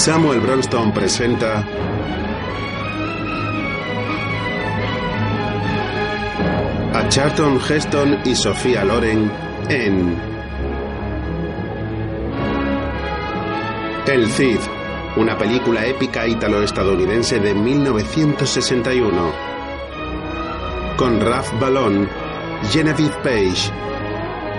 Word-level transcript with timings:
Samuel 0.00 0.40
Bronston 0.40 0.94
presenta 0.94 1.62
a 6.94 7.08
Charlton 7.10 7.60
Heston 7.60 8.18
y 8.24 8.34
Sofía 8.34 8.82
Loren 8.82 9.30
en 9.68 10.16
El 14.06 14.26
Cid, 14.30 14.60
una 15.18 15.36
película 15.36 15.84
épica 15.84 16.26
italo-estadounidense 16.26 17.38
de 17.38 17.54
1961 17.54 19.32
con 20.96 21.20
Ralph 21.20 21.52
Ballon, 21.60 22.08
Genevieve 22.70 23.16
Page, 23.22 23.70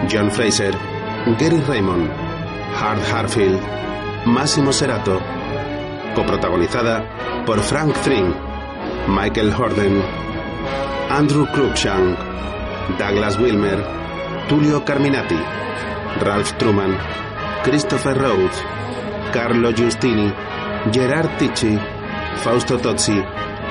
John 0.08 0.30
Fraser, 0.30 0.76
Gary 1.40 1.62
Raymond, 1.68 2.12
Hart 2.80 3.02
Harfield, 3.12 3.82
Massimo 4.26 4.72
Serato, 4.72 5.20
coprotagonizada 6.16 7.44
por 7.46 7.60
Frank 7.60 7.96
Thring, 8.04 8.34
Michael 9.08 9.52
Horden, 9.52 10.02
Andrew 11.10 11.48
Cruikshank, 11.48 12.18
Douglas 13.00 13.40
Wilmer, 13.40 13.84
Tullio 14.48 14.86
Carminati, 14.86 15.40
Ralph 16.20 16.54
Truman, 16.58 16.96
Christopher 17.64 18.16
Rhodes, 18.16 18.64
Carlo 19.34 19.72
Giustini, 19.72 20.32
Gerard 20.92 21.38
Ticci, 21.38 21.80
Fausto 22.44 22.78
Tozzi, 22.78 23.20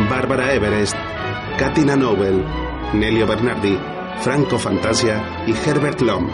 Barbara 0.08 0.52
Everest, 0.52 0.96
Katina 1.58 1.94
Nobel, 1.94 2.44
Nelio 2.94 3.26
Bernardi, 3.26 3.78
Franco 4.20 4.58
Fantasia 4.58 5.44
y 5.46 5.52
Herbert 5.52 6.00
Lom. 6.00 6.28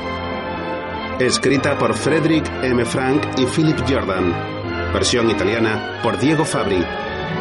Escrita 1.18 1.78
por 1.78 1.94
Frederick 1.94 2.46
M. 2.62 2.84
Frank 2.84 3.22
y 3.38 3.46
Philip 3.46 3.78
Jordan. 3.88 4.34
Versión 4.92 5.30
italiana 5.30 6.00
por 6.02 6.18
Diego 6.18 6.44
Fabri. 6.44 6.84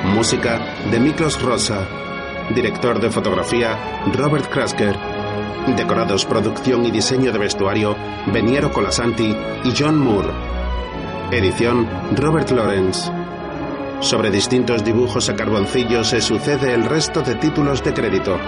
Música 0.05 0.61
de 0.89 0.97
Miklos 0.97 1.41
Rosa. 1.41 1.85
Director 2.55 3.01
de 3.01 3.09
fotografía 3.09 3.77
Robert 4.13 4.49
Krasker. 4.49 4.95
Decorados, 5.75 6.25
producción 6.25 6.85
y 6.85 6.91
diseño 6.91 7.33
de 7.33 7.39
vestuario 7.39 7.97
Beniero 8.27 8.71
Colasanti 8.71 9.35
y 9.65 9.73
John 9.77 9.99
Moore. 9.99 10.29
Edición 11.31 11.85
Robert 12.15 12.51
Lawrence. 12.51 13.11
Sobre 13.99 14.31
distintos 14.31 14.85
dibujos 14.85 15.27
a 15.27 15.35
carboncillo 15.35 16.05
se 16.05 16.21
sucede 16.21 16.73
el 16.73 16.85
resto 16.85 17.23
de 17.23 17.35
títulos 17.35 17.83
de 17.83 17.93
crédito. 17.93 18.39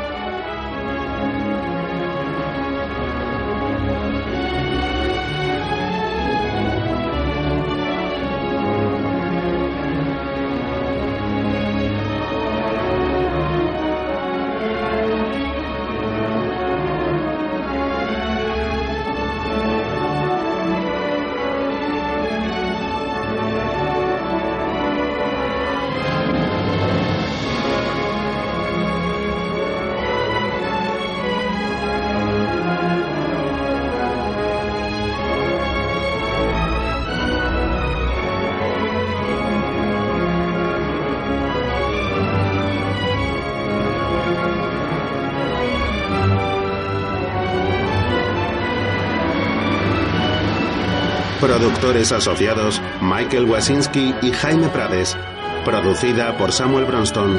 Productores 51.87 52.11
asociados 52.11 52.81
Michael 53.01 53.45
Wasinski 53.45 54.13
y 54.21 54.31
Jaime 54.31 54.67
Prades. 54.67 55.17
Producida 55.63 56.37
por 56.37 56.51
Samuel 56.51 56.83
Bronston. 56.83 57.37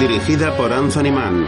Dirigida 0.00 0.56
por 0.56 0.72
Anthony 0.72 1.12
Mann. 1.12 1.46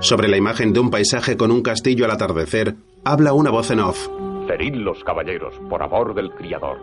Sobre 0.00 0.26
la 0.26 0.36
imagen 0.36 0.72
de 0.72 0.80
un 0.80 0.90
paisaje 0.90 1.36
con 1.36 1.52
un 1.52 1.62
castillo 1.62 2.04
al 2.04 2.10
atardecer, 2.10 2.74
habla 3.04 3.32
una 3.32 3.50
voz 3.50 3.70
en 3.70 3.78
off. 3.78 4.08
Serid 4.48 4.74
los 4.74 5.04
caballeros, 5.04 5.54
por 5.70 5.84
amor 5.84 6.14
del 6.14 6.32
criador. 6.32 6.80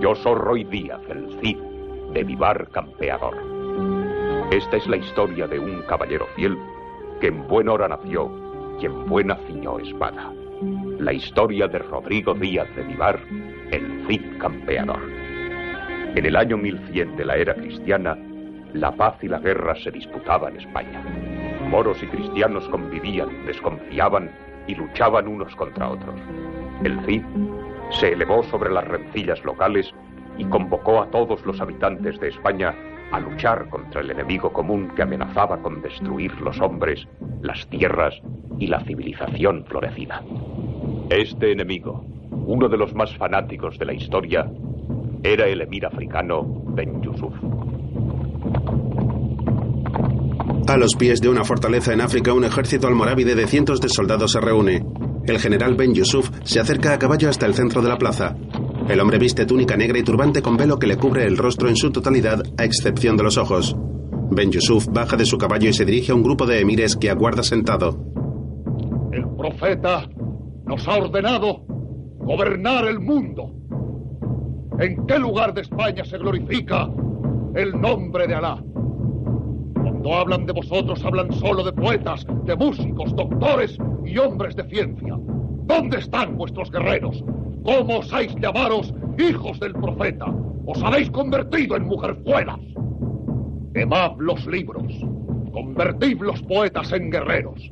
Yo 0.00 0.16
soy 0.16 0.34
Roy 0.34 0.64
Díaz, 0.64 1.02
el 1.08 1.38
Cid, 1.40 1.58
de 2.12 2.24
Vivar 2.24 2.68
Campeador. 2.72 3.49
Esta 4.50 4.78
es 4.78 4.86
la 4.88 4.96
historia 4.96 5.46
de 5.46 5.60
un 5.60 5.82
caballero 5.82 6.26
fiel 6.34 6.58
que 7.20 7.28
en 7.28 7.46
buena 7.46 7.72
hora 7.72 7.86
nació 7.86 8.28
y 8.80 8.86
en 8.86 9.06
buena 9.06 9.36
ciñó 9.46 9.78
espada. 9.78 10.32
La 10.98 11.12
historia 11.12 11.68
de 11.68 11.78
Rodrigo 11.78 12.34
Díaz 12.34 12.66
de 12.74 12.82
Vivar, 12.82 13.20
el 13.70 14.04
Cid 14.08 14.38
campeador. 14.40 14.98
En 16.16 16.26
el 16.26 16.34
año 16.34 16.56
1100 16.56 17.16
de 17.16 17.24
la 17.24 17.36
era 17.36 17.54
cristiana, 17.54 18.18
la 18.74 18.90
paz 18.90 19.22
y 19.22 19.28
la 19.28 19.38
guerra 19.38 19.76
se 19.76 19.92
disputaban 19.92 20.54
en 20.54 20.62
España. 20.62 21.00
Moros 21.68 22.02
y 22.02 22.08
cristianos 22.08 22.68
convivían, 22.70 23.46
desconfiaban 23.46 24.32
y 24.66 24.74
luchaban 24.74 25.28
unos 25.28 25.54
contra 25.54 25.90
otros. 25.90 26.16
El 26.82 26.98
Cid 27.06 27.22
se 27.90 28.14
elevó 28.14 28.42
sobre 28.42 28.72
las 28.72 28.88
rencillas 28.88 29.44
locales 29.44 29.94
y 30.38 30.44
convocó 30.46 31.02
a 31.02 31.06
todos 31.12 31.46
los 31.46 31.60
habitantes 31.60 32.18
de 32.18 32.30
España 32.30 32.74
a 33.10 33.20
luchar 33.20 33.68
contra 33.68 34.00
el 34.00 34.10
enemigo 34.10 34.52
común 34.52 34.92
que 34.94 35.02
amenazaba 35.02 35.60
con 35.60 35.82
destruir 35.82 36.32
los 36.40 36.60
hombres, 36.60 37.06
las 37.42 37.66
tierras 37.68 38.14
y 38.58 38.66
la 38.66 38.84
civilización 38.84 39.64
florecida. 39.64 40.22
Este 41.10 41.52
enemigo, 41.52 42.04
uno 42.46 42.68
de 42.68 42.76
los 42.76 42.94
más 42.94 43.16
fanáticos 43.16 43.78
de 43.78 43.86
la 43.86 43.94
historia, 43.94 44.50
era 45.22 45.46
el 45.46 45.60
emir 45.60 45.86
africano 45.86 46.42
Ben 46.68 47.02
Yusuf. 47.02 47.34
A 50.68 50.76
los 50.76 50.94
pies 50.94 51.20
de 51.20 51.28
una 51.28 51.44
fortaleza 51.44 51.92
en 51.92 52.00
África, 52.00 52.32
un 52.32 52.44
ejército 52.44 52.86
almorávide 52.86 53.34
de 53.34 53.48
cientos 53.48 53.80
de 53.80 53.88
soldados 53.88 54.32
se 54.32 54.40
reúne. 54.40 54.84
El 55.26 55.38
general 55.38 55.74
Ben 55.74 55.94
Yusuf 55.94 56.30
se 56.44 56.60
acerca 56.60 56.94
a 56.94 56.98
caballo 56.98 57.28
hasta 57.28 57.46
el 57.46 57.54
centro 57.54 57.82
de 57.82 57.88
la 57.88 57.98
plaza. 57.98 58.36
El 58.90 58.98
hombre 58.98 59.18
viste 59.18 59.46
túnica 59.46 59.76
negra 59.76 60.00
y 60.00 60.02
turbante 60.02 60.42
con 60.42 60.56
velo 60.56 60.76
que 60.76 60.88
le 60.88 60.96
cubre 60.96 61.24
el 61.24 61.36
rostro 61.36 61.68
en 61.68 61.76
su 61.76 61.92
totalidad, 61.92 62.42
a 62.58 62.64
excepción 62.64 63.16
de 63.16 63.22
los 63.22 63.38
ojos. 63.38 63.76
Ben 64.32 64.50
Yusuf 64.50 64.88
baja 64.90 65.16
de 65.16 65.26
su 65.26 65.38
caballo 65.38 65.68
y 65.68 65.72
se 65.72 65.84
dirige 65.84 66.10
a 66.10 66.16
un 66.16 66.24
grupo 66.24 66.44
de 66.44 66.58
emires 66.58 66.96
que 66.96 67.08
aguarda 67.08 67.44
sentado. 67.44 67.96
El 69.12 69.28
profeta 69.36 70.08
nos 70.66 70.88
ha 70.88 70.96
ordenado 70.96 71.64
gobernar 72.18 72.84
el 72.86 72.98
mundo. 72.98 73.54
¿En 74.80 75.06
qué 75.06 75.20
lugar 75.20 75.54
de 75.54 75.60
España 75.60 76.04
se 76.04 76.18
glorifica 76.18 76.90
el 77.54 77.80
nombre 77.80 78.26
de 78.26 78.34
Alá? 78.34 78.60
Cuando 79.74 80.14
hablan 80.14 80.46
de 80.46 80.52
vosotros, 80.52 81.04
hablan 81.04 81.32
solo 81.34 81.62
de 81.62 81.72
poetas, 81.72 82.26
de 82.44 82.56
músicos, 82.56 83.14
doctores 83.14 83.78
y 84.04 84.18
hombres 84.18 84.56
de 84.56 84.64
ciencia. 84.64 85.14
¿Dónde 85.16 85.98
están 85.98 86.36
vuestros 86.36 86.72
guerreros? 86.72 87.22
¿Cómo 87.64 87.98
osáis 87.98 88.34
llamaros 88.36 88.94
hijos 89.18 89.60
del 89.60 89.74
profeta? 89.74 90.26
Os 90.66 90.82
habéis 90.82 91.10
convertido 91.10 91.76
en 91.76 91.84
mujerzuelas. 91.84 92.58
Quemad 93.74 94.12
los 94.18 94.46
libros. 94.46 94.92
Convertid 95.52 96.20
los 96.20 96.42
poetas 96.42 96.92
en 96.92 97.10
guerreros. 97.10 97.70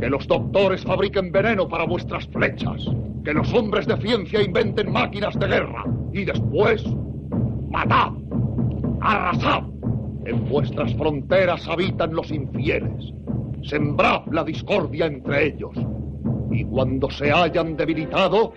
Que 0.00 0.08
los 0.08 0.26
doctores 0.28 0.84
fabriquen 0.84 1.32
veneno 1.32 1.68
para 1.68 1.84
vuestras 1.84 2.26
flechas. 2.28 2.84
Que 3.24 3.32
los 3.32 3.52
hombres 3.54 3.86
de 3.86 3.96
ciencia 3.96 4.42
inventen 4.42 4.92
máquinas 4.92 5.38
de 5.38 5.48
guerra. 5.48 5.84
Y 6.12 6.24
después, 6.24 6.84
matad. 7.70 8.12
Arrasad. 9.00 9.64
En 10.26 10.48
vuestras 10.48 10.94
fronteras 10.94 11.66
habitan 11.66 12.14
los 12.14 12.30
infieles. 12.30 13.12
Sembrad 13.62 14.26
la 14.30 14.44
discordia 14.44 15.06
entre 15.06 15.46
ellos. 15.46 15.74
Y 16.50 16.64
cuando 16.64 17.10
se 17.10 17.32
hayan 17.32 17.76
debilitado, 17.76 18.52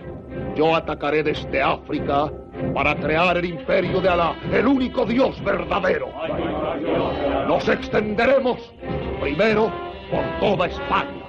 yo 0.55 0.75
atacaré 0.75 1.23
desde 1.23 1.61
África 1.61 2.31
para 2.73 2.95
crear 2.95 3.37
el 3.37 3.45
imperio 3.45 4.01
de 4.01 4.09
Alá, 4.09 4.35
el 4.51 4.67
único 4.67 5.05
Dios 5.05 5.41
verdadero. 5.43 6.09
Nos 7.47 7.67
extenderemos 7.67 8.73
primero 9.19 9.71
por 10.09 10.23
toda 10.39 10.67
España, 10.67 11.23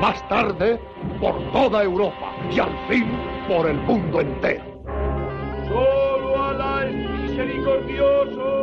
más 0.00 0.26
tarde 0.28 0.80
por 1.20 1.34
toda 1.52 1.82
Europa 1.82 2.32
y 2.50 2.60
al 2.60 2.76
fin 2.88 3.06
por 3.48 3.68
el 3.68 3.76
mundo 3.78 4.20
entero. 4.20 4.64
Solo 5.68 6.44
Alá 6.44 6.86
es 6.86 6.94
misericordioso, 6.94 8.57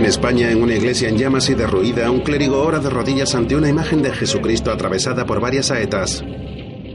En 0.00 0.06
España, 0.06 0.50
en 0.50 0.62
una 0.62 0.74
iglesia 0.74 1.10
en 1.10 1.18
llamas 1.18 1.50
y 1.50 1.54
derruida, 1.54 2.10
un 2.10 2.20
clérigo 2.20 2.62
ora 2.62 2.78
de 2.78 2.88
rodillas 2.88 3.34
ante 3.34 3.54
una 3.54 3.68
imagen 3.68 4.00
de 4.00 4.10
Jesucristo 4.10 4.72
atravesada 4.72 5.26
por 5.26 5.42
varias 5.42 5.66
saetas. 5.66 6.24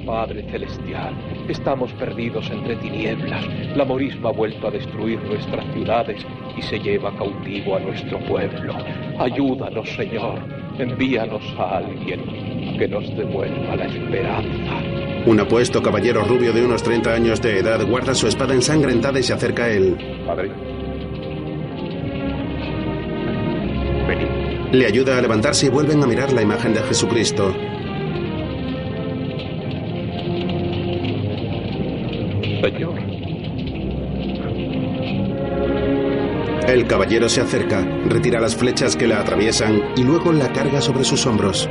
Padre 0.07 0.43
Celestial, 0.49 1.13
estamos 1.47 1.93
perdidos 1.93 2.49
entre 2.49 2.75
tinieblas. 2.77 3.45
La 3.75 3.85
morisma 3.85 4.29
ha 4.29 4.31
vuelto 4.31 4.69
a 4.69 4.71
destruir 4.71 5.21
nuestras 5.21 5.71
ciudades 5.75 6.25
y 6.57 6.63
se 6.63 6.79
lleva 6.79 7.15
cautivo 7.15 7.75
a 7.75 7.79
nuestro 7.79 8.17
pueblo. 8.25 8.73
Ayúdanos, 9.19 9.87
Señor. 9.95 10.39
Envíanos 10.79 11.43
a 11.59 11.77
alguien 11.77 12.75
que 12.79 12.87
nos 12.87 13.07
devuelva 13.15 13.75
la 13.75 13.85
esperanza. 13.85 14.81
Un 15.27 15.39
apuesto 15.39 15.79
caballero 15.79 16.23
rubio 16.23 16.51
de 16.51 16.65
unos 16.65 16.81
30 16.81 17.13
años 17.13 17.39
de 17.39 17.59
edad 17.59 17.85
guarda 17.85 18.15
su 18.15 18.27
espada 18.27 18.55
ensangrentada 18.55 19.19
y 19.19 19.23
se 19.23 19.33
acerca 19.33 19.65
a 19.65 19.69
él. 19.69 19.95
Padre. 20.25 20.74
Le 24.75 24.85
ayuda 24.85 25.17
a 25.17 25.21
levantarse 25.21 25.67
y 25.67 25.69
vuelven 25.69 26.03
a 26.03 26.05
mirar 26.05 26.33
la 26.33 26.41
imagen 26.41 26.73
de 26.73 26.81
Jesucristo. 26.81 27.55
Señor, 32.61 32.99
El 36.67 36.87
caballero 36.87 37.29
se 37.29 37.39
acerca, 37.39 37.85
retira 38.09 38.41
las 38.41 38.57
flechas 38.57 38.97
que 38.97 39.07
la 39.07 39.21
atraviesan 39.21 39.81
y 39.95 40.03
luego 40.03 40.33
la 40.33 40.51
carga 40.51 40.81
sobre 40.81 41.05
sus 41.05 41.25
hombros. 41.25 41.69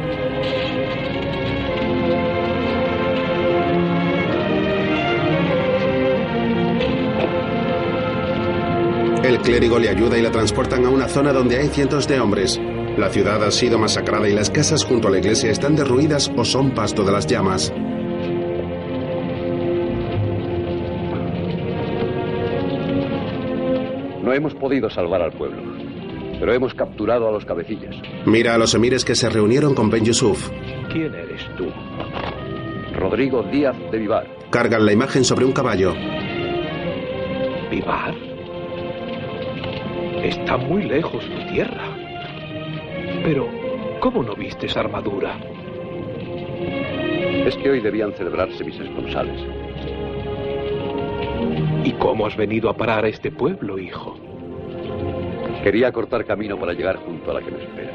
El 9.22 9.38
clérigo 9.40 9.78
le 9.78 9.90
ayuda 9.90 10.16
y 10.16 10.22
la 10.22 10.30
transportan 10.30 10.86
a 10.86 10.88
una 10.88 11.06
zona 11.06 11.34
donde 11.34 11.58
hay 11.58 11.68
cientos 11.68 12.08
de 12.08 12.18
hombres. 12.18 12.58
La 12.96 13.08
ciudad 13.08 13.42
ha 13.42 13.50
sido 13.50 13.78
masacrada 13.78 14.28
y 14.28 14.32
las 14.32 14.50
casas 14.50 14.84
junto 14.84 15.08
a 15.08 15.10
la 15.10 15.18
iglesia 15.18 15.50
están 15.50 15.74
derruidas 15.74 16.30
o 16.36 16.44
son 16.44 16.70
pasto 16.70 17.02
de 17.04 17.10
las 17.10 17.26
llamas. 17.26 17.72
No 24.22 24.32
hemos 24.32 24.54
podido 24.54 24.88
salvar 24.90 25.22
al 25.22 25.32
pueblo, 25.32 25.60
pero 26.38 26.54
hemos 26.54 26.72
capturado 26.74 27.28
a 27.28 27.32
los 27.32 27.44
cabecillas. 27.44 27.96
Mira 28.26 28.54
a 28.54 28.58
los 28.58 28.74
emires 28.74 29.04
que 29.04 29.16
se 29.16 29.28
reunieron 29.28 29.74
con 29.74 29.90
Ben 29.90 30.04
Yusuf. 30.04 30.50
¿quién 30.92 31.12
eres 31.12 31.42
tú? 31.58 31.66
Rodrigo 32.96 33.42
Díaz 33.42 33.76
de 33.90 33.98
Vivar. 33.98 34.26
Cargan 34.50 34.86
la 34.86 34.92
imagen 34.92 35.24
sobre 35.24 35.44
un 35.44 35.52
caballo. 35.52 35.92
¿Vivar? 37.70 38.14
Está 40.22 40.56
muy 40.56 40.84
lejos 40.84 41.24
tu 41.24 41.52
tierra. 41.52 41.83
Pero, 43.24 43.48
¿cómo 44.00 44.22
no 44.22 44.34
vistes 44.36 44.76
armadura? 44.76 45.38
Es 47.46 47.56
que 47.56 47.70
hoy 47.70 47.80
debían 47.80 48.12
celebrarse 48.12 48.62
mis 48.62 48.78
esponsales. 48.78 49.40
¿Y 51.84 51.92
cómo 51.92 52.26
has 52.26 52.36
venido 52.36 52.68
a 52.68 52.76
parar 52.76 53.06
a 53.06 53.08
este 53.08 53.30
pueblo, 53.30 53.78
hijo? 53.78 54.14
Quería 55.62 55.90
cortar 55.90 56.26
camino 56.26 56.58
para 56.58 56.74
llegar 56.74 56.96
junto 56.96 57.30
a 57.30 57.34
la 57.34 57.40
que 57.40 57.50
me 57.50 57.62
espera. 57.64 57.92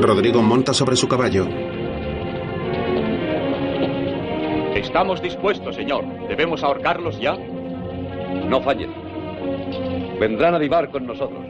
Rodrigo 0.00 0.42
monta 0.42 0.72
sobre 0.72 0.94
su 0.94 1.08
caballo. 1.08 1.48
Estamos 4.76 5.20
dispuestos, 5.20 5.74
señor. 5.74 6.04
¿Debemos 6.28 6.62
ahorcarlos 6.62 7.18
ya? 7.18 7.36
No 7.36 8.60
fallen. 8.60 8.94
Vendrán 10.20 10.54
a 10.54 10.58
Vivar 10.58 10.88
con 10.88 11.04
nosotros. 11.04 11.44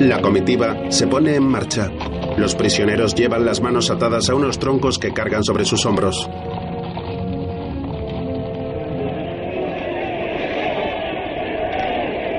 La 0.00 0.22
comitiva 0.22 0.90
se 0.90 1.06
pone 1.06 1.34
en 1.34 1.42
marcha. 1.44 1.90
Los 2.38 2.54
prisioneros 2.54 3.14
llevan 3.14 3.44
las 3.44 3.60
manos 3.60 3.90
atadas 3.90 4.30
a 4.30 4.34
unos 4.34 4.58
troncos 4.58 4.98
que 4.98 5.12
cargan 5.12 5.44
sobre 5.44 5.66
sus 5.66 5.84
hombros. 5.84 6.26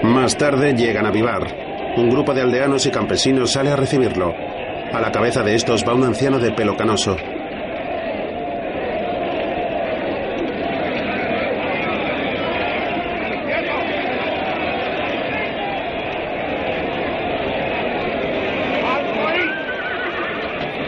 Más 0.03 0.35
tarde 0.37 0.73
llegan 0.73 1.05
a 1.05 1.11
Vivar. 1.11 1.55
Un 1.97 2.09
grupo 2.09 2.33
de 2.33 2.41
aldeanos 2.41 2.87
y 2.87 2.89
campesinos 2.89 3.51
sale 3.51 3.69
a 3.69 3.75
recibirlo. 3.75 4.33
A 4.91 4.99
la 4.99 5.11
cabeza 5.11 5.43
de 5.43 5.53
estos 5.53 5.85
va 5.87 5.93
un 5.93 6.03
anciano 6.03 6.39
de 6.39 6.51
pelo 6.53 6.75
canoso. 6.75 7.15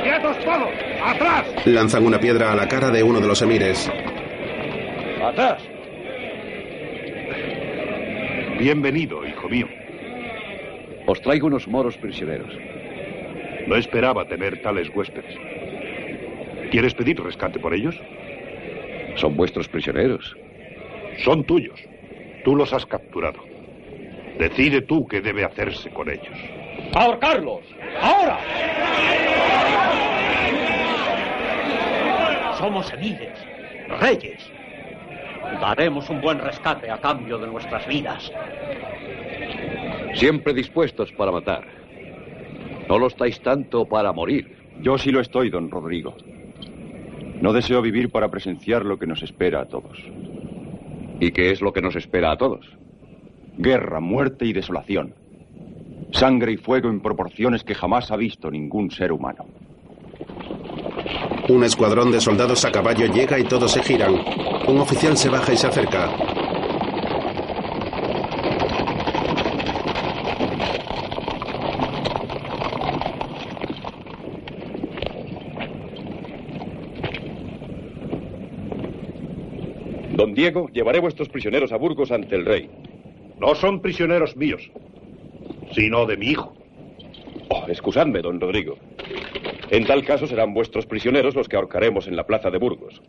¡Quietos 0.04 0.38
todos! 0.46 0.70
¡Atrás! 1.04 1.53
Lanzan 1.66 2.06
una 2.06 2.20
piedra 2.20 2.52
a 2.52 2.56
la 2.56 2.68
cara 2.68 2.90
de 2.92 3.02
uno 3.02 3.22
de 3.22 3.28
los 3.28 3.42
emires. 3.42 3.90
¡Atrás! 5.24 5.64
Bienvenido, 8.60 9.26
hijo 9.26 9.48
mío. 9.48 9.68
Os 11.08 11.22
traigo 11.22 11.48
unos 11.48 11.66
moros 11.68 11.96
prisioneros. 11.98 12.54
No 13.66 13.78
esperaba 13.78 14.26
tener 14.26 14.62
tales 14.62 14.90
huéspedes. 14.94 15.38
¿Quieres 16.70 16.94
pedir 16.94 17.22
rescate 17.24 17.60
por 17.60 17.74
ellos? 17.74 17.96
Son 19.16 19.38
vuestros 19.38 19.70
prisioneros. 19.70 20.36
Son 21.24 21.46
tuyos. 21.46 21.80
Tú 22.44 22.58
los 22.58 22.74
has 22.74 22.86
capturado. 22.86 23.40
Decide 24.38 24.82
tú 24.82 25.08
qué 25.08 25.22
debe 25.22 25.46
hacerse 25.46 25.90
con 25.92 26.10
ellos. 26.10 26.38
¡Ahorcarlos! 26.94 27.62
¡Ahora! 28.02 28.40
Somos 32.64 32.94
emires, 32.94 33.38
reyes. 34.00 34.50
Daremos 35.60 36.10
un 36.10 36.22
buen 36.22 36.40
rescate 36.40 36.90
a 36.90 36.98
cambio 36.98 37.38
de 37.38 37.48
nuestras 37.48 37.86
vidas. 37.86 38.32
Siempre 40.14 40.54
dispuestos 40.54 41.12
para 41.12 41.34
matar. 41.34 41.68
No 42.88 43.00
lo 43.00 43.08
estáis 43.08 43.42
tanto 43.42 43.84
para 43.84 44.14
morir. 44.14 44.56
Yo 44.80 44.98
sí 44.98 45.12
lo 45.12 45.20
estoy, 45.20 45.50
don 45.50 45.70
Rodrigo. 45.70 46.16
No 47.42 47.52
deseo 47.52 47.82
vivir 47.82 48.10
para 48.10 48.32
presenciar 48.32 48.86
lo 48.86 48.98
que 48.98 49.08
nos 49.08 49.22
espera 49.24 49.60
a 49.60 49.66
todos. 49.66 50.00
¿Y 51.20 51.32
qué 51.32 51.52
es 51.52 51.60
lo 51.60 51.74
que 51.74 51.82
nos 51.82 51.98
espera 51.98 52.32
a 52.32 52.38
todos? 52.38 52.66
Guerra, 53.58 54.00
muerte 54.00 54.46
y 54.46 54.54
desolación. 54.54 55.16
Sangre 56.14 56.54
y 56.54 56.58
fuego 56.58 56.90
en 56.90 57.02
proporciones 57.02 57.66
que 57.66 57.76
jamás 57.76 58.10
ha 58.10 58.16
visto 58.16 58.50
ningún 58.50 58.90
ser 58.90 59.12
humano. 59.12 59.48
Un 61.50 61.64
escuadrón 61.64 62.12
de 62.12 62.22
soldados 62.22 62.64
a 62.66 62.72
caballo 62.72 63.06
llega 63.08 63.38
y 63.38 63.44
todos 63.44 63.72
se 63.72 63.84
giran. 63.84 64.14
Un 64.68 64.80
oficial 64.80 65.18
se 65.18 65.30
baja 65.30 65.54
y 65.54 65.58
se 65.58 65.68
acerca. 65.68 66.10
Don 80.16 80.34
Diego, 80.34 80.70
llevaré 80.70 81.00
vuestros 81.00 81.28
prisioneros 81.28 81.74
a 81.74 81.78
Burgos 81.78 82.12
ante 82.12 82.36
el 82.36 82.46
rey. 82.46 82.70
No 83.40 83.56
son 83.56 83.82
prisioneros 83.82 84.38
míos, 84.38 84.72
sino 85.74 86.06
de 86.06 86.16
mi 86.16 86.28
hijo. 86.28 86.54
Oh, 87.50 87.66
excusadme, 87.68 88.22
don 88.22 88.40
Rodrigo. 88.40 88.78
En 89.74 89.88
tal 89.88 90.06
caso 90.06 90.28
serán 90.28 90.54
vuestros 90.54 90.86
prisioneros 90.86 91.34
los 91.34 91.50
que 91.50 91.56
ahorcaremos 91.56 92.08
en 92.08 92.16
la 92.16 92.28
plaza 92.28 92.52
de 92.52 92.60
Burgos. 92.60 93.02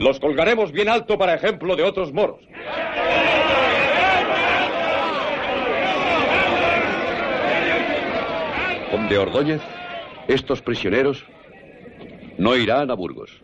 Los 0.00 0.18
colgaremos 0.18 0.72
bien 0.72 0.88
alto 0.88 1.16
para 1.16 1.32
ejemplo 1.32 1.76
de 1.76 1.84
otros 1.84 2.12
moros. 2.12 2.40
Conde 8.90 9.16
Ordóñez, 9.16 9.60
estos 10.26 10.60
prisioneros 10.60 11.24
no 12.36 12.56
irán 12.56 12.90
a 12.90 12.94
Burgos. 12.94 13.40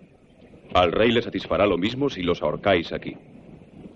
Al 0.75 0.91
rey 0.91 1.13
le 1.13 1.23
satisfará 1.23 1.65
lo 1.65 1.79
mismo 1.79 2.11
si 2.11 2.25
los 2.25 2.43
ahorcáis 2.43 2.93
aquí. 2.93 3.17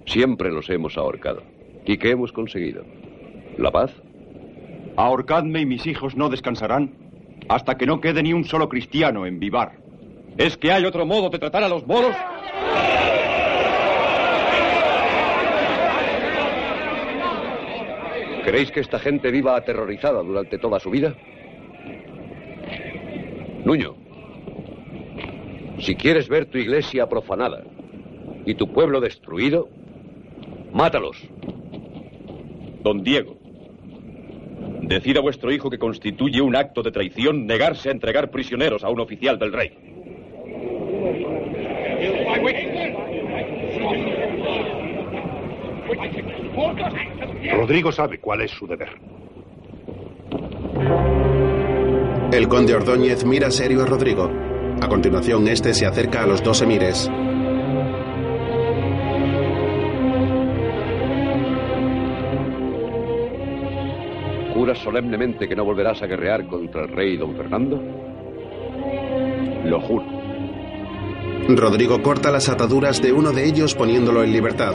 Siempre 0.06 0.52
los 0.52 0.70
hemos 0.70 0.96
ahorcado. 0.96 1.42
¿Y 1.84 1.96
qué 1.96 2.10
hemos 2.10 2.30
conseguido? 2.30 2.84
¿La 3.58 3.72
paz? 3.72 3.92
Ahorcadme 4.94 5.62
y 5.62 5.66
mis 5.66 5.84
hijos 5.88 6.14
no 6.14 6.28
descansarán 6.28 7.01
hasta 7.48 7.76
que 7.76 7.86
no 7.86 8.00
quede 8.00 8.22
ni 8.22 8.32
un 8.32 8.44
solo 8.44 8.68
cristiano 8.68 9.26
en 9.26 9.38
Vivar. 9.38 9.72
¿Es 10.36 10.56
que 10.56 10.72
hay 10.72 10.84
otro 10.84 11.04
modo 11.04 11.28
de 11.28 11.38
tratar 11.38 11.62
a 11.64 11.68
los 11.68 11.86
moros? 11.86 12.16
¿Creéis 18.44 18.70
que 18.70 18.80
esta 18.80 18.98
gente 18.98 19.30
viva 19.30 19.56
aterrorizada 19.56 20.22
durante 20.22 20.58
toda 20.58 20.80
su 20.80 20.90
vida? 20.90 21.14
Nuño, 23.64 23.94
si 25.78 25.94
quieres 25.94 26.28
ver 26.28 26.46
tu 26.46 26.58
iglesia 26.58 27.08
profanada 27.08 27.62
y 28.44 28.54
tu 28.54 28.72
pueblo 28.72 29.00
destruido, 29.00 29.68
mátalos. 30.72 31.16
Don 32.82 33.04
Diego, 33.04 33.36
Decida 34.82 35.20
vuestro 35.20 35.52
hijo 35.52 35.70
que 35.70 35.78
constituye 35.78 36.40
un 36.40 36.56
acto 36.56 36.82
de 36.82 36.90
traición 36.90 37.46
negarse 37.46 37.88
a 37.88 37.92
entregar 37.92 38.30
prisioneros 38.30 38.84
a 38.84 38.90
un 38.90 39.00
oficial 39.00 39.38
del 39.38 39.52
rey. 39.52 39.70
Rodrigo 47.52 47.92
sabe 47.92 48.18
cuál 48.18 48.42
es 48.42 48.50
su 48.50 48.66
deber. 48.66 48.88
El 52.32 52.48
conde 52.48 52.74
Ordóñez 52.74 53.24
mira 53.24 53.50
serio 53.50 53.82
a 53.82 53.86
Rodrigo. 53.86 54.30
A 54.80 54.88
continuación, 54.88 55.46
este 55.48 55.74
se 55.74 55.86
acerca 55.86 56.22
a 56.22 56.26
los 56.26 56.42
dos 56.42 56.62
emires. 56.62 57.10
¿Juras 64.72 64.84
solemnemente 64.84 65.46
que 65.46 65.54
no 65.54 65.66
volverás 65.66 66.00
a 66.02 66.06
guerrear 66.06 66.46
contra 66.46 66.84
el 66.84 66.88
rey 66.88 67.18
don 67.18 67.36
Fernando? 67.36 67.78
Lo 69.66 69.78
juro. 69.82 70.06
Rodrigo 71.48 72.00
corta 72.00 72.30
las 72.30 72.48
ataduras 72.48 73.02
de 73.02 73.12
uno 73.12 73.32
de 73.32 73.44
ellos 73.44 73.74
poniéndolo 73.74 74.24
en 74.24 74.32
libertad. 74.32 74.74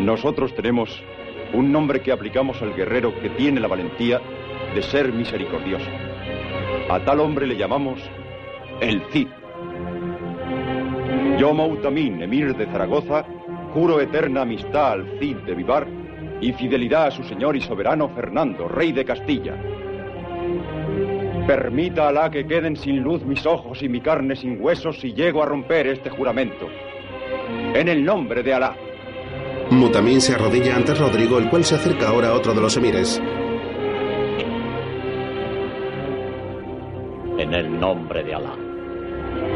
Nosotros 0.00 0.54
tenemos 0.54 1.02
un 1.54 1.72
nombre 1.72 2.02
que 2.02 2.12
aplicamos 2.12 2.60
al 2.60 2.74
guerrero 2.74 3.18
que 3.22 3.30
tiene 3.30 3.58
la 3.58 3.68
valentía 3.68 4.20
de 4.74 4.82
ser 4.82 5.14
misericordioso. 5.14 5.88
A 6.90 6.98
tal 7.04 7.20
hombre 7.20 7.46
le 7.46 7.56
llamamos 7.56 8.00
el 8.80 9.00
Cid. 9.12 9.28
Yo, 11.38 11.54
Moutamín, 11.54 12.20
emir 12.20 12.56
de 12.56 12.66
Zaragoza, 12.66 13.24
juro 13.72 14.00
eterna 14.00 14.42
amistad 14.42 14.94
al 14.94 15.18
Cid 15.20 15.36
de 15.46 15.54
Vivar 15.54 15.86
y 16.40 16.52
fidelidad 16.52 17.06
a 17.06 17.10
su 17.12 17.22
señor 17.22 17.54
y 17.54 17.60
soberano 17.60 18.08
Fernando, 18.08 18.66
rey 18.66 18.90
de 18.90 19.04
Castilla. 19.04 19.54
Permita 21.46 22.08
Alá 22.08 22.28
que 22.28 22.44
queden 22.44 22.76
sin 22.76 23.04
luz 23.04 23.22
mis 23.22 23.46
ojos 23.46 23.80
y 23.84 23.88
mi 23.88 24.00
carne 24.00 24.34
sin 24.34 24.60
huesos 24.60 24.98
si 24.98 25.12
llego 25.12 25.44
a 25.44 25.46
romper 25.46 25.86
este 25.86 26.10
juramento. 26.10 26.68
En 27.72 27.86
el 27.86 28.04
nombre 28.04 28.42
de 28.42 28.52
Alá. 28.52 28.74
Mutamín 29.70 30.20
se 30.20 30.34
arrodilla 30.34 30.74
ante 30.74 30.94
Rodrigo, 30.94 31.38
el 31.38 31.48
cual 31.48 31.64
se 31.64 31.76
acerca 31.76 32.08
ahora 32.08 32.30
a 32.30 32.34
otro 32.34 32.52
de 32.52 32.60
los 32.60 32.76
emires. 32.76 33.22
El 37.60 37.78
nombre 37.78 38.24
de 38.24 38.34
Alá. 38.34 38.56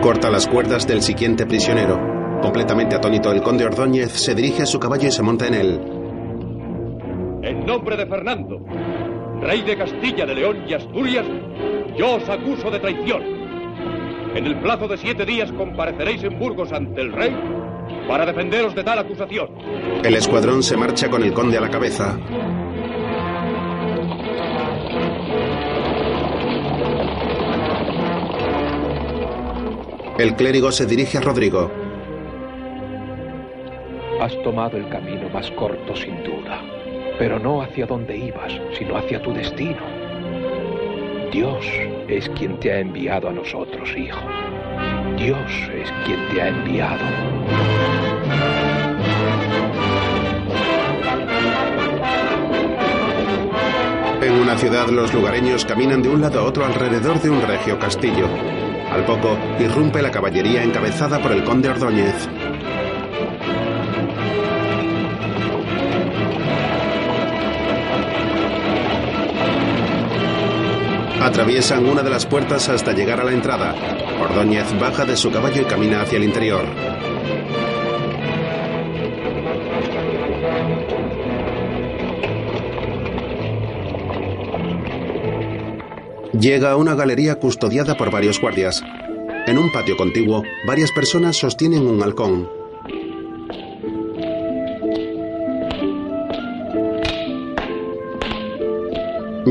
Corta 0.01 0.31
las 0.31 0.47
cuerdas 0.47 0.87
del 0.87 1.03
siguiente 1.03 1.47
prisionero. 1.47 1.99
Completamente 2.43 2.97
atónito, 2.97 3.33
el 3.33 3.43
conde 3.43 3.65
Ordóñez 3.65 4.13
se 4.13 4.35
dirige 4.35 4.63
a 4.63 4.67
su 4.67 4.79
caballo 4.79 5.09
y 5.09 5.11
se 5.11 5.23
monta 5.23 5.47
en 5.47 5.55
él. 5.55 5.81
En 7.43 7.65
nombre 7.65 7.97
de 7.97 8.07
Fernando, 8.07 8.61
rey 9.41 9.63
de 9.63 9.77
Castilla, 9.77 10.27
de 10.27 10.35
León 10.35 10.65
y 10.69 10.75
Asturias, 10.75 11.27
yo 11.97 12.17
os 12.17 12.29
acuso 12.29 12.71
de 12.71 12.81
traición. 12.81 13.23
En 14.35 14.47
el 14.47 14.61
plazo 14.61 14.89
de 14.89 14.99
siete 14.99 15.25
días 15.25 15.51
compareceréis 15.53 16.23
en 16.25 16.39
Burgos 16.39 16.73
ante 16.73 17.01
el 17.01 17.13
rey 17.13 17.35
para 18.07 18.27
defenderos 18.27 18.75
de 18.75 18.85
tal 18.85 18.99
acusación. 18.99 19.49
El 20.03 20.15
escuadrón 20.15 20.63
se 20.63 20.77
marcha 20.77 21.09
con 21.09 21.23
el 21.23 21.33
conde 21.33 21.57
a 21.57 21.61
la 21.63 21.71
cabeza. 21.71 22.19
El 30.16 30.37
clérigo 30.37 30.71
se 30.71 30.87
dirige 30.87 31.18
a 31.18 31.21
Rodrigo. 31.21 31.68
Has 34.21 34.33
tomado 34.44 34.76
el 34.76 34.88
camino 34.88 35.28
más 35.30 35.50
corto 35.50 35.97
sin 35.97 36.23
duda, 36.23 36.62
pero 37.18 37.40
no 37.40 37.61
hacia 37.61 37.85
donde 37.85 38.16
ibas, 38.16 38.52
sino 38.78 38.97
hacia 38.97 39.21
tu 39.21 39.33
destino. 39.33 39.83
Dios 41.33 41.66
es 42.06 42.28
quien 42.28 42.61
te 42.61 42.71
ha 42.71 42.78
enviado 42.78 43.28
a 43.28 43.33
nosotros, 43.33 43.90
hijo. 43.97 44.23
Dios 45.16 45.50
es 45.75 45.90
quien 46.06 46.28
te 46.28 46.42
ha 46.42 46.49
enviado. 46.49 47.04
En 54.23 54.33
una 54.33 54.56
ciudad 54.56 54.88
los 54.90 55.12
lugareños 55.12 55.64
caminan 55.64 56.02
de 56.02 56.09
un 56.09 56.21
lado 56.21 56.38
a 56.38 56.44
otro 56.44 56.64
alrededor 56.64 57.21
de 57.21 57.30
un 57.30 57.42
regio 57.42 57.80
castillo. 57.80 58.28
Al 58.95 59.05
poco, 59.05 59.37
irrumpe 59.59 60.01
la 60.01 60.13
caballería 60.13 60.63
encabezada 60.63 61.21
por 61.21 61.33
el 61.33 61.43
conde 61.43 61.69
Ordóñez. 61.69 62.29
Atraviesan 71.21 71.87
una 71.87 72.03
de 72.03 72.11
las 72.11 72.25
puertas 72.25 72.69
hasta 72.69 72.93
llegar 72.93 73.19
a 73.19 73.25
la 73.25 73.33
entrada. 73.33 73.75
Ordóñez 74.21 74.79
baja 74.79 75.05
de 75.05 75.17
su 75.17 75.33
caballo 75.33 75.63
y 75.63 75.65
camina 75.65 76.03
hacia 76.03 76.19
el 76.19 76.25
interior. 76.25 76.65
Llega 86.41 86.73
a 86.73 86.76
una 86.76 86.97
galería 86.97 87.37
custodiada 87.37 87.97
por 87.97 88.11
varios 88.11 88.41
guardias. 88.41 88.83
En 89.47 89.57
un 89.57 89.71
patio 89.71 89.97
contiguo, 89.97 90.43
varias 90.67 90.91
personas 90.91 91.37
sostienen 91.37 91.87
un 91.87 92.03
halcón. 92.03 92.49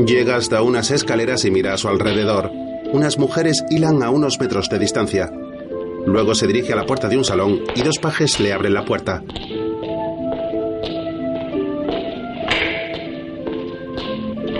Llega 0.06 0.36
hasta 0.36 0.60
unas 0.60 0.90
escaleras 0.90 1.46
y 1.46 1.50
mira 1.50 1.72
a 1.72 1.78
su 1.78 1.88
alrededor. 1.88 2.50
Unas 2.92 3.18
mujeres 3.18 3.64
hilan 3.70 4.02
a 4.02 4.10
unos 4.10 4.38
metros 4.38 4.68
de 4.68 4.78
distancia. 4.78 5.32
Luego 6.04 6.34
se 6.34 6.46
dirige 6.46 6.74
a 6.74 6.76
la 6.76 6.84
puerta 6.84 7.08
de 7.08 7.16
un 7.16 7.24
salón 7.24 7.60
y 7.74 7.82
dos 7.82 7.98
pajes 7.98 8.38
le 8.40 8.52
abren 8.52 8.74
la 8.74 8.84
puerta. 8.84 9.22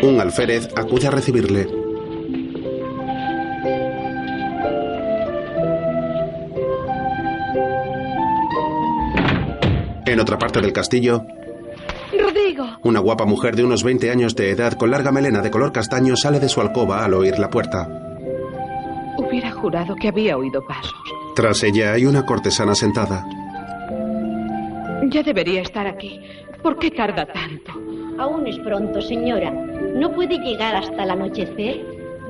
Un 0.02 0.20
alférez 0.20 0.70
acude 0.74 1.06
a 1.06 1.10
recibirle. 1.10 1.83
En 10.14 10.20
otra 10.20 10.38
parte 10.38 10.60
del 10.60 10.72
castillo, 10.72 11.26
Rodrigo. 12.16 12.68
una 12.84 13.00
guapa 13.00 13.24
mujer 13.26 13.56
de 13.56 13.64
unos 13.64 13.82
20 13.82 14.12
años 14.12 14.36
de 14.36 14.50
edad 14.50 14.74
con 14.74 14.92
larga 14.92 15.10
melena 15.10 15.42
de 15.42 15.50
color 15.50 15.72
castaño 15.72 16.14
sale 16.14 16.38
de 16.38 16.48
su 16.48 16.60
alcoba 16.60 17.04
al 17.04 17.14
oír 17.14 17.36
la 17.40 17.50
puerta. 17.50 17.88
Hubiera 19.18 19.50
jurado 19.50 19.96
que 19.96 20.06
había 20.06 20.36
oído 20.36 20.64
pasos. 20.64 20.94
Tras 21.34 21.64
ella 21.64 21.94
hay 21.94 22.06
una 22.06 22.24
cortesana 22.24 22.76
sentada. 22.76 23.26
Ya 25.08 25.24
debería 25.24 25.62
estar 25.62 25.88
aquí. 25.88 26.20
¿Por 26.62 26.78
qué 26.78 26.92
tarda 26.92 27.26
tanto? 27.26 27.72
Aún 28.16 28.46
es 28.46 28.60
pronto, 28.60 29.02
señora. 29.02 29.50
No 29.50 30.12
puede 30.12 30.38
llegar 30.38 30.76
hasta 30.76 31.02
el 31.02 31.10
anochecer 31.10 31.84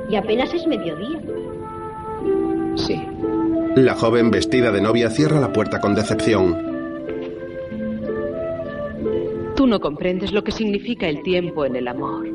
y 0.08 0.16
apenas 0.16 0.54
es 0.54 0.66
mediodía. 0.66 1.20
Sí. 2.76 3.06
La 3.76 3.94
joven 3.94 4.30
vestida 4.30 4.72
de 4.72 4.80
novia 4.80 5.10
cierra 5.10 5.38
la 5.38 5.52
puerta 5.52 5.80
con 5.80 5.94
decepción. 5.94 6.73
Tú 9.64 9.71
no 9.71 9.80
comprendes 9.80 10.30
lo 10.30 10.44
que 10.44 10.52
significa 10.52 11.09
el 11.09 11.23
tiempo 11.23 11.64
en 11.64 11.75
el 11.75 11.88
amor. 11.88 12.28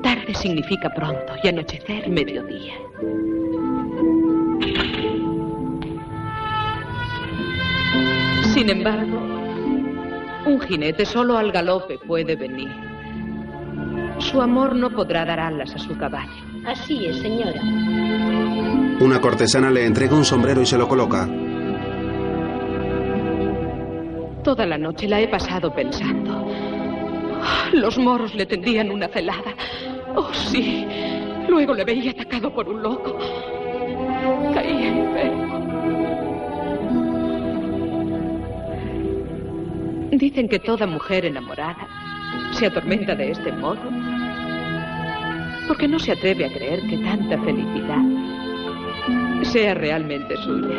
Tarde 0.00 0.32
significa 0.32 0.88
pronto 0.94 1.32
y 1.42 1.48
anochecer 1.48 2.08
mediodía. 2.08 2.74
Sin 8.54 8.70
embargo, 8.70 9.18
un 10.46 10.60
jinete 10.60 11.04
solo 11.04 11.36
al 11.36 11.50
galope 11.50 11.98
puede 11.98 12.36
venir. 12.36 12.70
Su 14.18 14.40
amor 14.40 14.76
no 14.76 14.88
podrá 14.90 15.24
dar 15.24 15.40
alas 15.40 15.74
a 15.74 15.78
su 15.78 15.98
caballo. 15.98 16.30
Así 16.64 17.06
es, 17.06 17.16
señora. 17.16 17.60
Una 19.00 19.20
cortesana 19.20 19.68
le 19.72 19.84
entrega 19.84 20.14
un 20.14 20.24
sombrero 20.24 20.62
y 20.62 20.66
se 20.66 20.78
lo 20.78 20.86
coloca. 20.86 21.28
Toda 24.48 24.64
la 24.64 24.78
noche 24.78 25.06
la 25.06 25.20
he 25.20 25.28
pasado 25.28 25.70
pensando. 25.74 26.50
Los 27.74 27.98
moros 27.98 28.34
le 28.34 28.46
tendían 28.46 28.90
una 28.90 29.06
celada. 29.06 29.54
Oh, 30.16 30.32
sí. 30.32 30.86
Luego 31.46 31.74
le 31.74 31.84
veía 31.84 32.12
atacado 32.12 32.50
por 32.54 32.66
un 32.66 32.82
loco. 32.82 33.18
Caía 34.54 34.88
enfermo. 34.88 35.58
Dicen 40.12 40.48
que 40.48 40.58
toda 40.60 40.86
mujer 40.86 41.26
enamorada 41.26 41.86
se 42.52 42.68
atormenta 42.68 43.14
de 43.14 43.32
este 43.32 43.52
modo 43.52 43.82
porque 45.68 45.86
no 45.86 45.98
se 45.98 46.12
atreve 46.12 46.46
a 46.46 46.48
creer 46.54 46.80
que 46.88 46.96
tanta 46.96 47.38
felicidad 47.42 48.02
sea 49.42 49.74
realmente 49.74 50.34
suya. 50.38 50.78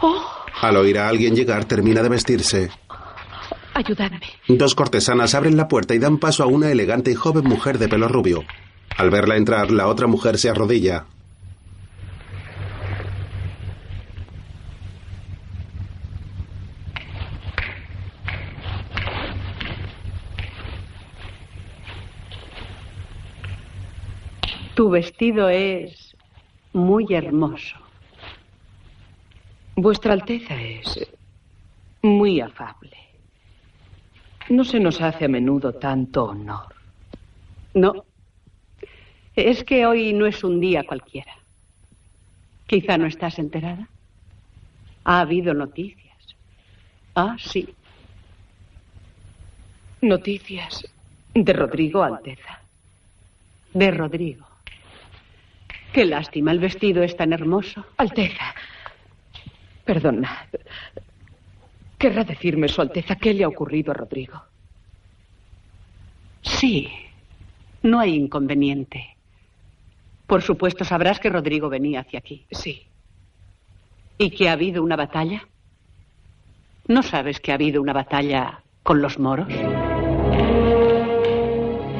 Oh, 0.00 0.43
Al 0.60 0.76
oír 0.76 0.98
a 0.98 1.08
alguien 1.08 1.34
llegar, 1.34 1.64
termina 1.66 2.02
de 2.02 2.08
vestirse. 2.08 2.70
ayudadme. 3.74 4.20
Dos 4.48 4.74
cortesanas 4.74 5.34
abren 5.34 5.56
la 5.56 5.68
puerta 5.68 5.94
y 5.94 5.98
dan 5.98 6.18
paso 6.18 6.42
a 6.42 6.46
una 6.46 6.70
elegante 6.70 7.10
y 7.10 7.14
joven 7.14 7.44
mujer 7.44 7.78
de 7.78 7.88
pelo 7.88 8.08
rubio. 8.08 8.44
Al 8.96 9.10
verla 9.10 9.36
entrar, 9.36 9.70
la 9.70 9.88
otra 9.88 10.06
mujer 10.06 10.38
se 10.38 10.48
arrodilla. 10.48 11.06
Tu 24.74 24.90
vestido 24.90 25.48
es 25.48 26.16
muy 26.72 27.06
hermoso. 27.10 27.83
Vuestra 29.76 30.12
Alteza 30.12 30.54
es 30.60 31.08
muy 32.02 32.40
afable. 32.40 32.96
No 34.48 34.64
se 34.64 34.78
nos 34.78 35.00
hace 35.00 35.24
a 35.24 35.28
menudo 35.28 35.72
tanto 35.72 36.26
honor. 36.26 36.74
No. 37.74 38.04
Es 39.34 39.64
que 39.64 39.84
hoy 39.84 40.12
no 40.12 40.26
es 40.26 40.44
un 40.44 40.60
día 40.60 40.84
cualquiera. 40.84 41.32
Quizá 42.66 42.98
no 42.98 43.06
estás 43.06 43.38
enterada. 43.38 43.88
Ha 45.04 45.20
habido 45.20 45.54
noticias. 45.54 46.36
Ah, 47.16 47.36
sí. 47.38 47.74
Noticias 50.02 50.84
de 51.34 51.52
Rodrigo 51.52 52.04
Alteza. 52.04 52.60
De 53.72 53.90
Rodrigo. 53.90 54.46
Qué 55.92 56.04
lástima, 56.04 56.52
el 56.52 56.60
vestido 56.60 57.02
es 57.02 57.16
tan 57.16 57.32
hermoso. 57.32 57.84
Alteza. 57.96 58.54
Perdonad. 59.84 60.48
¿Querrá 61.98 62.24
decirme, 62.24 62.68
Su 62.68 62.80
Alteza, 62.80 63.16
qué 63.16 63.34
le 63.34 63.44
ha 63.44 63.48
ocurrido 63.48 63.92
a 63.92 63.94
Rodrigo? 63.94 64.42
Sí. 66.42 66.88
No 67.82 68.00
hay 68.00 68.14
inconveniente. 68.14 69.16
Por 70.26 70.42
supuesto, 70.42 70.84
sabrás 70.84 71.20
que 71.20 71.28
Rodrigo 71.30 71.68
venía 71.68 72.00
hacia 72.00 72.18
aquí. 72.18 72.46
Sí. 72.50 72.82
¿Y 74.16 74.30
que 74.30 74.48
ha 74.48 74.52
habido 74.52 74.82
una 74.82 74.96
batalla? 74.96 75.46
¿No 76.88 77.02
sabes 77.02 77.40
que 77.40 77.52
ha 77.52 77.54
habido 77.54 77.80
una 77.80 77.92
batalla 77.92 78.62
con 78.82 79.02
los 79.02 79.18
moros? 79.18 79.48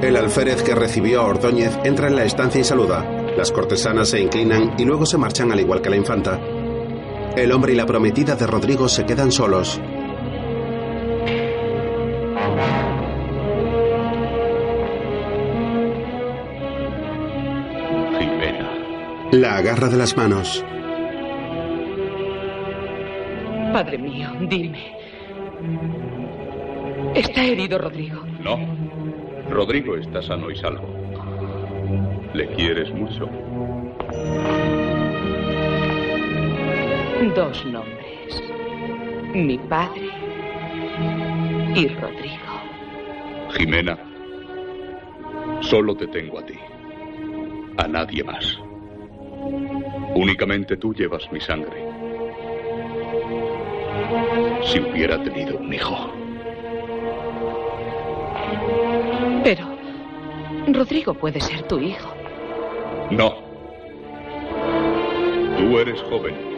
El 0.03 0.17
alférez 0.17 0.63
que 0.63 0.75
recibió 0.75 1.23
a 1.23 1.27
Ordóñez 1.27 1.79
entra 1.85 2.09
en 2.09 2.17
la 2.17 2.25
estancia 2.25 2.61
y 2.61 2.65
saluda. 2.65 3.03
Las 3.37 3.53
cortesanas 3.53 4.11
se 4.11 4.21
inclinan 4.21 4.75
y 4.79 4.85
luego 4.85 5.07
se 5.07 5.17
marchan 5.17 5.51
al 5.51 5.61
igual 5.61 5.81
que 5.81 5.91
la 5.91 5.97
infanta. 5.97 6.39
El 7.37 7.53
hombre 7.53 7.73
y 7.73 7.77
la 7.77 7.87
prometida 7.87 8.37
de 8.37 8.47
Rodrigo 8.47 8.89
se 8.89 9.05
quedan 9.05 9.33
solos. 9.33 9.81
Jimena. 18.19 18.71
La 19.33 19.57
agarra 19.57 19.89
de 19.89 19.97
las 19.97 20.17
manos. 20.17 20.65
Padre 23.73 23.99
mío, 23.99 24.29
dime. 24.49 24.95
¿Está 27.15 27.45
herido 27.45 27.79
Rodrigo? 27.79 28.23
No. 28.41 28.59
Rodrigo 29.51 29.97
está 29.97 30.23
sano 30.23 30.51
y 30.51 30.57
salvo. 30.57 30.87
¿Le 32.35 32.47
quieres 32.55 32.93
mucho? 32.93 33.29
Dos 37.33 37.65
nombres. 37.65 38.43
Mi 39.33 39.57
padre 39.57 40.11
y 41.75 41.89
Rodrigo. 41.89 42.61
Jimena, 43.57 43.99
solo 45.61 45.97
te 45.97 46.07
tengo 46.09 46.41
a 46.41 46.45
ti. 46.45 46.55
A 47.79 47.89
nadie 47.89 48.23
más. 48.23 48.59
Únicamente 50.15 50.77
tú 50.77 50.93
llevas 50.93 51.31
mi 51.33 51.41
sangre. 51.41 51.87
Si 54.65 54.81
hubiera 54.81 55.23
tenido 55.23 55.57
un 55.57 55.73
hijo. 55.73 56.13
Pero 59.43 59.67
Rodrigo 60.69 61.15
puede 61.15 61.41
ser 61.41 61.63
tu 61.63 61.79
hijo. 61.79 62.15
No. 63.11 63.35
Tú 65.57 65.79
eres 65.79 66.01
joven. 66.03 66.54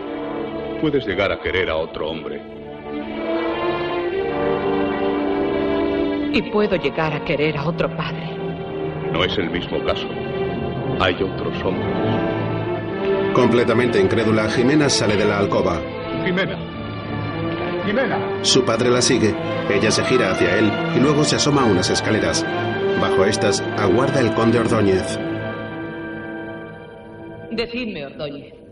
Puedes 0.81 1.07
llegar 1.07 1.33
a 1.33 1.41
querer 1.41 1.71
a 1.71 1.77
otro 1.77 2.11
hombre. 2.11 2.41
Y 6.33 6.43
puedo 6.51 6.77
llegar 6.77 7.15
a 7.15 7.25
querer 7.25 7.57
a 7.57 7.67
otro 7.67 7.89
padre. 7.97 8.29
No 9.11 9.25
es 9.25 9.37
el 9.39 9.49
mismo 9.51 9.83
caso. 9.85 10.07
Hay 11.01 11.15
otros 11.15 11.63
hombres. 11.65 11.87
Completamente 13.35 14.01
incrédula, 14.01 14.49
Jimena 14.51 14.91
sale 14.91 15.17
de 15.17 15.25
la 15.25 15.39
alcoba. 15.39 15.81
Jimena. 16.25 16.59
Jimena. 17.87 18.19
Su 18.43 18.65
padre 18.65 18.91
la 18.91 19.01
sigue. 19.01 19.35
Ella 19.71 19.91
se 19.91 20.05
gira 20.05 20.33
hacia 20.33 20.59
él 20.59 20.71
y 20.95 21.01
luego 21.01 21.25
se 21.25 21.37
asoma 21.37 21.63
a 21.63 21.67
unas 21.67 21.89
escaleras. 21.89 22.45
Bajo 23.01 23.25
estas 23.25 23.63
aguarda 23.79 24.21
el 24.21 24.35
conde 24.35 24.59
Ordóñez. 24.59 25.19
Decidme, 27.51 28.07
Ordóñez. 28.07 28.66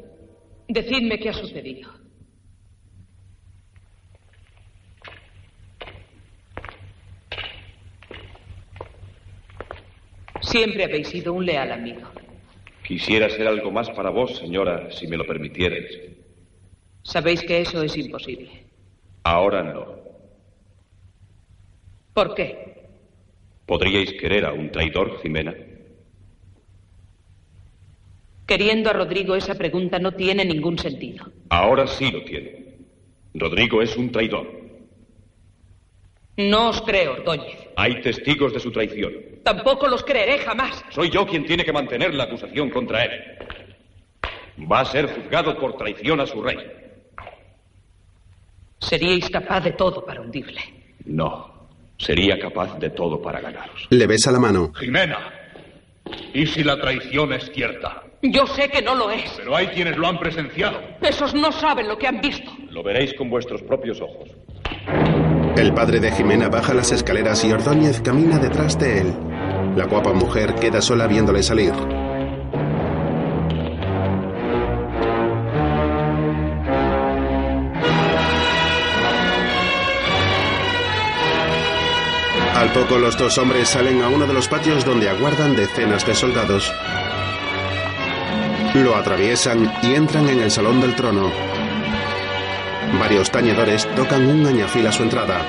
Decidme 0.68 1.18
qué 1.18 1.28
ha 1.28 1.34
sucedido. 1.34 1.90
Siempre 10.40 10.84
habéis 10.84 11.08
sido 11.08 11.32
un 11.32 11.44
leal 11.46 11.72
amigo. 11.72 12.02
Quisiera 12.86 13.30
ser 13.30 13.46
algo 13.46 13.70
más 13.70 13.90
para 13.90 14.10
vos, 14.10 14.36
señora, 14.36 14.90
si 14.90 15.06
me 15.06 15.16
lo 15.16 15.26
permitierais. 15.26 16.00
Sabéis 17.02 17.42
que 17.42 17.60
eso 17.60 17.82
es 17.82 17.96
imposible. 17.96 18.64
Ahora 19.24 19.62
no. 19.62 19.96
¿Por 22.12 22.34
qué? 22.34 22.88
¿Podríais 23.66 24.12
querer 24.12 24.44
a 24.44 24.52
un 24.52 24.70
traidor, 24.70 25.20
Jimena? 25.22 25.54
Queriendo 28.46 28.90
a 28.90 28.92
Rodrigo, 28.92 29.34
esa 29.34 29.54
pregunta 29.54 29.98
no 29.98 30.12
tiene 30.12 30.44
ningún 30.44 30.78
sentido. 30.78 31.26
Ahora 31.48 31.86
sí 31.86 32.10
lo 32.10 32.22
tiene. 32.24 32.64
Rodrigo 33.34 33.80
es 33.82 33.96
un 33.96 34.12
traidor. 34.12 34.46
No 36.36 36.70
os 36.70 36.82
creo, 36.82 37.12
Ordóñez. 37.12 37.56
Hay 37.76 38.00
testigos 38.02 38.52
de 38.52 38.60
su 38.60 38.70
traición. 38.70 39.12
Tampoco 39.44 39.88
los 39.88 40.04
creeré 40.04 40.38
jamás. 40.38 40.84
Soy 40.90 41.10
yo 41.10 41.26
quien 41.26 41.44
tiene 41.46 41.64
que 41.64 41.72
mantener 41.72 42.12
la 42.14 42.24
acusación 42.24 42.70
contra 42.70 43.04
él. 43.04 43.10
Va 44.70 44.80
a 44.80 44.84
ser 44.84 45.06
juzgado 45.06 45.56
por 45.58 45.76
traición 45.76 46.20
a 46.20 46.26
su 46.26 46.42
rey. 46.42 46.56
Seríais 48.78 49.28
capaz 49.30 49.60
de 49.60 49.72
todo 49.72 50.04
para 50.04 50.20
hundirle. 50.20 50.60
No. 51.06 51.68
Sería 51.98 52.38
capaz 52.38 52.78
de 52.78 52.90
todo 52.90 53.22
para 53.22 53.40
ganaros. 53.40 53.86
Le 53.90 54.06
besa 54.06 54.30
la 54.32 54.38
mano. 54.38 54.72
Jimena. 54.74 55.32
¿Y 56.34 56.46
si 56.46 56.62
la 56.62 56.80
traición 56.80 57.32
es 57.32 57.50
cierta? 57.52 58.03
Yo 58.26 58.46
sé 58.46 58.70
que 58.70 58.80
no 58.80 58.94
lo 58.94 59.10
es. 59.10 59.30
Pero 59.36 59.54
hay 59.54 59.66
quienes 59.66 59.98
lo 59.98 60.06
han 60.06 60.18
presenciado. 60.18 60.80
Esos 61.02 61.34
no 61.34 61.52
saben 61.52 61.86
lo 61.86 61.98
que 61.98 62.06
han 62.06 62.22
visto. 62.22 62.50
Lo 62.70 62.82
veréis 62.82 63.12
con 63.18 63.28
vuestros 63.28 63.60
propios 63.62 64.00
ojos. 64.00 64.30
El 65.58 65.74
padre 65.74 66.00
de 66.00 66.10
Jimena 66.10 66.48
baja 66.48 66.72
las 66.72 66.90
escaleras 66.90 67.44
y 67.44 67.52
Ordóñez 67.52 68.00
camina 68.00 68.38
detrás 68.38 68.78
de 68.78 69.02
él. 69.02 69.14
La 69.76 69.84
guapa 69.84 70.14
mujer 70.14 70.54
queda 70.54 70.80
sola 70.80 71.06
viéndole 71.06 71.42
salir. 71.42 71.74
Al 82.54 82.72
poco 82.72 82.96
los 82.98 83.18
dos 83.18 83.36
hombres 83.36 83.68
salen 83.68 84.00
a 84.00 84.08
uno 84.08 84.26
de 84.26 84.32
los 84.32 84.48
patios 84.48 84.86
donde 84.86 85.10
aguardan 85.10 85.54
decenas 85.54 86.06
de 86.06 86.14
soldados. 86.14 86.72
Lo 88.74 88.96
atraviesan 88.96 89.72
y 89.82 89.94
entran 89.94 90.28
en 90.28 90.40
el 90.40 90.50
salón 90.50 90.80
del 90.80 90.96
trono. 90.96 91.30
Varios 92.98 93.30
tañedores 93.30 93.86
tocan 93.94 94.26
un 94.26 94.44
añafil 94.44 94.84
a 94.88 94.92
su 94.92 95.04
entrada. 95.04 95.40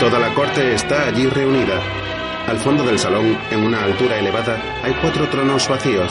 Toda 0.00 0.18
la 0.18 0.34
corte 0.34 0.74
está 0.74 1.06
allí 1.06 1.28
reunida. 1.28 1.80
Al 2.48 2.58
fondo 2.58 2.82
del 2.82 2.98
salón, 2.98 3.38
en 3.52 3.62
una 3.62 3.84
altura 3.84 4.18
elevada, 4.18 4.60
hay 4.82 4.94
cuatro 5.00 5.28
tronos 5.28 5.68
vacíos. 5.68 6.10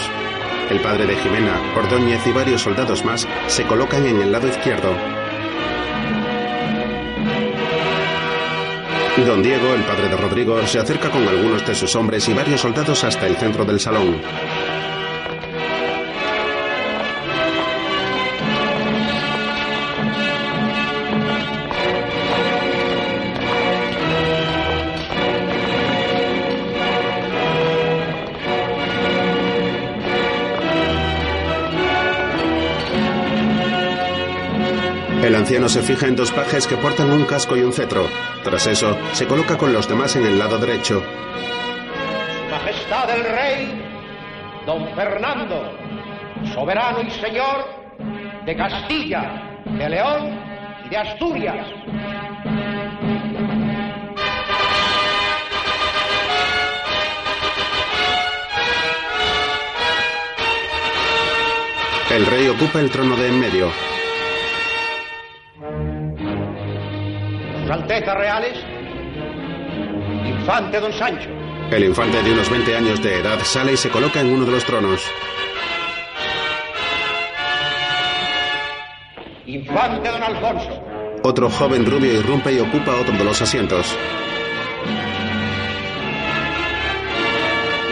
El 0.70 0.80
padre 0.80 1.06
de 1.08 1.18
Jimena, 1.18 1.60
Ordóñez 1.76 2.26
y 2.26 2.32
varios 2.32 2.62
soldados 2.62 3.04
más 3.04 3.28
se 3.48 3.64
colocan 3.64 4.06
en 4.06 4.22
el 4.22 4.32
lado 4.32 4.48
izquierdo. 4.48 5.19
Don 9.26 9.44
Diego, 9.44 9.74
el 9.74 9.84
padre 9.84 10.08
de 10.08 10.16
Rodrigo, 10.16 10.66
se 10.66 10.80
acerca 10.80 11.10
con 11.10 11.28
algunos 11.28 11.66
de 11.68 11.76
sus 11.76 11.96
hombres 11.96 12.28
y 12.30 12.34
varios 12.34 12.62
soldados 12.62 13.04
hasta 13.04 13.28
el 13.28 13.36
centro 13.36 13.66
del 13.66 13.80
salón. 13.80 14.22
Anciano 35.60 35.82
se 35.82 35.94
fija 35.94 36.08
en 36.08 36.16
dos 36.16 36.32
pajes 36.32 36.66
que 36.68 36.78
portan 36.78 37.12
un 37.12 37.26
casco 37.26 37.58
y 37.58 37.62
un 37.62 37.74
cetro. 37.74 38.08
Tras 38.46 38.66
eso, 38.66 38.98
se 39.12 39.28
coloca 39.28 39.58
con 39.58 39.74
los 39.74 39.90
demás 39.90 40.16
en 40.16 40.26
el 40.26 40.40
lado 40.40 40.58
derecho. 40.58 41.04
Majestad 42.50 43.10
el 43.10 43.24
rey, 43.26 43.82
don 44.66 44.88
Fernando, 44.96 45.74
soberano 46.54 47.02
y 47.02 47.12
señor 47.12 47.66
de 48.46 48.56
Castilla, 48.56 49.62
de 49.66 49.90
León 49.90 50.40
y 50.86 50.90
de 50.90 50.98
Asturias. 50.98 51.68
El 62.12 62.26
rey 62.26 62.48
ocupa 62.48 62.80
el 62.80 62.90
trono 62.90 63.18
de 63.18 63.28
en 63.28 63.40
medio. 63.42 63.99
Sus 67.70 67.78
Altezas 67.78 68.18
Reales, 68.18 68.58
Infante 70.26 70.80
Don 70.80 70.92
Sancho, 70.92 71.30
El 71.70 71.84
infante 71.84 72.24
de 72.24 72.32
unos 72.32 72.50
20 72.50 72.76
años 72.76 73.04
de 73.04 73.20
edad 73.20 73.38
sale 73.44 73.74
y 73.74 73.78
se 73.78 73.92
coloca 73.92 74.22
en 74.22 74.34
uno 74.34 74.44
de 74.44 74.54
los 74.54 74.66
tronos. 74.66 75.04
Infante 79.46 80.10
Don 80.10 80.24
Alfonso, 80.24 80.84
Otro 81.22 81.48
joven 81.52 81.86
rubio 81.86 82.12
irrumpe 82.12 82.54
y 82.54 82.60
ocupa 82.60 82.96
otro 82.96 83.16
de 83.16 83.24
los 83.24 83.40
asientos. 83.40 83.96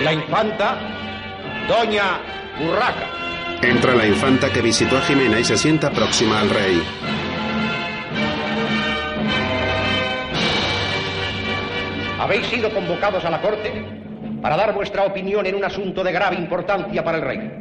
la 0.04 0.12
infanta 0.12 0.80
Doña 1.68 2.20
Urraca. 2.68 3.10
Entra 3.62 3.94
la 3.94 4.08
infanta 4.08 4.52
que 4.52 4.64
visitó 4.64 4.98
a 4.98 5.02
Jimena 5.02 5.40
y 5.40 5.44
se 5.44 5.56
sienta 5.56 5.92
próxima 5.92 6.40
al 6.40 6.50
rey. 6.50 6.82
Habéis 12.20 12.48
sido 12.48 12.70
convocados 12.72 13.24
a 13.26 13.30
la 13.30 13.42
corte 13.42 13.72
para 14.42 14.58
dar 14.58 14.74
vuestra 14.74 15.04
opinión 15.04 15.46
en 15.46 15.56
un 15.56 15.64
asunto 15.64 16.04
de 16.04 16.12
grave 16.12 16.36
importancia 16.36 17.04
para 17.04 17.18
el 17.18 17.24
rey. 17.24 17.52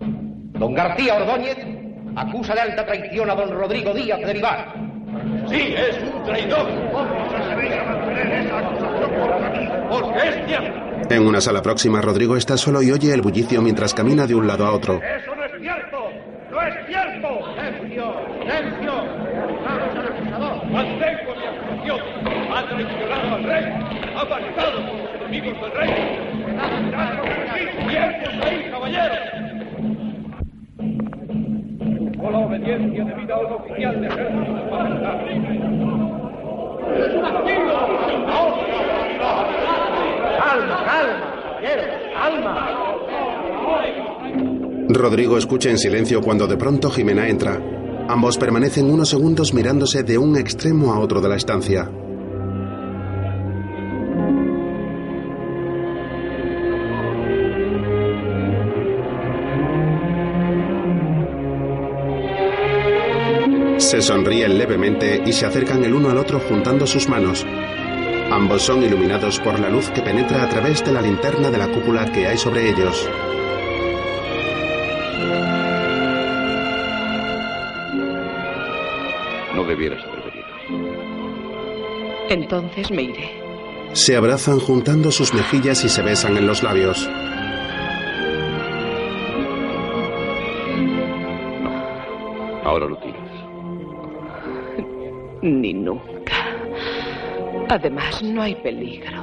Don 0.00 0.74
García 0.74 1.16
Ordóñez 1.16 1.58
acusa 2.14 2.54
de 2.54 2.60
alta 2.60 2.86
traición 2.86 3.30
a 3.30 3.34
don 3.34 3.50
Rodrigo 3.50 3.92
Díaz 3.92 4.20
de 4.20 4.32
Vivar. 4.32 4.74
Sí, 5.48 5.74
es 5.76 5.98
un 6.02 6.22
traidor. 6.24 6.68
Porque 9.90 10.28
es 10.28 10.46
cierto. 10.46 10.82
En 11.10 11.26
una 11.26 11.40
sala 11.40 11.60
próxima, 11.60 12.00
Rodrigo 12.00 12.36
está 12.36 12.56
solo 12.56 12.80
y 12.82 12.90
oye 12.92 13.12
el 13.12 13.20
bullicio 13.22 13.60
mientras 13.60 13.92
camina 13.92 14.26
de 14.26 14.34
un 14.34 14.46
lado 14.46 14.66
a 14.66 14.72
otro. 14.72 15.00
Eso 15.02 15.34
no 15.34 15.44
es 15.44 15.52
cierto. 15.60 15.98
No 16.50 16.62
es 16.62 16.86
cierto. 16.86 17.28
¡Silencio! 17.54 18.14
¡Silencio! 18.40 18.92
¡Vamos 19.64 19.96
al 19.96 20.06
acusador! 20.06 20.66
Mantengo 20.70 21.34
mi 21.36 21.46
acusación. 21.46 22.41
Ha 22.54 22.66
traicionado 22.68 23.34
al 23.34 23.44
rey. 23.44 23.64
Ha 24.14 24.28
pactado 24.28 24.76
con 24.86 24.98
los 24.98 25.14
enemigos 25.20 25.54
del 25.62 25.72
rey. 25.72 25.90
¡Tiempos 27.88 28.34
ahí, 28.44 28.70
caballero! 28.70 29.14
Con 32.20 32.32
la 32.32 32.38
obediencia 32.38 33.04
debida 33.04 33.34
a 33.34 33.38
un 33.38 33.52
oficial 33.52 34.00
de 34.00 34.06
ejército 34.06 34.54
de 34.54 34.70
majestad. 34.70 35.16
¡Es 36.94 37.14
un 37.14 37.24
activo! 37.24 37.72
¡Calma, 40.38 40.84
calma! 40.84 41.16
caballero, 41.54 41.84
¡Calma! 42.14 42.52
Rodrigo 44.90 45.38
escucha 45.38 45.70
en 45.70 45.78
silencio 45.78 46.20
cuando 46.20 46.46
de 46.46 46.58
pronto 46.58 46.90
Jimena 46.90 47.28
entra. 47.28 47.58
Ambos 48.08 48.36
permanecen 48.36 48.90
unos 48.90 49.08
segundos 49.08 49.54
mirándose 49.54 50.02
de 50.02 50.18
un 50.18 50.36
extremo 50.36 50.92
a 50.92 50.98
otro 50.98 51.22
de 51.22 51.28
la 51.30 51.36
estancia. 51.36 51.88
Se 63.92 64.00
sonríen 64.00 64.56
levemente 64.56 65.22
y 65.26 65.34
se 65.34 65.44
acercan 65.44 65.84
el 65.84 65.92
uno 65.92 66.08
al 66.08 66.16
otro 66.16 66.40
juntando 66.40 66.86
sus 66.86 67.10
manos. 67.10 67.44
Ambos 68.30 68.62
son 68.62 68.82
iluminados 68.82 69.38
por 69.38 69.60
la 69.60 69.68
luz 69.68 69.90
que 69.90 70.00
penetra 70.00 70.44
a 70.44 70.48
través 70.48 70.82
de 70.82 70.92
la 70.92 71.02
linterna 71.02 71.50
de 71.50 71.58
la 71.58 71.68
cúpula 71.68 72.10
que 72.10 72.26
hay 72.26 72.38
sobre 72.38 72.70
ellos. 72.70 73.06
No 79.54 79.62
debieras 79.64 80.02
haber 80.06 80.24
venido. 80.24 80.46
Entonces 82.30 82.90
me 82.90 83.02
iré. 83.02 83.30
Se 83.92 84.16
abrazan 84.16 84.58
juntando 84.58 85.10
sus 85.10 85.34
mejillas 85.34 85.84
y 85.84 85.90
se 85.90 86.00
besan 86.00 86.38
en 86.38 86.46
los 86.46 86.62
labios. 86.62 87.06
Ahora 92.64 92.86
lo 92.86 92.96
tienes. 92.96 93.31
Ni 95.42 95.74
nunca. 95.74 96.34
Además, 97.68 98.22
no 98.22 98.42
hay 98.42 98.54
peligro. 98.56 99.22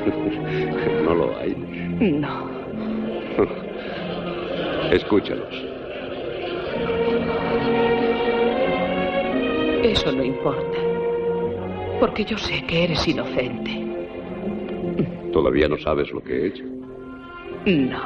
No 1.04 1.14
lo 1.14 1.36
hay. 1.38 1.54
No. 2.00 2.48
Escúchalos. 4.92 5.52
Eso 9.82 10.12
no 10.12 10.22
importa. 10.22 10.78
Porque 11.98 12.24
yo 12.24 12.38
sé 12.38 12.64
que 12.66 12.84
eres 12.84 13.06
inocente. 13.08 13.84
¿Todavía 15.32 15.68
no 15.68 15.78
sabes 15.78 16.10
lo 16.12 16.22
que 16.22 16.32
he 16.32 16.46
hecho? 16.46 16.64
No. 17.66 18.00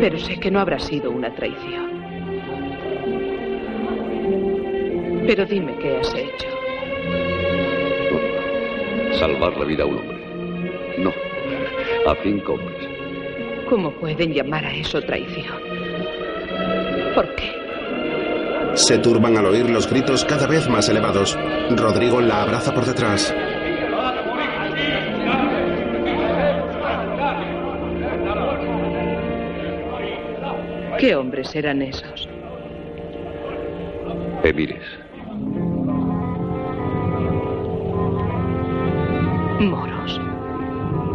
Pero 0.00 0.18
sé 0.18 0.38
que 0.40 0.50
no 0.50 0.60
habrá 0.60 0.78
sido 0.78 1.10
una 1.10 1.34
traición. 1.34 1.99
Pero 5.26 5.44
dime 5.46 5.74
qué 5.78 5.96
has 5.96 6.14
hecho. 6.14 6.48
Salvar 9.18 9.56
la 9.56 9.64
vida 9.64 9.84
a 9.84 9.86
un 9.86 9.98
hombre. 9.98 10.18
No, 10.98 11.10
a 12.10 12.14
cinco 12.22 12.54
hombres. 12.54 12.88
¿Cómo 13.68 13.92
pueden 13.92 14.32
llamar 14.32 14.64
a 14.64 14.74
eso 14.74 15.00
traición? 15.02 15.58
¿Por 17.14 17.34
qué? 17.34 17.52
Se 18.74 18.98
turban 18.98 19.36
al 19.36 19.46
oír 19.46 19.68
los 19.68 19.88
gritos 19.88 20.24
cada 20.24 20.46
vez 20.46 20.68
más 20.68 20.88
elevados. 20.88 21.38
Rodrigo 21.70 22.20
la 22.20 22.42
abraza 22.42 22.72
por 22.72 22.84
detrás. 22.84 23.34
¿Qué 30.98 31.14
hombres 31.14 31.54
eran 31.54 31.82
esos? 31.82 32.28
Emires. 34.44 34.82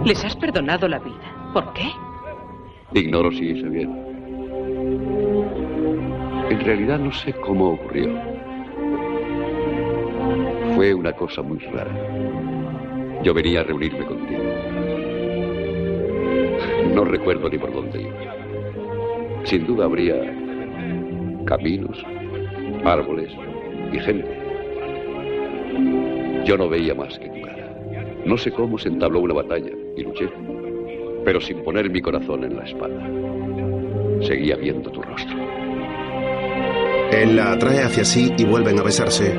¿Les 0.05 0.23
has 0.23 0.35
perdonado 0.35 0.87
la 0.87 0.99
vida? 0.99 1.51
¿Por 1.51 1.73
qué? 1.73 1.89
Ignoro 2.93 3.31
si 3.31 3.49
hice 3.49 3.67
bien. 3.67 3.89
En 6.47 6.59
realidad 6.59 6.99
no 6.99 7.11
sé 7.11 7.33
cómo 7.33 7.71
ocurrió. 7.71 8.13
Fue 10.75 10.93
una 10.93 11.11
cosa 11.11 11.41
muy 11.41 11.57
rara. 11.57 11.91
Yo 13.23 13.33
venía 13.33 13.61
a 13.61 13.63
reunirme 13.63 14.05
contigo. 14.05 14.43
No 16.93 17.03
recuerdo 17.03 17.49
ni 17.49 17.57
por 17.57 17.73
dónde 17.73 18.03
iba. 18.03 18.35
Sin 19.43 19.65
duda 19.65 19.85
habría 19.85 20.17
caminos, 21.45 21.97
árboles 22.83 23.31
y 23.91 23.97
gente. 23.97 24.37
Yo 26.45 26.59
no 26.59 26.69
veía 26.69 26.93
más 26.93 27.17
que 27.17 27.27
tu 27.27 27.41
cara. 27.41 27.75
No 28.23 28.37
sé 28.37 28.51
cómo 28.51 28.77
se 28.77 28.89
entabló 28.89 29.21
una 29.21 29.33
batalla 29.33 29.71
y 29.95 30.03
luché, 30.03 30.29
pero 31.23 31.39
sin 31.41 31.63
poner 31.63 31.89
mi 31.89 32.01
corazón 32.01 32.43
en 32.43 32.55
la 32.55 32.63
espada. 32.63 33.09
Seguía 34.21 34.55
viendo 34.55 34.91
tu 34.91 35.01
rostro. 35.01 35.37
Él 37.11 37.35
la 37.35 37.53
atrae 37.53 37.83
hacia 37.83 38.03
sí 38.03 38.33
y 38.37 38.45
vuelven 38.45 38.79
a 38.79 38.83
besarse. 38.83 39.33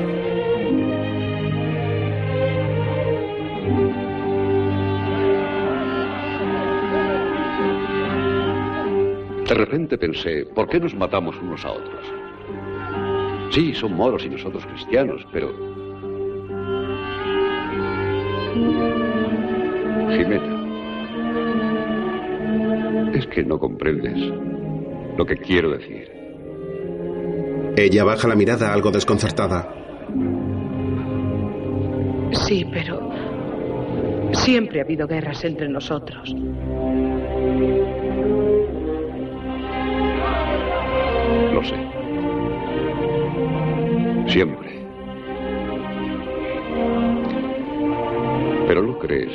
De 9.47 9.53
repente 9.53 9.97
pensé, 9.97 10.45
¿por 10.53 10.67
qué 10.67 10.79
nos 10.79 10.93
matamos 10.93 11.37
unos 11.41 11.63
a 11.63 11.71
otros? 11.71 12.05
Sí, 13.51 13.73
son 13.73 13.93
moros 13.95 14.25
y 14.25 14.29
nosotros 14.29 14.65
cristianos, 14.65 15.25
pero 15.31 15.76
Jimena, 20.17 20.57
es 23.13 23.27
que 23.27 23.43
no 23.43 23.59
comprendes 23.59 24.17
lo 25.15 25.25
que 25.25 25.37
quiero 25.37 25.69
decir. 25.69 26.11
Ella 27.75 28.03
baja 28.03 28.27
la 28.27 28.35
mirada 28.35 28.73
algo 28.73 28.89
desconcertada. 28.89 29.71
Sí, 32.31 32.65
pero 32.73 33.11
siempre 34.33 34.79
ha 34.79 34.83
habido 34.83 35.07
guerras 35.07 35.43
entre 35.45 35.69
nosotros. 35.69 36.33
Lo 41.53 41.63
sé. 41.63 41.75
Siempre. 44.27 44.67
Pero 48.67 48.81
¿no 48.81 48.97
crees 48.97 49.31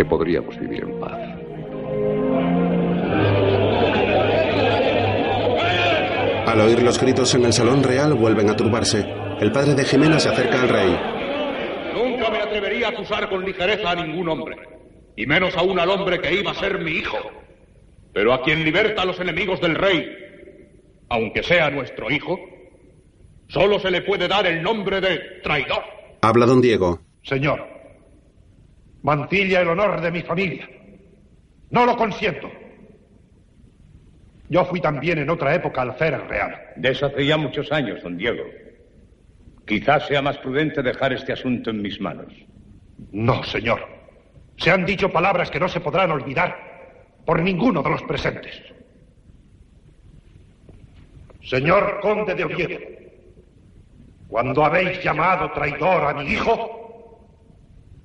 que 0.00 0.04
podríamos 0.06 0.58
vivir 0.58 0.82
en 0.82 0.98
paz? 0.98 1.12
Al 6.46 6.60
oír 6.62 6.82
los 6.82 6.98
gritos 6.98 7.34
en 7.34 7.44
el 7.44 7.52
salón 7.52 7.82
real 7.82 8.14
vuelven 8.14 8.48
a 8.48 8.56
turbarse. 8.56 9.04
El 9.40 9.52
padre 9.52 9.74
de 9.74 9.84
Jimena 9.84 10.18
se 10.18 10.30
acerca 10.30 10.62
al 10.62 10.70
rey. 10.70 10.98
Nunca 11.94 12.30
me 12.30 12.38
atrevería 12.38 12.86
a 12.86 12.90
acusar 12.92 13.28
con 13.28 13.44
ligereza 13.44 13.90
a 13.90 13.94
ningún 13.94 14.26
hombre, 14.30 14.56
y 15.16 15.26
menos 15.26 15.54
aún 15.58 15.78
al 15.78 15.90
hombre 15.90 16.18
que 16.18 16.32
iba 16.32 16.52
a 16.52 16.54
ser 16.54 16.78
mi 16.78 16.92
hijo. 16.92 17.18
Pero 18.14 18.32
a 18.32 18.42
quien 18.42 18.64
liberta 18.64 19.02
a 19.02 19.04
los 19.04 19.20
enemigos 19.20 19.60
del 19.60 19.74
rey, 19.74 20.02
aunque 21.10 21.42
sea 21.42 21.68
nuestro 21.68 22.10
hijo, 22.10 22.38
solo 23.48 23.78
se 23.78 23.90
le 23.90 24.00
puede 24.00 24.28
dar 24.28 24.46
el 24.46 24.62
nombre 24.62 25.02
de 25.02 25.18
traidor. 25.42 25.82
Habla 26.22 26.46
don 26.46 26.62
Diego. 26.62 27.00
Señor, 27.22 27.69
mancilla 29.02 29.60
el 29.60 29.68
honor 29.68 30.00
de 30.00 30.10
mi 30.10 30.22
familia. 30.22 30.68
No 31.70 31.86
lo 31.86 31.96
consiento. 31.96 32.50
Yo 34.48 34.64
fui 34.64 34.80
también 34.80 35.18
en 35.18 35.30
otra 35.30 35.54
época 35.54 35.82
alférez 35.82 36.26
real. 36.26 36.60
De 36.76 36.90
eso 36.90 37.06
hace 37.06 37.24
ya 37.24 37.36
muchos 37.36 37.70
años, 37.70 38.02
don 38.02 38.16
Diego. 38.16 38.42
Quizás 39.66 40.08
sea 40.08 40.20
más 40.20 40.38
prudente 40.38 40.82
dejar 40.82 41.12
este 41.12 41.32
asunto 41.32 41.70
en 41.70 41.80
mis 41.80 42.00
manos. 42.00 42.32
No, 43.12 43.44
señor. 43.44 43.80
Se 44.56 44.70
han 44.70 44.84
dicho 44.84 45.10
palabras 45.10 45.50
que 45.50 45.60
no 45.60 45.68
se 45.68 45.80
podrán 45.80 46.10
olvidar 46.10 46.70
por 47.24 47.40
ninguno 47.40 47.82
de 47.82 47.90
los 47.90 48.02
presentes. 48.02 48.60
Señor 51.42 52.00
conde 52.00 52.34
de 52.34 52.44
Oviedo, 52.44 52.78
cuando 54.28 54.64
habéis 54.64 55.02
llamado 55.02 55.50
traidor 55.52 56.04
a 56.04 56.14
mi 56.14 56.32
hijo, 56.32 56.79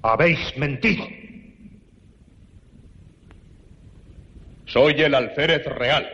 habéis 0.07 0.39
mentido. 0.57 1.05
Soy 4.65 4.93
el 5.01 5.13
alférez 5.13 5.65
real. 5.65 6.07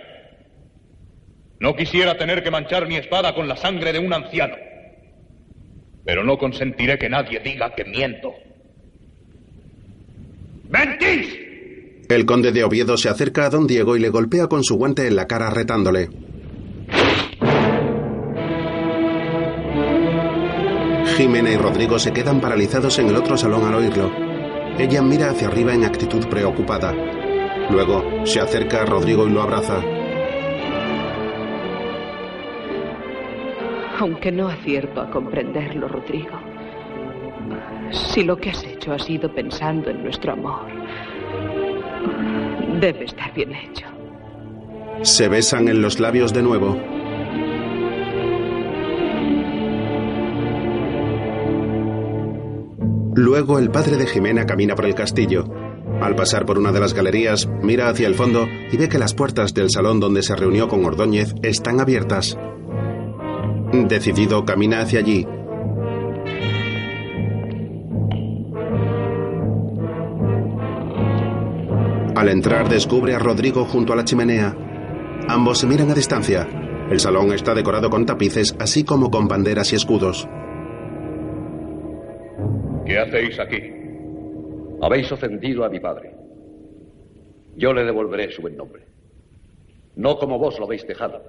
No 1.59 1.75
quisiera 1.75 2.17
tener 2.17 2.43
que 2.43 2.51
manchar 2.51 2.87
mi 2.87 2.95
espada 2.95 3.33
con 3.33 3.47
la 3.47 3.55
sangre 3.55 3.93
de 3.93 3.99
un 3.99 4.13
anciano. 4.13 4.55
Pero 6.03 6.23
no 6.23 6.37
consentiré 6.37 6.97
que 6.97 7.09
nadie 7.09 7.39
diga 7.39 7.73
que 7.75 7.85
miento. 7.85 8.33
¡Mentís! 10.69 11.37
El 12.09 12.25
conde 12.25 12.51
de 12.51 12.63
Oviedo 12.63 12.97
se 12.97 13.09
acerca 13.09 13.45
a 13.45 13.49
don 13.49 13.67
Diego 13.67 13.95
y 13.95 13.99
le 13.99 14.09
golpea 14.09 14.47
con 14.47 14.63
su 14.63 14.75
guante 14.75 15.07
en 15.07 15.15
la 15.15 15.27
cara 15.27 15.49
retándole. 15.49 16.09
Jimena 21.17 21.51
y 21.51 21.57
Rodrigo 21.57 21.99
se 21.99 22.13
quedan 22.13 22.39
paralizados 22.39 22.97
en 22.99 23.09
el 23.09 23.15
otro 23.15 23.37
salón 23.37 23.65
al 23.65 23.75
oírlo. 23.75 24.11
Ella 24.77 25.01
mira 25.01 25.29
hacia 25.29 25.47
arriba 25.47 25.73
en 25.73 25.83
actitud 25.83 26.25
preocupada. 26.27 26.93
Luego 27.69 28.25
se 28.25 28.39
acerca 28.39 28.81
a 28.81 28.85
Rodrigo 28.85 29.27
y 29.27 29.31
lo 29.31 29.41
abraza. 29.41 29.81
Aunque 33.99 34.31
no 34.31 34.47
acierto 34.47 35.01
a 35.01 35.09
comprenderlo, 35.11 35.87
Rodrigo. 35.87 36.39
Si 37.91 38.23
lo 38.23 38.37
que 38.37 38.49
has 38.49 38.63
hecho 38.63 38.93
ha 38.93 38.99
sido 38.99 39.33
pensando 39.33 39.89
en 39.89 40.03
nuestro 40.03 40.33
amor, 40.33 40.65
debe 42.79 43.05
estar 43.05 43.33
bien 43.33 43.53
hecho. 43.53 43.85
Se 45.01 45.27
besan 45.27 45.67
en 45.67 45.81
los 45.81 45.99
labios 45.99 46.33
de 46.33 46.41
nuevo. 46.41 47.00
Luego 53.13 53.59
el 53.59 53.71
padre 53.71 53.97
de 53.97 54.07
Jimena 54.07 54.45
camina 54.45 54.75
por 54.75 54.85
el 54.85 54.95
castillo. 54.95 55.45
Al 56.01 56.15
pasar 56.15 56.45
por 56.45 56.57
una 56.57 56.71
de 56.71 56.79
las 56.79 56.93
galerías, 56.93 57.49
mira 57.61 57.89
hacia 57.89 58.07
el 58.07 58.15
fondo 58.15 58.47
y 58.71 58.77
ve 58.77 58.87
que 58.87 58.97
las 58.97 59.13
puertas 59.13 59.53
del 59.53 59.69
salón 59.69 59.99
donde 59.99 60.23
se 60.23 60.35
reunió 60.35 60.67
con 60.69 60.85
Ordóñez 60.85 61.35
están 61.43 61.81
abiertas. 61.81 62.37
Decidido, 63.73 64.45
camina 64.45 64.81
hacia 64.81 64.99
allí. 64.99 65.27
Al 72.15 72.29
entrar 72.29 72.69
descubre 72.69 73.13
a 73.13 73.19
Rodrigo 73.19 73.65
junto 73.65 73.93
a 73.93 73.95
la 73.95 74.05
chimenea. 74.05 74.55
Ambos 75.27 75.59
se 75.59 75.67
miran 75.67 75.91
a 75.91 75.95
distancia. 75.95 76.47
El 76.89 76.99
salón 76.99 77.33
está 77.33 77.53
decorado 77.53 77.89
con 77.89 78.05
tapices, 78.05 78.55
así 78.59 78.83
como 78.83 79.11
con 79.11 79.27
banderas 79.27 79.73
y 79.73 79.75
escudos. 79.75 80.27
¿Qué 82.85 82.97
hacéis 82.97 83.39
aquí? 83.39 83.71
Habéis 84.81 85.11
ofendido 85.11 85.63
a 85.63 85.69
mi 85.69 85.79
padre. 85.79 86.11
Yo 87.55 87.73
le 87.73 87.83
devolveré 87.83 88.31
su 88.31 88.41
buen 88.41 88.57
nombre. 88.57 88.83
No 89.95 90.17
como 90.17 90.39
vos 90.39 90.57
lo 90.57 90.65
habéis 90.65 90.87
dejado, 90.87 91.21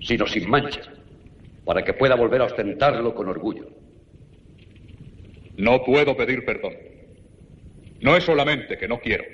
sino 0.00 0.26
sin 0.26 0.48
mancha, 0.48 0.82
para 1.64 1.84
que 1.84 1.92
pueda 1.92 2.16
volver 2.16 2.40
a 2.40 2.46
ostentarlo 2.46 3.14
con 3.14 3.28
orgullo. 3.28 3.66
No 5.56 5.82
puedo 5.84 6.16
pedir 6.16 6.44
perdón. 6.44 6.74
No 8.00 8.16
es 8.16 8.24
solamente 8.24 8.76
que 8.76 8.88
no 8.88 8.98
quiero. 8.98 9.24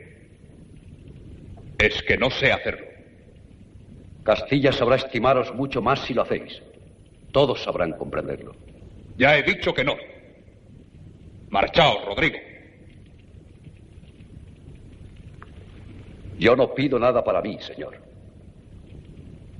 Es 1.78 2.02
que 2.02 2.16
no 2.16 2.30
sé 2.30 2.52
hacerlo. 2.52 2.86
Castilla 4.22 4.70
sabrá 4.72 4.96
estimaros 4.96 5.52
mucho 5.54 5.82
más 5.82 6.00
si 6.00 6.14
lo 6.14 6.22
hacéis. 6.22 6.62
Todos 7.32 7.62
sabrán 7.64 7.92
comprenderlo. 7.92 8.54
Ya 9.16 9.36
he 9.36 9.42
dicho 9.42 9.74
que 9.74 9.82
no. 9.82 9.96
Marchaos, 11.52 12.02
Rodrigo. 12.06 12.38
Yo 16.38 16.56
no 16.56 16.72
pido 16.74 16.98
nada 16.98 17.22
para 17.22 17.42
mí, 17.42 17.58
señor. 17.60 17.98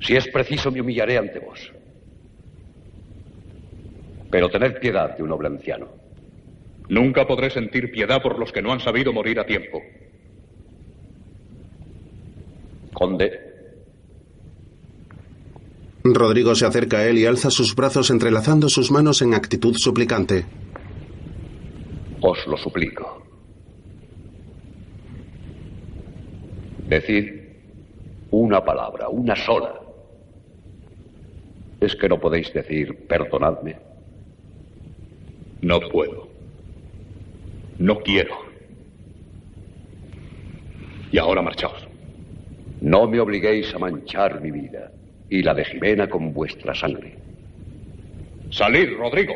Si 0.01 0.17
es 0.17 0.27
preciso, 0.29 0.71
me 0.71 0.81
humillaré 0.81 1.19
ante 1.19 1.39
vos. 1.39 1.71
Pero 4.31 4.49
tened 4.49 4.81
piedad 4.81 5.15
de 5.15 5.23
un 5.23 5.29
noble 5.29 5.49
anciano. 5.49 5.89
Nunca 6.89 7.27
podré 7.27 7.51
sentir 7.51 7.93
piedad 7.93 8.23
por 8.23 8.39
los 8.39 8.51
que 8.51 8.63
no 8.63 8.73
han 8.73 8.81
sabido 8.81 9.13
morir 9.13 9.39
a 9.39 9.45
tiempo. 9.45 9.83
Conde, 12.95 13.53
Rodrigo 16.05 16.55
se 16.55 16.65
acerca 16.65 16.99
a 16.99 17.07
él 17.07 17.19
y 17.19 17.27
alza 17.27 17.51
sus 17.51 17.75
brazos 17.75 18.11
entrelazando 18.11 18.71
sus 18.71 18.91
manos 18.91 19.21
en 19.21 19.35
actitud 19.35 19.75
suplicante. 19.77 20.47
Os 22.23 22.47
lo 22.47 22.57
suplico. 22.57 23.23
Decid 26.89 27.43
una 28.31 28.65
palabra, 28.65 29.09
una 29.09 29.35
sola. 29.37 29.75
¿Es 31.81 31.97
que 31.97 32.09
no 32.09 32.21
podéis 32.21 32.53
decir 32.53 33.07
perdonadme? 33.09 33.77
No 35.63 35.81
puedo. 35.81 36.29
No 37.79 37.99
quiero. 38.01 38.37
Y 41.11 41.19
ahora 41.19 41.43
marchaos. 41.43 41.89
No 42.81 43.07
me 43.09 43.21
obliguéis 43.21 43.75
a 43.75 43.79
manchar 43.79 44.41
mi 44.41 44.51
vida 44.51 44.93
y 45.29 45.43
la 45.43 45.55
de 45.55 45.65
Jimena 45.65 46.09
con 46.09 46.33
vuestra 46.33 46.75
sangre. 46.75 47.17
Salid, 48.51 48.97
Rodrigo. 48.97 49.35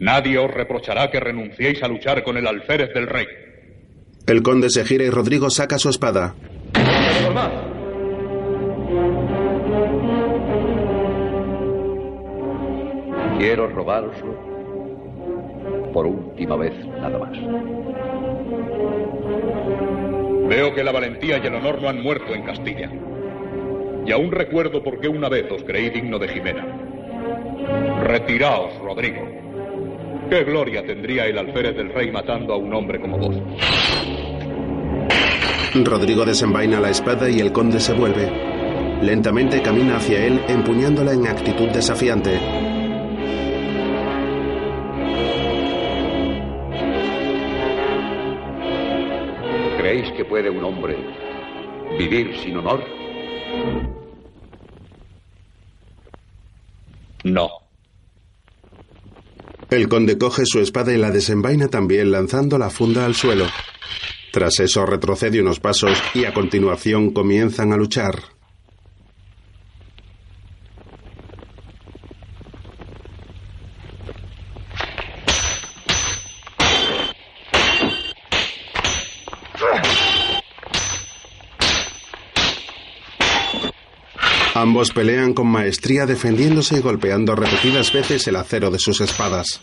Nadie 0.00 0.38
os 0.38 0.50
reprochará 0.50 1.10
que 1.10 1.20
renunciéis 1.20 1.82
a 1.82 1.88
luchar 1.88 2.24
con 2.24 2.36
el 2.38 2.46
alférez 2.46 2.92
del 2.94 3.06
rey. 3.06 3.26
El 4.26 4.42
conde 4.42 4.70
se 4.70 4.84
gira 4.84 5.04
y 5.04 5.10
Rodrigo 5.10 5.50
saca 5.50 5.78
su 5.78 5.90
espada. 5.90 6.34
Quiero 13.38 13.68
robároslo 13.68 14.50
por 15.92 16.06
última 16.06 16.56
vez 16.56 16.72
nada 16.86 17.18
más. 17.18 17.32
Veo 20.48 20.74
que 20.74 20.84
la 20.84 20.92
valentía 20.92 21.38
y 21.38 21.46
el 21.46 21.54
honor 21.54 21.82
no 21.82 21.88
han 21.88 22.02
muerto 22.02 22.34
en 22.34 22.42
Castilla. 22.42 22.90
Y 24.06 24.12
aún 24.12 24.32
recuerdo 24.32 24.82
por 24.82 24.98
qué 25.00 25.08
una 25.08 25.28
vez 25.28 25.50
os 25.50 25.62
creí 25.62 25.90
digno 25.90 26.18
de 26.18 26.28
Jimena. 26.28 26.66
Retiraos, 28.04 28.78
Rodrigo. 28.78 29.39
¿Qué 30.30 30.44
gloria 30.44 30.86
tendría 30.86 31.26
el 31.26 31.36
alférez 31.38 31.76
del 31.76 31.92
rey 31.92 32.12
matando 32.12 32.54
a 32.54 32.56
un 32.56 32.72
hombre 32.72 33.00
como 33.00 33.18
vos? 33.18 33.36
Rodrigo 35.74 36.24
desenvaina 36.24 36.78
la 36.78 36.90
espada 36.90 37.28
y 37.28 37.40
el 37.40 37.50
conde 37.50 37.80
se 37.80 37.92
vuelve. 37.94 38.30
Lentamente 39.02 39.60
camina 39.60 39.96
hacia 39.96 40.24
él 40.24 40.40
empuñándola 40.46 41.14
en 41.14 41.26
actitud 41.26 41.68
desafiante. 41.70 42.38
¿Creéis 49.78 50.12
que 50.12 50.24
puede 50.24 50.48
un 50.48 50.62
hombre 50.62 50.96
vivir 51.98 52.36
sin 52.36 52.56
honor? 52.56 52.84
No. 57.24 57.69
El 59.70 59.88
conde 59.88 60.18
coge 60.18 60.46
su 60.46 60.58
espada 60.58 60.92
y 60.92 60.98
la 60.98 61.12
desenvaina 61.12 61.68
también 61.68 62.10
lanzando 62.10 62.58
la 62.58 62.70
funda 62.70 63.06
al 63.06 63.14
suelo. 63.14 63.46
Tras 64.32 64.58
eso 64.58 64.84
retrocede 64.84 65.40
unos 65.40 65.60
pasos 65.60 65.96
y 66.12 66.24
a 66.24 66.34
continuación 66.34 67.12
comienzan 67.12 67.72
a 67.72 67.76
luchar. 67.76 68.39
Ambos 84.80 84.94
pelean 84.94 85.34
con 85.34 85.46
maestría 85.46 86.06
defendiéndose 86.06 86.78
y 86.78 86.80
golpeando 86.80 87.36
repetidas 87.36 87.92
veces 87.92 88.26
el 88.28 88.36
acero 88.36 88.70
de 88.70 88.78
sus 88.78 89.02
espadas. 89.02 89.60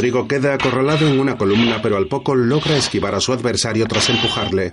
Rodrigo 0.00 0.26
queda 0.26 0.54
acorralado 0.54 1.06
en 1.06 1.20
una 1.20 1.36
columna, 1.36 1.82
pero 1.82 1.98
al 1.98 2.06
poco 2.06 2.34
logra 2.34 2.74
esquivar 2.74 3.14
a 3.14 3.20
su 3.20 3.34
adversario 3.34 3.86
tras 3.86 4.08
empujarle. 4.08 4.72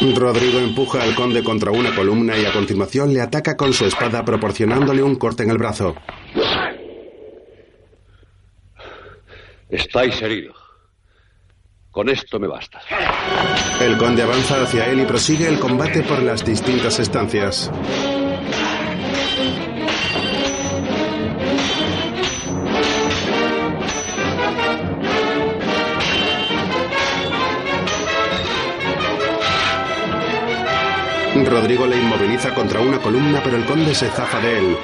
Rodrigo 0.00 0.58
empuja 0.58 1.02
al 1.02 1.14
conde 1.14 1.44
contra 1.44 1.70
una 1.70 1.94
columna 1.94 2.36
y 2.36 2.44
a 2.46 2.52
continuación 2.52 3.12
le 3.12 3.20
ataca 3.20 3.56
con 3.56 3.72
su 3.72 3.84
espada 3.84 4.24
proporcionándole 4.24 5.02
un 5.02 5.16
corte 5.16 5.42
en 5.42 5.50
el 5.50 5.58
brazo. 5.58 5.94
Estáis 9.68 10.20
herido. 10.22 10.54
Con 11.90 12.08
esto 12.08 12.38
me 12.38 12.46
basta. 12.46 12.80
El 13.80 13.98
conde 13.98 14.22
avanza 14.22 14.62
hacia 14.62 14.86
él 14.86 15.00
y 15.00 15.04
prosigue 15.04 15.48
el 15.48 15.58
combate 15.58 16.02
por 16.02 16.22
las 16.22 16.44
distintas 16.44 16.98
estancias. 16.98 17.70
Rodrigo 31.50 31.84
le 31.84 31.96
inmoviliza 31.96 32.54
contra 32.54 32.80
una 32.80 32.98
columna, 32.98 33.40
pero 33.42 33.56
el 33.56 33.64
conde 33.64 33.92
se 33.92 34.08
zafa 34.08 34.38
de 34.38 34.58
él. 34.58 34.76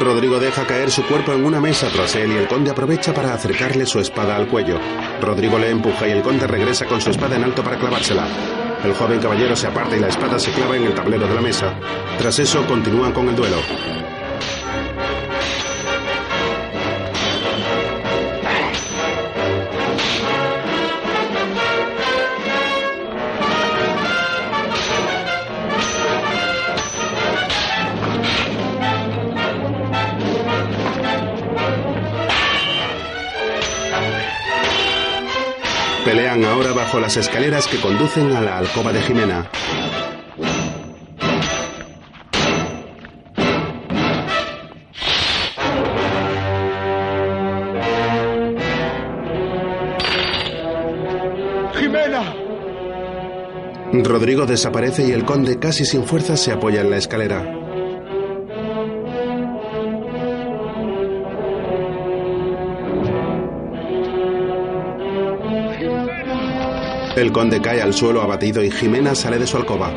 Rodrigo 0.00 0.38
deja 0.40 0.66
caer 0.66 0.90
su 0.90 1.04
cuerpo 1.04 1.32
en 1.32 1.44
una 1.44 1.60
mesa 1.60 1.88
tras 1.88 2.14
él 2.16 2.32
y 2.32 2.36
el 2.36 2.48
conde 2.48 2.70
aprovecha 2.70 3.12
para 3.12 3.34
acercarle 3.34 3.84
su 3.84 4.00
espada 4.00 4.36
al 4.36 4.48
cuello. 4.48 4.78
Rodrigo 5.20 5.58
le 5.58 5.70
empuja 5.70 6.08
y 6.08 6.12
el 6.12 6.22
conde 6.22 6.46
regresa 6.46 6.86
con 6.86 7.00
su 7.02 7.10
espada 7.10 7.36
en 7.36 7.44
alto 7.44 7.62
para 7.62 7.78
clavársela. 7.78 8.26
El 8.82 8.94
joven 8.94 9.20
caballero 9.20 9.54
se 9.56 9.66
aparta 9.66 9.96
y 9.96 10.00
la 10.00 10.08
espada 10.08 10.38
se 10.38 10.52
clava 10.52 10.76
en 10.76 10.84
el 10.84 10.94
tablero 10.94 11.26
de 11.26 11.34
la 11.34 11.40
mesa. 11.42 11.74
Tras 12.18 12.38
eso 12.38 12.66
continúan 12.66 13.12
con 13.12 13.28
el 13.28 13.36
duelo. 13.36 13.58
Bajo 36.88 37.00
las 37.00 37.18
escaleras 37.18 37.66
que 37.66 37.78
conducen 37.78 38.34
a 38.34 38.40
la 38.40 38.56
alcoba 38.56 38.94
de 38.94 39.02
Jimena. 39.02 39.50
¡Jimena! 51.74 52.34
Rodrigo 53.92 54.46
desaparece 54.46 55.06
y 55.06 55.10
el 55.10 55.26
conde 55.26 55.58
casi 55.58 55.84
sin 55.84 56.04
fuerza 56.04 56.38
se 56.38 56.52
apoya 56.52 56.80
en 56.80 56.88
la 56.88 56.96
escalera. 56.96 57.67
El 67.18 67.32
conde 67.32 67.60
cae 67.60 67.82
al 67.82 67.94
suelo 67.94 68.22
abatido 68.22 68.62
y 68.62 68.70
Jimena 68.70 69.12
sale 69.12 69.40
de 69.40 69.46
su 69.46 69.56
alcoba. 69.56 69.92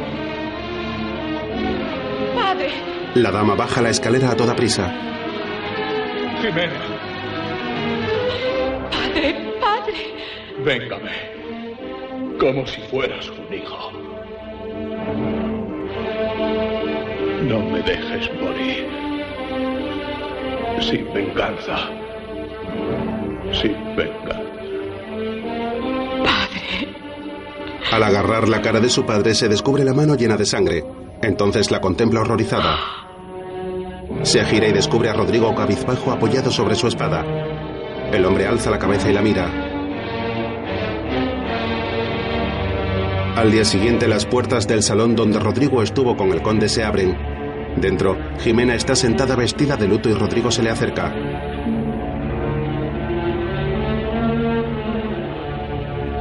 ¡Padre! 2.34 2.72
La 3.13 3.30
dama 3.30 3.53
baja 3.53 3.80
la 3.80 3.91
escalera 3.91 4.32
a 4.32 4.36
toda 4.36 4.55
prisa. 4.55 4.91
Jimena, 6.41 6.82
¡Padre! 8.89 9.36
¡Padre! 9.61 9.93
véngame. 10.65 11.11
Como 12.39 12.65
si 12.65 12.82
fueras 12.89 13.30
un 13.30 13.53
hijo. 13.53 13.91
No 17.43 17.59
me 17.59 17.82
dejes 17.84 18.32
morir. 18.41 18.88
Sin 20.80 21.13
venganza. 21.13 22.01
Al 27.91 28.03
agarrar 28.03 28.47
la 28.47 28.61
cara 28.61 28.79
de 28.79 28.89
su 28.89 29.05
padre 29.05 29.35
se 29.35 29.49
descubre 29.49 29.83
la 29.83 29.93
mano 29.93 30.15
llena 30.15 30.37
de 30.37 30.45
sangre. 30.45 30.85
Entonces 31.21 31.71
la 31.71 31.81
contempla 31.81 32.21
horrorizada. 32.21 32.77
Se 34.23 34.45
gira 34.45 34.67
y 34.67 34.71
descubre 34.71 35.09
a 35.09 35.13
Rodrigo 35.13 35.53
cabizbajo 35.53 36.11
apoyado 36.11 36.51
sobre 36.51 36.75
su 36.75 36.87
espada. 36.87 37.25
El 38.13 38.25
hombre 38.25 38.47
alza 38.47 38.71
la 38.71 38.79
cabeza 38.79 39.09
y 39.09 39.13
la 39.13 39.21
mira. 39.21 39.49
Al 43.35 43.51
día 43.51 43.65
siguiente 43.65 44.07
las 44.07 44.25
puertas 44.25 44.67
del 44.67 44.83
salón 44.83 45.15
donde 45.15 45.39
Rodrigo 45.39 45.83
estuvo 45.83 46.15
con 46.15 46.31
el 46.31 46.41
conde 46.41 46.69
se 46.69 46.85
abren. 46.85 47.17
Dentro, 47.75 48.17
Jimena 48.39 48.75
está 48.75 48.95
sentada 48.95 49.35
vestida 49.35 49.75
de 49.75 49.87
luto 49.87 50.07
y 50.07 50.13
Rodrigo 50.13 50.49
se 50.49 50.63
le 50.63 50.69
acerca. 50.69 51.13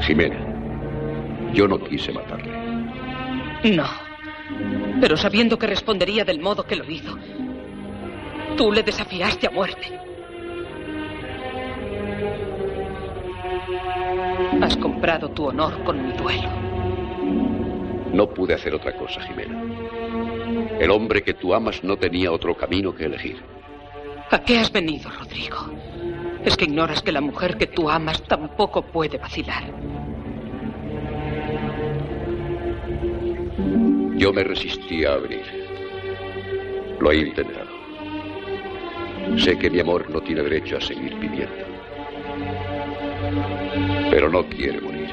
Jimena, 0.00 0.49
yo 1.52 1.68
no 1.68 1.78
quise 1.78 2.12
matarle. 2.12 2.52
No. 3.74 3.86
Pero 5.00 5.16
sabiendo 5.16 5.58
que 5.58 5.66
respondería 5.66 6.24
del 6.24 6.40
modo 6.40 6.64
que 6.64 6.76
lo 6.76 6.90
hizo, 6.90 7.16
Tú 8.56 8.70
le 8.70 8.82
desafiaste 8.82 9.46
a 9.46 9.50
muerte. 9.50 9.98
Has 14.60 14.76
comprado 14.76 15.30
tu 15.30 15.46
honor 15.46 15.82
con 15.84 16.06
mi 16.06 16.12
duelo. 16.12 16.50
No 18.12 18.28
pude 18.28 18.54
hacer 18.54 18.74
otra 18.74 18.94
cosa, 18.96 19.22
Jimena. 19.22 19.62
El 20.78 20.90
hombre 20.90 21.22
que 21.22 21.34
tú 21.34 21.54
amas 21.54 21.82
no 21.82 21.96
tenía 21.96 22.32
otro 22.32 22.54
camino 22.54 22.94
que 22.94 23.04
elegir. 23.04 23.42
¿A 24.30 24.38
qué 24.40 24.58
has 24.58 24.70
venido, 24.70 25.10
Rodrigo? 25.10 25.56
Es 26.44 26.56
que 26.56 26.66
ignoras 26.66 27.02
que 27.02 27.12
la 27.12 27.20
mujer 27.20 27.56
que 27.56 27.66
tú 27.66 27.88
amas 27.88 28.22
tampoco 28.24 28.82
puede 28.82 29.16
vacilar. 29.16 29.72
Yo 34.16 34.32
me 34.32 34.44
resistí 34.44 35.04
a 35.04 35.14
abrir. 35.14 35.44
Lo 37.00 37.10
he 37.10 37.16
intentado. 37.16 37.70
Sé 39.36 39.56
que 39.58 39.70
mi 39.70 39.80
amor 39.80 40.10
no 40.10 40.20
tiene 40.20 40.42
derecho 40.42 40.76
a 40.76 40.80
seguir 40.80 41.14
viviendo. 41.16 41.64
Pero 44.10 44.28
no 44.28 44.44
quiere 44.48 44.80
morir. 44.80 45.08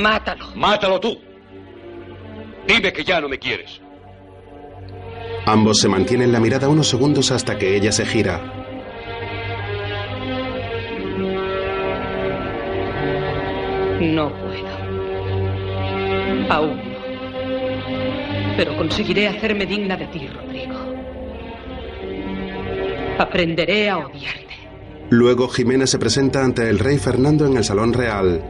Mátalo. 0.00 0.46
Mátalo 0.54 1.00
tú. 1.00 1.18
Dime 2.66 2.92
que 2.92 3.02
ya 3.02 3.20
no 3.20 3.28
me 3.28 3.38
quieres. 3.38 3.80
Ambos 5.46 5.80
se 5.80 5.88
mantienen 5.88 6.30
la 6.30 6.40
mirada 6.40 6.68
unos 6.68 6.88
segundos 6.88 7.30
hasta 7.32 7.56
que 7.56 7.74
ella 7.74 7.90
se 7.90 8.04
gira. 8.04 8.57
No 14.00 14.30
puedo. 14.30 14.68
Aún 16.50 16.76
no. 16.76 16.98
Pero 18.56 18.76
conseguiré 18.76 19.28
hacerme 19.28 19.66
digna 19.66 19.96
de 19.96 20.06
ti, 20.06 20.26
Rodrigo. 20.28 20.74
Aprenderé 23.18 23.90
a 23.90 23.98
odiarte. 23.98 24.54
Luego 25.10 25.48
Jimena 25.48 25.86
se 25.86 25.98
presenta 25.98 26.44
ante 26.44 26.68
el 26.68 26.78
rey 26.78 26.98
Fernando 26.98 27.46
en 27.46 27.56
el 27.56 27.64
salón 27.64 27.92
real. 27.92 28.42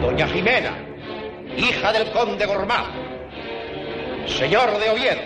Doña 0.00 0.26
Jimena, 0.28 0.72
hija 1.56 1.92
del 1.92 2.10
conde 2.12 2.46
Gormaz, 2.46 2.86
señor 4.28 4.78
de 4.78 4.90
Oviedo, 4.90 5.20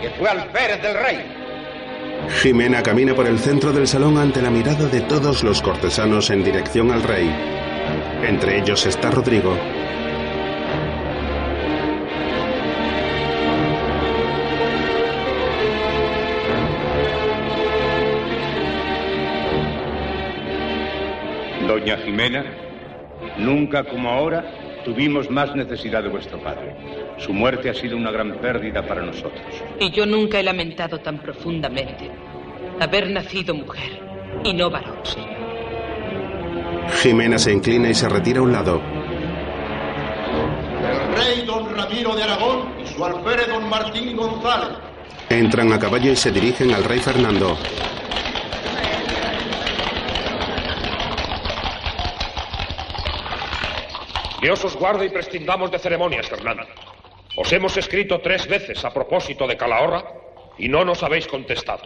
que 0.00 0.10
fue 0.10 0.28
alférez 0.28 0.82
del 0.82 0.94
rey. 0.94 1.38
Jimena 2.42 2.82
camina 2.82 3.14
por 3.14 3.26
el 3.26 3.38
centro 3.38 3.72
del 3.72 3.86
salón 3.86 4.18
ante 4.18 4.42
la 4.42 4.50
mirada 4.50 4.86
de 4.86 5.00
todos 5.02 5.42
los 5.42 5.62
cortesanos 5.62 6.30
en 6.30 6.44
dirección 6.44 6.90
al 6.90 7.02
rey. 7.02 7.30
Entre 8.22 8.58
ellos 8.58 8.84
está 8.86 9.10
Rodrigo. 9.10 9.56
Doña 21.66 21.98
Jimena, 21.98 22.44
nunca 23.36 23.84
como 23.84 24.10
ahora 24.10 24.67
tuvimos 24.84 25.30
más 25.30 25.54
necesidad 25.54 26.02
de 26.02 26.08
vuestro 26.08 26.38
padre. 26.42 26.74
Su 27.18 27.32
muerte 27.32 27.70
ha 27.70 27.74
sido 27.74 27.96
una 27.96 28.10
gran 28.10 28.38
pérdida 28.38 28.86
para 28.86 29.02
nosotros. 29.02 29.42
Y 29.80 29.90
yo 29.90 30.06
nunca 30.06 30.40
he 30.40 30.42
lamentado 30.42 30.98
tan 30.98 31.18
profundamente 31.18 32.10
haber 32.80 33.10
nacido 33.10 33.54
mujer 33.54 34.00
y 34.44 34.52
no 34.54 34.70
varón, 34.70 34.98
señor. 35.02 35.38
Jimena 37.02 37.38
se 37.38 37.52
inclina 37.52 37.90
y 37.90 37.94
se 37.94 38.08
retira 38.08 38.40
a 38.40 38.42
un 38.42 38.52
lado. 38.52 38.80
El 40.80 41.16
rey 41.16 41.46
don 41.46 41.76
Ramiro 41.76 42.14
de 42.14 42.22
Aragón 42.22 42.68
y 42.82 42.86
su 42.86 43.04
alférez 43.04 43.48
don 43.48 43.68
Martín 43.68 44.16
González. 44.16 44.78
Entran 45.28 45.72
a 45.72 45.78
caballo 45.78 46.12
y 46.12 46.16
se 46.16 46.30
dirigen 46.30 46.72
al 46.72 46.84
rey 46.84 46.98
Fernando. 46.98 47.56
Dios 54.40 54.64
os 54.64 54.76
guarde 54.76 55.06
y 55.06 55.10
prescindamos 55.10 55.70
de 55.70 55.78
ceremonias, 55.78 56.28
Fernando. 56.28 56.64
Os 57.36 57.52
hemos 57.52 57.76
escrito 57.76 58.20
tres 58.20 58.46
veces 58.46 58.84
a 58.84 58.92
propósito 58.92 59.46
de 59.46 59.56
Calahorra 59.56 60.04
y 60.58 60.68
no 60.68 60.84
nos 60.84 61.02
habéis 61.02 61.26
contestado. 61.26 61.82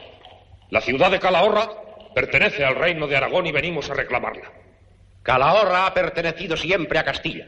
La 0.71 0.81
ciudad 0.81 1.11
de 1.11 1.21
Calahorra 1.21 1.69
pertenece 2.15 2.65
al 2.65 2.75
reino 2.75 3.07
de 3.07 3.17
Aragón 3.17 3.47
y 3.47 3.53
venimos 3.53 3.89
a 3.91 3.95
reclamarla. 3.95 4.53
Calahorra 5.23 5.87
ha 5.87 5.95
pertenecido 5.95 6.57
siempre 6.57 6.99
a 6.99 7.05
Castilla. 7.05 7.47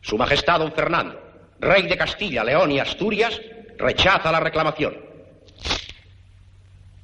Su 0.00 0.16
Majestad 0.16 0.60
don 0.60 0.72
Fernando, 0.72 1.20
rey 1.58 1.86
de 1.88 1.96
Castilla, 1.96 2.44
León 2.44 2.70
y 2.70 2.78
Asturias, 2.78 3.40
rechaza 3.78 4.30
la 4.30 4.40
reclamación. 4.40 4.96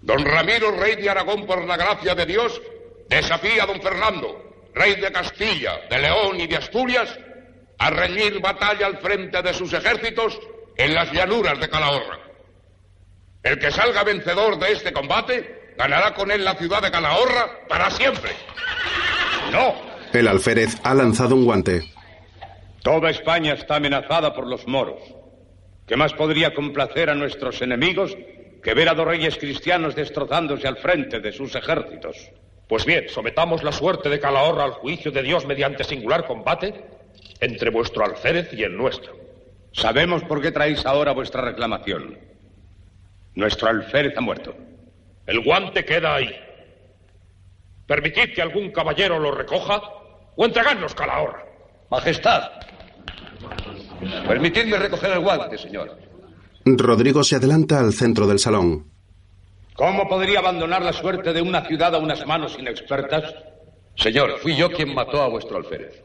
Don 0.01 0.25
Ramiro, 0.25 0.71
rey 0.71 0.97
de 0.97 1.11
Aragón, 1.11 1.47
por 1.47 1.65
la 1.65 1.77
gracia 1.77 2.15
de 2.15 2.27
Dios, 2.27 2.63
desafía 3.09 3.65
a 3.65 3.67
don 3.67 3.83
Fernando, 3.83 4.46
rey 4.77 4.95
de 4.97 5.11
Castilla, 5.11 5.81
de 5.91 5.99
León 5.99 6.39
y 6.39 6.47
de 6.47 6.57
Asturias, 6.57 7.19
a 7.79 7.91
reñir 7.91 8.41
batalla 8.41 8.87
al 8.87 8.99
frente 8.99 9.43
de 9.43 9.55
sus 9.55 9.73
ejércitos 9.73 10.39
en 10.77 10.95
las 10.95 11.11
llanuras 11.13 11.59
de 11.59 11.69
Calahorra. 11.69 12.19
El 13.43 13.59
que 13.59 13.71
salga 13.71 14.05
vencedor 14.05 14.59
de 14.59 14.73
este 14.73 14.93
combate 14.93 15.73
ganará 15.79 16.13
con 16.15 16.31
él 16.31 16.45
la 16.45 16.55
ciudad 16.57 16.83
de 16.83 16.91
Calahorra 16.91 17.67
para 17.69 17.91
siempre. 17.91 18.33
No, 19.51 19.75
El 20.13 20.29
alférez 20.29 20.77
ha 20.85 20.95
lanzado 20.95 21.35
un 21.35 21.45
guante. 21.45 21.83
toda 22.83 23.11
España 23.11 23.55
está 23.55 23.77
amenazada 23.77 24.35
por 24.35 24.47
los 24.47 24.67
moros. 24.67 25.01
¿Qué 25.87 25.97
más 25.97 26.13
podría 26.15 26.53
complacer 26.55 27.09
a 27.11 27.15
nuestros 27.15 27.63
enemigos 27.63 28.17
que 28.63 28.75
ver 28.75 28.89
a 28.89 28.95
dos 28.95 29.07
reyes 29.07 29.37
cristianos 29.39 29.95
destrozándose 29.95 30.67
al 30.69 30.77
frente 30.79 31.21
de 31.21 31.33
sus 31.33 31.55
ejércitos? 31.55 32.17
Pues 32.69 32.85
bien, 32.85 33.09
sometamos 33.09 33.63
la 33.63 33.73
suerte 33.73 34.09
de 34.09 34.19
Calahorra 34.19 34.65
al 34.65 34.73
juicio 34.73 35.13
de 35.13 35.23
Dios 35.23 35.47
mediante 35.47 35.85
singular 35.85 36.27
combate 36.27 36.75
entre 37.41 37.71
vuestro 37.71 38.05
alférez 38.05 38.53
y 38.53 38.63
el 38.63 38.77
nuestro. 38.77 39.17
Sabemos 39.73 40.25
por 40.25 40.41
qué 40.41 40.51
traéis 40.51 40.85
ahora 40.85 41.13
vuestra 41.13 41.43
reclamación. 41.43 42.19
Nuestro 43.35 43.69
alférez 43.69 44.17
ha 44.17 44.21
muerto. 44.21 44.55
El 45.27 45.45
guante 45.45 45.85
queda 45.85 46.17
ahí. 46.17 46.31
Permitid 47.87 48.35
que 48.35 48.43
algún 48.43 48.73
caballero 48.73 49.19
lo 49.19 49.31
recoja 49.31 49.81
o 50.35 50.45
entregadnos 50.45 50.95
Calahorra. 50.95 51.45
Majestad. 51.91 52.51
Permitidme 54.27 54.79
recoger 54.79 55.13
el 55.13 55.21
guante, 55.21 55.57
señor. 55.59 55.97
Rodrigo 56.65 57.23
se 57.23 57.37
adelanta 57.37 57.79
al 57.79 57.93
centro 57.93 58.27
del 58.27 58.41
salón. 58.41 58.96
¿Cómo 59.77 60.09
podría 60.09 60.39
abandonar 60.39 60.83
la 60.83 60.93
suerte 60.93 61.33
de 61.33 61.43
una 61.43 61.63
ciudad 61.67 61.95
a 61.95 61.99
unas 61.99 62.27
manos 62.27 62.57
inexpertas? 62.59 63.35
Señor, 63.95 64.39
fui 64.39 64.57
yo 64.57 64.71
quien 64.71 64.95
mató 64.95 65.23
a 65.23 65.29
vuestro 65.29 65.59
alférez. 65.59 66.03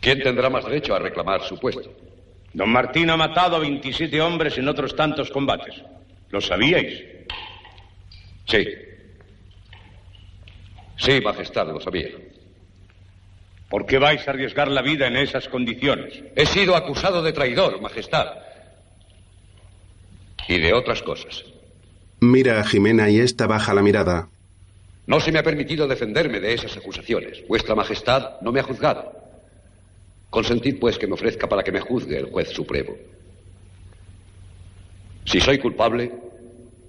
¿Quién 0.00 0.20
tendrá 0.20 0.50
más 0.50 0.64
derecho 0.64 0.94
a 0.94 0.98
reclamar 0.98 1.42
su 1.42 1.58
puesto? 1.58 1.92
Don 2.52 2.68
Martín 2.68 3.10
ha 3.10 3.16
matado 3.16 3.56
a 3.56 3.60
27 3.60 4.20
hombres 4.20 4.58
en 4.58 4.68
otros 4.68 4.96
tantos 4.96 5.30
combates. 5.30 5.80
¿Lo 6.30 6.40
sabíais? 6.40 7.04
Sí. 8.46 8.66
Sí, 10.96 11.20
Majestad, 11.20 11.68
lo 11.68 11.80
sabía. 11.80 12.08
¿Por 13.68 13.86
qué 13.86 13.98
vais 13.98 14.26
a 14.26 14.32
arriesgar 14.32 14.68
la 14.68 14.82
vida 14.82 15.06
en 15.06 15.16
esas 15.16 15.48
condiciones? 15.48 16.22
He 16.34 16.44
sido 16.46 16.74
acusado 16.74 17.22
de 17.22 17.32
traidor, 17.32 17.80
Majestad. 17.80 18.51
Y 20.48 20.58
de 20.58 20.72
otras 20.72 21.02
cosas. 21.02 21.44
Mira 22.20 22.60
a 22.60 22.64
Jimena 22.64 23.10
y 23.10 23.18
esta 23.18 23.46
baja 23.46 23.74
la 23.74 23.82
mirada. 23.82 24.28
No 25.06 25.18
se 25.18 25.32
me 25.32 25.38
ha 25.38 25.42
permitido 25.42 25.88
defenderme 25.88 26.40
de 26.40 26.54
esas 26.54 26.76
acusaciones. 26.76 27.42
Vuestra 27.48 27.74
Majestad 27.74 28.40
no 28.40 28.52
me 28.52 28.60
ha 28.60 28.62
juzgado. 28.62 29.12
Consentid, 30.30 30.78
pues, 30.78 30.98
que 30.98 31.06
me 31.06 31.14
ofrezca 31.14 31.48
para 31.48 31.62
que 31.62 31.72
me 31.72 31.80
juzgue 31.80 32.18
el 32.18 32.26
juez 32.26 32.48
supremo. 32.50 32.94
Si 35.24 35.40
soy 35.40 35.58
culpable, 35.58 36.12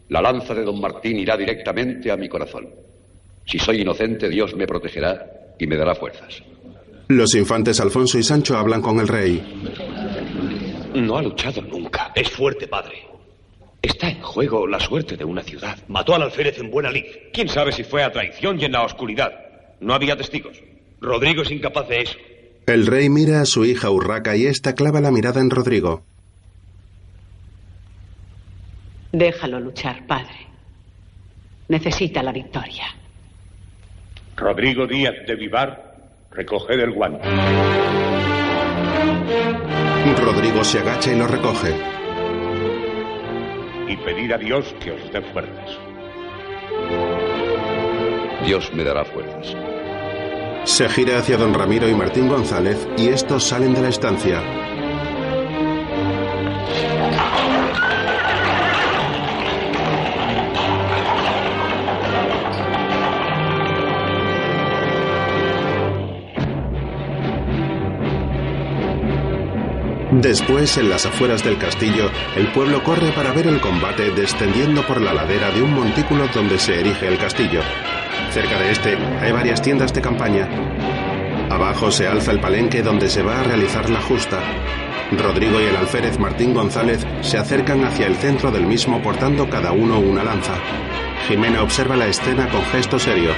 la 0.10 0.22
lanza 0.22 0.54
de 0.54 0.64
don 0.64 0.80
Martín 0.80 1.18
irá 1.18 1.36
directamente 1.36 2.12
a 2.12 2.18
mi 2.18 2.30
corazón. 2.30 2.70
Si 3.46 3.60
soy 3.60 3.82
inocente, 3.82 4.30
Dios 4.30 4.56
me 4.56 4.68
protegerá 4.68 5.56
y 5.60 5.68
me 5.68 5.76
dará 5.76 5.96
fuerzas. 5.96 6.42
Los 7.10 7.36
infantes 7.36 7.80
Alfonso 7.80 8.18
y 8.18 8.24
Sancho 8.24 8.58
hablan 8.58 8.82
con 8.82 9.00
el 9.00 9.08
rey. 9.08 9.42
No 10.96 11.18
ha 11.18 11.22
luchado 11.22 11.62
nunca. 11.62 12.12
Es 12.16 12.30
fuerte, 12.30 12.68
padre. 12.68 13.13
Está 13.84 14.10
en 14.10 14.22
juego 14.22 14.66
la 14.66 14.80
suerte 14.80 15.18
de 15.18 15.26
una 15.26 15.44
ciudad. 15.44 15.78
Mató 15.90 16.16
al 16.16 16.22
alférez 16.24 16.58
en 16.58 16.72
buena 16.72 16.90
lid. 16.90 17.04
¿Quién 17.34 17.50
sabe 17.50 17.74
si 17.74 17.84
fue 17.84 18.02
a 18.02 18.12
traición 18.12 18.58
y 18.60 18.64
en 18.64 18.72
la 18.72 18.84
oscuridad? 18.84 19.32
No 19.82 19.94
había 19.94 20.16
testigos. 20.16 20.58
Rodrigo 21.02 21.42
es 21.42 21.52
incapaz 21.52 21.90
de 21.90 22.02
eso. 22.02 22.18
El 22.66 22.88
rey 22.88 23.10
mira 23.10 23.42
a 23.42 23.46
su 23.46 23.66
hija 23.66 23.90
Urraca 23.92 24.38
y 24.38 24.46
esta 24.46 24.74
clava 24.74 25.02
la 25.02 25.12
mirada 25.12 25.42
en 25.42 25.50
Rodrigo. 25.50 26.02
Déjalo 29.12 29.60
luchar, 29.60 30.08
padre. 30.08 30.48
necesita 31.68 32.24
la 32.24 32.32
victoria. 32.32 32.86
Rodrigo 34.38 34.88
Díaz 34.88 35.16
de 35.28 35.36
Vivar, 35.36 35.96
recoged 36.32 36.80
el 36.80 36.92
guante. 36.92 37.28
Rodrigo 40.24 40.64
se 40.64 40.80
agacha 40.80 41.12
y 41.12 41.18
lo 41.18 41.28
recoge. 41.28 42.03
Y 43.94 43.98
pedir 43.98 44.34
a 44.34 44.40
Dios 44.40 44.74
que 44.84 44.92
os 44.92 45.14
dé 45.14 45.22
fuerzas. 45.22 45.78
Dios 48.44 48.74
me 48.74 48.84
dará 48.84 49.06
fuerzas. 49.06 49.56
Se 50.64 50.90
gira 50.90 51.20
hacia 51.20 51.38
don 51.38 51.54
Ramiro 51.54 51.88
y 51.88 51.94
Martín 51.94 52.28
González 52.28 52.88
y 52.98 53.10
estos 53.10 53.44
salen 53.44 53.76
de 53.76 53.82
la 53.84 53.90
estancia. 53.90 54.42
Después, 70.24 70.78
en 70.78 70.90
las 70.90 71.06
afueras 71.06 71.44
del 71.44 71.58
castillo, 71.58 72.10
el 72.38 72.48
pueblo 72.54 72.82
corre 72.82 73.12
para 73.12 73.34
ver 73.34 73.46
el 73.46 73.60
combate 73.60 74.10
descendiendo 74.12 74.82
por 74.88 75.02
la 75.02 75.14
ladera 75.14 75.52
de 75.52 75.62
un 75.62 75.74
montículo 75.74 76.30
donde 76.34 76.58
se 76.58 76.80
erige 76.80 77.10
el 77.10 77.18
castillo. 77.18 77.60
Cerca 78.32 78.58
de 78.58 78.72
este 78.72 78.96
hay 79.20 79.34
varias 79.34 79.62
tiendas 79.62 79.94
de 79.94 80.00
campaña. 80.00 80.48
Abajo 81.50 81.92
se 81.92 82.08
alza 82.08 82.32
el 82.32 82.40
palenque 82.40 82.82
donde 82.82 83.10
se 83.10 83.22
va 83.22 83.42
a 83.42 83.44
realizar 83.44 83.90
la 83.90 84.02
justa. 84.02 84.40
Rodrigo 85.12 85.60
y 85.60 85.66
el 85.66 85.76
alférez 85.76 86.18
Martín 86.18 86.54
González 86.54 87.06
se 87.20 87.38
acercan 87.38 87.84
hacia 87.84 88.08
el 88.08 88.16
centro 88.16 88.50
del 88.50 88.66
mismo 88.66 89.02
portando 89.02 89.50
cada 89.50 89.74
uno 89.74 90.00
una 90.00 90.24
lanza. 90.24 90.54
Jimena 91.28 91.62
observa 91.62 91.98
la 91.98 92.08
escena 92.08 92.48
con 92.48 92.64
gesto 92.68 92.98
serio. 92.98 93.32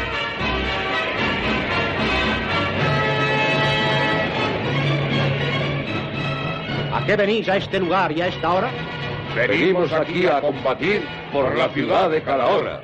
¿A 7.05 7.07
qué 7.07 7.15
venís 7.17 7.47
a 7.47 7.57
este 7.57 7.79
lugar 7.79 8.11
y 8.13 8.21
a 8.21 8.29
esta 8.29 8.51
hora? 8.51 8.71
Venimos 9.35 9.93
aquí 9.93 10.25
a 10.25 10.41
combatir 10.41 11.03
por 11.31 11.55
la 11.55 11.69
ciudad 11.69 12.09
de 12.09 12.19
Calahorra. 12.23 12.81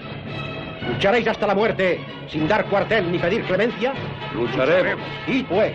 ¿Lucharéis 0.87 1.27
hasta 1.27 1.47
la 1.47 1.55
muerte 1.55 1.99
sin 2.27 2.47
dar 2.47 2.65
cuartel 2.65 3.11
ni 3.11 3.17
pedir 3.17 3.41
clemencia? 3.45 3.93
Lucharemos. 4.35 5.03
Y 5.25 5.41
pues, 5.41 5.73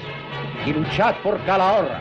y 0.64 0.72
luchad 0.72 1.16
por 1.24 1.42
Calahorra. 1.44 2.01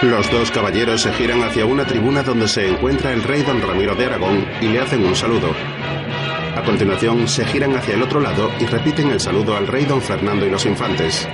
Los 0.00 0.30
dos 0.30 0.50
caballeros 0.50 1.02
se 1.02 1.12
giran 1.12 1.42
hacia 1.42 1.66
una 1.66 1.84
tribuna 1.84 2.22
donde 2.22 2.48
se 2.48 2.66
encuentra 2.66 3.12
el 3.12 3.22
rey 3.24 3.42
don 3.42 3.60
Ramiro 3.60 3.94
de 3.94 4.06
Aragón 4.06 4.46
y 4.62 4.68
le 4.68 4.80
hacen 4.80 5.04
un 5.04 5.14
saludo. 5.14 5.52
A 6.58 6.62
continuación 6.64 7.28
se 7.28 7.44
giran 7.44 7.76
hacia 7.76 7.94
el 7.94 8.02
otro 8.02 8.18
lado 8.18 8.50
y 8.58 8.66
repiten 8.66 9.12
el 9.12 9.20
saludo 9.20 9.56
al 9.56 9.68
rey 9.68 9.84
don 9.84 10.02
Fernando 10.02 10.44
y 10.44 10.50
los 10.50 10.66
infantes. 10.66 11.28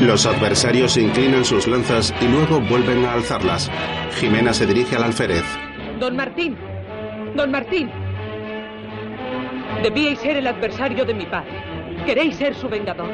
Los 0.00 0.26
adversarios 0.26 0.96
inclinan 0.96 1.44
sus 1.44 1.68
lanzas 1.68 2.12
y 2.20 2.26
luego 2.26 2.60
vuelven 2.62 3.04
a 3.04 3.12
alzarlas. 3.12 3.70
Jimena 4.18 4.52
se 4.52 4.66
dirige 4.66 4.96
al 4.96 5.04
alférez. 5.04 5.44
Don 6.00 6.16
Martín, 6.16 6.56
don 7.36 7.52
Martín. 7.52 7.88
Debíais 9.84 10.18
ser 10.18 10.38
el 10.38 10.48
adversario 10.48 11.04
de 11.04 11.14
mi 11.14 11.26
padre. 11.26 11.62
¿Queréis 12.04 12.34
ser 12.34 12.56
su 12.56 12.68
vengador? 12.68 13.10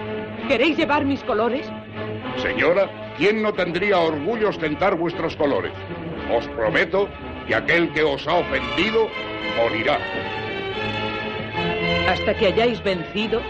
¿Queréis 0.48 0.78
llevar 0.78 1.04
mis 1.04 1.22
colores? 1.24 1.70
Señora, 2.36 2.88
¿quién 3.20 3.42
no 3.42 3.52
tendría 3.52 3.98
orgullo 3.98 4.48
ostentar 4.48 4.96
vuestros 4.96 5.36
colores? 5.36 5.72
Os 6.34 6.48
prometo 6.48 7.08
que 7.46 7.54
aquel 7.54 7.92
que 7.92 8.02
os 8.02 8.26
ha 8.26 8.36
ofendido 8.36 9.08
morirá. 9.58 9.98
Hasta 12.08 12.34
que 12.34 12.46
hayáis 12.46 12.82
vencido, 12.82 13.42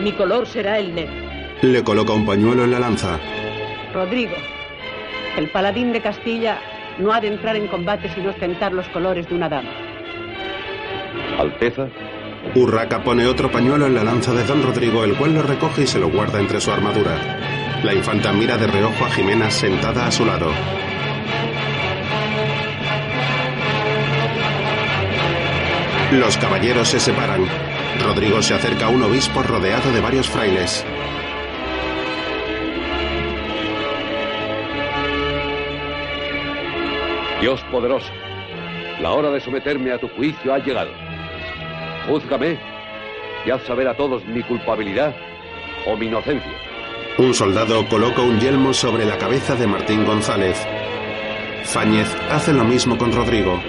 mi 0.00 0.12
color 0.12 0.46
será 0.46 0.78
el 0.80 0.94
negro. 0.94 1.14
Le 1.62 1.84
coloca 1.84 2.12
un 2.12 2.26
pañuelo 2.26 2.64
en 2.64 2.72
la 2.72 2.80
lanza. 2.80 3.20
Rodrigo, 3.94 4.34
el 5.38 5.48
paladín 5.50 5.92
de 5.92 6.00
Castilla 6.00 6.58
no 6.98 7.12
ha 7.12 7.20
de 7.20 7.28
entrar 7.28 7.54
en 7.54 7.68
combate 7.68 8.12
sin 8.12 8.26
ostentar 8.26 8.72
los 8.72 8.88
colores 8.88 9.28
de 9.28 9.36
una 9.36 9.48
dama. 9.48 9.70
Alteza, 11.38 11.86
Urraca 12.56 13.04
pone 13.04 13.26
otro 13.26 13.50
pañuelo 13.50 13.86
en 13.86 13.94
la 13.94 14.02
lanza 14.02 14.32
de 14.34 14.42
don 14.42 14.62
Rodrigo, 14.64 15.04
el 15.04 15.14
cual 15.14 15.34
lo 15.34 15.42
recoge 15.42 15.82
y 15.82 15.86
se 15.86 16.00
lo 16.00 16.10
guarda 16.10 16.40
entre 16.40 16.60
su 16.60 16.72
armadura. 16.72 17.61
La 17.84 17.92
infanta 17.92 18.32
mira 18.32 18.56
de 18.56 18.68
reojo 18.68 19.04
a 19.04 19.10
Jimena 19.10 19.50
sentada 19.50 20.06
a 20.06 20.10
su 20.12 20.24
lado. 20.24 20.52
Los 26.12 26.36
caballeros 26.36 26.88
se 26.88 27.00
separan. 27.00 27.44
Rodrigo 28.00 28.40
se 28.40 28.54
acerca 28.54 28.86
a 28.86 28.88
un 28.88 29.02
obispo 29.02 29.42
rodeado 29.42 29.90
de 29.90 30.00
varios 30.00 30.28
frailes. 30.28 30.84
Dios 37.40 37.60
poderoso, 37.72 38.12
la 39.00 39.10
hora 39.10 39.30
de 39.30 39.40
someterme 39.40 39.90
a 39.90 39.98
tu 39.98 40.08
juicio 40.10 40.54
ha 40.54 40.58
llegado. 40.60 40.92
Júzgame 42.06 42.58
y 43.44 43.50
haz 43.50 43.62
saber 43.62 43.88
a 43.88 43.96
todos 43.96 44.24
mi 44.26 44.44
culpabilidad 44.44 45.16
o 45.84 45.96
mi 45.96 46.06
inocencia. 46.06 46.61
Un 47.18 47.34
soldado 47.34 47.86
coloca 47.88 48.22
un 48.22 48.40
yelmo 48.40 48.72
sobre 48.72 49.04
la 49.04 49.18
cabeza 49.18 49.54
de 49.54 49.66
Martín 49.66 50.06
González. 50.06 50.56
Fáñez 51.64 52.08
hace 52.30 52.54
lo 52.54 52.64
mismo 52.64 52.96
con 52.96 53.12
Rodrigo. 53.12 53.60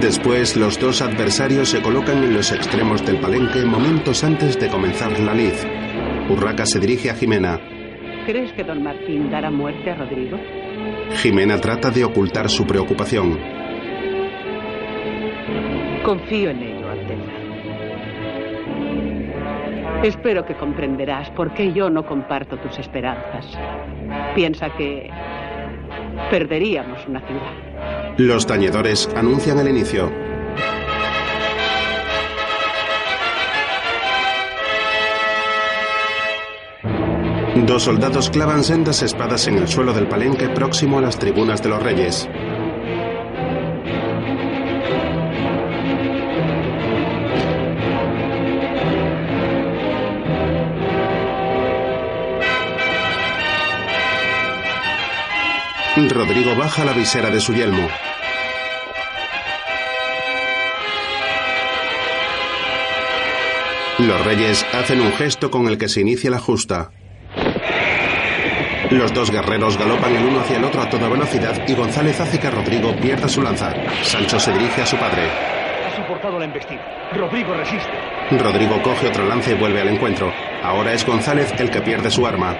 Después, 0.00 0.56
los 0.56 0.78
dos 0.80 1.00
adversarios 1.00 1.70
se 1.70 1.80
colocan 1.80 2.22
en 2.24 2.34
los 2.34 2.50
extremos 2.50 3.06
del 3.06 3.20
palenque 3.20 3.64
momentos 3.64 4.24
antes 4.24 4.58
de 4.58 4.68
comenzar 4.68 5.18
la 5.20 5.34
lid. 5.34 5.54
Urraca 6.28 6.66
se 6.66 6.80
dirige 6.80 7.10
a 7.10 7.14
Jimena. 7.14 7.60
¿Crees 8.26 8.52
que 8.54 8.64
don 8.64 8.82
Martín 8.82 9.30
dará 9.30 9.52
muerte 9.52 9.92
a 9.92 9.94
Rodrigo? 9.94 10.36
Jimena 11.14 11.60
trata 11.60 11.90
de 11.90 12.04
ocultar 12.04 12.50
su 12.50 12.66
preocupación. 12.66 13.38
Confío 16.04 16.50
en 16.50 16.62
ello, 16.62 16.90
Alteza. 16.90 17.32
Espero 20.02 20.44
que 20.44 20.54
comprenderás 20.54 21.30
por 21.30 21.54
qué 21.54 21.72
yo 21.72 21.88
no 21.90 22.04
comparto 22.06 22.58
tus 22.58 22.78
esperanzas. 22.78 23.46
Piensa 24.34 24.70
que 24.76 25.10
perderíamos 26.30 27.06
una 27.08 27.20
ciudad. 27.20 28.16
Los 28.18 28.46
tañedores 28.46 29.08
anuncian 29.16 29.58
el 29.58 29.68
inicio. 29.68 30.25
Dos 37.66 37.82
soldados 37.82 38.30
clavan 38.30 38.62
sendas 38.62 39.02
espadas 39.02 39.48
en 39.48 39.58
el 39.58 39.66
suelo 39.66 39.92
del 39.92 40.06
palenque 40.06 40.48
próximo 40.48 40.98
a 40.98 41.00
las 41.02 41.18
tribunas 41.18 41.60
de 41.64 41.68
los 41.68 41.82
reyes. 41.82 42.28
Rodrigo 56.08 56.54
baja 56.54 56.84
la 56.84 56.92
visera 56.92 57.30
de 57.30 57.40
su 57.40 57.52
yelmo. 57.52 57.88
Los 63.98 64.24
reyes 64.24 64.64
hacen 64.72 65.00
un 65.00 65.10
gesto 65.12 65.50
con 65.50 65.66
el 65.66 65.78
que 65.78 65.88
se 65.88 66.02
inicia 66.02 66.30
la 66.30 66.38
justa. 66.38 66.92
Los 68.96 69.12
dos 69.12 69.30
guerreros 69.30 69.76
galopan 69.76 70.16
el 70.16 70.24
uno 70.24 70.40
hacia 70.40 70.56
el 70.56 70.64
otro 70.64 70.80
a 70.80 70.88
toda 70.88 71.06
velocidad 71.10 71.54
y 71.68 71.74
González 71.74 72.18
hace 72.18 72.40
que 72.40 72.50
Rodrigo 72.50 72.96
pierda 72.96 73.28
su 73.28 73.42
lanza. 73.42 73.70
Sancho 74.02 74.40
se 74.40 74.52
dirige 74.52 74.80
a 74.80 74.86
su 74.86 74.96
padre. 74.96 75.28
Ha 75.86 75.94
soportado 75.94 76.38
la 76.38 76.46
embestida. 76.46 76.80
Rodrigo 77.12 77.52
resiste. 77.52 77.92
Rodrigo 78.30 78.80
coge 78.80 79.08
otra 79.08 79.24
lanza 79.24 79.50
y 79.50 79.54
vuelve 79.54 79.82
al 79.82 79.88
encuentro. 79.88 80.32
Ahora 80.62 80.94
es 80.94 81.04
González 81.04 81.52
el 81.58 81.70
que 81.70 81.82
pierde 81.82 82.10
su 82.10 82.26
arma. 82.26 82.56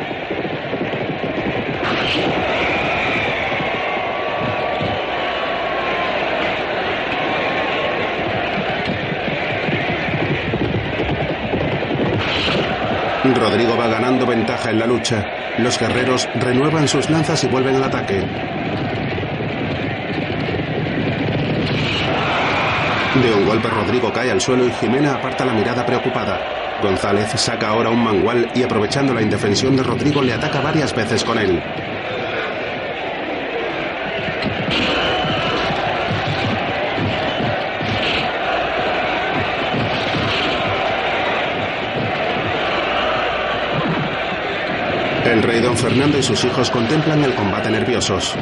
Rodrigo 13.25 13.77
va 13.77 13.87
ganando 13.89 14.27
ventaja 14.27 14.71
en 14.71 14.79
la 14.79 14.87
lucha. 14.87 15.46
Los 15.59 15.79
guerreros 15.79 16.29
renuevan 16.35 16.87
sus 16.87 17.09
lanzas 17.09 17.43
y 17.45 17.49
vuelven 17.49 17.77
al 17.77 17.85
ataque. 17.85 18.23
De 23.23 23.33
un 23.35 23.47
golpe 23.47 23.69
Rodrigo 23.69 24.13
cae 24.13 24.31
al 24.31 24.41
suelo 24.41 24.67
y 24.67 24.71
Jimena 24.73 25.15
aparta 25.15 25.47
la 25.47 25.55
mirada 25.55 25.87
preocupada. 25.87 26.39
González 26.83 27.31
saca 27.37 27.69
ahora 27.69 27.89
un 27.89 28.05
mangual 28.05 28.51
y 28.55 28.63
aprovechando 28.63 29.15
la 29.15 29.23
indefensión 29.23 29.75
de 29.77 29.83
Rodrigo 29.83 30.21
le 30.21 30.35
ataca 30.35 30.61
varias 30.61 30.95
veces 30.95 31.25
con 31.25 31.39
él. 31.39 31.63
El 45.37 45.43
rey 45.43 45.61
don 45.61 45.77
Fernando 45.77 46.17
y 46.17 46.23
sus 46.23 46.43
hijos 46.45 46.71
contemplan 46.71 47.23
el 47.23 47.35
combate 47.35 47.69
nerviosos. 47.71 48.35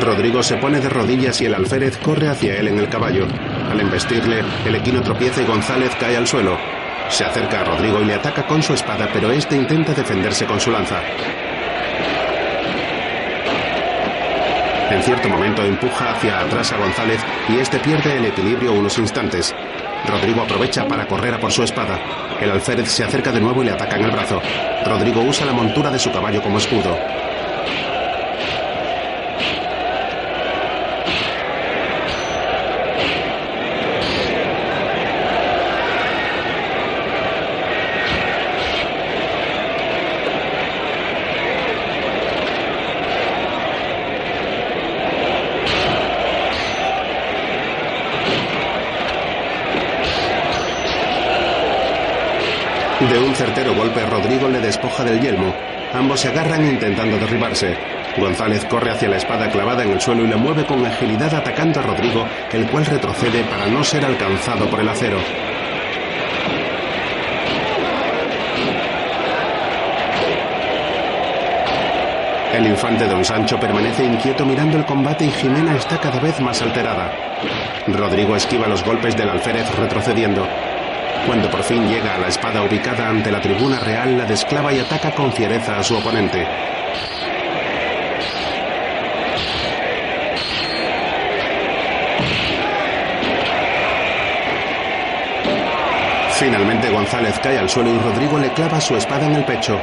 Rodrigo 0.00 0.42
se 0.42 0.56
pone 0.56 0.80
de 0.80 0.88
rodillas 0.88 1.42
y 1.42 1.44
el 1.44 1.54
alférez 1.54 1.98
corre 1.98 2.28
hacia 2.28 2.56
él 2.56 2.68
en 2.68 2.78
el 2.78 2.88
caballo. 2.88 3.26
Al 3.70 3.78
embestirle, 3.80 4.42
el 4.64 4.76
equino 4.76 5.02
tropieza 5.02 5.42
y 5.42 5.44
González 5.44 5.94
cae 6.00 6.16
al 6.16 6.26
suelo. 6.26 6.56
Se 7.10 7.22
acerca 7.22 7.60
a 7.60 7.64
Rodrigo 7.64 8.00
y 8.00 8.06
le 8.06 8.14
ataca 8.14 8.46
con 8.46 8.62
su 8.62 8.72
espada, 8.72 9.10
pero 9.12 9.30
este 9.30 9.56
intenta 9.56 9.92
defenderse 9.92 10.46
con 10.46 10.58
su 10.58 10.70
lanza. 10.70 11.02
En 14.90 15.02
cierto 15.02 15.28
momento 15.28 15.62
empuja 15.62 16.12
hacia 16.12 16.40
atrás 16.40 16.72
a 16.72 16.78
González 16.78 17.20
y 17.50 17.58
este 17.58 17.78
pierde 17.78 18.16
el 18.16 18.24
equilibrio 18.24 18.72
unos 18.72 18.96
instantes. 18.96 19.54
Rodrigo 20.08 20.40
aprovecha 20.40 20.86
para 20.88 21.06
correr 21.06 21.34
a 21.34 21.38
por 21.38 21.52
su 21.52 21.62
espada. 21.62 21.98
El 22.40 22.50
alférez 22.50 22.90
se 22.90 23.04
acerca 23.04 23.30
de 23.30 23.40
nuevo 23.40 23.62
y 23.62 23.66
le 23.66 23.72
ataca 23.72 23.96
en 23.96 24.04
el 24.04 24.10
brazo. 24.10 24.40
Rodrigo 24.86 25.20
usa 25.20 25.44
la 25.44 25.52
montura 25.52 25.90
de 25.90 25.98
su 25.98 26.10
caballo 26.10 26.42
como 26.42 26.58
escudo. 26.58 26.96
De 52.98 53.16
un 53.16 53.32
certero 53.48 53.74
golpe, 53.74 54.04
Rodrigo 54.04 54.46
le 54.46 54.60
despoja 54.60 55.04
del 55.04 55.20
yelmo. 55.20 55.54
Ambos 55.94 56.20
se 56.20 56.28
agarran 56.28 56.66
intentando 56.66 57.16
derribarse. 57.16 57.74
González 58.18 58.62
corre 58.66 58.90
hacia 58.90 59.08
la 59.08 59.16
espada 59.16 59.48
clavada 59.48 59.84
en 59.84 59.92
el 59.92 60.00
suelo 60.02 60.22
y 60.24 60.28
la 60.28 60.36
mueve 60.36 60.66
con 60.66 60.84
agilidad 60.84 61.32
atacando 61.32 61.80
a 61.80 61.82
Rodrigo, 61.82 62.26
el 62.52 62.66
cual 62.66 62.84
retrocede 62.84 63.42
para 63.44 63.66
no 63.66 63.82
ser 63.82 64.04
alcanzado 64.04 64.68
por 64.68 64.80
el 64.80 64.88
acero. 64.88 65.16
El 72.52 72.66
infante 72.66 73.06
don 73.06 73.24
Sancho 73.24 73.58
permanece 73.58 74.04
inquieto 74.04 74.44
mirando 74.44 74.76
el 74.76 74.84
combate 74.84 75.24
y 75.24 75.30
Jimena 75.30 75.74
está 75.74 75.98
cada 75.98 76.20
vez 76.20 76.38
más 76.40 76.60
alterada. 76.60 77.10
Rodrigo 77.86 78.36
esquiva 78.36 78.66
los 78.66 78.84
golpes 78.84 79.16
del 79.16 79.30
alférez 79.30 79.74
retrocediendo. 79.76 80.46
Cuando 81.28 81.50
por 81.50 81.62
fin 81.62 81.86
llega 81.86 82.14
a 82.14 82.18
la 82.18 82.28
espada 82.28 82.62
ubicada 82.62 83.06
ante 83.06 83.30
la 83.30 83.38
tribuna 83.38 83.78
real, 83.80 84.16
la 84.16 84.24
desclava 84.24 84.72
y 84.72 84.78
ataca 84.78 85.10
con 85.10 85.30
fiereza 85.30 85.76
a 85.76 85.82
su 85.82 85.94
oponente. 85.94 86.46
Finalmente 96.32 96.88
González 96.88 97.38
cae 97.40 97.58
al 97.58 97.68
suelo 97.68 97.90
y 97.90 97.98
Rodrigo 97.98 98.38
le 98.38 98.50
clava 98.54 98.80
su 98.80 98.96
espada 98.96 99.26
en 99.26 99.34
el 99.34 99.44
pecho. 99.44 99.78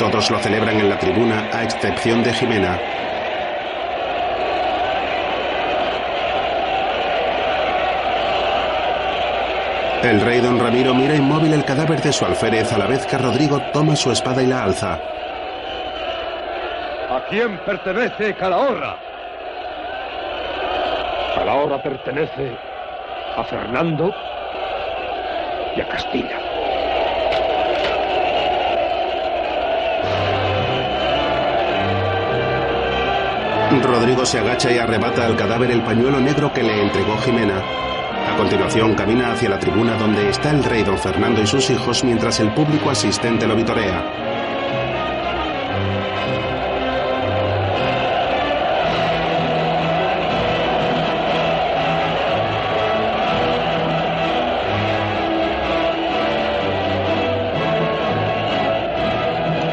Todos 0.00 0.28
lo 0.32 0.40
celebran 0.40 0.80
en 0.80 0.88
la 0.88 0.98
tribuna, 0.98 1.48
a 1.52 1.62
excepción 1.62 2.24
de 2.24 2.32
Jimena. 2.32 2.97
El 10.02 10.20
rey 10.20 10.40
don 10.40 10.60
Ramiro 10.60 10.94
mira 10.94 11.16
inmóvil 11.16 11.52
el 11.52 11.64
cadáver 11.64 12.00
de 12.00 12.12
su 12.12 12.24
alférez 12.24 12.72
a 12.72 12.78
la 12.78 12.86
vez 12.86 13.04
que 13.06 13.18
Rodrigo 13.18 13.60
toma 13.72 13.96
su 13.96 14.12
espada 14.12 14.42
y 14.42 14.46
la 14.46 14.62
alza. 14.62 14.94
¿A 17.10 17.20
quién 17.28 17.58
pertenece 17.58 18.34
Calahorra? 18.34 18.96
Calahorra 21.34 21.82
pertenece 21.82 22.56
a 23.36 23.42
Fernando 23.44 24.14
y 25.76 25.80
a 25.80 25.88
Castilla. 25.88 26.38
Rodrigo 33.82 34.24
se 34.24 34.38
agacha 34.38 34.70
y 34.70 34.78
arrebata 34.78 35.26
al 35.26 35.36
cadáver 35.36 35.70
el 35.70 35.82
pañuelo 35.82 36.20
negro 36.20 36.52
que 36.52 36.62
le 36.62 36.82
entregó 36.82 37.16
Jimena. 37.18 37.87
Continuación 38.38 38.94
camina 38.94 39.32
hacia 39.32 39.48
la 39.48 39.58
tribuna 39.58 39.96
donde 39.96 40.28
está 40.30 40.50
el 40.52 40.62
rey 40.62 40.84
don 40.84 40.96
Fernando 40.96 41.42
y 41.42 41.46
sus 41.48 41.68
hijos 41.70 42.04
mientras 42.04 42.38
el 42.38 42.54
público 42.54 42.88
asistente 42.88 43.48
lo 43.48 43.56
vitorea. 43.56 44.00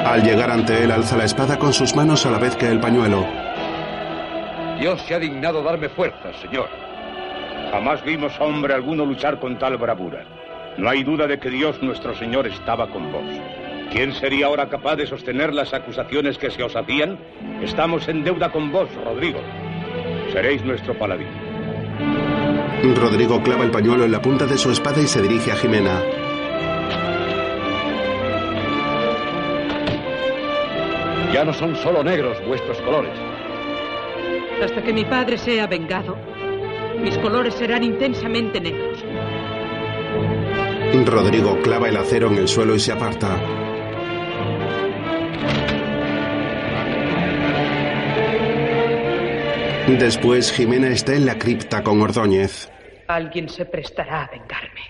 Al 0.08 0.24
llegar 0.24 0.50
ante 0.50 0.84
él 0.84 0.92
alza 0.92 1.16
la 1.16 1.26
espada 1.26 1.60
con 1.60 1.72
sus 1.72 1.96
manos 1.96 2.26
a 2.26 2.32
la 2.32 2.40
vez 2.40 2.56
que 2.56 2.68
el 2.68 2.80
pañuelo. 2.80 3.28
Dios 4.80 5.00
se 5.08 5.14
ha 5.14 5.20
dignado 5.20 5.62
darme 5.62 5.88
fuerzas, 5.88 6.36
señor. 6.42 6.85
Jamás 7.76 8.02
vimos 8.06 8.32
a 8.40 8.46
hombre 8.46 8.74
alguno 8.74 9.06
luchar 9.06 9.38
con 9.38 9.60
tal 9.60 9.76
bravura. 9.76 10.24
No 10.78 10.90
hay 10.90 11.04
duda 11.04 11.28
de 11.28 11.38
que 11.38 11.50
Dios 11.50 11.84
nuestro 11.84 12.16
Señor 12.16 12.48
estaba 12.48 12.90
con 12.90 13.12
vos. 13.12 13.26
¿Quién 13.92 14.14
sería 14.14 14.46
ahora 14.46 14.70
capaz 14.70 14.96
de 14.96 15.06
sostener 15.06 15.54
las 15.54 15.74
acusaciones 15.74 16.38
que 16.38 16.50
se 16.52 16.64
os 16.64 16.74
hacían? 16.74 17.20
Estamos 17.62 18.08
en 18.08 18.24
deuda 18.24 18.50
con 18.50 18.72
vos, 18.72 18.88
Rodrigo. 19.04 19.42
Seréis 20.32 20.64
nuestro 20.64 20.98
paladín. 20.98 21.28
Rodrigo 22.96 23.44
clava 23.44 23.66
el 23.66 23.72
pañuelo 23.72 24.06
en 24.06 24.14
la 24.14 24.22
punta 24.22 24.46
de 24.46 24.58
su 24.58 24.72
espada 24.72 25.02
y 25.02 25.08
se 25.08 25.22
dirige 25.22 25.52
a 25.52 25.56
Jimena. 25.58 26.02
Ya 31.34 31.44
no 31.44 31.52
son 31.52 31.76
solo 31.76 32.06
negros 32.06 32.38
vuestros 32.48 32.80
colores. 32.84 33.20
Hasta 34.64 34.82
que 34.82 34.94
mi 34.94 35.04
padre 35.04 35.38
sea 35.38 35.68
vengado, 35.68 36.16
mis 37.02 37.18
colores 37.20 37.54
serán 37.56 37.84
intensamente 37.84 38.60
negros. 38.60 39.04
Rodrigo 41.06 41.60
clava 41.62 41.90
el 41.90 41.98
acero 41.98 42.28
en 42.28 42.38
el 42.38 42.48
suelo 42.48 42.76
y 42.76 42.80
se 42.80 42.92
aparta. 42.92 43.38
Después 49.88 50.52
Jimena 50.52 50.88
está 50.90 51.14
en 51.16 51.26
la 51.26 51.38
cripta 51.38 51.84
con 51.84 52.02
Ordóñez. 52.02 52.72
Alguien 53.08 53.50
se 53.50 53.66
prestará 53.66 54.24
a 54.24 54.32
vengarme. 54.32 54.82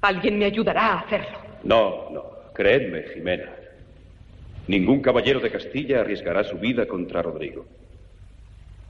Alguien 0.00 0.38
me 0.38 0.46
ayudará 0.46 0.86
a 0.86 0.98
hacerlo. 1.00 1.38
No, 1.62 2.10
no. 2.10 2.24
Creedme, 2.52 3.04
Jimena. 3.14 3.50
Ningún 4.66 5.00
caballero 5.02 5.40
de 5.40 5.50
Castilla 5.50 6.00
arriesgará 6.00 6.42
su 6.42 6.56
vida 6.58 6.86
contra 6.86 7.22
Rodrigo. 7.22 7.64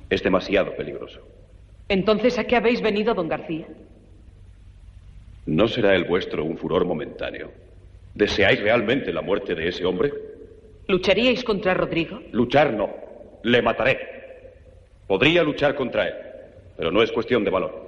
Es 0.09 0.23
demasiado 0.23 0.75
peligroso. 0.75 1.21
Entonces, 1.89 2.39
¿a 2.39 2.45
qué 2.45 2.57
habéis 2.57 2.81
venido, 2.81 3.15
don 3.15 3.29
García? 3.29 3.67
¿No 5.47 5.69
será 5.69 5.95
el 5.95 6.05
vuestro 6.05 6.45
un 6.45 6.57
furor 6.57 6.87
momentáneo? 6.87 7.53
¿Deseáis 8.15 8.61
realmente 8.61 9.13
la 9.13 9.21
muerte 9.21 9.55
de 9.55 9.69
ese 9.69 9.85
hombre? 9.85 10.13
¿Lucharíais 10.87 11.45
contra 11.45 11.75
Rodrigo? 11.75 12.21
Luchar 12.33 12.73
no. 12.73 12.91
Le 13.43 13.61
mataré. 13.61 13.99
Podría 15.07 15.43
luchar 15.43 15.75
contra 15.75 16.07
él, 16.09 16.15
pero 16.77 16.91
no 16.91 17.03
es 17.03 17.13
cuestión 17.13 17.45
de 17.45 17.51
valor. 17.51 17.85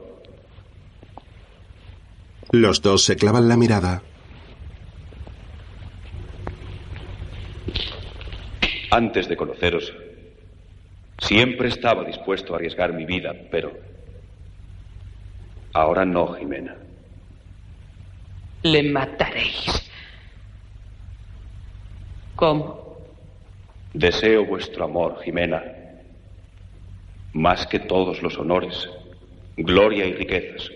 Los 2.52 2.82
dos 2.82 3.04
se 3.04 3.16
clavan 3.16 3.48
la 3.48 3.56
mirada. 3.56 4.02
Antes 8.90 9.28
de 9.28 9.36
conoceros, 9.36 9.92
siempre 11.18 11.68
estaba 11.68 12.04
dispuesto 12.04 12.52
a 12.52 12.56
arriesgar 12.56 12.92
mi 12.92 13.04
vida, 13.04 13.34
pero 13.50 13.72
ahora 15.76 16.04
no, 16.04 16.28
Jimena. 16.34 16.74
Le 18.62 18.82
mataréis. 18.82 19.90
¿Cómo? 22.34 22.96
Deseo 23.92 24.44
vuestro 24.46 24.84
amor, 24.84 25.22
Jimena, 25.22 25.62
más 27.32 27.66
que 27.66 27.80
todos 27.80 28.22
los 28.22 28.38
honores, 28.38 28.88
gloria 29.56 30.06
y 30.06 30.14
riquezas. 30.14 30.70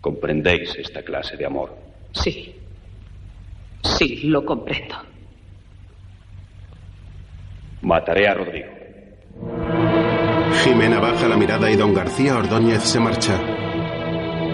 ¿Comprendéis 0.00 0.74
esta 0.76 1.02
clase 1.02 1.36
de 1.36 1.46
amor? 1.46 1.76
Sí. 2.12 2.54
Sí, 3.82 4.22
lo 4.24 4.44
comprendo. 4.44 4.96
Mataré 7.82 8.28
a 8.28 8.34
Rodrigo. 8.34 9.63
Jimena 10.64 10.98
baja 10.98 11.28
la 11.28 11.36
mirada 11.36 11.70
y 11.70 11.76
don 11.76 11.92
García 11.92 12.38
Ordóñez 12.38 12.82
se 12.84 12.98
marcha. 12.98 13.38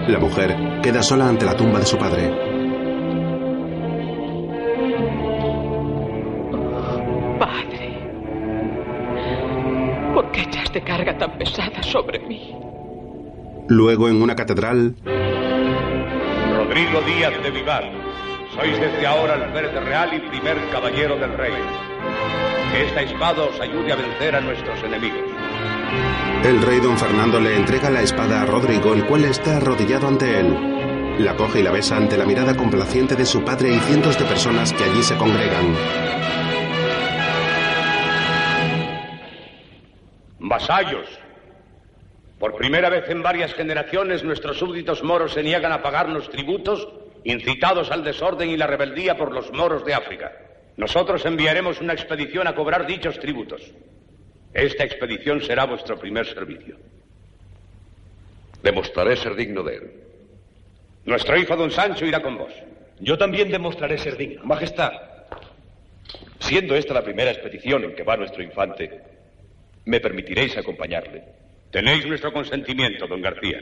La 0.09 0.19
mujer 0.19 0.81
queda 0.83 1.05
sola 1.05 1.29
ante 1.29 1.47
la 1.47 1.57
tumba 1.57 1.79
de 1.79 1.87
su 1.87 1.97
padre. 1.97 2.29
Padre, 7.39 7.99
¿por 10.13 10.33
qué 10.33 10.41
echaste 10.41 10.83
carga 10.83 11.17
tan 11.17 11.39
pesada 11.39 11.81
sobre 11.81 12.19
mí? 12.19 12.57
Luego 13.69 14.09
en 14.09 14.21
una 14.21 14.35
catedral, 14.35 14.97
Rodrigo 16.57 17.03
Díaz 17.03 17.41
de 17.41 17.51
Vivar, 17.53 17.85
sois 18.57 18.81
desde 18.81 19.07
ahora 19.07 19.35
el 19.35 19.53
verde 19.53 19.79
real 19.79 20.13
y 20.13 20.19
primer 20.29 20.57
caballero 20.73 21.17
del 21.19 21.35
rey. 21.35 21.55
Que 22.73 22.87
esta 22.87 23.03
espada 23.03 23.45
os 23.45 23.61
ayude 23.61 23.93
a 23.93 23.97
vencer 23.97 24.35
a 24.35 24.41
nuestros 24.41 24.83
enemigos. 24.83 25.31
El 26.45 26.63
rey 26.63 26.81
don 26.81 26.99
Fernando 26.99 27.39
le 27.39 27.55
entrega 27.55 27.91
la 27.91 28.03
espada 28.03 28.43
a 28.43 28.47
Rodrigo, 28.47 28.95
el 28.95 29.05
cual 29.07 29.25
está 29.25 29.59
arrodillado 29.59 30.09
ante 30.09 30.41
él. 30.41 31.15
La 31.19 31.37
coge 31.37 31.61
y 31.61 31.63
la 31.63 31.71
besa 31.71 31.97
ante 31.97 32.17
la 32.17 32.25
mirada 32.25 32.57
complaciente 32.57 33.15
de 33.15 33.27
su 33.27 33.45
padre 33.45 33.75
y 33.75 33.79
cientos 33.81 34.19
de 34.19 34.25
personas 34.25 34.73
que 34.73 34.85
allí 34.85 35.03
se 35.03 35.17
congregan. 35.17 35.77
Vasallos. 40.39 41.07
Por 42.39 42.57
primera 42.57 42.89
vez 42.89 43.09
en 43.11 43.23
varias 43.23 43.53
generaciones 43.53 44.25
nuestros 44.25 44.59
súbditos 44.59 45.05
moros 45.05 45.35
se 45.35 45.43
niegan 45.43 45.73
a 45.73 45.83
pagarnos 45.83 46.31
tributos, 46.31 46.89
incitados 47.23 47.91
al 47.91 48.03
desorden 48.03 48.49
y 48.49 48.57
la 48.57 48.67
rebeldía 48.67 49.17
por 49.17 49.31
los 49.31 49.53
moros 49.53 49.85
de 49.85 49.93
África. 49.93 50.33
Nosotros 50.79 51.25
enviaremos 51.27 51.83
una 51.83 51.93
expedición 51.93 52.49
a 52.49 52.55
cobrar 52.55 52.87
dichos 52.87 53.21
tributos. 53.21 53.61
Esta 54.53 54.85
expedición 54.85 55.43
será 55.43 55.65
vuestro 55.65 55.99
primer 55.99 56.27
servicio. 56.27 56.77
Demostraré 58.63 59.17
ser 59.17 59.35
digno 59.37 59.63
de 59.63 59.77
él. 59.77 59.91
Nuestro 61.05 61.39
hijo 61.39 61.57
don 61.57 61.71
Sancho 61.71 62.05
irá 62.05 62.21
con 62.21 62.37
vos. 62.37 62.53
Yo 62.99 63.17
también 63.17 63.51
demostraré 63.51 63.97
ser 63.97 64.17
digno. 64.17 64.45
Majestad, 64.45 64.93
siendo 66.39 66.75
esta 66.75 66.95
la 66.95 67.03
primera 67.03 67.31
expedición 67.31 67.85
en 67.85 67.95
que 67.95 68.03
va 68.03 68.17
nuestro 68.17 68.43
infante, 68.43 68.91
¿me 69.87 70.01
permitiréis 70.01 70.57
acompañarle? 70.59 71.25
Tenéis 71.71 72.05
nuestro 72.07 72.33
consentimiento, 72.33 73.07
don 73.07 73.23
García. 73.23 73.59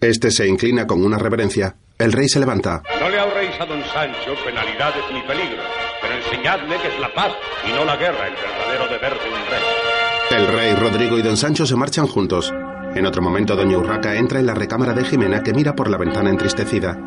Este 0.00 0.30
se 0.30 0.46
inclina 0.46 0.86
con 0.86 1.04
una 1.04 1.18
reverencia. 1.18 1.74
El 1.98 2.12
rey 2.12 2.28
se 2.28 2.38
levanta. 2.38 2.82
No 3.00 3.10
le 3.10 3.18
ahorréis 3.18 3.60
a 3.60 3.66
don 3.66 3.82
Sancho 3.84 4.34
penalidades 4.44 5.02
ni 5.12 5.20
peligros, 5.22 5.66
pero 6.00 6.14
enseñadle 6.14 6.76
que 6.80 6.88
es 6.88 7.00
la 7.00 7.12
paz 7.12 7.32
y 7.68 7.72
no 7.72 7.84
la 7.84 7.96
guerra 7.96 8.28
el 8.28 8.34
verdadero 8.34 8.86
deber 8.86 9.12
de 9.18 9.28
un 9.28 9.46
rey. 9.50 9.87
El 10.30 10.46
rey, 10.46 10.74
Rodrigo 10.74 11.18
y 11.18 11.22
don 11.22 11.36
Sancho 11.38 11.64
se 11.64 11.74
marchan 11.74 12.06
juntos. 12.06 12.52
En 12.94 13.06
otro 13.06 13.22
momento, 13.22 13.56
doña 13.56 13.78
Urraca 13.78 14.14
entra 14.14 14.38
en 14.38 14.46
la 14.46 14.54
recámara 14.54 14.92
de 14.92 15.04
Jimena 15.04 15.42
que 15.42 15.54
mira 15.54 15.74
por 15.74 15.88
la 15.88 15.96
ventana 15.96 16.28
entristecida. 16.28 16.98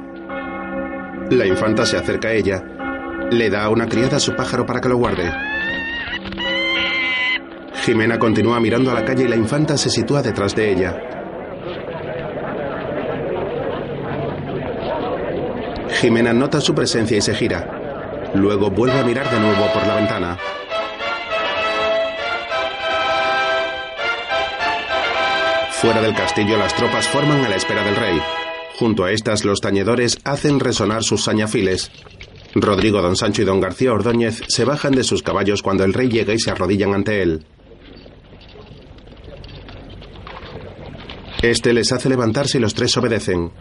La 1.29 1.45
infanta 1.45 1.85
se 1.85 1.97
acerca 1.97 2.29
a 2.29 2.33
ella. 2.33 2.63
Le 3.29 3.49
da 3.49 3.63
a 3.63 3.69
una 3.69 3.87
criada 3.87 4.19
su 4.19 4.35
pájaro 4.35 4.65
para 4.65 4.81
que 4.81 4.89
lo 4.89 4.97
guarde. 4.97 5.31
Jimena 7.85 8.17
continúa 8.17 8.59
mirando 8.59 8.89
a 8.91 8.95
la 8.95 9.05
calle 9.05 9.25
y 9.25 9.27
la 9.27 9.35
infanta 9.35 9.77
se 9.77 9.91
sitúa 9.91 10.23
detrás 10.23 10.55
de 10.55 10.71
ella. 10.71 10.97
Jimena 16.01 16.33
nota 16.33 16.59
su 16.59 16.73
presencia 16.73 17.17
y 17.17 17.21
se 17.21 17.35
gira. 17.35 18.31
Luego 18.33 18.71
vuelve 18.71 18.99
a 18.99 19.03
mirar 19.03 19.29
de 19.29 19.39
nuevo 19.39 19.67
por 19.73 19.85
la 19.85 19.95
ventana. 19.95 20.37
Fuera 25.81 25.99
del 25.99 26.13
castillo 26.13 26.57
las 26.57 26.75
tropas 26.75 27.07
forman 27.07 27.43
a 27.43 27.49
la 27.49 27.55
espera 27.55 27.83
del 27.83 27.95
rey. 27.95 28.21
Junto 28.77 29.03
a 29.03 29.11
estas 29.11 29.43
los 29.43 29.61
tañedores 29.61 30.19
hacen 30.23 30.59
resonar 30.59 31.01
sus 31.03 31.23
sañafiles. 31.23 31.91
Rodrigo, 32.53 33.01
don 33.01 33.15
Sancho 33.15 33.41
y 33.41 33.45
don 33.45 33.59
García 33.59 33.91
Ordóñez 33.91 34.43
se 34.47 34.63
bajan 34.63 34.93
de 34.93 35.03
sus 35.03 35.23
caballos 35.23 35.63
cuando 35.63 35.83
el 35.83 35.93
rey 35.93 36.07
llega 36.07 36.35
y 36.35 36.39
se 36.39 36.51
arrodillan 36.51 36.93
ante 36.93 37.23
él. 37.23 37.47
Este 41.41 41.73
les 41.73 41.91
hace 41.91 42.09
levantarse 42.09 42.59
y 42.59 42.61
los 42.61 42.75
tres 42.75 42.95
obedecen. 42.97 43.51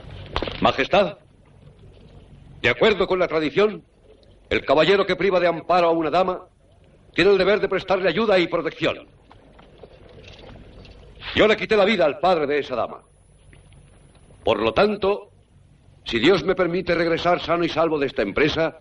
Majestad, 0.61 1.16
de 2.61 2.68
acuerdo 2.68 3.07
con 3.07 3.18
la 3.18 3.29
tradición, 3.29 3.83
el 4.51 4.62
caballero 4.66 5.07
que 5.07 5.16
priva 5.16 5.41
de 5.41 5.47
amparo 5.47 5.89
a 5.89 5.93
una 5.93 6.11
dama 6.11 6.49
tiene 7.14 7.31
el 7.31 7.39
deber 7.39 7.61
de 7.61 7.68
prestarle 7.71 8.11
ayuda 8.11 8.39
y 8.39 8.47
protección. 8.47 9.09
Yo 11.35 11.47
le 11.47 11.57
quité 11.57 11.76
la 11.76 11.85
vida 11.85 12.05
al 12.05 12.18
padre 12.18 12.47
de 12.47 12.59
esa 12.59 12.76
dama. 12.76 13.03
Por 14.45 14.61
lo 14.61 14.72
tanto, 14.72 15.31
si 16.05 16.18
Dios 16.18 16.45
me 16.45 16.55
permite 16.55 16.95
regresar 16.95 17.41
sano 17.41 17.64
y 17.64 17.68
salvo 17.68 17.99
de 17.99 18.07
esta 18.07 18.22
empresa, 18.22 18.78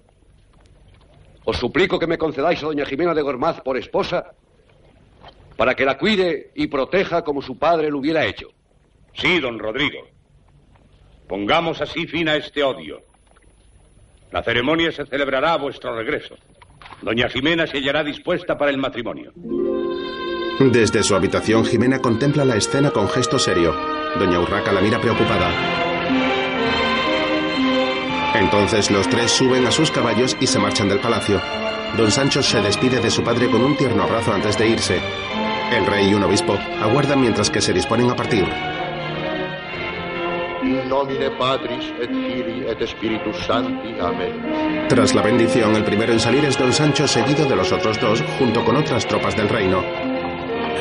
os 1.43 1.57
suplico 1.57 1.99
que 1.99 2.07
me 2.07 2.17
concedáis 2.17 2.63
a 2.63 2.67
doña 2.67 2.85
Jimena 2.85 3.13
de 3.13 3.21
Gormaz 3.21 3.61
por 3.61 3.77
esposa 3.77 4.33
para 5.57 5.75
que 5.75 5.85
la 5.85 5.97
cuide 5.97 6.51
y 6.55 6.67
proteja 6.67 7.23
como 7.23 7.41
su 7.41 7.57
padre 7.57 7.89
lo 7.89 7.99
hubiera 7.99 8.25
hecho. 8.25 8.49
Sí, 9.13 9.39
don 9.39 9.59
Rodrigo. 9.59 10.07
Pongamos 11.27 11.81
así 11.81 12.07
fin 12.07 12.29
a 12.29 12.35
este 12.35 12.63
odio. 12.63 13.01
La 14.31 14.41
ceremonia 14.41 14.91
se 14.91 15.05
celebrará 15.05 15.53
a 15.53 15.57
vuestro 15.57 15.95
regreso. 15.95 16.35
Doña 17.01 17.29
Jimena 17.29 17.67
se 17.67 17.77
hallará 17.77 18.03
dispuesta 18.03 18.57
para 18.57 18.71
el 18.71 18.77
matrimonio. 18.77 19.33
Desde 20.59 21.03
su 21.03 21.15
habitación, 21.15 21.63
Jimena 21.63 21.99
contempla 21.99 22.43
la 22.43 22.57
escena 22.57 22.91
con 22.91 23.07
gesto 23.07 23.39
serio. 23.39 23.73
Doña 24.19 24.41
Urraca 24.41 24.73
la 24.73 24.81
mira 24.81 24.99
preocupada. 24.99 25.49
Entonces 28.35 28.91
los 28.91 29.07
tres 29.07 29.31
suben 29.31 29.65
a 29.65 29.71
sus 29.71 29.89
caballos 29.89 30.35
y 30.41 30.47
se 30.47 30.59
marchan 30.59 30.89
del 30.89 30.99
palacio. 30.99 31.41
Don 31.95 32.11
Sancho 32.11 32.43
se 32.43 32.61
despide 32.61 32.99
de 32.99 33.09
su 33.09 33.23
padre 33.23 33.49
con 33.49 33.63
un 33.63 33.77
tierno 33.77 34.03
abrazo 34.03 34.33
antes 34.33 34.57
de 34.57 34.67
irse. 34.67 35.01
El 35.71 35.85
rey 35.85 36.09
y 36.09 36.13
un 36.13 36.23
obispo 36.23 36.57
aguardan 36.81 37.21
mientras 37.21 37.49
que 37.49 37.61
se 37.61 37.71
disponen 37.71 38.09
a 38.09 38.15
partir. 38.17 38.45
In 40.61 40.89
nomine 40.89 41.31
Patris 41.37 41.85
et 42.01 42.09
Filii 42.09 42.65
et 42.67 42.85
Spiritus 42.85 43.37
Sancti. 43.47 43.95
Amén. 43.97 44.87
Tras 44.89 45.15
la 45.15 45.21
bendición, 45.21 45.73
el 45.75 45.85
primero 45.85 46.11
en 46.11 46.19
salir 46.19 46.43
es 46.43 46.57
Don 46.59 46.73
Sancho 46.73 47.07
seguido 47.07 47.45
de 47.45 47.55
los 47.55 47.71
otros 47.71 47.99
dos 48.01 48.21
junto 48.37 48.65
con 48.65 48.75
otras 48.75 49.07
tropas 49.07 49.37
del 49.37 49.47
reino. 49.47 50.08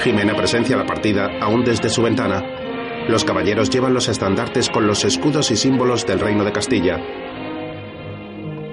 Jimena 0.02 0.34
presencia 0.34 0.76
la 0.76 0.86
partida 0.86 1.38
aún 1.40 1.64
desde 1.64 1.88
su 1.88 2.02
ventana. 2.02 2.42
Los 3.08 3.24
caballeros 3.24 3.70
llevan 3.70 3.94
los 3.94 4.08
estandartes 4.08 4.68
con 4.70 4.86
los 4.86 5.04
escudos 5.04 5.50
y 5.50 5.56
símbolos 5.56 6.06
del 6.06 6.20
reino 6.20 6.44
de 6.44 6.52
Castilla. 6.52 7.00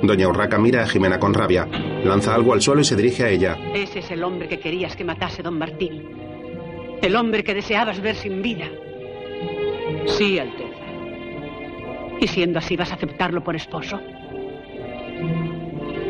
Doña 0.01 0.27
Urraca 0.27 0.57
mira 0.57 0.83
a 0.83 0.87
Jimena 0.87 1.19
con 1.19 1.33
rabia, 1.33 1.67
lanza 2.03 2.35
algo 2.35 2.53
al 2.53 2.61
suelo 2.61 2.81
y 2.81 2.83
se 2.83 2.95
dirige 2.95 3.23
a 3.23 3.29
ella. 3.29 3.57
Ese 3.73 3.99
es 3.99 4.11
el 4.11 4.23
hombre 4.23 4.47
que 4.47 4.59
querías 4.59 4.95
que 4.95 5.03
matase 5.03 5.41
don 5.41 5.57
Martín. 5.57 6.03
El 7.01 7.15
hombre 7.15 7.43
que 7.43 7.53
deseabas 7.53 7.99
ver 8.01 8.15
sin 8.15 8.41
vida. 8.41 8.65
Sí, 10.05 10.37
Alteza. 10.37 10.75
Y 12.19 12.27
siendo 12.27 12.59
así, 12.59 12.75
¿vas 12.75 12.91
a 12.91 12.95
aceptarlo 12.95 13.43
por 13.43 13.55
esposo? 13.55 13.99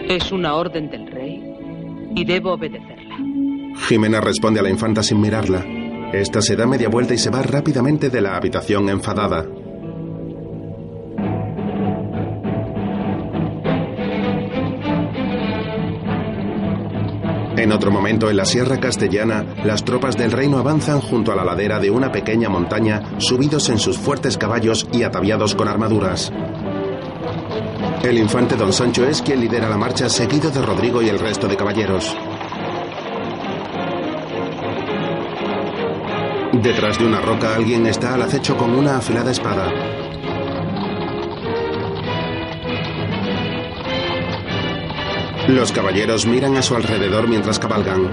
Es 0.08 0.32
una 0.32 0.56
orden 0.56 0.90
del 0.90 1.08
rey 1.08 1.42
y 2.16 2.26
debo 2.26 2.54
obedecerla. 2.54 3.05
Jimena 3.78 4.22
responde 4.22 4.60
a 4.60 4.64
la 4.64 4.70
infanta 4.70 5.04
sin 5.04 5.22
mirarla. 5.22 5.64
Esta 6.14 6.42
se 6.42 6.56
da 6.56 6.66
media 6.66 6.90
vuelta 6.90 7.14
y 7.14 7.18
se 7.18 7.30
va 7.30 7.42
rápidamente 7.42 8.10
de 8.10 8.22
la 8.22 8.36
habitación 8.36 8.90
enfadada. 8.90 9.46
En 17.58 17.72
otro 17.72 17.90
momento, 17.90 18.30
en 18.30 18.38
la 18.38 18.46
Sierra 18.46 18.80
Castellana, 18.80 19.46
las 19.64 19.84
tropas 19.84 20.18
del 20.18 20.32
reino 20.32 20.58
avanzan 20.58 21.02
junto 21.02 21.32
a 21.32 21.36
la 21.36 21.44
ladera 21.44 21.80
de 21.80 21.90
una 21.90 22.12
pequeña 22.12 22.50
montaña, 22.50 23.02
subidos 23.18 23.70
en 23.70 23.80
sus 23.80 23.98
fuertes 23.98 24.38
caballos 24.38 24.88
y 24.92 25.04
ataviados 25.04 25.56
con 25.56 25.68
armaduras. 25.68 26.32
El 28.04 28.20
infante 28.20 28.56
don 28.56 28.72
Sancho 28.72 29.08
es 29.08 29.22
quien 29.22 29.40
lidera 29.40 29.68
la 29.68 29.78
marcha, 29.78 30.10
seguido 30.10 30.52
de 30.52 30.62
Rodrigo 30.62 31.02
y 31.02 31.10
el 31.10 31.18
resto 31.18 31.48
de 31.48 31.58
caballeros. 31.58 32.16
Detrás 36.62 36.98
de 36.98 37.06
una 37.06 37.20
roca 37.20 37.54
alguien 37.54 37.86
está 37.86 38.14
al 38.14 38.22
acecho 38.22 38.56
con 38.56 38.74
una 38.74 38.98
afilada 38.98 39.30
espada. 39.30 39.72
Los 45.50 45.72
caballeros 45.72 46.26
miran 46.26 46.56
a 46.56 46.62
su 46.62 46.76
alrededor 46.76 47.28
mientras 47.28 47.60
cabalgan. 47.60 48.10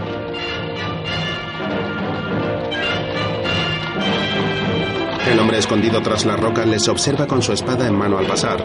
El 5.30 5.38
hombre 5.38 5.58
escondido 5.58 6.02
tras 6.02 6.26
la 6.26 6.36
roca 6.36 6.66
les 6.66 6.88
observa 6.88 7.26
con 7.26 7.40
su 7.40 7.52
espada 7.52 7.86
en 7.86 7.96
mano 7.96 8.18
al 8.18 8.26
pasar. 8.26 8.62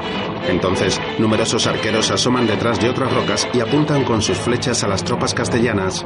Entonces, 0.49 0.99
numerosos 1.19 1.67
arqueros 1.67 2.11
asoman 2.11 2.47
detrás 2.47 2.79
de 2.81 2.89
otras 2.89 3.13
rocas 3.13 3.47
y 3.53 3.61
apuntan 3.61 4.03
con 4.03 4.21
sus 4.21 4.37
flechas 4.37 4.83
a 4.83 4.87
las 4.87 5.03
tropas 5.03 5.33
castellanas. 5.33 6.03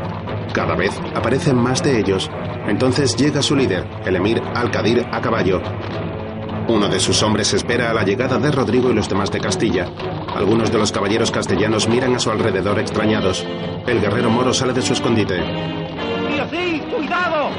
Cada 0.53 0.75
vez 0.75 0.91
aparecen 1.15 1.55
más 1.55 1.81
de 1.81 1.99
ellos. 1.99 2.29
Entonces 2.67 3.15
llega 3.15 3.41
su 3.41 3.55
líder, 3.55 3.87
el 4.05 4.15
emir 4.15 4.41
Al-Qadir 4.53 5.05
a 5.11 5.21
caballo. 5.21 5.61
Uno 6.67 6.87
de 6.87 6.99
sus 6.99 7.21
hombres 7.23 7.53
espera 7.53 7.89
a 7.89 7.93
la 7.93 8.03
llegada 8.03 8.37
de 8.37 8.51
Rodrigo 8.51 8.91
y 8.91 8.93
los 8.93 9.09
demás 9.09 9.31
de 9.31 9.39
Castilla. 9.39 9.87
Algunos 10.35 10.71
de 10.71 10.77
los 10.77 10.91
caballeros 10.91 11.31
castellanos 11.31 11.89
miran 11.89 12.15
a 12.15 12.19
su 12.19 12.31
alrededor 12.31 12.79
extrañados. 12.79 13.45
El 13.87 13.99
guerrero 13.99 14.29
moro 14.29 14.53
sale 14.53 14.73
de 14.73 14.81
su 14.81 14.93
escondite. 14.93 15.80
¡Cuidado! 16.51 17.49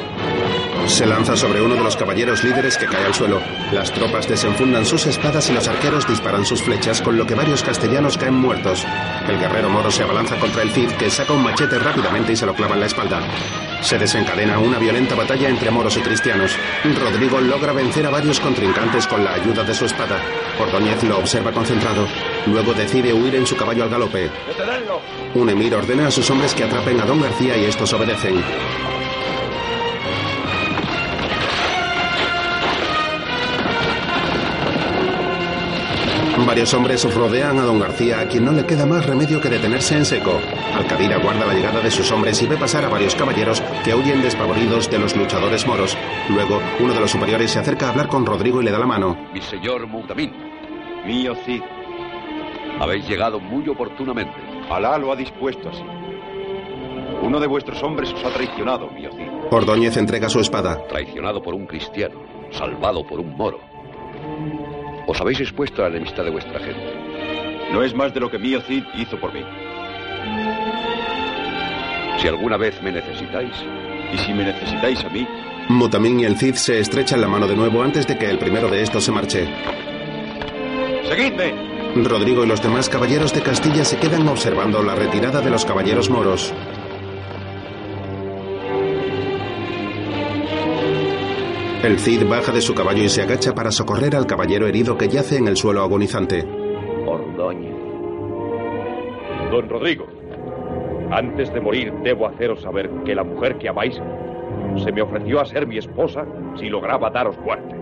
Se 0.87 1.07
lanza 1.07 1.35
sobre 1.35 1.63
uno 1.63 1.77
de 1.77 1.83
los 1.83 1.97
caballeros 1.97 2.45
líderes 2.45 2.77
que 2.77 2.87
cae 2.87 3.07
al 3.07 3.15
suelo. 3.15 3.41
Las 3.73 3.91
tropas 3.91 4.29
desenfundan 4.29 4.85
sus 4.85 5.07
espadas 5.07 5.49
y 5.49 5.55
los 5.55 5.67
arqueros 5.67 6.07
disparan 6.07 6.45
sus 6.45 6.63
flechas, 6.63 7.01
con 7.01 7.17
lo 7.17 7.27
que 7.27 7.35
varios 7.35 7.63
castellanos 7.63 8.19
caen 8.19 8.35
muertos. 8.35 8.85
El 9.27 9.39
guerrero 9.39 9.71
moro 9.71 9.91
se 9.91 10.03
abalanza 10.03 10.37
contra 10.37 10.63
el 10.63 10.71
Cid, 10.73 10.91
que 10.93 11.09
saca 11.09 11.33
un 11.33 11.43
machete 11.43 11.79
rápidamente 11.79 12.33
y 12.33 12.37
se 12.37 12.45
lo 12.45 12.55
clava 12.55 12.75
en 12.75 12.81
la 12.81 12.87
espalda. 12.87 13.23
Se 13.81 13.99
desencadena 13.99 14.59
una 14.59 14.79
violenta 14.79 15.15
batalla 15.15 15.49
entre 15.49 15.71
moros 15.71 15.97
y 15.97 16.01
cristianos. 16.01 16.55
Rodrigo 17.01 17.41
logra 17.41 17.73
vencer 17.73 18.05
a 18.07 18.11
varios 18.11 18.41
contrincantes 18.41 19.07
con 19.07 19.25
la 19.25 19.35
ayuda 19.35 19.65
de 19.65 19.75
su 19.75 19.87
espada. 19.87 20.21
Ordóñez 20.61 21.03
lo 21.05 21.19
observa 21.19 21.51
concentrado. 21.53 22.07
Luego 22.47 22.75
decide 22.75 23.13
huir 23.13 23.35
en 23.37 23.47
su 23.47 23.57
caballo 23.57 23.85
al 23.85 23.91
galope. 23.91 24.31
Un 25.35 25.49
emir 25.51 25.75
ordena 25.75 26.09
a 26.09 26.11
sus 26.11 26.29
hombres 26.31 26.55
que 26.55 26.65
atrapen 26.65 27.01
a 27.01 27.07
don 27.07 27.21
García 27.21 27.57
y 27.57 27.65
estos 27.65 27.93
obedecen. 27.93 28.43
Varios 36.47 36.75
hombres 36.75 37.15
rodean 37.15 37.59
a 37.59 37.63
don 37.63 37.79
García, 37.79 38.21
a 38.21 38.29
quien 38.29 38.45
no 38.45 38.53
le 38.53 38.67
queda 38.67 38.85
más 38.85 39.07
remedio 39.07 39.41
que 39.41 39.49
detenerse 39.49 39.97
en 39.97 40.05
seco. 40.05 40.39
Alcadira 40.75 41.19
guarda 41.19 41.47
la 41.47 41.55
llegada 41.55 41.81
de 41.81 41.91
sus 41.91 42.11
hombres 42.11 42.43
y 42.43 42.47
ve 42.47 42.57
pasar 42.57 42.85
a 42.85 42.89
varios 42.89 43.15
caballeros 43.15 43.63
que 43.85 43.95
huyen 43.95 44.21
despavoridos 44.21 44.91
de 44.91 44.99
los 44.99 45.17
luchadores 45.17 45.67
moros. 45.67 45.97
Luego, 46.29 46.61
uno 46.81 46.93
de 46.93 47.01
los 47.01 47.11
superiores 47.11 47.53
se 47.53 47.61
acerca 47.61 47.87
a 47.87 47.91
hablar 47.91 48.09
con 48.09 48.27
Rodrigo 48.27 48.61
y 48.61 48.65
le 48.65 48.71
da 48.71 48.79
la 48.79 48.87
mano. 48.87 49.17
Mi 49.33 49.41
señor 49.41 49.87
Mugdamín. 49.87 50.33
Mío 51.07 51.35
Cid. 51.47 51.63
Habéis 52.83 53.09
llegado 53.09 53.39
muy 53.39 53.69
oportunamente. 53.69 54.35
Alá 54.69 54.99
lo 54.99 55.13
ha 55.13 55.17
dispuesto 55.17 55.69
así. 55.69 55.85
Uno 57.23 57.39
de 57.39 57.47
vuestros 57.47 57.81
hombres 57.81 58.13
os 58.13 58.25
ha 58.25 58.31
traicionado, 58.31 58.91
mío 58.91 59.09
Cid. 59.13 59.29
Ordóñez 59.53 59.97
entrega 59.97 60.29
su 60.29 60.41
espada. 60.41 60.85
Traicionado 60.89 61.41
por 61.41 61.55
un 61.55 61.65
cristiano, 61.65 62.21
salvado 62.51 63.07
por 63.07 63.21
un 63.21 63.37
moro. 63.37 63.61
Os 65.07 65.21
habéis 65.21 65.39
expuesto 65.39 65.85
a 65.85 65.89
la 65.89 65.95
enemistad 65.95 66.25
de 66.25 66.31
vuestra 66.33 66.59
gente. 66.59 67.71
No 67.73 67.85
es 67.85 67.95
más 67.95 68.13
de 68.13 68.19
lo 68.19 68.29
que 68.29 68.41
mío 68.41 68.61
Cid 68.63 68.83
hizo 68.97 69.17
por 69.21 69.33
mí. 69.33 69.45
Si 72.19 72.27
alguna 72.27 72.57
vez 72.57 72.83
me 72.83 72.91
necesitáis. 72.91 73.55
Y 74.13 74.19
si 74.19 74.35
me 74.35 74.45
necesitáis 74.45 75.05
a 75.05 75.09
mí. 75.09 75.25
Mutamín 75.69 76.19
y 76.19 76.25
el 76.25 76.37
Cid 76.37 76.55
se 76.55 76.81
estrechan 76.81 77.21
la 77.21 77.29
mano 77.29 77.47
de 77.47 77.55
nuevo 77.55 77.81
antes 77.81 78.09
de 78.09 78.19
que 78.19 78.29
el 78.29 78.39
primero 78.39 78.69
de 78.69 78.83
estos 78.83 79.05
se 79.05 79.13
marche. 79.13 79.49
¡Seguidme! 81.05 81.72
Rodrigo 81.95 82.45
y 82.45 82.47
los 82.47 82.63
demás 82.63 82.89
caballeros 82.89 83.35
de 83.35 83.43
Castilla 83.43 83.85
se 83.85 83.99
quedan 83.99 84.27
observando 84.27 84.83
la 84.83 84.95
retirada 84.95 85.43
de 85.43 85.51
los 85.51 85.65
caballeros 85.65 86.09
moros. 86.09 86.55
El 91.85 91.99
Cid 91.99 92.27
baja 92.29 92.53
de 92.53 92.61
su 92.61 92.75
caballo 92.75 93.03
y 93.03 93.09
se 93.09 93.23
agacha 93.23 93.55
para 93.55 93.71
socorrer 93.71 94.17
al 94.17 94.27
caballero 94.27 94.67
herido 94.67 94.97
que 94.97 95.09
yace 95.09 95.37
en 95.37 95.49
el 95.49 95.57
suelo 95.57 95.83
agonizante. 95.83 96.47
Ordóñez. 97.07 97.75
Don 99.51 99.69
Rodrigo, 99.69 100.07
antes 101.11 101.53
de 101.53 101.61
morir 101.61 101.93
debo 102.03 102.27
haceros 102.27 102.63
saber 102.63 102.89
que 103.05 103.15
la 103.15 103.25
mujer 103.25 103.59
que 103.59 103.69
amáis 103.69 104.01
se 104.83 104.93
me 104.93 105.03
ofreció 105.03 105.41
a 105.41 105.45
ser 105.45 105.67
mi 105.67 105.77
esposa 105.77 106.25
si 106.59 106.71
lograba 106.71 107.11
daros 107.11 107.37
muerte. 107.41 107.82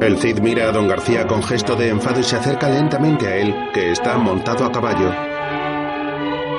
El 0.00 0.18
Cid 0.18 0.40
mira 0.40 0.68
a 0.68 0.72
don 0.72 0.88
García 0.88 1.26
con 1.26 1.42
gesto 1.42 1.76
de 1.76 1.90
enfado 1.90 2.18
y 2.18 2.24
se 2.24 2.36
acerca 2.36 2.68
lentamente 2.68 3.26
a 3.28 3.36
él, 3.36 3.54
que 3.72 3.92
está 3.92 4.18
montado 4.18 4.64
a 4.64 4.72
caballo. 4.72 5.12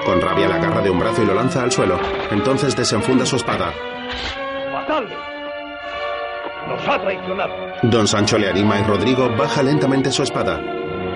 Con 0.05 0.21
rabia 0.21 0.47
la 0.47 0.55
agarra 0.55 0.81
de 0.81 0.89
un 0.89 0.99
brazo 0.99 1.23
y 1.23 1.25
lo 1.25 1.33
lanza 1.33 1.61
al 1.61 1.71
suelo. 1.71 1.99
Entonces 2.31 2.75
desenfunda 2.75 3.25
su 3.25 3.35
espada. 3.35 3.73
¡Matadle! 4.71 5.15
¡Nos 6.67 6.87
ha 6.87 7.01
traicionado! 7.01 7.53
Don 7.83 8.07
Sancho 8.07 8.37
le 8.37 8.49
anima 8.49 8.79
y 8.79 8.83
Rodrigo 8.83 9.29
baja 9.37 9.61
lentamente 9.61 10.11
su 10.11 10.23
espada. 10.23 10.61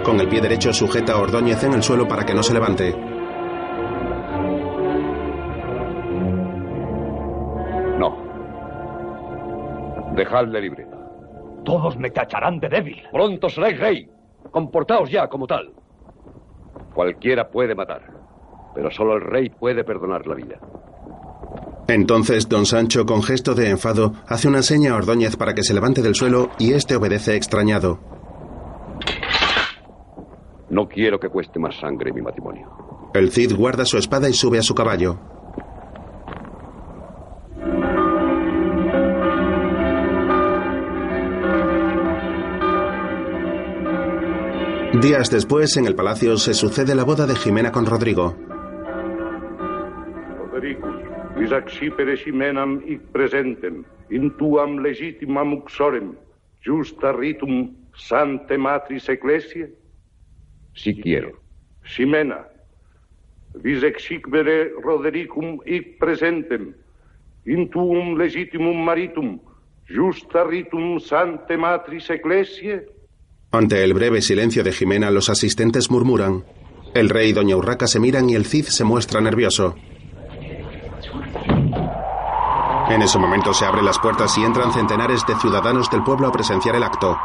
Con 0.03 0.19
el 0.19 0.27
pie 0.27 0.41
derecho 0.41 0.73
sujeta 0.73 1.13
a 1.13 1.19
Ordóñez 1.19 1.63
en 1.63 1.73
el 1.73 1.83
suelo 1.83 2.07
para 2.07 2.25
que 2.25 2.33
no 2.33 2.43
se 2.43 2.53
levante. 2.53 2.93
No. 7.97 8.17
Dejadle 10.13 10.61
libre. 10.61 10.97
Todos 11.68 11.97
me 11.97 12.09
tacharán 12.11 12.61
de 12.61 12.70
débil. 12.70 12.95
Pronto 13.11 13.49
seréis 13.49 13.78
rey. 13.78 14.09
Comportaos 14.51 15.11
ya 15.11 15.28
como 15.28 15.45
tal. 15.45 15.74
Cualquiera 16.95 17.49
puede 17.49 17.76
matar, 17.76 18.03
pero 18.74 18.89
solo 18.89 19.15
el 19.15 19.22
rey 19.22 19.49
puede 19.49 19.84
perdonar 19.84 20.26
la 20.26 20.36
vida. 20.36 20.59
Entonces 21.89 22.47
don 22.47 22.65
Sancho, 22.65 23.05
con 23.05 23.22
gesto 23.22 23.53
de 23.53 23.70
enfado, 23.70 24.13
hace 24.28 24.47
una 24.47 24.61
seña 24.61 24.93
a 24.93 24.95
Ordóñez 24.95 25.36
para 25.36 25.53
que 25.53 25.63
se 25.63 25.74
levante 25.74 26.01
del 26.01 26.15
suelo 26.15 26.51
y 26.57 26.72
éste 26.72 26.95
obedece 26.95 27.36
extrañado. 27.36 27.99
No 30.70 30.88
quiero 30.88 31.20
que 31.20 31.28
cueste 31.28 31.59
más 31.59 31.76
sangre 31.78 32.13
mi 32.13 32.22
matrimonio. 32.22 33.11
El 33.13 33.30
Cid 33.30 33.53
guarda 33.53 33.84
su 33.84 33.97
espada 33.97 34.30
y 34.30 34.34
sube 34.34 34.57
a 34.57 34.63
su 34.63 34.74
caballo. 34.74 35.20
Días 44.93 45.29
después, 45.29 45.75
en 45.75 45.85
el 45.85 45.95
palacio, 45.95 46.38
se 46.38 46.53
sucede 46.53 46.95
la 46.95 47.03
boda 47.03 47.27
de 47.27 47.35
Jimena 47.35 47.73
con 47.73 47.85
Rodrigo. 47.85 48.35
Rodericus, 50.38 50.95
vis 51.35 51.51
accipere 51.51 52.15
Ximenam 52.15 52.81
hic 52.88 53.01
presentem, 53.11 53.83
in 54.09 54.31
tuam 54.38 54.79
legitimam 54.79 55.53
uxorem, 55.59 56.15
justa 56.65 57.11
ritum 57.11 57.75
sante 57.93 58.57
matris 58.57 59.09
ecclesia? 59.09 59.67
Si 60.73 60.95
quiero. 60.95 61.35
Ximena, 61.83 62.47
vis 63.61 63.83
exicvere 63.83 64.71
Rodericum 64.81 65.59
hic 65.65 65.99
presentem, 65.99 66.73
in 67.45 67.69
tuum 67.69 68.15
legitimum 68.17 68.85
maritum, 68.85 69.38
justa 69.85 70.47
ritum 70.47 70.97
sante 70.99 71.57
matris 71.57 72.09
ecclesia? 72.09 72.81
Ante 73.52 73.84
el 73.84 73.93
breve 73.93 74.22
silencio 74.22 74.64
de 74.64 74.74
Jimena, 74.74 75.10
los 75.10 75.30
asistentes 75.30 75.89
murmuran. 75.89 76.43
El 76.93 77.10
rey 77.10 77.30
y 77.30 77.34
doña 77.34 77.56
Urraca 77.56 77.88
se 77.88 78.00
miran 78.00 78.30
y 78.30 78.36
el 78.36 78.45
Cid 78.45 78.66
se 78.66 78.84
muestra 78.84 79.22
nervioso. 79.22 79.76
En 82.89 83.02
ese 83.02 83.20
momento 83.20 83.54
se 83.54 83.66
abren 83.66 83.86
las 83.86 84.00
puertas 84.00 84.38
y 84.38 84.43
entran 84.43 84.74
centenares 84.74 85.26
de 85.28 85.36
ciudadanos 85.36 85.89
del 85.89 86.04
pueblo 86.04 86.28
a 86.28 86.32
presenciar 86.32 86.76
el 86.76 86.84
acto. 86.84 87.18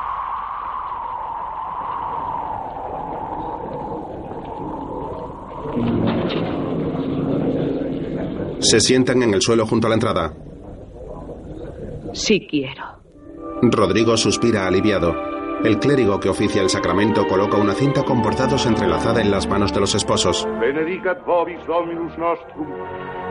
Se 8.61 8.81
sientan 8.81 9.23
en 9.23 9.35
el 9.35 9.43
suelo 9.43 9.66
junto 9.66 9.87
a 9.87 9.91
la 9.91 9.95
entrada. 9.95 10.35
Sí 12.12 12.47
quiero. 12.49 12.85
Rodrigo 13.62 14.16
suspira 14.16 14.66
aliviado. 14.66 15.32
El 15.64 15.78
clérigo 15.78 16.18
que 16.18 16.28
oficia 16.28 16.60
el 16.60 16.68
sacramento 16.68 17.24
coloca 17.28 17.56
una 17.56 17.74
cinta 17.74 18.02
con 18.02 18.20
bordados 18.20 18.66
entrelazada 18.66 19.20
en 19.20 19.30
las 19.30 19.46
manos 19.46 19.72
de 19.72 19.78
los 19.78 19.94
esposos. 19.94 20.44
Benedicat 20.60 21.24
vobis 21.24 21.64
Dominus 21.68 22.18
nostrum, 22.18 22.66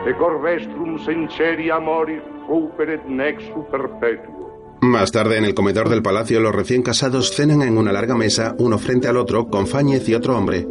de 0.06 0.16
cor 0.16 0.40
vestrum 0.40 0.98
sinceri 1.04 1.68
amori 1.68 2.18
operet 2.48 3.04
nexu 3.06 3.66
perpetuo. 3.70 4.78
Más 4.80 5.12
tarde, 5.12 5.36
en 5.36 5.44
el 5.44 5.54
comedor 5.54 5.90
del 5.90 6.02
palacio, 6.02 6.40
los 6.40 6.54
recién 6.54 6.82
casados 6.82 7.36
cenan 7.36 7.60
en 7.60 7.76
una 7.76 7.92
larga 7.92 8.16
mesa, 8.16 8.56
uno 8.58 8.78
frente 8.78 9.08
al 9.08 9.18
otro, 9.18 9.48
con 9.48 9.66
Fáñez 9.66 10.08
y 10.08 10.14
otro 10.14 10.36
hombre. 10.36 10.66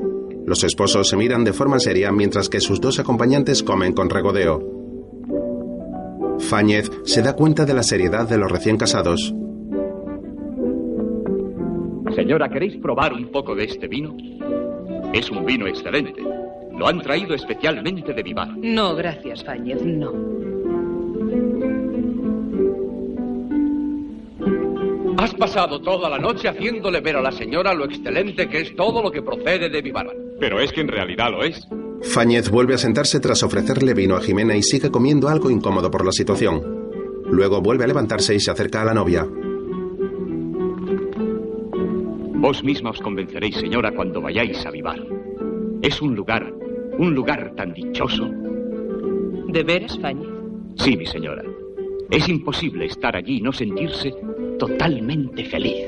Los 0.48 0.64
esposos 0.64 1.10
se 1.10 1.16
miran 1.16 1.44
de 1.44 1.54
forma 1.54 1.80
seria 1.80 2.12
mientras 2.12 2.50
que 2.50 2.60
sus 2.60 2.82
dos 2.82 3.00
acompañantes 3.00 3.62
comen 3.62 3.94
con 3.94 4.10
regodeo. 4.10 4.60
Fáñez 6.40 6.90
se 7.06 7.22
da 7.22 7.36
cuenta 7.36 7.66
de 7.66 7.76
la 7.76 7.84
seriedad 7.84 8.28
de 8.28 8.40
los 8.40 8.52
recién 8.52 8.78
casados. 8.78 9.36
Señora, 12.16 12.50
¿queréis 12.50 12.78
probar 12.78 13.14
un 13.14 13.32
poco 13.32 13.56
de 13.56 13.66
este 13.66 13.88
vino? 13.88 14.16
Es 15.14 15.30
un 15.30 15.46
vino 15.46 15.68
excelente. 15.68 16.22
Lo 16.78 16.88
han 16.88 17.02
traído 17.02 17.34
especialmente 17.34 18.14
de 18.14 18.24
Vivar. 18.24 18.50
No, 18.58 18.96
gracias, 18.96 19.44
Fáñez, 19.44 19.82
no. 19.84 20.12
¿Has 25.18 25.36
pasado 25.36 25.80
toda 25.82 26.10
la 26.10 26.18
noche 26.18 26.48
haciéndole 26.48 27.00
ver 27.00 27.18
a 27.18 27.22
la 27.22 27.32
señora 27.32 27.74
lo 27.74 27.86
excelente 27.86 28.50
que 28.50 28.62
es 28.62 28.76
todo 28.76 29.04
lo 29.04 29.12
que 29.12 29.22
procede 29.22 29.70
de 29.70 29.82
Vivar. 29.82 30.08
Pero 30.40 30.60
es 30.60 30.72
que 30.72 30.82
en 30.82 30.88
realidad 30.88 31.30
lo 31.30 31.44
es. 31.44 31.68
Fáñez 32.02 32.50
vuelve 32.50 32.74
a 32.74 32.80
sentarse 32.80 33.20
tras 33.20 33.44
ofrecerle 33.44 33.94
vino 33.94 34.16
a 34.16 34.22
Jimena 34.22 34.56
y 34.56 34.64
sigue 34.64 34.90
comiendo 34.90 35.30
algo 35.30 35.52
incómodo 35.52 35.92
por 35.92 36.04
la 36.04 36.12
situación. 36.12 36.90
Luego 37.30 37.62
vuelve 37.62 37.84
a 37.84 37.88
levantarse 37.88 38.34
y 38.34 38.40
se 38.40 38.50
acerca 38.50 38.82
a 38.82 38.86
la 38.86 38.96
novia. 38.96 39.28
Vos 42.42 42.64
misma 42.64 42.90
os 42.90 43.00
convenceréis, 43.00 43.56
señora, 43.56 43.92
cuando 43.92 44.20
vayáis 44.20 44.66
a 44.66 44.72
Vivar. 44.72 44.98
Es 45.84 46.02
un 46.02 46.16
lugar, 46.16 46.52
un 46.98 47.14
lugar 47.14 47.54
tan 47.56 47.72
dichoso. 47.72 48.26
¿De 49.48 49.62
veras, 49.62 50.00
Fáñez? 50.02 50.28
Sí, 50.76 50.98
mi 50.98 51.06
señora. 51.06 51.44
Es 52.10 52.28
imposible 52.28 52.86
estar 52.86 53.16
allí 53.16 53.38
y 53.38 53.42
no 53.42 53.54
sentirse 53.54 54.12
totalmente 54.58 55.46
feliz. 55.46 55.86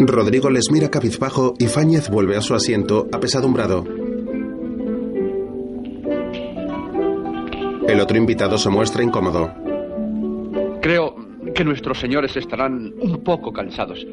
Rodrigo 0.00 0.50
les 0.50 0.70
mira 0.70 0.90
cabizbajo 0.90 1.54
y 1.58 1.66
Fáñez 1.66 2.10
vuelve 2.10 2.36
a 2.36 2.42
su 2.42 2.54
asiento 2.54 3.08
apesadumbrado. 3.10 3.84
El 7.88 8.00
otro 8.00 8.18
invitado 8.18 8.58
se 8.58 8.68
muestra 8.68 9.02
incómodo. 9.02 9.50
Creo 10.82 11.16
que 11.54 11.64
nuestros 11.64 11.98
señores 11.98 12.36
estarán 12.36 12.92
un 13.00 13.24
poco 13.24 13.50
cansados. 13.50 14.06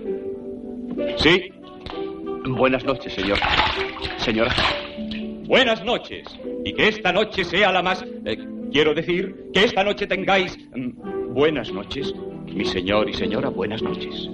Sí. 1.17 1.51
Buenas 2.55 2.83
noches, 2.83 3.13
señor. 3.13 3.37
Señora. 4.19 4.53
Buenas 5.47 5.83
noches. 5.83 6.25
Y 6.65 6.73
que 6.73 6.87
esta 6.87 7.11
noche 7.11 7.43
sea 7.43 7.71
la 7.71 7.81
más... 7.81 8.03
eh, 8.25 8.37
quiero 8.71 8.93
decir, 8.93 9.35
que 9.53 9.63
esta 9.65 9.83
noche 9.83 10.07
tengáis... 10.07 10.57
mm, 10.75 11.33
buenas 11.33 11.71
noches. 11.71 12.13
Mi 12.45 12.65
señor 12.65 13.09
y 13.09 13.13
señora, 13.13 13.49
buenas 13.49 13.81
noches. 13.81 14.27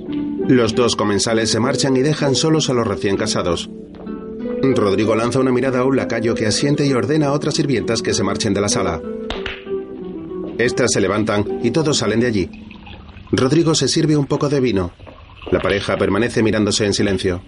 Los 0.47 0.75
dos 0.75 0.95
comensales 0.95 1.49
se 1.49 1.59
marchan 1.59 1.95
y 1.97 2.01
dejan 2.01 2.35
solos 2.35 2.69
a 2.69 2.73
los 2.73 2.87
recién 2.87 3.17
casados. 3.17 3.69
Rodrigo 4.61 5.15
lanza 5.15 5.39
una 5.39 5.51
mirada 5.51 5.79
a 5.79 5.83
un 5.85 5.97
lacayo 5.97 6.35
que 6.35 6.45
asiente 6.45 6.85
y 6.85 6.93
ordena 6.93 7.27
a 7.27 7.31
otras 7.33 7.55
sirvientas 7.55 8.01
que 8.01 8.13
se 8.13 8.23
marchen 8.23 8.53
de 8.53 8.61
la 8.61 8.69
sala. 8.69 9.01
Estas 10.57 10.91
se 10.93 11.01
levantan 11.01 11.59
y 11.63 11.71
todos 11.71 11.97
salen 11.97 12.19
de 12.19 12.27
allí. 12.27 12.49
Rodrigo 13.31 13.75
se 13.75 13.87
sirve 13.87 14.15
un 14.15 14.25
poco 14.27 14.47
de 14.47 14.61
vino. 14.61 14.91
La 15.51 15.59
pareja 15.59 15.97
permanece 15.97 16.43
mirándose 16.43 16.85
en 16.85 16.93
silencio. 16.93 17.41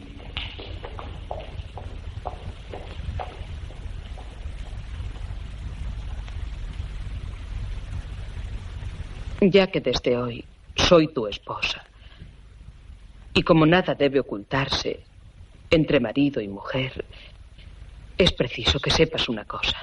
Ya 9.52 9.68
que 9.68 9.80
desde 9.80 10.18
hoy 10.18 10.44
soy 10.76 11.08
tu 11.10 11.28
esposa. 11.28 11.86
Y 13.34 13.44
como 13.44 13.66
nada 13.68 13.94
debe 13.94 14.20
ocultarse 14.20 15.02
entre 15.70 16.00
marido 16.00 16.42
y 16.42 16.48
mujer, 16.48 17.06
es 18.18 18.32
preciso 18.32 18.80
que 18.80 18.90
sepas 18.90 19.30
una 19.30 19.46
cosa. 19.46 19.78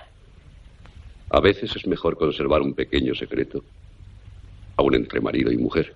A 1.31 1.41
veces 1.41 1.77
es 1.77 1.87
mejor 1.87 2.17
conservar 2.17 2.61
un 2.61 2.75
pequeño 2.75 3.15
secreto, 3.15 3.63
aún 4.77 4.97
entre 4.97 5.21
marido 5.21 5.53
y 5.53 5.59
mujer. 5.59 5.95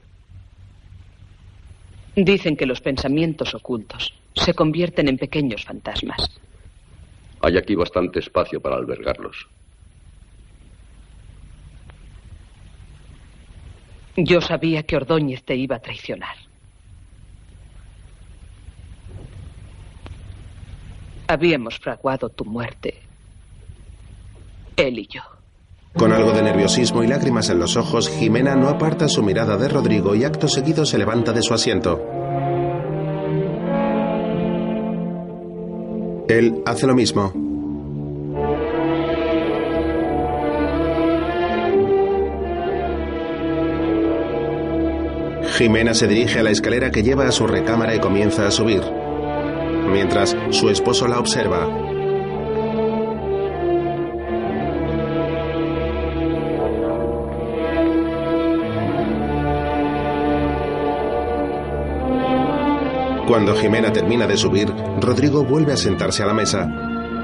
Dicen 2.14 2.56
que 2.56 2.66
los 2.66 2.80
pensamientos 2.80 3.52
ocultos 3.54 4.14
se 4.34 4.54
convierten 4.54 5.08
en 5.08 5.18
pequeños 5.18 5.64
fantasmas. 5.64 6.38
Hay 7.40 7.56
aquí 7.58 7.74
bastante 7.74 8.20
espacio 8.20 8.60
para 8.60 8.76
albergarlos. 8.76 9.48
Yo 14.16 14.40
sabía 14.40 14.82
que 14.82 14.96
Ordóñez 14.96 15.42
te 15.44 15.54
iba 15.54 15.76
a 15.76 15.78
traicionar. 15.78 16.36
Habíamos 21.28 21.78
fraguado 21.78 22.28
tu 22.30 22.44
muerte. 22.44 23.02
Él 24.76 24.98
y 24.98 25.06
yo. 25.06 25.22
Con 25.94 26.12
algo 26.12 26.32
de 26.32 26.42
nerviosismo 26.42 27.02
y 27.02 27.06
lágrimas 27.06 27.48
en 27.50 27.58
los 27.58 27.76
ojos, 27.76 28.08
Jimena 28.08 28.54
no 28.54 28.68
aparta 28.68 29.08
su 29.08 29.22
mirada 29.22 29.56
de 29.56 29.68
Rodrigo 29.68 30.14
y 30.14 30.24
acto 30.24 30.46
seguido 30.46 30.84
se 30.84 30.98
levanta 30.98 31.32
de 31.32 31.42
su 31.42 31.54
asiento. 31.54 32.00
Él 36.28 36.62
hace 36.66 36.86
lo 36.86 36.94
mismo. 36.94 37.45
Jimena 45.57 45.94
se 45.94 46.07
dirige 46.07 46.40
a 46.40 46.42
la 46.42 46.50
escalera 46.50 46.90
que 46.90 47.02
lleva 47.02 47.26
a 47.26 47.32
su 47.32 47.46
recámara 47.46 47.94
y 47.94 47.98
comienza 47.98 48.46
a 48.46 48.50
subir. 48.50 48.82
Mientras, 49.90 50.36
su 50.50 50.68
esposo 50.68 51.09
la 51.09 51.18
observa. 51.18 51.66
Cuando 63.26 63.54
Jimena 63.57 63.90
termina 63.94 64.26
de 64.26 64.36
subir, 64.36 64.70
Rodrigo 65.00 65.42
vuelve 65.42 65.72
a 65.72 65.78
sentarse 65.78 66.22
a 66.22 66.26
la 66.26 66.34
mesa. 66.34 66.66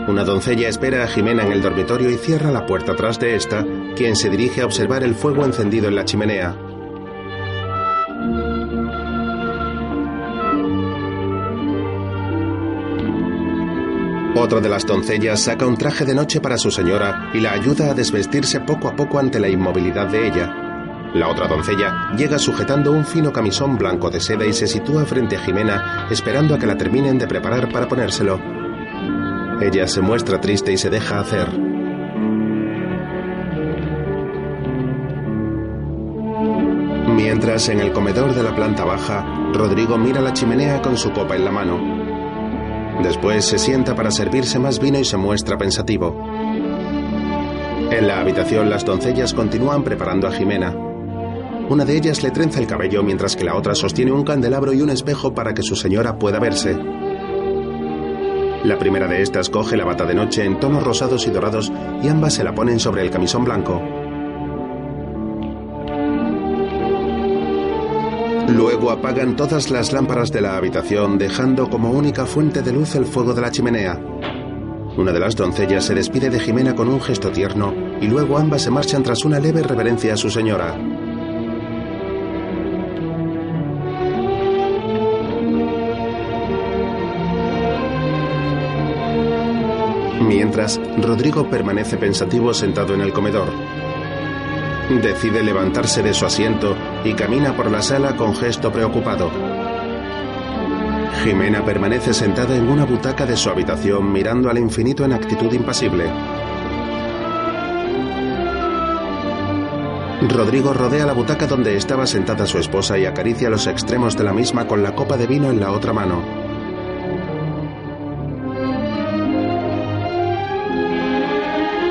Una 0.08 0.24
doncella 0.24 0.70
espera 0.70 1.04
a 1.04 1.06
Jimena 1.06 1.44
en 1.44 1.52
el 1.52 1.60
dormitorio 1.60 2.08
y 2.08 2.16
cierra 2.16 2.50
la 2.50 2.64
puerta 2.64 2.96
tras 2.96 3.20
de 3.20 3.36
esta, 3.36 3.66
quien 3.94 4.16
se 4.16 4.30
dirige 4.30 4.62
a 4.62 4.64
observar 4.64 5.04
el 5.04 5.14
fuego 5.14 5.44
encendido 5.44 5.88
en 5.88 5.96
la 5.96 6.06
chimenea. 6.06 6.71
Otra 14.42 14.60
de 14.60 14.68
las 14.68 14.84
doncellas 14.84 15.38
saca 15.38 15.68
un 15.68 15.76
traje 15.76 16.04
de 16.04 16.16
noche 16.16 16.40
para 16.40 16.58
su 16.58 16.72
señora 16.72 17.30
y 17.32 17.38
la 17.38 17.52
ayuda 17.52 17.92
a 17.92 17.94
desvestirse 17.94 18.58
poco 18.58 18.88
a 18.88 18.96
poco 18.96 19.20
ante 19.20 19.38
la 19.38 19.48
inmovilidad 19.48 20.08
de 20.08 20.26
ella. 20.26 20.52
La 21.14 21.28
otra 21.28 21.46
doncella 21.46 22.10
llega 22.16 22.40
sujetando 22.40 22.90
un 22.90 23.04
fino 23.04 23.32
camisón 23.32 23.78
blanco 23.78 24.10
de 24.10 24.18
seda 24.18 24.44
y 24.44 24.52
se 24.52 24.66
sitúa 24.66 25.04
frente 25.04 25.36
a 25.36 25.38
Jimena 25.38 26.08
esperando 26.10 26.56
a 26.56 26.58
que 26.58 26.66
la 26.66 26.76
terminen 26.76 27.20
de 27.20 27.28
preparar 27.28 27.70
para 27.72 27.86
ponérselo. 27.86 28.40
Ella 29.60 29.86
se 29.86 30.00
muestra 30.00 30.40
triste 30.40 30.72
y 30.72 30.76
se 30.76 30.90
deja 30.90 31.20
hacer. 31.20 31.48
Mientras 37.14 37.68
en 37.68 37.78
el 37.78 37.92
comedor 37.92 38.34
de 38.34 38.42
la 38.42 38.56
planta 38.56 38.84
baja, 38.84 39.24
Rodrigo 39.54 39.96
mira 39.98 40.20
la 40.20 40.32
chimenea 40.32 40.82
con 40.82 40.98
su 40.98 41.12
copa 41.12 41.36
en 41.36 41.44
la 41.44 41.52
mano. 41.52 42.01
Después 43.02 43.44
se 43.44 43.58
sienta 43.58 43.94
para 43.94 44.10
servirse 44.10 44.58
más 44.58 44.78
vino 44.78 44.98
y 44.98 45.04
se 45.04 45.16
muestra 45.16 45.58
pensativo. 45.58 46.16
En 47.90 48.06
la 48.06 48.20
habitación 48.20 48.70
las 48.70 48.84
doncellas 48.84 49.34
continúan 49.34 49.82
preparando 49.82 50.28
a 50.28 50.32
Jimena. 50.32 50.74
Una 51.68 51.84
de 51.84 51.96
ellas 51.96 52.22
le 52.22 52.30
trenza 52.30 52.60
el 52.60 52.66
cabello 52.66 53.02
mientras 53.02 53.36
que 53.36 53.44
la 53.44 53.56
otra 53.56 53.74
sostiene 53.74 54.12
un 54.12 54.24
candelabro 54.24 54.72
y 54.72 54.80
un 54.82 54.90
espejo 54.90 55.34
para 55.34 55.52
que 55.52 55.62
su 55.62 55.74
señora 55.76 56.18
pueda 56.18 56.38
verse. 56.38 56.78
La 58.64 58.78
primera 58.78 59.08
de 59.08 59.22
estas 59.22 59.50
coge 59.50 59.76
la 59.76 59.84
bata 59.84 60.06
de 60.06 60.14
noche 60.14 60.44
en 60.44 60.60
tonos 60.60 60.84
rosados 60.84 61.26
y 61.26 61.30
dorados 61.30 61.72
y 62.02 62.08
ambas 62.08 62.34
se 62.34 62.44
la 62.44 62.54
ponen 62.54 62.78
sobre 62.78 63.02
el 63.02 63.10
camisón 63.10 63.44
blanco. 63.44 64.01
Luego 68.54 68.90
apagan 68.90 69.34
todas 69.34 69.70
las 69.70 69.94
lámparas 69.94 70.30
de 70.30 70.42
la 70.42 70.58
habitación, 70.58 71.16
dejando 71.16 71.70
como 71.70 71.90
única 71.90 72.26
fuente 72.26 72.60
de 72.60 72.72
luz 72.72 72.94
el 72.94 73.06
fuego 73.06 73.32
de 73.32 73.40
la 73.40 73.50
chimenea. 73.50 73.98
Una 74.94 75.10
de 75.10 75.20
las 75.20 75.34
doncellas 75.36 75.86
se 75.86 75.94
despide 75.94 76.28
de 76.28 76.38
Jimena 76.38 76.74
con 76.74 76.88
un 76.88 77.00
gesto 77.00 77.30
tierno 77.30 77.72
y 77.98 78.08
luego 78.08 78.36
ambas 78.36 78.60
se 78.60 78.70
marchan 78.70 79.02
tras 79.02 79.24
una 79.24 79.40
leve 79.40 79.62
reverencia 79.62 80.12
a 80.12 80.16
su 80.18 80.28
señora. 80.28 80.76
Mientras, 90.28 90.78
Rodrigo 90.98 91.48
permanece 91.48 91.96
pensativo 91.96 92.52
sentado 92.52 92.92
en 92.92 93.00
el 93.00 93.14
comedor. 93.14 93.48
Decide 95.02 95.42
levantarse 95.42 96.02
de 96.02 96.12
su 96.12 96.26
asiento 96.26 96.76
y 97.04 97.14
camina 97.14 97.56
por 97.56 97.70
la 97.70 97.82
sala 97.82 98.16
con 98.16 98.34
gesto 98.34 98.72
preocupado. 98.72 99.30
Jimena 101.22 101.64
permanece 101.64 102.14
sentada 102.14 102.56
en 102.56 102.68
una 102.68 102.84
butaca 102.84 103.26
de 103.26 103.36
su 103.36 103.48
habitación 103.48 104.12
mirando 104.12 104.50
al 104.50 104.58
infinito 104.58 105.04
en 105.04 105.12
actitud 105.12 105.52
impasible. 105.52 106.10
Rodrigo 110.28 110.72
rodea 110.72 111.04
la 111.04 111.12
butaca 111.12 111.46
donde 111.46 111.76
estaba 111.76 112.06
sentada 112.06 112.46
su 112.46 112.58
esposa 112.58 112.98
y 112.98 113.06
acaricia 113.06 113.50
los 113.50 113.66
extremos 113.66 114.16
de 114.16 114.24
la 114.24 114.32
misma 114.32 114.66
con 114.66 114.82
la 114.82 114.94
copa 114.94 115.16
de 115.16 115.26
vino 115.26 115.50
en 115.50 115.60
la 115.60 115.72
otra 115.72 115.92
mano. 115.92 116.22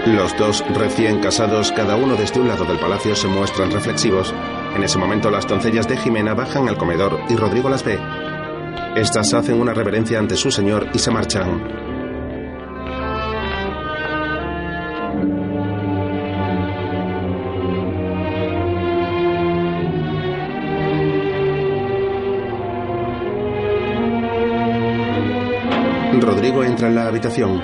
Los 0.08 0.36
dos 0.38 0.66
recién 0.74 1.20
casados, 1.20 1.72
cada 1.72 1.96
uno 1.96 2.16
desde 2.16 2.40
un 2.40 2.48
lado 2.48 2.66
del 2.66 2.80
palacio, 2.80 3.16
se 3.16 3.28
muestran 3.28 3.72
reflexivos. 3.72 4.34
En 4.76 4.84
ese 4.84 4.98
momento 4.98 5.30
las 5.30 5.48
doncellas 5.48 5.88
de 5.88 5.98
Jimena 5.98 6.34
bajan 6.34 6.68
al 6.68 6.78
comedor 6.78 7.20
y 7.30 7.36
Rodrigo 7.36 7.70
las 7.70 7.84
ve. 7.84 8.00
Estas 8.96 9.34
hacen 9.34 9.60
una 9.60 9.74
reverencia 9.74 10.20
ante 10.20 10.36
su 10.36 10.52
señor 10.52 10.88
y 10.94 11.00
se 11.00 11.12
marchan. 11.12 11.82
Rodrigo 26.20 26.64
entra 26.64 26.88
en 26.88 26.96
la 26.96 27.08
habitación. 27.08 27.62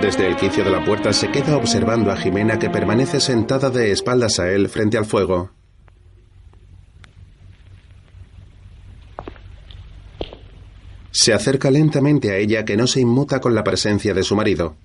Desde 0.00 0.26
el 0.26 0.36
quicio 0.36 0.64
de 0.64 0.70
la 0.70 0.84
puerta 0.84 1.12
se 1.12 1.30
queda 1.30 1.56
observando 1.56 2.10
a 2.10 2.16
Jimena 2.16 2.58
que 2.58 2.70
permanece 2.70 3.20
sentada 3.20 3.70
de 3.70 3.92
espaldas 3.92 4.38
a 4.38 4.50
él 4.50 4.68
frente 4.68 4.96
al 4.96 5.04
fuego. 5.04 5.57
Se 11.20 11.32
acerca 11.32 11.68
lentamente 11.72 12.30
a 12.30 12.36
ella 12.36 12.64
que 12.64 12.76
no 12.76 12.86
se 12.86 13.00
inmuta 13.00 13.40
con 13.40 13.52
la 13.52 13.64
presencia 13.64 14.14
de 14.14 14.22
su 14.22 14.36
marido. 14.36 14.76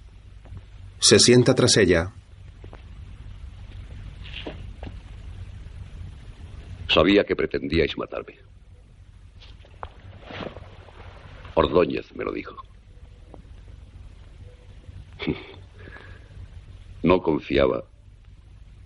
Se 0.97 1.19
sienta 1.19 1.53
tras 1.53 1.77
ella. 1.77 2.11
Sabía 6.89 7.23
que 7.23 7.35
pretendíais 7.35 7.95
matarme. 7.99 8.39
Ordóñez 11.53 12.11
me 12.15 12.23
lo 12.23 12.31
dijo. 12.31 12.55
No 17.03 17.21
confiaba 17.21 17.83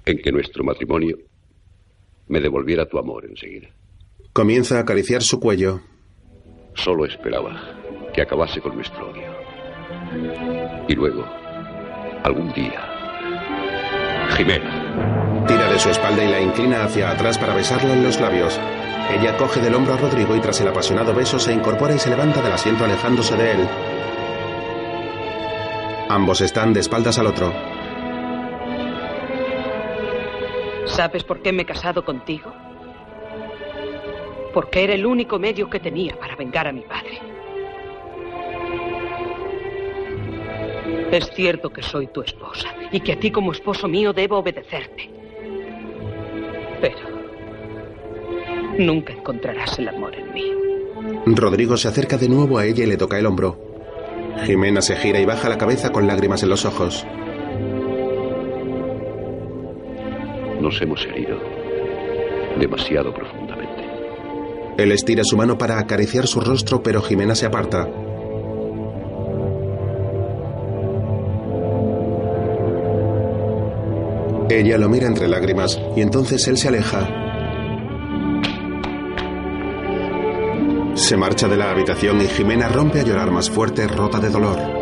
en 0.05 0.17
que 0.17 0.33
nuestro 0.33 0.65
matrimonio 0.65 1.17
me 2.27 2.41
devolviera 2.41 2.89
tu 2.89 2.99
amor 2.99 3.23
enseguida. 3.23 3.69
Comienza 4.33 4.77
a 4.77 4.81
acariciar 4.81 5.23
su 5.23 5.39
cuello. 5.39 5.81
Solo 6.77 7.05
esperaba 7.05 7.59
que 8.13 8.21
acabase 8.21 8.61
con 8.61 8.75
nuestro 8.75 9.09
odio. 9.09 9.27
Y 10.87 10.93
luego, 10.93 11.25
algún 12.23 12.53
día, 12.53 12.81
Jimena. 14.35 15.45
Tira 15.47 15.71
de 15.71 15.79
su 15.79 15.89
espalda 15.89 16.23
y 16.23 16.29
la 16.29 16.39
inclina 16.39 16.83
hacia 16.83 17.11
atrás 17.11 17.37
para 17.37 17.55
besarla 17.55 17.93
en 17.93 18.03
los 18.03 18.19
labios. 18.19 18.59
Ella 19.11 19.35
coge 19.37 19.59
del 19.59 19.73
hombro 19.73 19.93
a 19.93 19.97
Rodrigo 19.97 20.35
y 20.35 20.39
tras 20.39 20.61
el 20.61 20.67
apasionado 20.67 21.13
beso 21.13 21.39
se 21.39 21.53
incorpora 21.53 21.95
y 21.95 21.99
se 21.99 22.09
levanta 22.09 22.41
del 22.41 22.51
asiento 22.51 22.85
alejándose 22.85 23.35
de 23.35 23.51
él. 23.51 23.67
Ambos 26.09 26.41
están 26.41 26.73
de 26.73 26.81
espaldas 26.81 27.17
al 27.17 27.27
otro. 27.27 27.53
¿Sabes 30.85 31.23
por 31.23 31.41
qué 31.41 31.51
me 31.51 31.63
he 31.63 31.65
casado 31.65 32.05
contigo? 32.05 32.53
Porque 34.57 34.83
era 34.83 34.95
el 34.95 35.05
único 35.05 35.37
medio 35.37 35.69
que 35.69 35.79
tenía 35.79 36.19
para 36.19 36.35
vengar 36.35 36.65
a 36.65 36.71
mi 36.71 36.81
padre. 36.81 37.19
Es 41.11 41.29
cierto 41.35 41.69
que 41.69 41.83
soy 41.83 42.07
tu 42.07 42.23
esposa 42.23 42.67
y 42.91 42.99
que 43.01 43.13
a 43.13 43.19
ti 43.19 43.29
como 43.29 43.51
esposo 43.51 43.87
mío 43.87 44.13
debo 44.13 44.39
obedecerte. 44.39 45.11
Pero 46.81 46.97
nunca 48.79 49.13
encontrarás 49.13 49.77
el 49.77 49.89
amor 49.89 50.15
en 50.15 50.33
mí. 50.33 50.51
Rodrigo 51.27 51.77
se 51.77 51.89
acerca 51.89 52.17
de 52.17 52.27
nuevo 52.27 52.57
a 52.57 52.65
ella 52.65 52.83
y 52.83 52.87
le 52.87 52.97
toca 52.97 53.19
el 53.19 53.27
hombro. 53.27 53.59
Jimena 54.43 54.81
se 54.81 54.95
gira 54.95 55.19
y 55.19 55.25
baja 55.25 55.49
la 55.49 55.59
cabeza 55.59 55.91
con 55.91 56.07
lágrimas 56.07 56.41
en 56.41 56.49
los 56.49 56.65
ojos. 56.65 57.05
Nos 60.59 60.81
hemos 60.81 61.05
herido 61.05 61.37
demasiado 62.57 63.13
profundamente. 63.13 63.36
Él 64.77 64.91
estira 64.91 65.23
su 65.23 65.35
mano 65.35 65.57
para 65.57 65.79
acariciar 65.79 66.27
su 66.27 66.39
rostro, 66.39 66.83
pero 66.83 67.01
Jimena 67.01 67.33
se 67.33 67.47
aparta. 67.47 67.87
Ella 74.49 74.77
lo 74.77 74.87
mira 74.87 75.07
entre 75.07 75.27
lágrimas 75.27 75.79
y 75.95 76.01
entonces 76.01 76.47
él 76.47 76.57
se 76.57 76.67
aleja. 76.69 77.07
Se 80.93 81.17
marcha 81.17 81.47
de 81.47 81.57
la 81.57 81.71
habitación 81.71 82.21
y 82.21 82.27
Jimena 82.27 82.69
rompe 82.69 83.01
a 83.01 83.03
llorar 83.03 83.31
más 83.31 83.49
fuerte, 83.49 83.87
rota 83.87 84.19
de 84.19 84.29
dolor. 84.29 84.76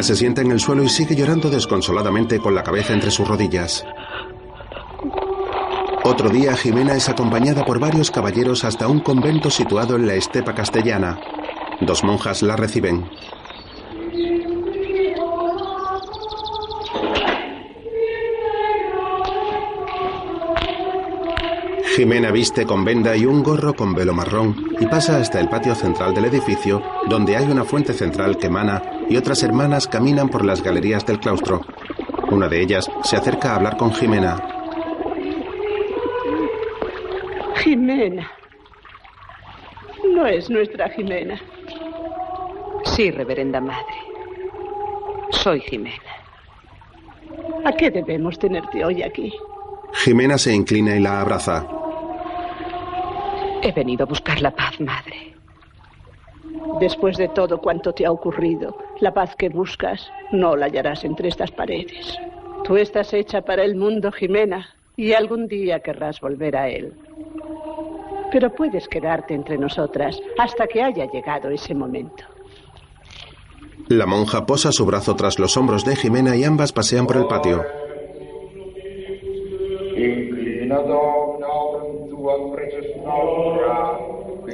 Se 0.00 0.14
sienta 0.14 0.40
en 0.42 0.52
el 0.52 0.60
suelo 0.60 0.84
y 0.84 0.88
sigue 0.88 1.16
llorando 1.16 1.50
desconsoladamente 1.50 2.38
con 2.38 2.54
la 2.54 2.62
cabeza 2.62 2.94
entre 2.94 3.10
sus 3.10 3.26
rodillas. 3.26 3.84
Otro 6.04 6.30
día, 6.30 6.56
Jimena 6.56 6.94
es 6.94 7.08
acompañada 7.08 7.64
por 7.64 7.78
varios 7.78 8.10
caballeros 8.10 8.64
hasta 8.64 8.86
un 8.86 9.00
convento 9.00 9.50
situado 9.50 9.96
en 9.96 10.06
la 10.06 10.14
estepa 10.14 10.54
castellana. 10.54 11.20
Dos 11.80 12.04
monjas 12.04 12.42
la 12.42 12.56
reciben. 12.56 13.10
Jimena 21.96 22.30
viste 22.30 22.64
con 22.64 22.84
venda 22.84 23.16
y 23.16 23.26
un 23.26 23.42
gorro 23.42 23.74
con 23.74 23.94
velo 23.94 24.14
marrón 24.14 24.54
y 24.80 24.86
pasa 24.86 25.18
hasta 25.18 25.40
el 25.40 25.48
patio 25.48 25.74
central 25.74 26.14
del 26.14 26.26
edificio, 26.26 26.82
donde 27.08 27.36
hay 27.36 27.50
una 27.50 27.64
fuente 27.64 27.92
central 27.92 28.38
que 28.38 28.46
emana 28.46 28.97
y 29.08 29.16
otras 29.16 29.42
hermanas 29.42 29.86
caminan 29.86 30.28
por 30.28 30.44
las 30.44 30.62
galerías 30.62 31.04
del 31.06 31.20
claustro. 31.20 31.60
Una 32.30 32.48
de 32.48 32.60
ellas 32.60 32.90
se 33.04 33.16
acerca 33.16 33.52
a 33.52 33.56
hablar 33.56 33.76
con 33.76 33.92
Jimena. 33.92 34.36
Jimena. 37.56 38.30
No 40.14 40.26
es 40.26 40.50
nuestra 40.50 40.88
Jimena. 40.90 41.40
Sí, 42.84 43.10
reverenda 43.10 43.60
madre. 43.60 43.94
Soy 45.30 45.60
Jimena. 45.60 45.96
¿A 47.64 47.72
qué 47.72 47.90
debemos 47.90 48.38
tenerte 48.38 48.84
hoy 48.84 49.02
aquí? 49.02 49.32
Jimena 49.92 50.38
se 50.38 50.54
inclina 50.54 50.96
y 50.96 51.00
la 51.00 51.20
abraza. 51.20 51.66
He 53.62 53.72
venido 53.72 54.04
a 54.04 54.06
buscar 54.06 54.40
la 54.40 54.50
paz, 54.50 54.80
madre. 54.80 55.34
Después 56.80 57.16
de 57.16 57.28
todo 57.28 57.60
cuanto 57.60 57.92
te 57.92 58.06
ha 58.06 58.12
ocurrido, 58.12 58.76
la 59.00 59.12
paz 59.12 59.34
que 59.36 59.48
buscas 59.48 60.10
no 60.32 60.56
la 60.56 60.66
hallarás 60.66 61.04
entre 61.04 61.28
estas 61.28 61.50
paredes. 61.50 62.18
Tú 62.64 62.76
estás 62.76 63.12
hecha 63.14 63.42
para 63.42 63.64
el 63.64 63.76
mundo, 63.76 64.10
Jimena, 64.12 64.68
y 64.96 65.12
algún 65.12 65.46
día 65.46 65.80
querrás 65.80 66.20
volver 66.20 66.56
a 66.56 66.68
él. 66.68 66.92
Pero 68.32 68.50
puedes 68.50 68.88
quedarte 68.88 69.34
entre 69.34 69.56
nosotras 69.56 70.20
hasta 70.38 70.66
que 70.66 70.82
haya 70.82 71.06
llegado 71.06 71.48
ese 71.50 71.74
momento. 71.74 72.24
La 73.88 74.04
monja 74.04 74.44
posa 74.44 74.70
su 74.70 74.84
brazo 74.84 75.16
tras 75.16 75.38
los 75.38 75.56
hombros 75.56 75.84
de 75.84 75.96
Jimena 75.96 76.36
y 76.36 76.44
ambas 76.44 76.72
pasean 76.72 77.06
por 77.06 77.16
el 77.16 77.26
patio. 77.26 77.64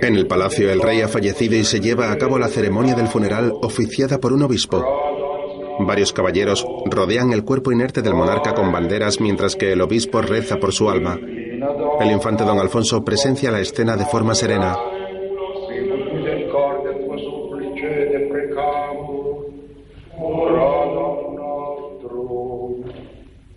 En 0.01 0.17
el 0.17 0.27
palacio 0.27 0.71
el 0.71 0.81
rey 0.81 1.01
ha 1.01 1.09
fallecido 1.09 1.57
y 1.57 1.65
se 1.65 1.81
lleva 1.81 2.11
a 2.11 2.19
cabo 2.19 2.39
la 2.39 2.49
ceremonia 2.49 2.95
del 2.95 3.09
funeral 3.09 3.53
oficiada 3.63 4.19
por 4.19 4.33
un 4.33 4.43
obispo. 4.43 4.85
Varios 5.81 6.13
caballeros 6.13 6.67
rodean 6.87 7.33
el 7.33 7.45
cuerpo 7.45 7.73
inerte 7.73 8.03
del 8.03 8.15
monarca 8.15 8.55
con 8.55 8.71
banderas 8.71 9.21
mientras 9.21 9.57
que 9.57 9.73
el 9.73 9.81
obispo 9.81 10.23
reza 10.23 10.57
por 10.59 10.73
su 10.73 10.89
alma. 10.89 11.19
El 12.01 12.11
infante 12.11 12.45
don 12.45 12.59
Alfonso 12.59 13.05
presencia 13.05 13.51
la 13.51 13.61
escena 13.61 13.97
de 13.97 14.05
forma 14.05 14.35
serena. 14.35 14.77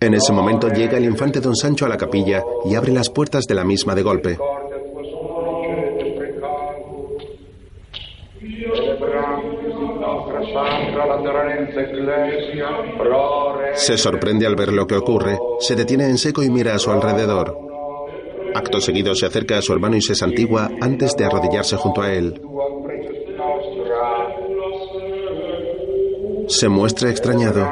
En 0.00 0.14
ese 0.14 0.32
momento 0.32 0.68
llega 0.68 0.96
el 0.96 1.04
infante 1.04 1.40
don 1.40 1.54
Sancho 1.54 1.84
a 1.84 1.88
la 1.88 1.96
capilla 1.96 2.42
y 2.64 2.74
abre 2.74 2.92
las 2.92 3.10
puertas 3.10 3.44
de 3.46 3.54
la 3.54 3.64
misma 3.64 3.94
de 3.94 4.02
golpe. 4.02 4.38
Se 13.74 13.96
sorprende 13.96 14.46
al 14.46 14.56
ver 14.56 14.72
lo 14.72 14.86
que 14.86 14.96
ocurre, 14.96 15.38
se 15.60 15.76
detiene 15.76 16.04
en 16.04 16.18
seco 16.18 16.42
y 16.42 16.50
mira 16.50 16.74
a 16.74 16.78
su 16.78 16.90
alrededor. 16.90 17.56
Acto 18.54 18.80
seguido 18.80 19.14
se 19.14 19.26
acerca 19.26 19.58
a 19.58 19.62
su 19.62 19.72
hermano 19.72 19.96
y 19.96 20.02
se 20.02 20.14
santigua 20.14 20.70
antes 20.80 21.14
de 21.16 21.24
arrodillarse 21.24 21.76
junto 21.76 22.02
a 22.02 22.12
él. 22.12 22.40
Se 26.48 26.68
muestra 26.68 27.10
extrañado. 27.10 27.70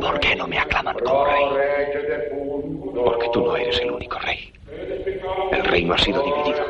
¿Por 0.00 0.20
qué 0.20 0.34
no 0.34 0.46
me 0.46 0.58
aclaman 0.58 0.96
como 1.04 1.24
rey? 1.26 1.44
Porque 2.94 3.28
tú 3.32 3.44
no 3.44 3.56
eres 3.56 3.80
el 3.80 3.90
único 3.90 4.18
rey. 4.18 4.52
El 5.52 5.64
reino 5.64 5.94
ha 5.94 5.98
sido 5.98 6.22
dividido. 6.22 6.69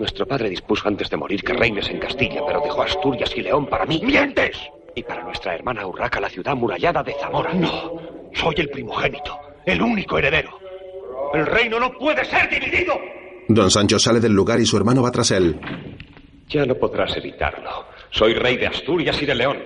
Nuestro 0.00 0.26
padre 0.26 0.48
dispuso 0.48 0.88
antes 0.88 1.10
de 1.10 1.16
morir 1.18 1.42
que 1.42 1.52
reines 1.52 1.86
en 1.90 1.98
Castilla, 1.98 2.40
pero 2.46 2.62
dejó 2.62 2.80
Asturias 2.80 3.30
y 3.36 3.42
León 3.42 3.66
para 3.66 3.84
mí. 3.84 4.00
¡Mientes! 4.02 4.56
Y 4.94 5.02
para 5.02 5.22
nuestra 5.22 5.54
hermana 5.54 5.86
Urraca 5.86 6.18
la 6.18 6.30
ciudad 6.30 6.56
murallada 6.56 7.02
de 7.02 7.12
Zamora. 7.20 7.52
No, 7.52 8.00
soy 8.32 8.54
el 8.56 8.70
primogénito, 8.70 9.38
el 9.66 9.82
único 9.82 10.16
heredero. 10.16 10.58
El 11.34 11.44
reino 11.44 11.78
no 11.78 11.92
puede 11.92 12.24
ser 12.24 12.48
dividido. 12.48 12.94
Don 13.46 13.70
Sancho 13.70 13.98
sale 13.98 14.20
del 14.20 14.32
lugar 14.32 14.58
y 14.58 14.64
su 14.64 14.78
hermano 14.78 15.02
va 15.02 15.10
tras 15.10 15.32
él. 15.32 15.60
Ya 16.48 16.64
no 16.64 16.76
podrás 16.76 17.14
evitarlo. 17.18 17.84
Soy 18.10 18.32
rey 18.32 18.56
de 18.56 18.68
Asturias 18.68 19.20
y 19.20 19.26
de 19.26 19.34
León. 19.34 19.58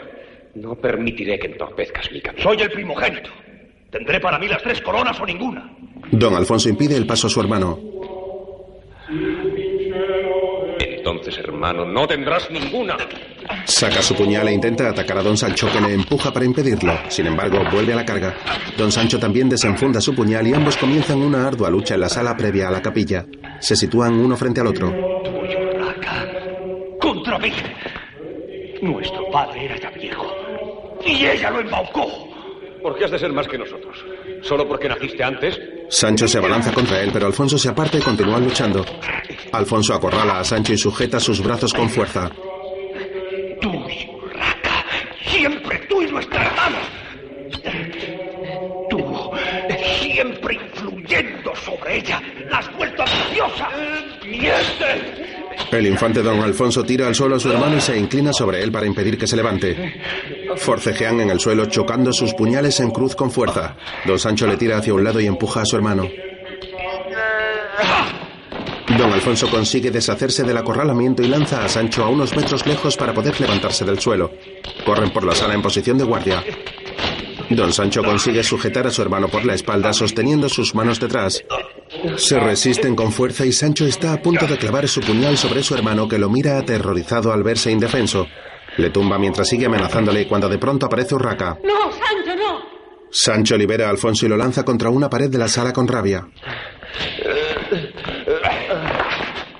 No 0.57 0.75
permitiré 0.75 1.39
que 1.39 1.47
entorpezcas 1.47 2.11
mi 2.11 2.21
camino. 2.21 2.43
Soy 2.43 2.61
el 2.61 2.73
primogénito. 2.73 3.31
Tendré 3.89 4.19
para 4.19 4.41
mí 4.41 4.49
las 4.49 4.65
tres 4.65 4.81
coronas 4.81 5.19
o 5.21 5.25
ninguna. 5.25 5.73
Don 6.11 6.35
Alfonso 6.35 6.69
impide 6.69 6.97
el 6.97 7.07
paso 7.07 7.29
a 7.29 7.31
su 7.31 7.41
hermano. 7.41 7.79
Entonces, 11.25 11.43
hermano, 11.43 11.87
no 11.87 12.07
tendrás 12.07 12.51
ninguna. 12.51 12.99
Saca 13.65 14.03
su 14.03 14.15
puñal 14.15 14.47
e 14.49 14.53
intenta 14.53 14.91
atacar 14.91 15.17
a 15.17 15.23
Don 15.23 15.39
Sancho, 15.39 15.73
que 15.73 15.81
le 15.81 15.95
empuja 15.95 16.31
para 16.31 16.45
impedirlo. 16.45 16.93
Sin 17.09 17.27
embargo, 17.27 17.61
vuelve 17.73 17.95
a 17.95 17.97
la 17.97 18.05
carga. 18.05 18.35
Don 18.77 18.93
Sancho 18.93 19.19
también 19.19 19.49
desenfunda 19.49 20.03
su 20.03 20.15
puñal 20.15 20.47
y 20.47 20.53
ambos 20.53 20.77
comienzan 20.77 21.23
una 21.23 21.47
ardua 21.47 21.71
lucha 21.71 21.95
en 21.95 22.01
la 22.01 22.11
sala 22.11 22.37
previa 22.37 22.69
a 22.69 22.71
la 22.71 22.83
capilla. 22.83 23.25
Se 23.59 23.75
sitúan 23.75 24.13
uno 24.21 24.37
frente 24.37 24.61
al 24.61 24.67
otro. 24.67 24.95
Contra 27.01 27.39
mí. 27.39 27.53
Nuestro 28.83 29.31
padre 29.33 29.65
era 29.65 29.79
ya 29.79 29.91
viejo. 29.93 30.27
Y 31.07 31.25
ella 31.25 31.49
lo 31.53 31.61
embaucó. 31.61 32.07
¿Por 32.83 32.99
qué 32.99 33.07
has 33.07 33.13
de 33.13 33.19
ser 33.19 33.33
más 33.33 33.49
que 33.49 33.57
nosotros? 33.57 33.97
¿Solo 34.43 34.67
porque 34.69 34.89
naciste 34.89 35.23
antes? 35.23 35.59
Sancho 35.89 36.27
se 36.29 36.39
abalanza 36.39 36.73
contra 36.73 37.01
él, 37.03 37.11
pero 37.13 37.27
Alfonso 37.27 37.57
se 37.59 37.69
aparta 37.69 37.99
y 37.99 38.03
continúa 38.03 38.39
luchando. 38.39 38.85
Alfonso 39.53 39.95
acorrala 39.95 40.41
a 40.41 40.45
Sancho 40.45 40.73
y 40.73 40.79
sujeta 40.79 41.21
sus 41.21 41.43
brazos 41.43 41.73
con 41.73 41.89
fuerza. 41.89 42.31
Tú, 43.61 43.71
Urraca, 43.71 44.85
siempre 45.27 45.79
tú 45.89 46.03
y 46.03 46.07
nuestra 46.11 46.45
hermana. 46.45 46.79
Tú, 48.91 49.31
siempre 50.01 50.55
influyendo 50.55 51.55
sobre 51.57 51.99
ella, 51.99 52.21
la 52.51 52.59
has 52.59 52.77
vuelto 52.77 53.03
ambiciosa. 53.03 53.69
¡Miente! 54.25 55.34
El 55.71 55.87
infante 55.87 56.23
don 56.23 56.41
Alfonso 56.41 56.85
tira 56.85 57.07
al 57.07 57.15
suelo 57.15 57.37
a 57.37 57.41
su 57.41 57.51
hermano 57.51 57.77
y 57.77 57.81
se 57.81 57.99
inclina 57.99 58.33
sobre 58.33 58.63
él 58.63 58.71
para 58.71 58.87
impedir 58.87 59.19
que 59.19 59.27
se 59.27 59.37
levante. 59.37 60.01
Forcejean 60.57 61.21
en 61.21 61.31
el 61.31 61.41
suelo 61.41 61.67
chocando 61.67 62.13
sus 62.13 62.35
puñales 62.35 62.79
en 62.81 62.91
cruz 62.91 63.17
con 63.17 63.31
fuerza. 63.31 63.77
Don 64.05 64.19
Sancho 64.19 64.47
le 64.47 64.57
tira 64.57 64.79
hacia 64.79 64.95
un 64.95 65.05
lado 65.05 65.21
y 65.21 65.27
empuja 65.27 65.63
a 65.63 65.67
su 65.67 65.77
hermano. 65.77 66.09
Don 68.99 69.13
Alfonso 69.13 69.49
consigue 69.51 69.91
deshacerse 69.91 70.45
del 70.45 70.57
acorralamiento 70.57 71.23
y 71.23 71.29
lanza 71.29 71.65
a 71.65 71.69
Sancho 71.69 72.05
a 72.05 72.09
unos 72.09 72.37
metros 72.37 72.65
lejos 72.67 72.97
para 72.97 73.13
poder 73.13 73.41
levantarse 73.41 73.85
del 73.85 73.99
suelo. 73.99 74.31
Corren 74.85 75.11
por 75.11 75.25
la 75.25 75.35
sala 75.35 75.55
en 75.55 75.63
posición 75.63 75.99
de 75.99 76.05
guardia. 76.05 76.45
Don 77.51 77.73
Sancho 77.73 78.03
consigue 78.03 78.43
sujetar 78.43 78.87
a 78.87 78.91
su 78.91 79.03
hermano 79.03 79.29
por 79.29 79.45
la 79.45 79.55
espalda 79.55 79.93
sosteniendo 79.93 80.49
sus 80.49 80.75
manos 80.75 80.99
detrás. 81.01 81.45
Se 82.17 82.39
resisten 82.41 82.97
con 82.97 83.13
fuerza 83.13 83.45
y 83.45 83.53
Sancho 83.53 83.87
está 83.87 84.13
a 84.13 84.23
punto 84.23 84.47
de 84.47 84.57
clavar 84.59 84.89
su 84.89 85.01
puñal 85.01 85.37
sobre 85.37 85.63
su 85.63 85.75
hermano 85.75 86.09
que 86.09 86.19
lo 86.19 86.29
mira 86.31 86.59
aterrorizado 86.59 87.33
al 87.33 87.43
verse 87.43 87.71
indefenso. 87.71 88.27
Le 88.77 88.91
tumba 88.91 89.19
mientras 89.19 89.49
sigue 89.49 89.67
amenazándole 89.67 90.27
cuando 90.27 90.49
de 90.49 90.59
pronto 90.59 90.87
aparece 90.87 91.15
Urraca. 91.15 91.59
No, 91.63 91.93
Sancho, 91.93 92.37
no. 92.37 92.61
Sancho 93.11 93.57
libera 93.57 93.87
a 93.87 93.91
Alfonso 93.91 94.27
y 94.27 94.29
lo 94.29 94.37
lanza 94.37 94.65
contra 94.65 94.91
una 94.91 95.09
pared 95.09 95.31
de 95.31 95.39
la 95.39 95.49
sala 95.49 95.73
con 95.73 95.87
rabia. 95.87 96.27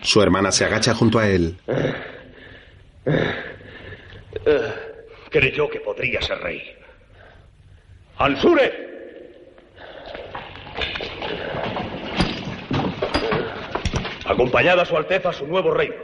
Su 0.03 0.21
hermana 0.21 0.51
se 0.53 0.65
agacha 0.65 0.95
junto 0.95 1.19
a 1.19 1.29
él. 1.29 1.57
Creyó 5.31 5.69
que 5.69 5.81
podría 5.81 6.21
ser 6.21 6.39
rey. 6.39 6.63
¡Al 8.19 8.41
sure! 8.41 8.85
Acompañada 14.27 14.83
a 14.83 14.87
su 14.87 14.97
Alteza 14.97 15.31
a 15.31 15.33
su 15.33 15.47
nuevo 15.47 15.71
reino. 15.73 15.95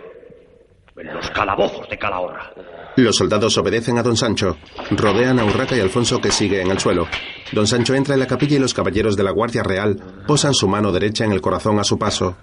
En 0.97 1.15
los 1.15 1.31
calabozos 1.31 1.89
de 1.89 1.97
Calahorra. 1.97 2.53
Los 2.97 3.17
soldados 3.17 3.57
obedecen 3.57 3.97
a 3.97 4.03
don 4.03 4.17
Sancho. 4.17 4.59
Rodean 4.91 5.39
a 5.39 5.45
Urraca 5.47 5.75
y 5.75 5.81
Alfonso 5.81 6.21
que 6.21 6.31
sigue 6.31 6.61
en 6.61 6.71
el 6.71 6.79
suelo. 6.79 7.07
Don 7.53 7.67
Sancho 7.67 7.95
entra 7.95 8.15
en 8.15 8.21
la 8.21 8.27
capilla 8.27 8.57
y 8.57 8.59
los 8.59 8.75
caballeros 8.75 9.17
de 9.17 9.23
la 9.23 9.31
Guardia 9.31 9.63
Real 9.63 9.97
posan 10.27 10.53
su 10.53 10.69
mano 10.69 10.93
derecha 10.93 11.25
en 11.25 11.33
el 11.33 11.41
corazón 11.41 11.79
a 11.79 11.85
su 11.85 11.99
paso. 11.99 12.37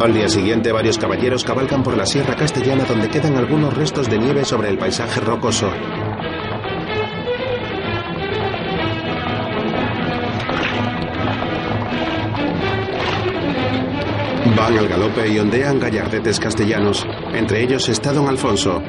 Al 0.00 0.14
día 0.14 0.30
siguiente, 0.30 0.72
varios 0.72 0.96
caballeros 0.96 1.44
cabalgan 1.44 1.82
por 1.82 1.94
la 1.94 2.06
Sierra 2.06 2.34
Castellana 2.34 2.84
donde 2.84 3.10
quedan 3.10 3.36
algunos 3.36 3.76
restos 3.76 4.08
de 4.08 4.18
nieve 4.18 4.46
sobre 4.46 4.70
el 4.70 4.78
paisaje 4.78 5.20
rocoso. 5.20 5.70
Van 14.56 14.78
al 14.78 14.88
galope 14.88 15.28
y 15.28 15.38
ondean 15.38 15.78
gallardetes 15.78 16.40
castellanos. 16.40 17.06
Entre 17.34 17.62
ellos 17.62 17.86
está 17.90 18.14
don 18.14 18.26
Alfonso. 18.26 18.82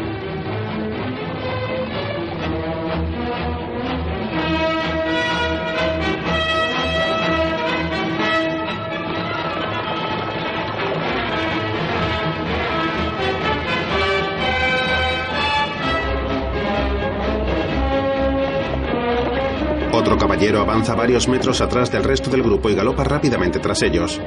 Caballero 20.42 20.62
avanza 20.62 20.96
varios 20.96 21.28
metros 21.28 21.62
atrás 21.62 21.92
del 21.92 22.04
resto 22.04 22.32
del 22.32 22.42
grupo 22.42 22.68
y 22.68 22.74
galopa 22.74 23.04
rápidamente 23.04 23.60
tras 23.60 23.84
ellos. 23.84 24.20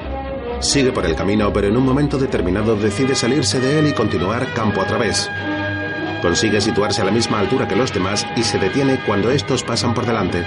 Sigue 0.61 0.93
por 0.93 1.05
el 1.07 1.17
camino, 1.17 1.53
pero 1.53 1.67
en 1.67 1.77
un 1.77 1.85
momento 1.85 2.19
determinado 2.19 2.77
decide 2.77 3.17
salirse 3.17 3.59
de 3.59 3.81
él 3.81 3.89
y 3.89 3.95
continuar 3.95 4.47
campo 4.55 4.81
a 4.81 4.87
través. 4.87 5.29
Consigue 6.23 6.61
situarse 6.61 7.03
a 7.03 7.05
la 7.05 7.11
misma 7.11 7.41
altura 7.41 7.67
que 7.67 7.75
los 7.75 7.93
demás 7.93 8.25
y 8.37 8.45
se 8.45 8.61
detiene 8.61 9.01
cuando 9.05 9.33
estos 9.33 9.65
pasan 9.65 9.93
por 9.93 10.07
delante. 10.07 10.47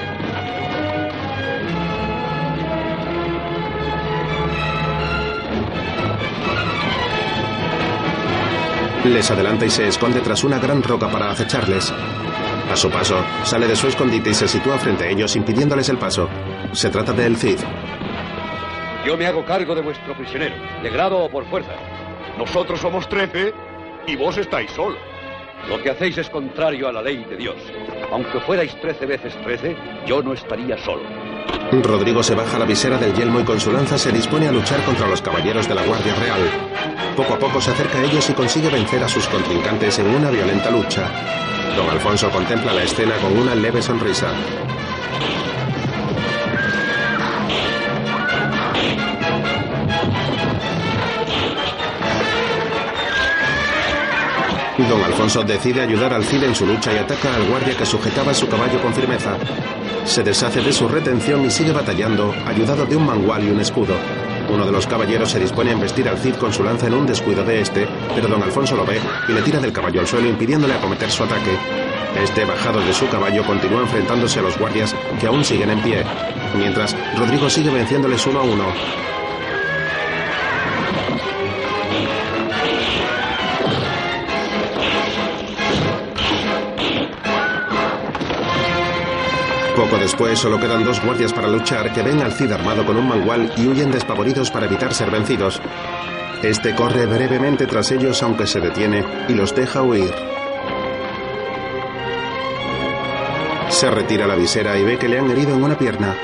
Les 9.03 9.29
adelanta 9.29 9.65
y 9.65 9.69
se 9.69 9.85
esconde 9.89 10.21
tras 10.21 10.45
una 10.45 10.59
gran 10.59 10.81
roca 10.81 11.11
para 11.11 11.29
acecharles. 11.29 11.91
A 12.71 12.75
su 12.75 12.89
paso, 12.89 13.23
sale 13.43 13.67
de 13.67 13.75
su 13.75 13.87
escondite 13.87 14.29
y 14.29 14.33
se 14.33 14.47
sitúa 14.47 14.77
frente 14.77 15.05
a 15.05 15.09
ellos 15.09 15.35
impidiéndoles 15.35 15.87
el 15.89 15.97
paso. 15.97 16.29
Se 16.73 16.89
trata 16.89 17.13
de 17.13 17.25
El 17.25 17.37
Cid. 17.37 17.59
Yo 19.05 19.15
me 19.15 19.25
hago 19.25 19.45
cargo 19.45 19.73
de 19.73 19.81
vuestro 19.81 20.15
prisionero, 20.17 20.55
de 20.83 20.89
grado 20.89 21.17
o 21.17 21.29
por 21.29 21.45
fuerza. 21.49 21.71
Nosotros 22.37 22.79
somos 22.79 23.07
trece 23.07 23.53
y 24.05 24.15
vos 24.17 24.37
estáis 24.37 24.69
solo. 24.71 24.97
Lo 25.69 25.81
que 25.81 25.91
hacéis 25.91 26.17
es 26.17 26.29
contrario 26.29 26.87
a 26.87 26.91
la 26.91 27.01
ley 27.01 27.23
de 27.29 27.37
Dios. 27.37 27.55
Aunque 28.11 28.39
fuerais 28.41 28.79
trece 28.81 29.05
veces 29.05 29.33
trece, 29.43 29.75
yo 30.05 30.21
no 30.21 30.33
estaría 30.33 30.77
solo. 30.77 31.03
Rodrigo 31.71 32.21
se 32.23 32.35
baja 32.35 32.59
la 32.59 32.65
visera 32.65 32.97
del 32.97 33.13
yelmo 33.13 33.39
y 33.39 33.43
con 33.43 33.59
su 33.59 33.71
lanza 33.71 33.97
se 33.97 34.11
dispone 34.11 34.47
a 34.47 34.51
luchar 34.51 34.81
contra 34.83 35.07
los 35.07 35.21
caballeros 35.21 35.67
de 35.67 35.75
la 35.75 35.83
Guardia 35.83 36.15
Real. 36.15 36.39
Poco 37.17 37.33
a 37.33 37.39
poco 37.39 37.59
se 37.59 37.71
acerca 37.71 37.97
a 37.97 38.03
ellos 38.03 38.29
y 38.29 38.33
consigue 38.33 38.69
vencer 38.69 39.03
a 39.03 39.09
sus 39.09 39.27
contrincantes 39.27 39.97
en 39.97 40.05
una 40.05 40.29
violenta 40.29 40.69
lucha. 40.69 41.09
Don 41.75 41.89
Alfonso 41.89 42.29
contempla 42.29 42.71
la 42.73 42.83
escena 42.83 43.15
con 43.15 43.35
una 43.35 43.55
leve 43.55 43.81
sonrisa. 43.81 44.27
Don 54.87 55.03
Alfonso 55.03 55.43
decide 55.43 55.81
ayudar 55.81 56.13
al 56.13 56.23
Cid 56.23 56.43
en 56.43 56.53
su 56.53 56.67
lucha 56.67 56.93
y 56.93 56.97
ataca 56.97 57.33
al 57.33 57.47
guardia 57.47 57.75
que 57.75 57.85
sujetaba 57.87 58.31
su 58.35 58.47
caballo 58.47 58.79
con 58.79 58.93
firmeza. 58.93 59.35
Se 60.05 60.21
deshace 60.21 60.61
de 60.61 60.71
su 60.71 60.87
retención 60.87 61.43
y 61.43 61.49
sigue 61.49 61.71
batallando, 61.71 62.31
ayudado 62.45 62.85
de 62.85 62.95
un 62.95 63.07
mangual 63.07 63.43
y 63.43 63.49
un 63.49 63.59
escudo. 63.59 63.95
Uno 64.49 64.65
de 64.65 64.71
los 64.71 64.87
caballeros 64.87 65.31
se 65.31 65.39
dispone 65.39 65.71
a 65.71 65.73
embestir 65.73 66.07
al 66.07 66.17
Cid 66.17 66.35
con 66.35 66.53
su 66.53 66.63
lanza 66.63 66.87
en 66.87 66.93
un 66.93 67.05
descuido 67.05 67.43
de 67.43 67.61
este, 67.61 67.87
pero 68.15 68.27
don 68.27 68.41
Alfonso 68.41 68.75
lo 68.75 68.85
ve 68.85 68.99
y 69.27 69.33
le 69.33 69.41
tira 69.41 69.59
del 69.59 69.73
caballo 69.73 69.99
al 69.99 70.07
suelo 70.07 70.27
impidiéndole 70.27 70.73
acometer 70.73 71.11
su 71.11 71.23
ataque. 71.23 71.57
Este, 72.21 72.45
bajado 72.45 72.79
de 72.79 72.93
su 72.93 73.07
caballo, 73.09 73.45
continúa 73.45 73.81
enfrentándose 73.81 74.39
a 74.39 74.43
los 74.43 74.57
guardias 74.57 74.95
que 75.19 75.27
aún 75.27 75.43
siguen 75.43 75.69
en 75.69 75.81
pie, 75.81 76.03
mientras 76.57 76.95
Rodrigo 77.17 77.49
sigue 77.49 77.69
venciéndoles 77.69 78.25
uno 78.25 78.39
a 78.39 78.43
uno. 78.43 79.16
Poco 89.77 89.99
después 89.99 90.39
solo 90.39 90.59
quedan 90.59 90.83
dos 90.83 90.99
guardias 91.05 91.31
para 91.31 91.47
luchar 91.47 91.93
que 91.93 92.01
ven 92.01 92.19
al 92.23 92.33
Cid 92.33 92.51
armado 92.51 92.83
con 92.83 92.97
un 92.97 93.07
mangual 93.07 93.53
y 93.55 93.67
huyen 93.67 93.91
despavoridos 93.91 94.49
para 94.49 94.65
evitar 94.65 94.91
ser 94.91 95.11
vencidos. 95.11 95.61
Este 96.41 96.73
corre 96.73 97.05
brevemente 97.05 97.67
tras 97.67 97.91
ellos 97.91 98.23
aunque 98.23 98.47
se 98.47 98.59
detiene 98.59 99.05
y 99.29 99.35
los 99.35 99.53
deja 99.53 99.83
huir. 99.83 100.11
Se 103.69 103.91
retira 103.91 104.25
la 104.25 104.33
visera 104.33 104.75
y 104.79 104.83
ve 104.83 104.97
que 104.97 105.07
le 105.07 105.19
han 105.19 105.29
herido 105.29 105.53
en 105.53 105.63
una 105.63 105.77
pierna. 105.77 106.15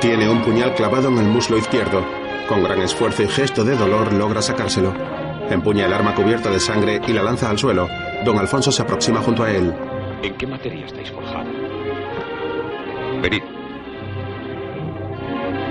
Tiene 0.00 0.28
un 0.28 0.42
puñal 0.42 0.74
clavado 0.74 1.10
en 1.10 1.18
el 1.18 1.26
muslo 1.26 1.58
izquierdo. 1.58 2.04
Con 2.48 2.64
gran 2.64 2.82
esfuerzo 2.82 3.22
y 3.22 3.28
gesto 3.28 3.62
de 3.62 3.76
dolor 3.76 4.12
logra 4.12 4.42
sacárselo. 4.42 4.92
Empuña 5.48 5.86
el 5.86 5.92
arma 5.92 6.12
cubierta 6.12 6.50
de 6.50 6.58
sangre 6.58 7.00
y 7.06 7.12
la 7.12 7.22
lanza 7.22 7.50
al 7.50 7.58
suelo. 7.58 7.88
Don 8.24 8.36
Alfonso 8.36 8.72
se 8.72 8.82
aproxima 8.82 9.20
junto 9.20 9.44
a 9.44 9.50
él. 9.52 9.72
¿En 10.24 10.34
qué 10.36 10.44
materia 10.48 10.86
estáis 10.86 11.12
forjado? 11.12 11.67
Venid. 13.22 13.42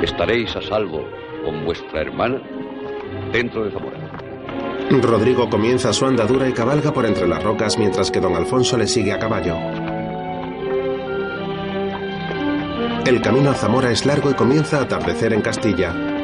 Estaréis 0.02 0.56
a 0.56 0.62
salvo 0.62 1.08
con 1.44 1.66
vuestra 1.66 2.02
hermana 2.02 2.42
dentro 3.32 3.64
de 3.64 3.72
Zamora. 3.72 3.98
Rodrigo 5.02 5.50
comienza 5.50 5.92
su 5.94 6.06
andadura 6.06 6.48
y 6.48 6.54
cabalga 6.54 6.94
por 6.94 7.06
entre 7.06 7.28
las 7.28 7.44
rocas 7.44 7.78
mientras 7.78 8.12
que 8.12 8.20
don 8.20 8.36
Alfonso 8.36 8.78
le 8.78 8.88
sigue 8.88 9.14
a 9.14 9.20
caballo. 9.20 9.56
El 13.06 13.22
camino 13.22 13.52
a 13.52 13.54
Zamora 13.54 13.92
es 13.92 14.06
largo 14.06 14.30
y 14.30 14.34
comienza 14.34 14.80
a 14.80 14.84
atardecer 14.84 15.34
en 15.34 15.42
Castilla. 15.42 16.17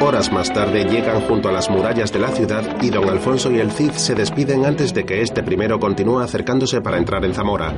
Horas 0.00 0.30
más 0.32 0.52
tarde 0.52 0.84
llegan 0.84 1.20
junto 1.22 1.48
a 1.48 1.52
las 1.52 1.68
murallas 1.68 2.12
de 2.12 2.20
la 2.20 2.28
ciudad 2.28 2.80
y 2.80 2.90
don 2.90 3.08
Alfonso 3.08 3.50
y 3.50 3.58
el 3.58 3.72
Cid 3.72 3.90
se 3.92 4.14
despiden 4.14 4.64
antes 4.64 4.94
de 4.94 5.04
que 5.04 5.22
este 5.22 5.42
primero 5.42 5.80
continúe 5.80 6.20
acercándose 6.20 6.80
para 6.80 6.98
entrar 6.98 7.24
en 7.24 7.34
Zamora. 7.34 7.74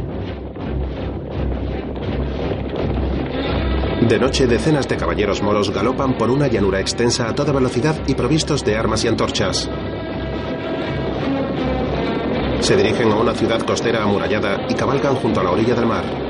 De 4.07 4.19
noche, 4.19 4.47
decenas 4.47 4.87
de 4.87 4.99
caballeros 4.99 5.43
moros 5.43 5.71
galopan 5.71 6.19
por 6.19 6.31
una 6.31 6.47
llanura 6.47 6.81
extensa 6.81 7.27
a 7.27 7.35
toda 7.35 7.55
velocidad 7.55 7.97
y 8.07 8.15
provistos 8.15 8.65
de 8.67 8.77
armas 8.77 9.03
y 9.05 9.09
antorchas. 9.09 9.71
Se 12.61 12.77
dirigen 12.77 13.13
a 13.13 13.17
una 13.17 13.35
ciudad 13.35 13.61
costera 13.61 14.03
amurallada 14.03 14.67
y 14.69 14.75
cabalgan 14.75 15.15
junto 15.17 15.41
a 15.41 15.45
la 15.45 15.53
orilla 15.53 15.75
del 15.75 15.87
mar. 15.87 16.30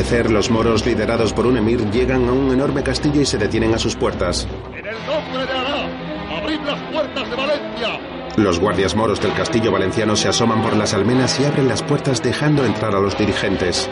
Amanecer, 0.00 0.30
los 0.30 0.50
moros, 0.50 0.86
liderados 0.86 1.34
por 1.34 1.46
un 1.46 1.58
emir, 1.58 1.90
llegan 1.90 2.26
a 2.26 2.32
un 2.32 2.50
enorme 2.50 2.82
castillo 2.82 3.20
y 3.20 3.26
se 3.26 3.36
detienen 3.36 3.74
a 3.74 3.78
sus 3.78 3.94
puertas. 3.96 4.48
En 4.72 4.86
el 4.86 4.94
nombre 5.06 5.44
de 5.44 5.52
Alá, 5.52 6.38
abrid 6.40 6.60
las 6.64 6.80
puertas 6.90 7.28
de 7.28 7.36
Valencia. 7.36 8.00
Los 8.36 8.58
guardias 8.58 8.96
moros 8.96 9.20
del 9.20 9.34
castillo 9.34 9.70
valenciano 9.70 10.16
se 10.16 10.28
asoman 10.28 10.62
por 10.62 10.74
las 10.74 10.94
almenas 10.94 11.38
y 11.38 11.44
abren 11.44 11.68
las 11.68 11.82
puertas 11.82 12.22
dejando 12.22 12.64
entrar 12.64 12.94
a 12.94 13.00
los 13.00 13.18
dirigentes. 13.18 13.90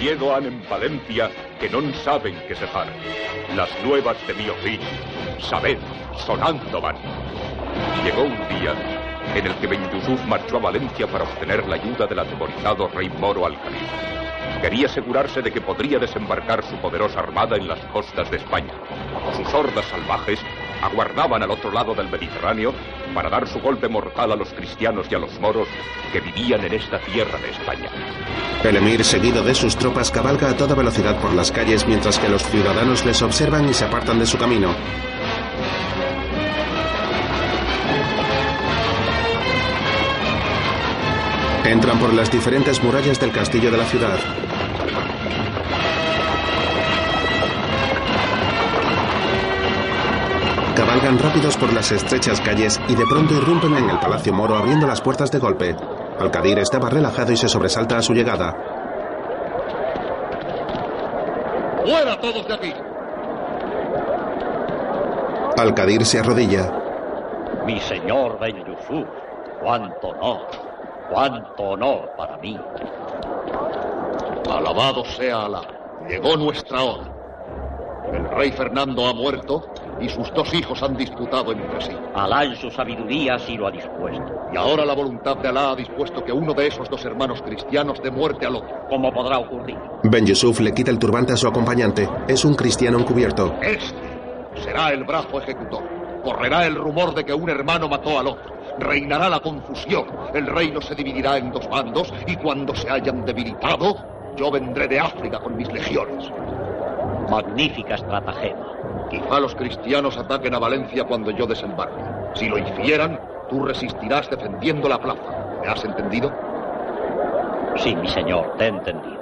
Han 0.00 0.46
en 0.46 0.62
Valencia 0.70 1.30
que 1.58 1.68
non 1.68 1.90
saben 2.06 2.38
que 2.46 2.54
se 2.54 2.70
fan. 2.70 2.86
Las 3.58 3.70
nuevas 3.82 4.14
de 4.28 4.34
mi 4.38 4.46
fin, 4.62 4.78
sabed, 5.42 5.78
sonando 6.14 6.78
van. 6.80 6.94
Llegó 8.04 8.22
un 8.22 8.38
día 8.54 8.70
en 9.34 9.46
el 9.46 9.54
que 9.58 9.66
Ben 9.66 9.82
Yusuf 9.90 10.22
marchó 10.26 10.58
a 10.58 10.70
Valencia 10.70 11.08
para 11.08 11.24
obtener 11.24 11.66
la 11.66 11.74
ayuda 11.74 12.06
del 12.06 12.20
atemorizado 12.20 12.86
rey 12.94 13.10
moro 13.18 13.44
Al-Khalid. 13.46 14.27
Quería 14.60 14.86
asegurarse 14.86 15.40
de 15.40 15.52
que 15.52 15.60
podría 15.60 15.98
desembarcar 15.98 16.64
su 16.64 16.76
poderosa 16.76 17.20
armada 17.20 17.56
en 17.56 17.68
las 17.68 17.78
costas 17.86 18.30
de 18.30 18.38
España. 18.38 18.72
Sus 19.36 19.46
hordas 19.54 19.84
salvajes 19.86 20.40
aguardaban 20.82 21.42
al 21.42 21.50
otro 21.50 21.70
lado 21.70 21.94
del 21.94 22.08
Mediterráneo 22.08 22.74
para 23.14 23.30
dar 23.30 23.46
su 23.46 23.60
golpe 23.60 23.88
mortal 23.88 24.32
a 24.32 24.36
los 24.36 24.52
cristianos 24.52 25.06
y 25.10 25.14
a 25.14 25.18
los 25.18 25.38
moros 25.40 25.68
que 26.12 26.20
vivían 26.20 26.64
en 26.64 26.74
esta 26.74 26.98
tierra 26.98 27.38
de 27.38 27.50
España. 27.50 27.88
El 28.64 28.76
emir, 28.76 29.04
seguido 29.04 29.42
de 29.44 29.54
sus 29.54 29.76
tropas, 29.76 30.10
cabalga 30.10 30.50
a 30.50 30.56
toda 30.56 30.74
velocidad 30.74 31.20
por 31.20 31.32
las 31.34 31.52
calles 31.52 31.86
mientras 31.86 32.18
que 32.18 32.28
los 32.28 32.42
ciudadanos 32.42 33.04
les 33.04 33.22
observan 33.22 33.68
y 33.68 33.74
se 33.74 33.84
apartan 33.84 34.18
de 34.18 34.26
su 34.26 34.38
camino. 34.38 34.74
Entran 41.68 41.98
por 41.98 42.14
las 42.14 42.30
diferentes 42.30 42.82
murallas 42.82 43.20
del 43.20 43.30
castillo 43.30 43.70
de 43.70 43.76
la 43.76 43.84
ciudad. 43.84 44.18
Cabalgan 50.74 51.18
rápidos 51.18 51.58
por 51.58 51.70
las 51.74 51.92
estrechas 51.92 52.40
calles 52.40 52.80
y 52.88 52.94
de 52.94 53.04
pronto 53.04 53.34
irrumpen 53.34 53.76
en 53.76 53.90
el 53.90 53.98
palacio 53.98 54.32
moro 54.32 54.56
abriendo 54.56 54.86
las 54.86 55.02
puertas 55.02 55.30
de 55.30 55.38
golpe. 55.38 55.76
Alcadir 56.18 56.58
estaba 56.58 56.88
relajado 56.88 57.32
y 57.32 57.36
se 57.36 57.50
sobresalta 57.50 57.98
a 57.98 58.02
su 58.02 58.14
llegada. 58.14 58.56
¡Fuera 61.84 62.18
todos 62.18 62.48
de 62.48 62.54
aquí! 62.54 62.74
Alcadir 65.58 66.06
se 66.06 66.20
arrodilla. 66.20 66.72
Mi 67.66 67.78
señor 67.80 68.38
Ben 68.40 68.64
Yusuf, 68.64 69.06
cuánto 69.60 70.08
honor, 70.08 70.67
cuánto 71.10 71.62
honor 71.62 72.10
para 72.16 72.36
mí. 72.38 72.58
Alabado 74.50 75.04
sea 75.04 75.44
Alá. 75.44 75.60
Llegó 76.08 76.36
nuestra 76.36 76.82
hora. 76.82 77.14
El 78.12 78.30
rey 78.30 78.50
Fernando 78.52 79.06
ha 79.06 79.12
muerto 79.12 79.64
y 80.00 80.08
sus 80.08 80.32
dos 80.32 80.52
hijos 80.54 80.82
han 80.82 80.96
disputado 80.96 81.52
entre 81.52 81.80
sí. 81.82 81.92
Alá 82.14 82.44
en 82.44 82.56
su 82.56 82.70
sabiduría 82.70 83.38
sí 83.38 83.56
lo 83.56 83.66
ha 83.66 83.70
dispuesto. 83.70 84.32
Y 84.52 84.56
ahora 84.56 84.86
la 84.86 84.94
voluntad 84.94 85.36
de 85.36 85.48
Alá 85.48 85.72
ha 85.72 85.76
dispuesto 85.76 86.24
que 86.24 86.32
uno 86.32 86.54
de 86.54 86.68
esos 86.68 86.88
dos 86.88 87.04
hermanos 87.04 87.42
cristianos 87.42 88.00
dé 88.02 88.10
muerte 88.10 88.46
al 88.46 88.56
otro. 88.56 88.86
¿Cómo 88.88 89.12
podrá 89.12 89.38
ocurrir? 89.38 89.76
Ben 90.04 90.24
Yusuf 90.24 90.60
le 90.60 90.72
quita 90.72 90.90
el 90.90 90.98
turbante 90.98 91.34
a 91.34 91.36
su 91.36 91.46
acompañante. 91.46 92.08
Es 92.26 92.44
un 92.44 92.54
cristiano 92.54 92.98
encubierto. 92.98 93.54
Este 93.60 93.94
será 94.64 94.90
el 94.90 95.04
brazo 95.04 95.40
ejecutor. 95.40 95.82
Correrá 96.22 96.66
el 96.66 96.76
rumor 96.76 97.14
de 97.14 97.24
que 97.24 97.34
un 97.34 97.48
hermano 97.50 97.88
mató 97.88 98.18
al 98.18 98.28
otro. 98.28 98.57
Reinará 98.78 99.28
la 99.28 99.40
confusión. 99.40 100.06
El 100.34 100.46
reino 100.46 100.80
se 100.80 100.94
dividirá 100.94 101.36
en 101.36 101.50
dos 101.50 101.68
bandos 101.68 102.12
y 102.26 102.36
cuando 102.36 102.74
se 102.74 102.90
hayan 102.90 103.24
debilitado, 103.24 103.96
yo 104.36 104.50
vendré 104.50 104.86
de 104.86 105.00
África 105.00 105.40
con 105.40 105.56
mis 105.56 105.70
legiones. 105.72 106.30
Magnífica 107.28 107.96
estratagema. 107.96 108.66
Quizá 109.10 109.40
los 109.40 109.54
cristianos 109.54 110.16
ataquen 110.16 110.54
a 110.54 110.58
Valencia 110.58 111.04
cuando 111.04 111.30
yo 111.30 111.46
desembarque. 111.46 112.02
Si 112.34 112.48
lo 112.48 112.58
hicieran, 112.58 113.18
tú 113.50 113.64
resistirás 113.64 114.30
defendiendo 114.30 114.88
la 114.88 114.98
plaza. 114.98 115.58
¿Me 115.62 115.68
has 115.68 115.84
entendido? 115.84 116.32
Sí, 117.76 117.94
mi 117.96 118.08
señor, 118.08 118.54
te 118.58 118.64
he 118.64 118.68
entendido. 118.68 119.18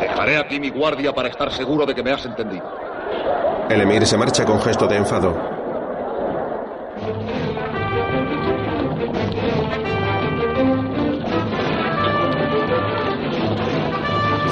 Dejaré 0.00 0.38
aquí 0.38 0.60
mi 0.60 0.70
guardia 0.70 1.12
para 1.12 1.28
estar 1.28 1.50
seguro 1.52 1.86
de 1.86 1.94
que 1.94 2.02
me 2.02 2.12
has 2.12 2.24
entendido. 2.24 2.64
El 3.70 3.80
emir 3.80 4.06
se 4.06 4.16
marcha 4.16 4.44
con 4.44 4.60
gesto 4.60 4.86
de 4.86 4.96
enfado. 4.96 5.63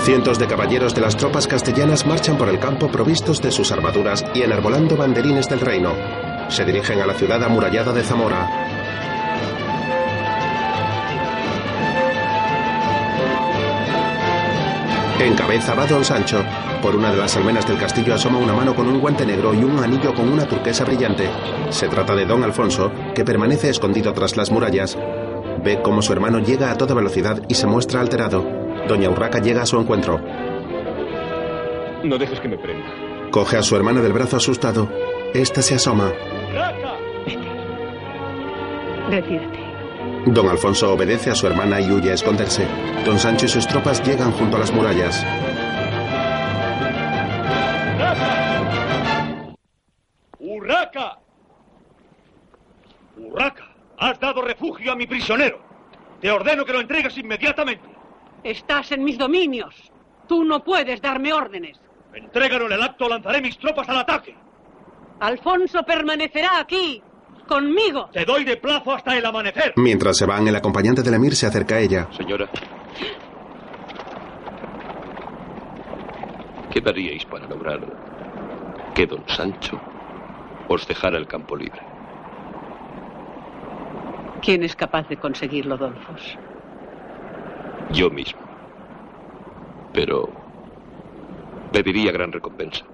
Cientos 0.04 0.38
de 0.38 0.48
caballeros 0.48 0.94
de 0.94 1.00
las 1.00 1.16
tropas 1.16 1.46
castellanas 1.46 2.06
marchan 2.06 2.36
por 2.36 2.48
el 2.48 2.58
campo 2.58 2.88
provistos 2.88 3.40
de 3.40 3.52
sus 3.52 3.70
armaduras 3.70 4.24
y 4.34 4.42
enarbolando 4.42 4.96
banderines 4.96 5.48
del 5.48 5.60
reino. 5.60 5.94
Se 6.48 6.64
dirigen 6.64 7.00
a 7.00 7.06
la 7.06 7.14
ciudad 7.14 7.42
amurallada 7.44 7.92
de 7.92 8.02
Zamora. 8.02 8.48
En 15.20 15.34
cabeza 15.36 15.74
va 15.74 15.86
don 15.86 16.04
Sancho. 16.04 16.44
Por 16.82 16.96
una 16.96 17.12
de 17.12 17.16
las 17.16 17.36
almenas 17.36 17.66
del 17.68 17.78
castillo 17.78 18.12
asoma 18.12 18.38
una 18.38 18.54
mano 18.54 18.74
con 18.74 18.88
un 18.88 18.98
guante 18.98 19.24
negro 19.24 19.54
y 19.54 19.62
un 19.62 19.78
anillo 19.78 20.12
con 20.12 20.28
una 20.28 20.48
turquesa 20.48 20.84
brillante. 20.84 21.30
Se 21.70 21.86
trata 21.86 22.16
de 22.16 22.26
don 22.26 22.42
Alfonso, 22.42 22.90
que 23.14 23.24
permanece 23.24 23.68
escondido 23.68 24.12
tras 24.12 24.36
las 24.36 24.50
murallas. 24.50 24.98
Ve 25.62 25.80
cómo 25.80 26.02
su 26.02 26.12
hermano 26.12 26.40
llega 26.40 26.72
a 26.72 26.76
toda 26.76 26.96
velocidad 26.96 27.40
y 27.48 27.54
se 27.54 27.68
muestra 27.68 28.00
alterado. 28.00 28.44
Doña 28.88 29.10
Urraca 29.10 29.38
llega 29.38 29.62
a 29.62 29.66
su 29.66 29.78
encuentro. 29.78 30.20
No 32.02 32.18
dejes 32.18 32.40
que 32.40 32.48
me 32.48 32.58
prenda. 32.58 32.84
Coge 33.30 33.58
a 33.58 33.62
su 33.62 33.76
hermana 33.76 34.00
del 34.00 34.12
brazo 34.12 34.36
asustado. 34.36 34.90
Esta 35.34 35.62
se 35.62 35.76
asoma. 35.76 36.10
Retírate. 39.08 39.60
Don 40.26 40.48
Alfonso 40.48 40.92
obedece 40.92 41.30
a 41.30 41.36
su 41.36 41.46
hermana 41.46 41.80
y 41.80 41.92
huye 41.92 42.10
a 42.10 42.14
esconderse. 42.14 42.66
Don 43.04 43.20
Sancho 43.20 43.46
y 43.46 43.48
sus 43.48 43.68
tropas 43.68 44.02
llegan 44.04 44.32
junto 44.32 44.56
a 44.56 44.60
las 44.60 44.72
murallas. 44.72 45.24
¡Urraca! 50.38 51.18
¡Urraca! 53.16 53.68
Has 53.98 54.18
dado 54.18 54.42
refugio 54.42 54.92
a 54.92 54.96
mi 54.96 55.06
prisionero. 55.06 55.60
Te 56.20 56.30
ordeno 56.30 56.64
que 56.64 56.72
lo 56.72 56.80
entregues 56.80 57.16
inmediatamente. 57.18 57.88
Estás 58.42 58.92
en 58.92 59.04
mis 59.04 59.18
dominios. 59.18 59.74
Tú 60.28 60.44
no 60.44 60.62
puedes 60.64 61.00
darme 61.00 61.32
órdenes. 61.32 61.78
Entrégalo 62.14 62.66
en 62.66 62.72
el 62.72 62.82
acto, 62.82 63.08
lanzaré 63.08 63.40
mis 63.40 63.58
tropas 63.58 63.88
al 63.88 63.98
ataque. 63.98 64.36
Alfonso 65.20 65.82
permanecerá 65.84 66.58
aquí, 66.58 67.02
conmigo. 67.46 68.10
Te 68.12 68.24
doy 68.24 68.44
de 68.44 68.56
plazo 68.56 68.92
hasta 68.92 69.16
el 69.16 69.24
amanecer. 69.24 69.72
Mientras 69.76 70.16
se 70.16 70.26
van, 70.26 70.46
el 70.48 70.56
acompañante 70.56 71.02
del 71.02 71.14
emir 71.14 71.36
se 71.36 71.46
acerca 71.46 71.76
a 71.76 71.80
ella. 71.80 72.08
Señora. 72.16 72.48
¿Qué 76.72 76.80
daríais 76.80 77.24
para 77.26 77.46
lograr 77.46 77.80
que 78.94 79.06
don 79.06 79.22
Sancho 79.28 79.78
os 80.68 80.88
dejara 80.88 81.18
el 81.18 81.26
campo 81.26 81.54
libre? 81.54 81.80
¿Quién 84.40 84.62
es 84.64 84.74
capaz 84.74 85.06
de 85.08 85.18
conseguirlo, 85.18 85.76
Dolfos? 85.76 86.38
Yo 87.92 88.08
mismo. 88.10 88.40
Pero 89.92 90.30
pediría 91.72 92.10
gran 92.10 92.32
recompensa. 92.32 92.84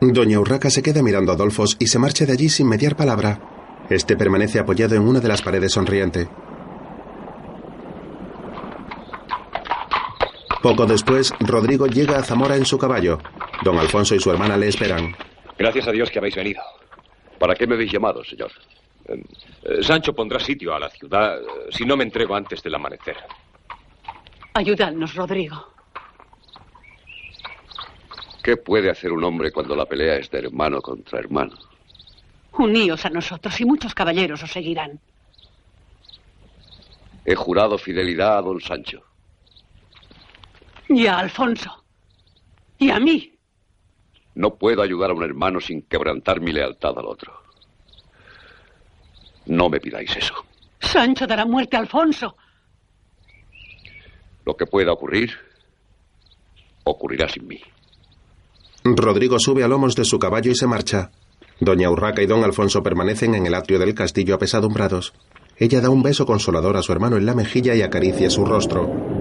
Doña 0.00 0.38
Urraca 0.38 0.68
se 0.68 0.82
queda 0.82 1.02
mirando 1.02 1.32
a 1.32 1.34
Adolfos 1.34 1.76
y 1.78 1.86
se 1.86 1.98
marcha 1.98 2.26
de 2.26 2.32
allí 2.32 2.50
sin 2.50 2.68
mediar 2.68 2.96
palabra. 2.96 3.40
Este 3.88 4.14
permanece 4.16 4.58
apoyado 4.58 4.94
en 4.94 5.02
una 5.02 5.20
de 5.20 5.28
las 5.28 5.40
paredes 5.40 5.72
sonriente. 5.72 6.28
Poco 10.62 10.86
después, 10.86 11.34
Rodrigo 11.40 11.88
llega 11.88 12.18
a 12.18 12.22
Zamora 12.22 12.56
en 12.56 12.64
su 12.64 12.78
caballo. 12.78 13.18
Don 13.64 13.76
Alfonso 13.78 14.14
y 14.14 14.20
su 14.20 14.30
hermana 14.30 14.56
le 14.56 14.68
esperan. 14.68 15.16
Gracias 15.58 15.88
a 15.88 15.90
Dios 15.92 16.08
que 16.08 16.20
habéis 16.20 16.36
venido. 16.36 16.62
¿Para 17.40 17.56
qué 17.56 17.66
me 17.66 17.74
habéis 17.74 17.90
llamado, 17.90 18.22
señor? 18.22 18.52
Eh, 19.06 19.20
eh, 19.64 19.82
Sancho 19.82 20.14
pondrá 20.14 20.38
sitio 20.38 20.72
a 20.72 20.78
la 20.78 20.88
ciudad 20.88 21.40
eh, 21.42 21.46
si 21.70 21.84
no 21.84 21.96
me 21.96 22.04
entrego 22.04 22.36
antes 22.36 22.62
del 22.62 22.76
amanecer. 22.76 23.16
Ayúdanos, 24.54 25.16
Rodrigo. 25.16 25.66
¿Qué 28.40 28.56
puede 28.56 28.88
hacer 28.88 29.10
un 29.10 29.24
hombre 29.24 29.50
cuando 29.50 29.74
la 29.74 29.86
pelea 29.86 30.16
es 30.16 30.30
de 30.30 30.38
hermano 30.38 30.80
contra 30.80 31.18
hermano? 31.18 31.54
Uníos 32.56 33.04
a 33.04 33.10
nosotros 33.10 33.60
y 33.60 33.64
muchos 33.64 33.94
caballeros 33.94 34.42
os 34.44 34.52
seguirán. 34.52 35.00
He 37.24 37.34
jurado 37.34 37.78
fidelidad 37.78 38.38
a 38.38 38.42
don 38.42 38.60
Sancho. 38.60 39.02
Y 40.94 41.06
a 41.06 41.18
Alfonso. 41.18 41.84
Y 42.78 42.90
a 42.90 43.00
mí. 43.00 43.32
No 44.34 44.54
puedo 44.54 44.82
ayudar 44.82 45.10
a 45.10 45.14
un 45.14 45.22
hermano 45.22 45.60
sin 45.60 45.82
quebrantar 45.82 46.40
mi 46.40 46.52
lealtad 46.52 46.98
al 46.98 47.06
otro. 47.06 47.32
No 49.46 49.68
me 49.68 49.80
pidáis 49.80 50.14
eso. 50.16 50.34
Sancho 50.80 51.26
dará 51.26 51.44
muerte 51.46 51.76
a 51.76 51.80
Alfonso. 51.80 52.36
Lo 54.44 54.56
que 54.56 54.66
pueda 54.66 54.92
ocurrir, 54.92 55.32
ocurrirá 56.84 57.28
sin 57.28 57.46
mí. 57.46 57.60
Rodrigo 58.84 59.38
sube 59.38 59.62
a 59.62 59.68
lomos 59.68 59.94
de 59.94 60.04
su 60.04 60.18
caballo 60.18 60.50
y 60.50 60.56
se 60.56 60.66
marcha. 60.66 61.10
Doña 61.60 61.90
Urraca 61.90 62.22
y 62.22 62.26
don 62.26 62.42
Alfonso 62.42 62.82
permanecen 62.82 63.34
en 63.34 63.46
el 63.46 63.54
atrio 63.54 63.78
del 63.78 63.94
castillo 63.94 64.34
apesadumbrados. 64.34 65.12
Ella 65.56 65.80
da 65.80 65.90
un 65.90 66.02
beso 66.02 66.26
consolador 66.26 66.76
a 66.76 66.82
su 66.82 66.92
hermano 66.92 67.16
en 67.16 67.26
la 67.26 67.34
mejilla 67.34 67.74
y 67.74 67.82
acaricia 67.82 68.28
su 68.30 68.44
rostro. 68.44 69.11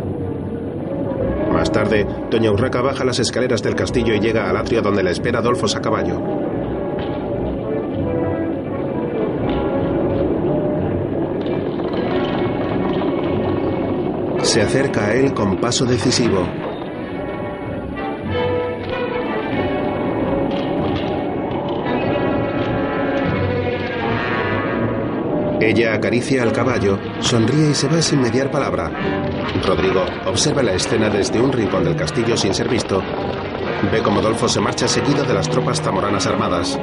Más 1.62 1.72
tarde, 1.72 2.08
Doña 2.32 2.52
Urraca 2.52 2.82
baja 2.82 3.06
las 3.06 3.20
escaleras 3.20 3.62
del 3.62 3.76
castillo 3.76 4.16
y 4.16 4.20
llega 4.20 4.50
al 4.50 4.58
atrio 4.58 4.82
donde 4.82 5.04
la 5.04 5.12
espera 5.12 5.38
Adolfos 5.38 5.76
a 5.76 5.80
caballo. 5.80 6.20
Se 14.42 14.60
acerca 14.60 15.06
a 15.06 15.14
él 15.14 15.36
con 15.36 15.58
paso 15.58 15.86
decisivo. 15.86 16.48
Ella 25.62 25.94
acaricia 25.94 26.42
al 26.42 26.52
caballo, 26.52 26.98
sonríe 27.20 27.70
y 27.70 27.74
se 27.76 27.88
va 27.88 28.02
sin 28.02 28.20
mediar 28.20 28.50
palabra. 28.50 28.92
Rodrigo 29.64 30.04
observa 30.26 30.64
la 30.64 30.74
escena 30.74 31.08
desde 31.08 31.40
un 31.40 31.52
rincón 31.52 31.84
del 31.84 31.96
castillo 31.96 32.36
sin 32.36 32.52
ser 32.52 32.68
visto. 32.68 33.04
Ve 33.92 34.02
como 34.02 34.22
Dolfo 34.22 34.50
se 34.50 34.60
marcha 34.60 34.88
seguido 34.88 35.24
de 35.24 35.36
las 35.36 35.48
tropas 35.48 35.80
zamoranas 35.80 36.26
armadas. 36.26 36.80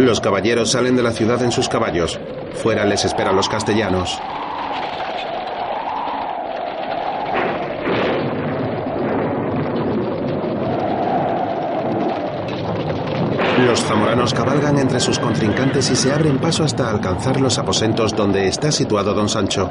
Los 0.00 0.20
caballeros 0.20 0.72
salen 0.72 0.96
de 0.96 1.04
la 1.04 1.12
ciudad 1.12 1.40
en 1.44 1.52
sus 1.52 1.68
caballos. 1.68 2.18
Fuera 2.54 2.84
les 2.84 3.04
esperan 3.04 3.36
los 3.36 3.48
castellanos. 3.48 4.20
Los 13.66 13.80
zamoranos 13.84 14.34
cabalgan 14.34 14.78
entre 14.78 14.98
sus 14.98 15.18
contrincantes 15.18 15.90
y 15.90 15.96
se 15.96 16.12
abren 16.12 16.38
paso 16.38 16.64
hasta 16.64 16.90
alcanzar 16.90 17.40
los 17.40 17.58
aposentos 17.58 18.14
donde 18.14 18.48
está 18.48 18.72
situado 18.72 19.14
don 19.14 19.28
Sancho. 19.28 19.70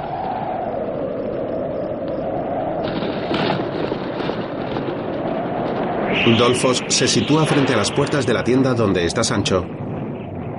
Dolfos 6.38 6.84
se 6.88 7.08
sitúa 7.08 7.46
frente 7.46 7.74
a 7.74 7.78
las 7.78 7.92
puertas 7.92 8.26
de 8.26 8.34
la 8.34 8.44
tienda 8.44 8.74
donde 8.74 9.06
está 9.06 9.24
Sancho. 9.24 9.66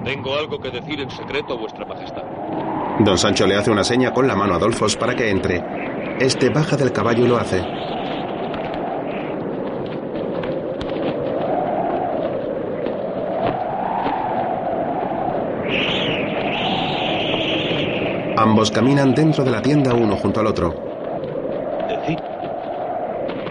Tengo 0.05 0.37
algo 0.37 0.61
que 0.61 0.71
decir 0.71 1.01
en 1.01 1.11
secreto 1.11 1.55
a 1.55 1.57
vuestra 1.57 1.87
majestad. 1.87 2.23
Don 3.01 3.17
Sancho 3.17 3.47
le 3.47 3.57
hace 3.57 3.71
una 3.71 3.85
seña 3.85 4.13
con 4.13 4.27
la 4.29 4.37
mano 4.37 4.55
a 4.55 4.59
Dolfos 4.59 4.97
para 4.97 5.15
que 5.15 5.31
entre. 5.31 5.63
Este 6.21 6.51
baja 6.51 6.77
del 6.77 6.93
caballo 6.93 7.25
y 7.25 7.29
lo 7.29 7.39
hace. 7.39 7.65
Ambos 18.43 18.73
caminan 18.73 19.15
dentro 19.15 19.45
de 19.45 19.53
la 19.53 19.63
tienda 19.63 19.95
uno 19.95 20.17
junto 20.17 20.41
al 20.41 20.49
otro. 20.49 20.75
Decid. 21.89 22.19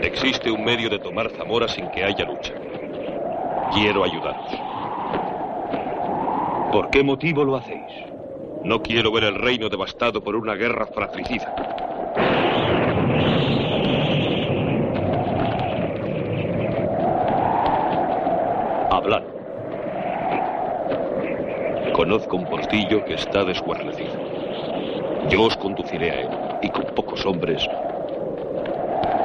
Existe 0.02 0.52
un 0.52 0.66
medio 0.66 0.90
de 0.90 1.00
tomar 1.00 1.30
Zamora 1.30 1.70
sin 1.70 1.90
que 1.92 2.04
haya 2.04 2.26
lucha. 2.26 2.54
Quiero 3.74 4.04
ayudaros. 4.04 4.52
¿Por 6.74 6.90
qué 6.90 7.04
motivo 7.04 7.46
lo 7.46 7.56
hacéis? 7.56 7.90
No 8.66 8.82
quiero 8.82 9.14
ver 9.14 9.24
el 9.24 9.36
reino 9.36 9.70
devastado 9.70 10.22
por 10.22 10.36
una 10.36 10.56
guerra 10.56 10.86
fratricida. 10.88 11.56
Hablad. 18.92 19.24
Conozco 21.94 22.36
un 22.36 22.46
portillo 22.46 23.06
que 23.06 23.14
está 23.14 23.46
desguarnecido. 23.46 24.31
Yo 25.30 25.44
os 25.44 25.56
conduciré 25.58 26.12
a 26.12 26.22
él, 26.22 26.30
y 26.62 26.70
con 26.70 26.84
pocos 26.96 27.26
hombres. 27.26 27.66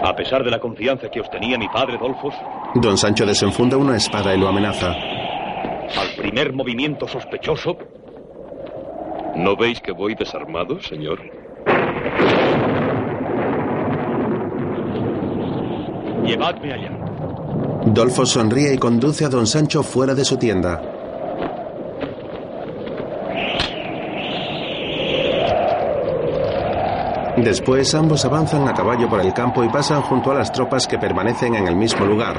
A 0.05 0.15
pesar 0.15 0.45
de 0.45 0.51
la 0.51 0.61
confianza 0.61 1.09
que 1.09 1.21
os 1.21 1.31
tenía 1.31 1.59
mi 1.59 1.69
padre, 1.69 1.99
Dolfos, 1.99 2.35
Don 2.75 2.97
Sancho 2.99 3.25
desenfunda 3.27 3.77
una 3.77 3.97
espada 3.97 4.35
y 4.35 4.39
lo 4.39 4.49
amenaza. 4.49 4.93
al 4.93 6.09
primer 6.17 6.53
movimiento 6.53 7.07
sospechoso, 7.09 7.77
¿No 9.37 9.55
veis 9.55 9.81
que 9.81 9.93
voy 9.93 10.15
desarmado, 10.15 10.81
señor? 10.81 11.19
llevadme 16.25 16.73
allá. 16.73 16.91
Dolfos 17.87 18.31
sonríe 18.31 18.75
y 18.75 18.79
conduce 18.79 19.25
a 19.25 19.29
Don 19.29 19.47
Sancho 19.47 19.83
fuera 19.83 20.15
de 20.15 20.25
su 20.25 20.37
tienda. 20.37 20.83
Después 27.47 27.95
ambos 27.95 28.25
avanzan 28.25 28.67
a 28.67 28.75
caballo 28.75 29.09
por 29.09 29.21
el 29.21 29.33
campo 29.33 29.63
y 29.63 29.69
pasan 29.69 30.03
junto 30.03 30.33
a 30.33 30.35
las 30.35 30.51
tropas 30.51 30.89
que 30.89 30.99
permanecen 30.99 31.55
en 31.55 31.69
el 31.69 31.77
mismo 31.77 32.05
lugar. 32.05 32.37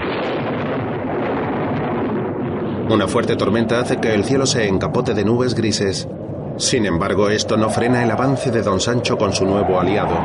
Una 2.89 3.07
fuerte 3.07 3.37
tormenta 3.37 3.79
hace 3.79 4.01
que 4.01 4.13
el 4.13 4.25
cielo 4.25 4.45
se 4.45 4.67
encapote 4.67 5.13
de 5.13 5.23
nubes 5.23 5.55
grises. 5.55 6.09
Sin 6.57 6.85
embargo, 6.85 7.29
esto 7.29 7.55
no 7.55 7.69
frena 7.69 8.03
el 8.03 8.11
avance 8.11 8.51
de 8.51 8.61
don 8.61 8.81
Sancho 8.81 9.17
con 9.17 9.31
su 9.31 9.45
nuevo 9.45 9.79
aliado. 9.79 10.17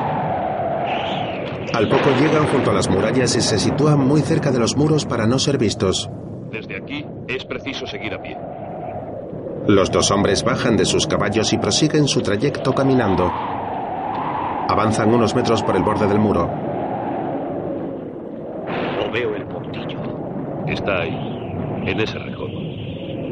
Al 1.75 1.89
poco 1.89 2.11
llegan 2.21 2.49
junto 2.49 2.73
a 2.73 2.75
las 2.75 2.91
murallas 2.91 3.37
y 3.37 3.41
se 3.41 3.61
sitúan 3.61 4.01
muy 4.01 4.21
cerca 4.23 4.51
de 4.51 4.59
los 4.59 4.77
muros 4.77 5.07
para 5.07 5.29
no 5.29 5.39
ser 5.39 5.59
vistos. 5.59 6.11
Desde 6.51 6.77
aquí 6.77 7.07
es 7.29 7.45
preciso 7.45 7.87
seguir 7.87 8.15
a 8.15 8.21
pie. 8.21 8.37
Los 9.69 9.93
dos 9.93 10.11
hombres 10.11 10.43
bajan 10.43 10.77
de 10.77 10.87
sus 10.87 11.07
caballos 11.07 11.53
y 11.53 11.59
prosiguen 11.59 12.09
su 12.09 12.21
trayecto 12.21 12.75
caminando. 12.75 13.31
Avanzan 14.73 15.13
unos 15.13 15.35
metros 15.35 15.63
por 15.63 15.77
el 15.77 15.83
borde 15.83 16.07
del 16.07 16.19
muro. 16.19 16.47
No 18.97 19.13
veo 19.13 19.35
el 19.37 19.47
portillo. 19.47 20.01
Está 20.67 21.03
ahí, 21.03 21.15
en 21.85 22.01
ese 22.01 22.19
recodo. 22.19 22.49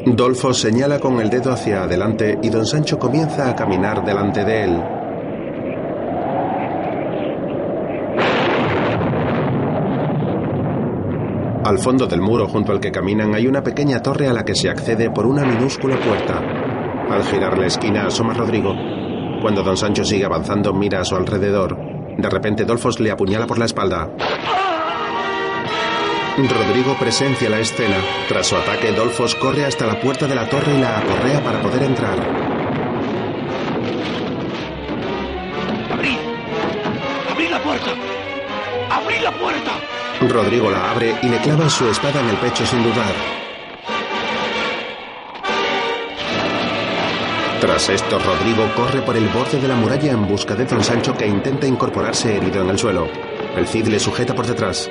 Dolfo 0.04 0.52
señala 0.52 0.98
con 0.98 1.18
el 1.18 1.30
dedo 1.30 1.50
hacia 1.50 1.84
adelante 1.84 2.38
y 2.42 2.50
don 2.50 2.66
Sancho 2.66 2.98
comienza 2.98 3.48
a 3.48 3.56
caminar 3.56 4.04
delante 4.04 4.44
de 4.44 4.64
él. 4.64 4.82
Al 11.64 11.78
fondo 11.78 12.06
del 12.06 12.20
muro 12.20 12.48
junto 12.48 12.72
al 12.72 12.80
que 12.80 12.92
caminan 12.92 13.34
hay 13.34 13.46
una 13.46 13.62
pequeña 13.62 14.02
torre 14.02 14.28
a 14.28 14.34
la 14.34 14.44
que 14.44 14.54
se 14.54 14.68
accede 14.68 15.10
por 15.10 15.24
una 15.24 15.46
minúscula 15.46 15.96
puerta. 15.96 16.38
Al 17.10 17.22
girar 17.24 17.56
la 17.56 17.66
esquina 17.66 18.04
asoma 18.04 18.34
Rodrigo. 18.34 18.74
Cuando 19.40 19.62
don 19.62 19.76
Sancho 19.76 20.04
sigue 20.04 20.24
avanzando 20.24 20.72
mira 20.72 21.00
a 21.00 21.04
su 21.04 21.16
alrededor. 21.16 21.76
De 22.18 22.28
repente 22.28 22.64
Dolfos 22.64 23.00
le 23.00 23.10
apuñala 23.10 23.46
por 23.46 23.58
la 23.58 23.64
espalda. 23.64 24.10
Rodrigo 26.36 26.96
presencia 26.98 27.50
la 27.50 27.58
escena. 27.58 27.96
Tras 28.28 28.46
su 28.46 28.56
ataque, 28.56 28.92
Dolfos 28.92 29.34
corre 29.34 29.64
hasta 29.64 29.86
la 29.86 29.98
puerta 29.98 30.26
de 30.26 30.34
la 30.34 30.48
torre 30.48 30.74
y 30.74 30.80
la 30.80 30.98
acorrea 30.98 31.42
para 31.42 31.60
poder 31.60 31.82
entrar. 31.82 32.18
¡Abrid! 35.90 36.18
¡Abrid 37.30 37.50
la 37.50 37.58
puerta! 37.60 37.90
¡Abrid 38.90 39.20
la 39.22 39.32
puerta! 39.32 39.70
Rodrigo 40.28 40.70
la 40.70 40.90
abre 40.90 41.14
y 41.22 41.28
le 41.28 41.38
clava 41.38 41.68
su 41.68 41.88
espada 41.88 42.20
en 42.20 42.28
el 42.28 42.36
pecho 42.36 42.64
sin 42.66 42.82
dudar. 42.82 43.14
Tras 47.60 47.90
esto, 47.90 48.18
Rodrigo 48.18 48.66
corre 48.74 49.02
por 49.02 49.14
el 49.14 49.28
borde 49.28 49.60
de 49.60 49.68
la 49.68 49.74
muralla 49.74 50.12
en 50.12 50.26
busca 50.26 50.54
de 50.54 50.64
Don 50.64 50.82
Sancho 50.82 51.14
que 51.14 51.26
intenta 51.26 51.66
incorporarse 51.66 52.38
herido 52.38 52.62
en 52.62 52.70
el 52.70 52.78
suelo. 52.78 53.06
El 53.54 53.66
Cid 53.66 53.86
le 53.88 53.98
sujeta 53.98 54.34
por 54.34 54.46
detrás. 54.46 54.90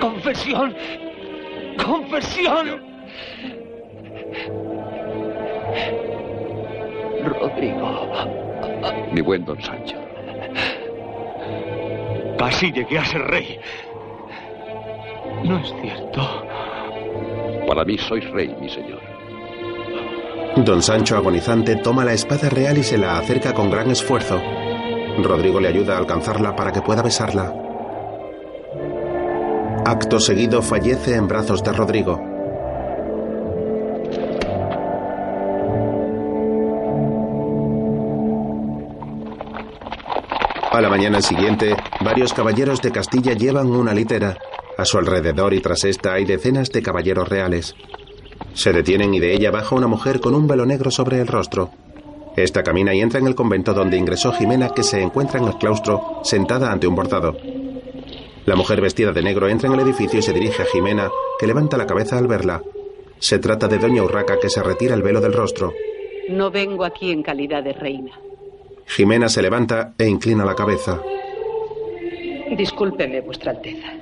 ¡Confesión! 0.00 0.76
¡Confesión! 1.84 2.80
Rodrigo. 7.24 8.12
Mi 9.12 9.20
buen 9.20 9.44
don 9.44 9.60
Sancho. 9.60 9.96
Casi 12.38 12.70
llegué 12.70 12.98
a 12.98 13.04
ser 13.04 13.22
rey. 13.22 13.58
No 15.42 15.58
es 15.58 15.74
cierto. 15.80 16.46
Para 17.66 17.84
mí 17.84 17.98
sois 17.98 18.30
rey, 18.30 18.54
mi 18.60 18.68
señor. 18.68 19.13
Don 20.56 20.82
Sancho, 20.82 21.16
agonizante, 21.16 21.74
toma 21.74 22.04
la 22.04 22.12
espada 22.12 22.48
real 22.48 22.78
y 22.78 22.84
se 22.84 22.96
la 22.96 23.18
acerca 23.18 23.52
con 23.52 23.70
gran 23.70 23.90
esfuerzo. 23.90 24.40
Rodrigo 25.22 25.58
le 25.60 25.66
ayuda 25.66 25.96
a 25.96 25.98
alcanzarla 25.98 26.54
para 26.54 26.70
que 26.70 26.80
pueda 26.80 27.02
besarla. 27.02 27.52
Acto 29.84 30.20
seguido 30.20 30.62
fallece 30.62 31.16
en 31.16 31.26
brazos 31.26 31.62
de 31.64 31.72
Rodrigo. 31.72 32.20
A 40.70 40.80
la 40.80 40.88
mañana 40.88 41.20
siguiente, 41.20 41.76
varios 42.00 42.32
caballeros 42.32 42.80
de 42.80 42.92
Castilla 42.92 43.32
llevan 43.32 43.70
una 43.70 43.92
litera. 43.92 44.38
A 44.78 44.84
su 44.84 44.98
alrededor 44.98 45.52
y 45.52 45.60
tras 45.60 45.84
esta 45.84 46.14
hay 46.14 46.24
decenas 46.24 46.70
de 46.70 46.82
caballeros 46.82 47.28
reales. 47.28 47.74
Se 48.52 48.72
detienen 48.72 49.14
y 49.14 49.20
de 49.20 49.34
ella 49.34 49.50
baja 49.50 49.74
una 49.74 49.86
mujer 49.86 50.20
con 50.20 50.34
un 50.34 50.46
velo 50.46 50.66
negro 50.66 50.90
sobre 50.90 51.20
el 51.20 51.26
rostro. 51.26 51.70
Esta 52.36 52.62
camina 52.62 52.94
y 52.94 53.00
entra 53.00 53.20
en 53.20 53.26
el 53.26 53.34
convento 53.34 53.72
donde 53.74 53.96
ingresó 53.96 54.32
Jimena, 54.32 54.70
que 54.70 54.82
se 54.82 55.00
encuentra 55.00 55.40
en 55.40 55.46
el 55.46 55.56
claustro, 55.56 56.20
sentada 56.24 56.70
ante 56.70 56.86
un 56.86 56.94
bordado. 56.94 57.36
La 58.44 58.56
mujer 58.56 58.80
vestida 58.80 59.12
de 59.12 59.22
negro 59.22 59.48
entra 59.48 59.68
en 59.68 59.74
el 59.74 59.80
edificio 59.80 60.18
y 60.18 60.22
se 60.22 60.32
dirige 60.32 60.62
a 60.62 60.66
Jimena, 60.66 61.10
que 61.38 61.46
levanta 61.46 61.76
la 61.76 61.86
cabeza 61.86 62.18
al 62.18 62.26
verla. 62.26 62.62
Se 63.18 63.38
trata 63.38 63.68
de 63.68 63.78
Doña 63.78 64.02
Urraca, 64.02 64.38
que 64.38 64.50
se 64.50 64.62
retira 64.62 64.94
el 64.94 65.02
velo 65.02 65.20
del 65.20 65.32
rostro. 65.32 65.72
No 66.28 66.50
vengo 66.50 66.84
aquí 66.84 67.10
en 67.10 67.22
calidad 67.22 67.62
de 67.62 67.72
reina. 67.72 68.12
Jimena 68.86 69.28
se 69.28 69.40
levanta 69.40 69.94
e 69.96 70.06
inclina 70.06 70.44
la 70.44 70.54
cabeza. 70.54 71.00
Discúlpeme, 72.56 73.20
Vuestra 73.22 73.52
Alteza. 73.52 73.94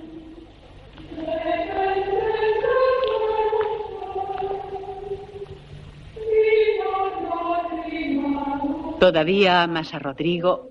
Todavía 9.02 9.64
amas 9.64 9.92
a 9.94 9.98
Rodrigo 9.98 10.70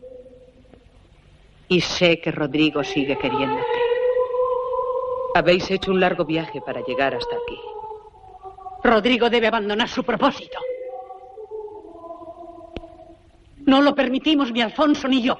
y 1.67 1.81
sé 1.81 2.21
que 2.21 2.31
Rodrigo 2.31 2.81
sigue 2.81 3.17
queriéndote. 3.17 3.81
Habéis 5.35 5.69
hecho 5.69 5.91
un 5.91 5.99
largo 5.99 6.23
viaje 6.23 6.61
para 6.61 6.81
llegar 6.81 7.13
hasta 7.13 7.35
aquí. 7.35 7.59
Rodrigo 8.85 9.29
debe 9.29 9.47
abandonar 9.47 9.89
su 9.89 10.05
propósito. 10.05 10.59
No 13.65 13.81
lo 13.81 13.93
permitimos 13.93 14.49
ni 14.53 14.61
Alfonso 14.61 15.09
ni 15.09 15.21
yo. 15.21 15.37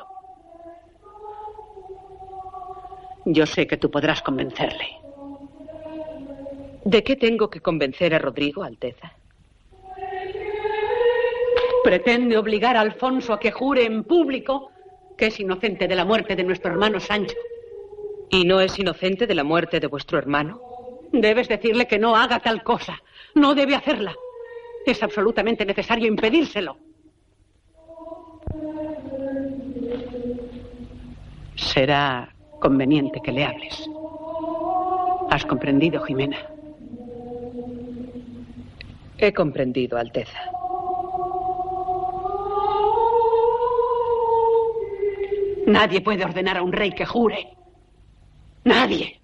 Yo 3.23 3.45
sé 3.45 3.68
que 3.68 3.77
tú 3.77 3.89
podrás 3.89 4.22
convencerle. 4.22 4.89
¿De 6.84 7.01
qué 7.05 7.15
tengo 7.15 7.49
que 7.49 7.61
convencer 7.61 8.13
a 8.13 8.19
Rodrigo, 8.19 8.63
Alteza? 8.63 9.13
Pretende 11.84 12.38
obligar 12.38 12.78
a 12.78 12.82
Alfonso 12.82 13.34
a 13.34 13.40
que 13.40 13.52
jure 13.52 13.86
en 13.86 14.03
público 14.03 14.72
que 15.18 15.28
es 15.28 15.40
inocente 15.40 15.88
de 15.88 15.95
la 15.95 16.06
muerte 16.06 16.36
de 16.36 16.44
nuestro 16.44 16.72
hermano 16.72 16.99
Sancho. 16.99 17.36
¿Y 18.30 18.45
no 18.45 18.62
es 18.62 18.78
inocente 18.80 19.28
de 19.28 19.36
la 19.36 19.44
muerte 19.44 19.80
de 19.80 19.88
vuestro 19.88 20.18
hermano? 20.18 20.62
Debes 21.12 21.48
decirle 21.48 21.88
que 21.88 21.99
no 21.99 22.16
haga 22.16 22.40
tal 22.40 22.64
cosa. 22.64 23.02
No 23.36 23.53
debe 23.53 23.76
hacerla. 23.76 24.16
Es 24.86 25.03
absolutamente 25.03 25.66
necesario 25.66 26.08
impedírselo. 26.08 26.78
Será 31.56 32.34
conveniente 32.60 33.20
que 33.24 33.32
le 33.32 33.45
hables. 33.45 33.90
¿Has 35.30 35.45
comprendido, 35.45 36.02
Jimena? 36.03 36.38
He 39.18 39.32
comprendido, 39.34 39.98
Alteza. 39.98 40.40
Nadie 45.72 46.02
puede 46.02 46.26
ordenar 46.26 46.57
a 46.57 46.64
un 46.64 46.73
rey 46.73 46.91
que 46.91 47.06
jure. 47.06 47.48
Nadie. 48.65 49.22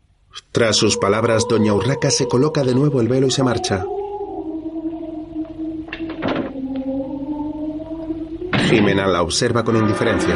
Tras 0.53 0.77
sus 0.77 0.97
palabras, 0.97 1.45
Doña 1.47 1.73
Urraca 1.73 2.09
se 2.09 2.27
coloca 2.27 2.63
de 2.63 2.73
nuevo 2.73 3.01
el 3.01 3.09
velo 3.09 3.27
y 3.27 3.31
se 3.31 3.43
marcha. 3.43 3.83
Jimena 8.69 9.07
la 9.07 9.21
observa 9.21 9.63
con 9.63 9.75
indiferencia. 9.75 10.35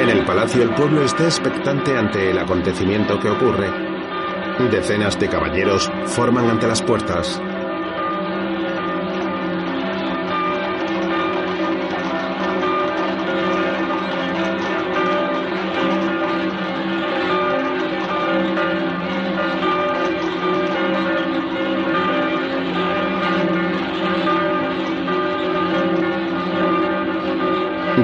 En 0.00 0.08
el 0.08 0.24
palacio 0.24 0.64
el 0.64 0.70
pueblo 0.74 1.04
está 1.04 1.24
expectante 1.24 1.96
ante 1.96 2.30
el 2.30 2.38
acontecimiento 2.38 3.20
que 3.20 3.30
ocurre. 3.30 3.70
Decenas 4.70 5.18
de 5.18 5.28
caballeros 5.28 5.90
forman 6.06 6.50
ante 6.50 6.66
las 6.66 6.82
puertas. 6.82 7.40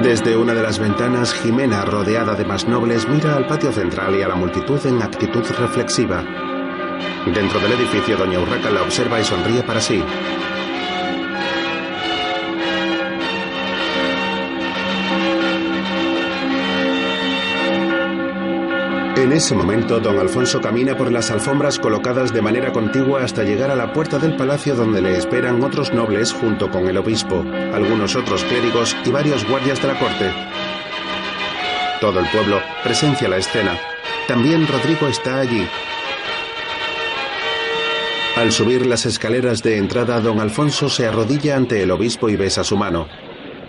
Desde 0.09 0.35
una 0.35 0.55
de 0.55 0.63
las 0.63 0.79
ventanas, 0.79 1.35
Jimena, 1.35 1.85
rodeada 1.85 2.33
de 2.33 2.43
más 2.43 2.67
nobles, 2.67 3.07
mira 3.07 3.35
al 3.35 3.45
patio 3.45 3.71
central 3.71 4.15
y 4.15 4.23
a 4.23 4.27
la 4.27 4.33
multitud 4.33 4.83
en 4.87 5.03
actitud 5.03 5.45
reflexiva. 5.59 6.23
Dentro 7.27 7.59
del 7.59 7.73
edificio, 7.73 8.17
doña 8.17 8.39
Urraca 8.39 8.71
la 8.71 8.81
observa 8.81 9.19
y 9.19 9.23
sonríe 9.23 9.61
para 9.61 9.79
sí. 9.79 10.03
En 19.19 19.33
ese 19.33 19.53
momento, 19.53 19.99
don 19.99 20.17
Alfonso 20.17 20.61
camina 20.61 20.95
por 20.95 21.11
las 21.11 21.29
alfombras 21.29 21.77
colocadas 21.77 22.33
de 22.33 22.41
manera 22.41 22.71
contigua 22.71 23.21
hasta 23.21 23.43
llegar 23.43 23.69
a 23.69 23.75
la 23.75 23.91
puerta 23.91 24.17
del 24.17 24.37
palacio 24.37 24.75
donde 24.75 25.01
le 25.01 25.17
esperan 25.17 25.61
otros 25.61 25.93
nobles 25.93 26.31
junto 26.31 26.71
con 26.71 26.87
el 26.87 26.95
obispo, 26.95 27.43
algunos 27.73 28.15
otros 28.15 28.45
clérigos 28.45 28.95
y 29.05 29.09
varios 29.09 29.45
guardias 29.45 29.81
de 29.81 29.87
la 29.89 29.99
corte. 29.99 30.31
Todo 31.99 32.21
el 32.21 32.29
pueblo 32.29 32.61
presencia 32.81 33.27
la 33.27 33.35
escena. 33.35 33.77
También 34.25 34.65
Rodrigo 34.65 35.05
está 35.07 35.41
allí. 35.41 35.67
Al 38.37 38.53
subir 38.53 38.85
las 38.85 39.05
escaleras 39.05 39.61
de 39.61 39.79
entrada, 39.79 40.21
don 40.21 40.39
Alfonso 40.39 40.87
se 40.87 41.05
arrodilla 41.05 41.57
ante 41.57 41.83
el 41.83 41.91
obispo 41.91 42.29
y 42.29 42.37
besa 42.37 42.63
su 42.63 42.77
mano. 42.77 43.09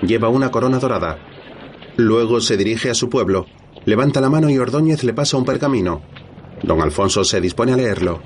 Lleva 0.01 0.29
una 0.29 0.53
corona 0.53 0.79
dorada. 0.79 1.19
Luego 1.97 2.41
se 2.41 2.57
dirige 2.57 2.89
a 2.89 2.95
su 2.95 3.11
pueblo. 3.11 3.47
Levanta 3.87 4.21
la 4.21 4.29
mano 4.29 4.51
y 4.51 4.59
Ordóñez 4.59 5.03
le 5.05 5.15
pasa 5.15 5.37
un 5.37 5.45
pergamino. 5.45 6.03
Don 6.63 6.81
Alfonso 6.83 7.25
se 7.25 7.41
dispone 7.41 7.73
a 7.73 7.77
leerlo. 7.77 8.21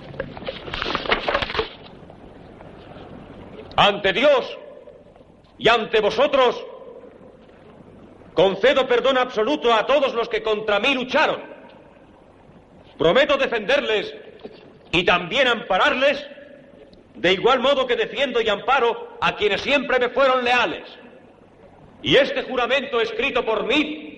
Ante 3.76 4.12
Dios 4.12 4.58
y 5.58 5.68
ante 5.68 6.00
vosotros, 6.00 6.64
concedo 8.34 8.86
perdón 8.86 9.18
absoluto 9.18 9.72
a 9.72 9.86
todos 9.86 10.14
los 10.14 10.28
que 10.28 10.42
contra 10.42 10.80
mí 10.80 10.94
lucharon. 10.94 11.40
Prometo 12.98 13.36
defenderles 13.36 14.14
y 14.92 15.04
también 15.04 15.48
ampararles, 15.48 16.24
de 17.14 17.32
igual 17.32 17.60
modo 17.60 17.86
que 17.86 17.96
defiendo 17.96 18.40
y 18.40 18.48
amparo 18.48 19.16
a 19.20 19.36
quienes 19.36 19.60
siempre 19.60 19.98
me 19.98 20.08
fueron 20.10 20.44
leales. 20.44 20.84
Y 22.02 22.16
este 22.16 22.42
juramento 22.42 23.00
escrito 23.00 23.44
por 23.44 23.64
mí 23.66 24.13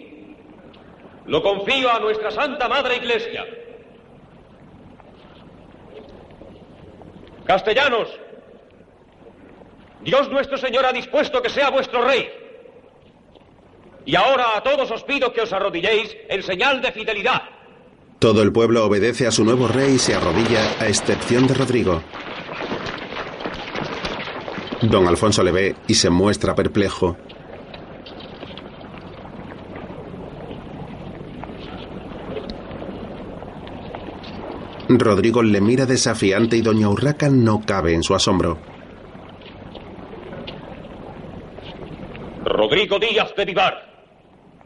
lo 1.27 1.43
confío 1.43 1.91
a 1.91 1.99
nuestra 1.99 2.31
Santa 2.31 2.69
Madre 2.69 2.97
Iglesia. 2.97 3.45
Castellanos, 7.45 8.09
Dios 10.03 10.31
nuestro 10.31 10.57
Señor 10.57 10.87
ha 10.87 10.93
dispuesto 10.93 11.43
que 11.43 11.49
sea 11.49 11.71
vuestro 11.71 12.03
rey. 12.03 12.29
Y 14.05 14.15
ahora 14.15 14.57
a 14.57 14.63
todos 14.63 14.91
os 14.91 15.03
pido 15.03 15.33
que 15.33 15.41
os 15.41 15.53
arrodilléis 15.53 16.17
en 16.29 16.43
señal 16.43 16.81
de 16.81 16.93
fidelidad. 16.93 17.43
Todo 18.19 18.43
el 18.43 18.53
pueblo 18.53 18.87
obedece 18.87 19.27
a 19.27 19.31
su 19.33 19.45
nuevo 19.45 19.69
rey 19.69 19.95
y 19.95 19.99
se 19.99 20.15
arrodilla, 20.15 20.61
a 20.81 20.87
excepción 20.87 21.47
de 21.47 21.55
Rodrigo. 21.55 22.03
Don 24.83 25.07
Alfonso 25.09 25.43
le 25.43 25.53
ve 25.53 25.77
y 25.89 25.95
se 25.95 26.11
muestra 26.11 26.55
perplejo. 26.55 27.17
Rodrigo 34.89 35.43
le 35.43 35.61
mira 35.61 35.85
desafiante 35.85 36.57
y 36.57 36.63
doña 36.63 36.89
Urraca 36.89 37.29
no 37.29 37.61
cabe 37.61 37.93
en 37.93 38.05
su 38.05 38.15
asombro. 38.15 38.57
Rodrigo 42.45 42.99
Díaz 43.01 43.35
de 43.35 43.45
Vivar, 43.45 43.75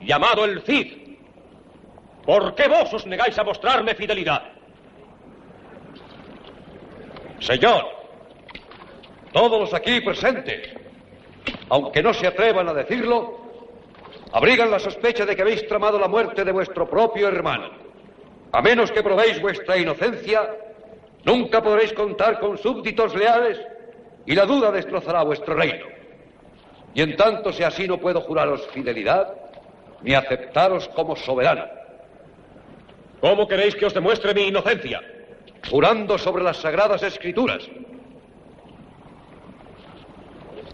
llamado 0.00 0.44
el 0.44 0.60
Cid, 0.62 1.16
¿por 2.26 2.54
qué 2.54 2.68
vos 2.68 2.92
os 2.92 3.06
negáis 3.06 3.38
a 3.38 3.44
mostrarme 3.44 3.94
fidelidad? 3.94 4.42
Señor, 7.38 7.86
todos 9.32 9.58
los 9.58 9.72
aquí 9.72 10.02
presentes, 10.02 10.68
aunque 11.70 12.02
no 12.02 12.12
se 12.12 12.26
atrevan 12.26 12.68
a 12.68 12.74
decirlo, 12.74 13.38
abrigan 14.32 14.70
la 14.70 14.78
sospecha 14.78 15.24
de 15.24 15.34
que 15.34 15.40
habéis 15.40 15.66
tramado 15.66 15.98
la 15.98 16.08
muerte 16.08 16.44
de 16.44 16.52
vuestro 16.52 16.88
propio 16.90 17.28
hermano. 17.28 17.79
A 18.52 18.62
menos 18.62 18.90
que 18.90 19.02
probéis 19.02 19.40
vuestra 19.40 19.78
inocencia, 19.78 20.50
nunca 21.24 21.62
podréis 21.62 21.92
contar 21.92 22.40
con 22.40 22.58
súbditos 22.58 23.14
leales 23.14 23.60
y 24.26 24.34
la 24.34 24.44
duda 24.44 24.72
destrozará 24.72 25.22
vuestro 25.22 25.54
reino. 25.54 25.86
Y 26.94 27.02
en 27.02 27.16
tanto 27.16 27.52
si 27.52 27.62
así 27.62 27.86
no 27.86 27.98
puedo 27.98 28.20
juraros 28.22 28.66
fidelidad 28.68 29.34
ni 30.02 30.14
aceptaros 30.14 30.88
como 30.88 31.14
soberano. 31.14 31.64
¿Cómo 33.20 33.46
queréis 33.46 33.76
que 33.76 33.86
os 33.86 33.94
demuestre 33.94 34.34
mi 34.34 34.48
inocencia? 34.48 35.00
Jurando 35.68 36.18
sobre 36.18 36.42
las 36.42 36.56
sagradas 36.56 37.02
escrituras. 37.02 37.68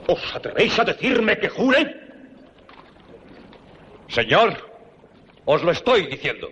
¿Os 0.06 0.34
atrevéis 0.34 0.78
a 0.78 0.84
decirme 0.84 1.36
que 1.38 1.48
jure? 1.48 2.06
Señor, 4.08 4.54
os 5.44 5.62
lo 5.62 5.72
estoy 5.72 6.06
diciendo. 6.06 6.48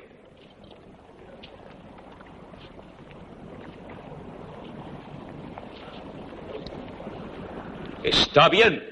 Está 8.05 8.51
bien. 8.51 8.85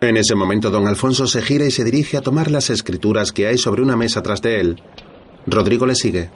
En 0.00 0.16
ese 0.16 0.34
momento, 0.34 0.70
don 0.70 0.88
Alfonso 0.88 1.26
se 1.26 1.42
gira 1.42 1.66
y 1.66 1.70
se 1.70 1.84
dirige 1.84 2.16
a 2.16 2.22
tomar 2.22 2.50
las 2.50 2.70
escrituras 2.70 3.30
que 3.30 3.46
hay 3.46 3.58
sobre 3.58 3.82
una 3.82 3.96
mesa 3.96 4.22
tras 4.22 4.40
de 4.40 4.60
él. 4.60 4.82
Rodrigo 5.46 5.86
le 5.86 5.94
sigue. 5.94 6.30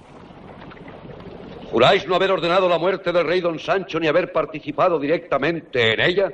¿Juráis 1.70 2.06
no 2.06 2.14
haber 2.14 2.32
ordenado 2.32 2.68
la 2.68 2.78
muerte 2.78 3.12
del 3.12 3.26
rey 3.26 3.40
don 3.40 3.58
Sancho 3.58 3.98
ni 3.98 4.08
haber 4.08 4.30
participado 4.32 4.98
directamente 4.98 5.94
en 5.94 6.00
ella? 6.00 6.32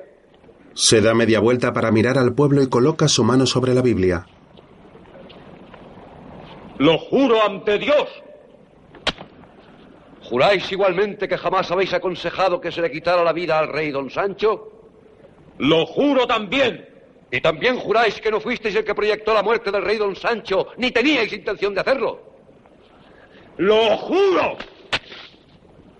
Se 0.74 1.00
da 1.00 1.14
media 1.14 1.40
vuelta 1.40 1.72
para 1.72 1.90
mirar 1.90 2.18
al 2.18 2.34
pueblo 2.34 2.62
y 2.62 2.68
coloca 2.68 3.06
su 3.06 3.22
mano 3.22 3.46
sobre 3.46 3.72
la 3.72 3.82
Biblia. 3.82 4.26
Lo 6.78 6.98
juro 6.98 7.42
ante 7.42 7.78
Dios. 7.78 8.08
¿Juráis 10.22 10.70
igualmente 10.72 11.28
que 11.28 11.38
jamás 11.38 11.70
habéis 11.70 11.94
aconsejado 11.94 12.60
que 12.60 12.72
se 12.72 12.82
le 12.82 12.90
quitara 12.90 13.22
la 13.22 13.32
vida 13.32 13.58
al 13.58 13.68
rey 13.68 13.90
don 13.90 14.10
Sancho? 14.10 14.75
Lo 15.58 15.86
juro 15.86 16.26
también. 16.26 16.88
¿Y 17.30 17.40
también 17.40 17.78
juráis 17.78 18.20
que 18.20 18.30
no 18.30 18.40
fuisteis 18.40 18.74
el 18.76 18.84
que 18.84 18.94
proyectó 18.94 19.34
la 19.34 19.42
muerte 19.42 19.70
del 19.70 19.82
rey 19.82 19.96
don 19.96 20.14
Sancho, 20.14 20.68
ni 20.76 20.90
teníais 20.92 21.32
intención 21.32 21.74
de 21.74 21.80
hacerlo? 21.80 22.22
¡Lo 23.56 23.96
juro! 23.96 24.56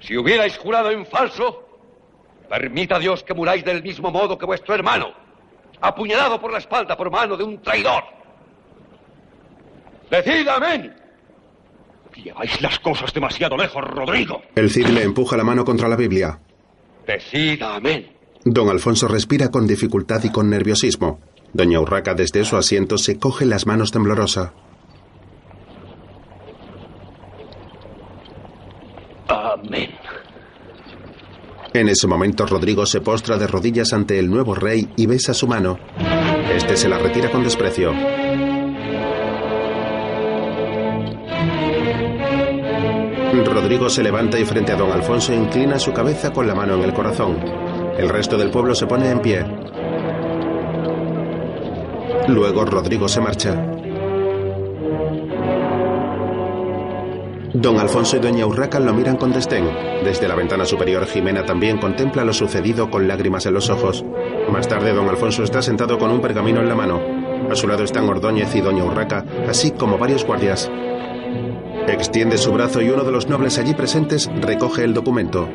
Si 0.01 0.17
hubierais 0.17 0.57
jurado 0.57 0.91
en 0.91 1.05
falso, 1.05 1.67
permita 2.49 2.99
Dios 2.99 3.25
que 3.25 3.35
muráis 3.35 3.65
del 3.65 3.83
mismo 3.83 4.11
modo 4.11 4.39
que 4.39 4.47
vuestro 4.47 4.75
hermano, 4.75 5.13
apuñalado 5.81 6.41
por 6.41 6.53
la 6.53 6.59
espalda 6.59 6.97
por 6.97 7.11
mano 7.11 7.37
de 7.37 7.43
un 7.43 7.61
traidor. 7.61 8.05
¡Decid 10.11 10.47
amén! 10.47 10.95
Lleváis 12.15 12.63
las 12.63 12.79
cosas 12.79 13.13
demasiado 13.13 13.57
lejos, 13.57 13.85
Rodrigo. 13.85 14.43
El 14.55 14.71
Cid 14.71 14.87
le 14.87 15.03
empuja 15.03 15.37
la 15.37 15.45
mano 15.45 15.65
contra 15.65 15.89
la 15.89 15.97
Biblia. 15.97 16.39
Decid 17.07 17.61
amén. 17.63 18.16
Don 18.49 18.69
Alfonso 18.69 19.09
respira 19.09 19.49
con 19.51 19.67
dificultad 19.67 20.23
y 20.23 20.31
con 20.31 20.49
nerviosismo. 20.49 21.19
Doña 21.53 21.81
Urraca 21.81 22.15
desde 22.15 22.45
su 22.45 22.57
asiento 22.57 22.97
se 22.97 23.19
coge 23.19 23.45
las 23.45 23.67
manos 23.67 23.91
temblorosa. 23.91 24.53
Amén. 29.27 29.91
En 31.75 31.89
ese 31.89 32.07
momento 32.07 32.47
Rodrigo 32.47 32.87
se 32.87 33.01
postra 33.01 33.37
de 33.37 33.49
rodillas 33.49 33.93
ante 33.93 34.21
el 34.21 34.31
nuevo 34.31 34.55
rey 34.55 34.93
y 34.97 35.07
besa 35.07 35.35
su 35.35 35.49
mano. 35.49 35.81
Este 36.55 36.77
se 36.77 36.89
la 36.89 36.99
retira 36.99 37.29
con 37.33 37.43
desprecio. 37.43 37.93
Rodrigo 43.67 43.91
se 43.91 44.05
levanta 44.05 44.39
y 44.39 44.45
frente 44.45 44.71
a 44.71 44.77
don 44.77 44.93
Alfonso 44.93 45.35
inclina 45.35 45.77
su 45.79 45.93
cabeza 45.93 46.33
con 46.33 46.47
la 46.47 46.55
mano 46.55 46.75
en 46.75 46.83
el 46.83 46.95
corazón. 46.95 47.66
El 47.99 48.11
resto 48.11 48.37
del 48.37 48.51
pueblo 48.51 48.75
se 48.75 48.87
pone 48.87 49.11
en 49.11 49.21
pie. 49.21 49.45
Luego 52.29 52.65
Rodrigo 52.65 53.09
se 53.09 53.21
marcha. 53.21 53.55
Don 57.55 57.79
Alfonso 57.79 58.19
y 58.19 58.21
doña 58.21 58.45
Urraca 58.45 58.79
lo 58.81 58.93
miran 58.93 59.17
con 59.17 59.33
desdén. 59.33 59.65
Desde 60.05 60.29
la 60.29 60.35
ventana 60.35 60.67
superior, 60.67 61.07
Jimena 61.07 61.47
también 61.47 61.79
contempla 61.79 62.23
lo 62.23 62.35
sucedido 62.35 62.91
con 62.91 63.09
lágrimas 63.09 63.47
en 63.47 63.55
los 63.55 63.71
ojos. 63.71 64.05
Más 64.51 64.69
tarde, 64.69 64.93
don 64.93 65.09
Alfonso 65.09 65.43
está 65.43 65.63
sentado 65.63 65.99
con 65.99 66.11
un 66.11 66.21
pergamino 66.21 66.61
en 66.61 66.69
la 66.69 66.75
mano. 66.75 67.01
A 67.51 67.55
su 67.55 67.67
lado 67.67 67.83
están 67.83 68.09
Ordóñez 68.09 68.55
y 68.55 68.61
doña 68.61 68.85
Urraca, 68.85 69.25
así 69.49 69.71
como 69.71 69.97
varios 69.97 70.27
guardias. 70.27 70.71
Extiende 71.89 72.37
su 72.37 72.53
brazo 72.53 72.83
y 72.83 72.91
uno 72.91 73.05
de 73.05 73.13
los 73.13 73.29
nobles 73.29 73.59
allí 73.59 73.73
presentes 73.73 74.31
recoge 74.43 74.85
el 74.85 74.93
documento. 74.93 75.49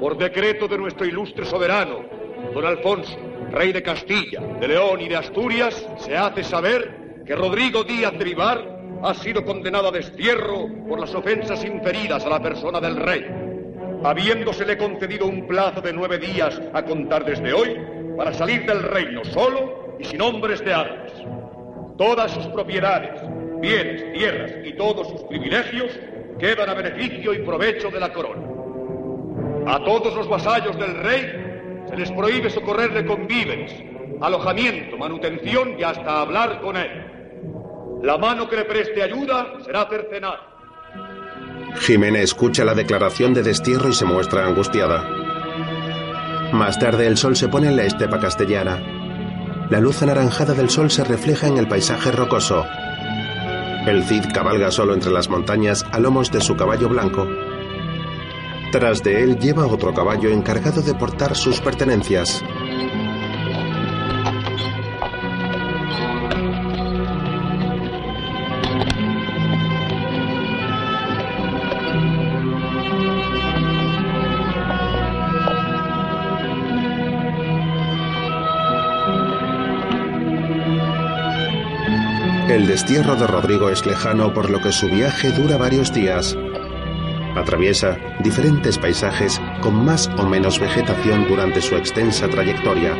Por 0.00 0.16
decreto 0.16 0.66
de 0.66 0.78
nuestro 0.78 1.04
ilustre 1.04 1.44
soberano, 1.44 2.00
don 2.54 2.64
Alfonso, 2.64 3.18
rey 3.50 3.70
de 3.70 3.82
Castilla, 3.82 4.40
de 4.58 4.68
León 4.68 5.02
y 5.02 5.08
de 5.08 5.16
Asturias, 5.16 5.86
se 5.98 6.16
hace 6.16 6.42
saber 6.42 7.22
que 7.26 7.36
Rodrigo 7.36 7.84
Díaz 7.84 8.18
de 8.18 8.24
Vivar 8.24 8.80
ha 9.02 9.12
sido 9.12 9.44
condenado 9.44 9.88
a 9.88 9.92
destierro 9.92 10.68
por 10.88 10.98
las 10.98 11.14
ofensas 11.14 11.62
inferidas 11.64 12.24
a 12.24 12.30
la 12.30 12.42
persona 12.42 12.80
del 12.80 12.96
rey. 12.96 13.26
habiéndosele 14.02 14.78
concedido 14.78 15.26
un 15.26 15.46
plazo 15.46 15.82
de 15.82 15.92
nueve 15.92 16.16
días 16.18 16.58
a 16.72 16.82
contar 16.82 17.22
desde 17.22 17.52
hoy 17.52 17.76
para 18.16 18.32
salir 18.32 18.64
del 18.64 18.82
reino 18.82 19.22
solo 19.24 19.96
y 19.98 20.04
sin 20.04 20.22
hombres 20.22 20.64
de 20.64 20.72
armas. 20.72 21.12
Todas 21.98 22.32
sus 22.32 22.46
propiedades, 22.46 23.20
bienes, 23.60 24.10
tierras 24.14 24.52
y 24.64 24.72
todos 24.72 25.06
sus 25.08 25.22
privilegios 25.24 25.90
quedan 26.38 26.70
a 26.70 26.74
beneficio 26.74 27.34
y 27.34 27.40
provecho 27.40 27.90
de 27.90 28.00
la 28.00 28.10
corona. 28.10 28.59
A 29.66 29.84
todos 29.84 30.14
los 30.14 30.28
vasallos 30.28 30.76
del 30.78 30.96
rey 30.96 31.84
se 31.88 31.96
les 31.96 32.10
prohíbe 32.12 32.50
socorrerle 32.50 33.04
con 33.06 33.26
víveres, 33.26 33.72
alojamiento, 34.20 34.96
manutención 34.96 35.78
y 35.78 35.82
hasta 35.82 36.22
hablar 36.22 36.60
con 36.60 36.76
él. 36.76 38.00
La 38.02 38.16
mano 38.16 38.48
que 38.48 38.56
le 38.56 38.64
preste 38.64 39.02
ayuda 39.02 39.54
será 39.64 39.86
cercenada. 39.86 40.40
Jimena 41.76 42.20
escucha 42.20 42.64
la 42.64 42.74
declaración 42.74 43.34
de 43.34 43.42
destierro 43.42 43.88
y 43.88 43.92
se 43.92 44.04
muestra 44.04 44.46
angustiada. 44.46 45.04
Más 46.52 46.78
tarde 46.78 47.06
el 47.06 47.16
sol 47.16 47.36
se 47.36 47.48
pone 47.48 47.68
en 47.68 47.76
la 47.76 47.84
estepa 47.84 48.18
castellana. 48.18 48.82
La 49.70 49.78
luz 49.78 50.02
anaranjada 50.02 50.54
del 50.54 50.68
sol 50.68 50.90
se 50.90 51.04
refleja 51.04 51.46
en 51.46 51.58
el 51.58 51.68
paisaje 51.68 52.10
rocoso. 52.10 52.66
El 53.86 54.02
Cid 54.04 54.24
cabalga 54.34 54.70
solo 54.70 54.94
entre 54.94 55.12
las 55.12 55.28
montañas 55.28 55.86
a 55.92 56.00
lomos 56.00 56.32
de 56.32 56.40
su 56.40 56.56
caballo 56.56 56.88
blanco. 56.88 57.28
Tras 58.72 59.02
de 59.02 59.24
él 59.24 59.36
lleva 59.36 59.66
otro 59.66 59.92
caballo 59.92 60.30
encargado 60.30 60.80
de 60.80 60.94
portar 60.94 61.34
sus 61.34 61.60
pertenencias. 61.60 62.44
El 82.48 82.66
destierro 82.68 83.16
de 83.16 83.26
Rodrigo 83.26 83.70
es 83.70 83.84
lejano 83.84 84.32
por 84.32 84.48
lo 84.48 84.60
que 84.60 84.70
su 84.70 84.88
viaje 84.88 85.32
dura 85.32 85.56
varios 85.56 85.92
días. 85.92 86.36
Atraviesa 87.40 87.96
diferentes 88.22 88.76
paisajes 88.76 89.40
con 89.62 89.82
más 89.82 90.10
o 90.18 90.26
menos 90.26 90.60
vegetación 90.60 91.26
durante 91.26 91.62
su 91.62 91.74
extensa 91.74 92.28
trayectoria. 92.28 92.94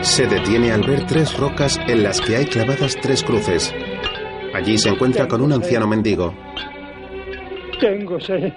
Se 0.00 0.26
detiene 0.26 0.72
al 0.72 0.82
ver 0.82 1.06
tres 1.06 1.38
rocas 1.38 1.78
en 1.86 2.02
las 2.02 2.20
que 2.20 2.34
hay 2.34 2.46
clavadas 2.46 2.96
tres 3.00 3.22
cruces. 3.22 3.72
Allí 4.52 4.76
se 4.76 4.88
encuentra 4.88 5.28
con 5.28 5.40
un 5.40 5.52
anciano 5.52 5.86
mendigo. 5.86 6.34
Tengo 7.78 8.18
sed. 8.18 8.52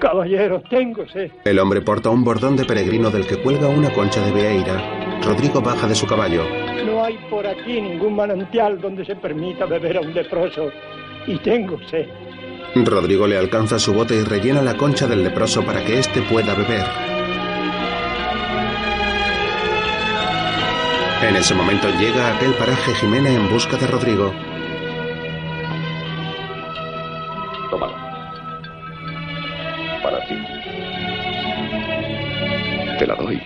Caballero, 0.00 0.60
tengo 0.68 1.06
sed. 1.06 1.30
El 1.44 1.60
hombre 1.60 1.80
porta 1.80 2.10
un 2.10 2.24
bordón 2.24 2.56
de 2.56 2.64
peregrino 2.64 3.08
del 3.08 3.24
que 3.24 3.40
cuelga 3.40 3.68
una 3.68 3.92
concha 3.92 4.20
de 4.20 4.32
vieira. 4.32 5.20
Rodrigo 5.22 5.60
baja 5.60 5.86
de 5.86 5.94
su 5.94 6.08
caballo. 6.08 6.42
No 6.84 7.04
hay 7.04 7.16
por 7.30 7.46
aquí 7.46 7.80
ningún 7.80 8.16
manantial 8.16 8.80
donde 8.80 9.04
se 9.04 9.14
permita 9.14 9.64
beber 9.64 9.98
a 9.98 10.00
un 10.00 10.12
leproso. 10.12 10.70
Y 11.28 11.38
tengo 11.38 11.78
sed. 11.88 12.08
Rodrigo 12.74 13.26
le 13.26 13.38
alcanza 13.38 13.78
su 13.78 13.92
bote 13.94 14.16
y 14.16 14.24
rellena 14.24 14.60
la 14.60 14.76
concha 14.76 15.06
del 15.06 15.22
leproso 15.22 15.64
para 15.64 15.84
que 15.84 15.98
éste 15.98 16.22
pueda 16.22 16.54
beber. 16.54 16.84
En 21.22 21.36
ese 21.36 21.54
momento 21.54 21.88
llega 21.98 22.28
a 22.28 22.36
aquel 22.36 22.52
paraje 22.54 22.92
Jimena 22.94 23.30
en 23.30 23.48
busca 23.48 23.76
de 23.76 23.86
Rodrigo. 23.86 24.34
Tómala. 27.70 27.96
Para 30.02 30.26
ti. 30.26 30.34
Te 32.98 33.06
la 33.06 33.14
doy. 33.14 33.40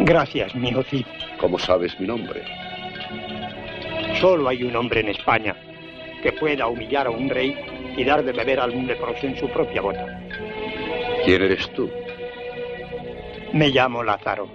Gracias, 0.00 0.54
mío 0.54 0.82
Cid. 0.82 1.06
¿Cómo 1.38 1.58
sabes 1.58 1.98
mi 1.98 2.06
nombre? 2.06 2.42
Solo 4.20 4.48
hay 4.48 4.64
un 4.64 4.74
hombre 4.76 5.00
en 5.00 5.08
España 5.08 5.56
que 6.22 6.32
pueda 6.32 6.66
humillar 6.66 7.06
a 7.06 7.10
un 7.10 7.28
rey 7.28 7.56
y 7.96 8.04
dar 8.04 8.24
de 8.24 8.32
beber 8.32 8.60
a 8.60 8.66
un 8.66 8.86
leproso 8.86 9.26
en 9.26 9.36
su 9.36 9.48
propia 9.48 9.80
bota. 9.80 10.20
¿Quién 11.24 11.42
eres 11.42 11.70
tú? 11.72 11.90
Me 13.52 13.68
llamo 13.70 14.02
Lázaro. 14.02 14.48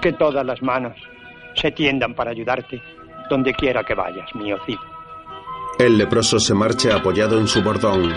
Que 0.00 0.12
todas 0.12 0.44
las 0.44 0.60
manos 0.62 0.96
se 1.54 1.70
tiendan 1.70 2.14
para 2.14 2.30
ayudarte 2.32 2.80
donde 3.30 3.54
quiera 3.54 3.82
que 3.84 3.94
vayas, 3.94 4.34
mío 4.34 4.58
Cid. 4.66 4.78
El 5.78 5.98
leproso 5.98 6.38
se 6.38 6.54
marcha 6.54 6.96
apoyado 6.96 7.38
en 7.38 7.48
su 7.48 7.62
bordón. 7.62 8.12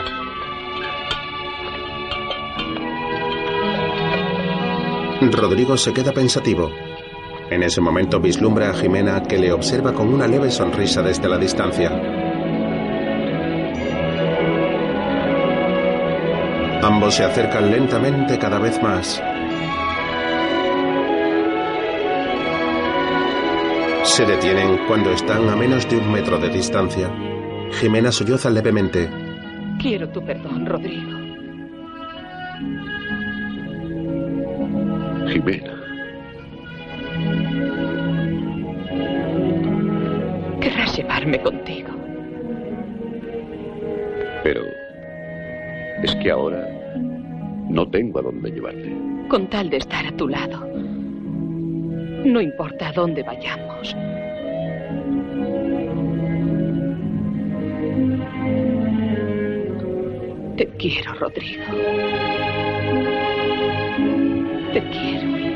Rodrigo 5.31 5.77
se 5.77 5.93
queda 5.93 6.11
pensativo. 6.11 6.69
En 7.49 7.63
ese 7.63 7.79
momento 7.79 8.19
vislumbra 8.19 8.71
a 8.71 8.73
Jimena 8.73 9.23
que 9.23 9.37
le 9.37 9.53
observa 9.53 9.93
con 9.93 10.13
una 10.13 10.27
leve 10.27 10.51
sonrisa 10.51 11.01
desde 11.01 11.29
la 11.29 11.37
distancia. 11.37 11.89
Ambos 16.83 17.15
se 17.15 17.23
acercan 17.23 17.71
lentamente 17.71 18.37
cada 18.37 18.59
vez 18.59 18.81
más. 18.83 19.23
Se 24.03 24.25
detienen 24.25 24.85
cuando 24.87 25.11
están 25.11 25.47
a 25.47 25.55
menos 25.55 25.89
de 25.89 25.97
un 25.97 26.11
metro 26.11 26.37
de 26.37 26.49
distancia. 26.49 27.09
Jimena 27.79 28.11
solloza 28.11 28.49
levemente. 28.49 29.09
Quiero 29.81 30.09
tu 30.09 30.21
perdón, 30.25 30.65
Rodrigo. 30.65 31.17
Jimena. 35.29 35.76
Llevarme 41.27 41.43
contigo. 41.43 41.89
Pero 44.43 44.61
es 46.03 46.15
que 46.15 46.31
ahora 46.31 46.65
no 47.69 47.85
tengo 47.89 48.19
a 48.19 48.21
dónde 48.21 48.49
llevarte. 48.49 48.95
Con 49.27 49.47
tal 49.47 49.69
de 49.69 49.77
estar 49.77 50.05
a 50.05 50.11
tu 50.13 50.29
lado. 50.29 50.65
No 52.23 52.39
importa 52.39 52.89
a 52.89 52.93
dónde 52.93 53.23
vayamos. 53.23 53.93
Te 60.55 60.65
quiero, 60.77 61.13
Rodrigo. 61.13 61.63
Te 64.73 64.81
quiero. 64.81 65.46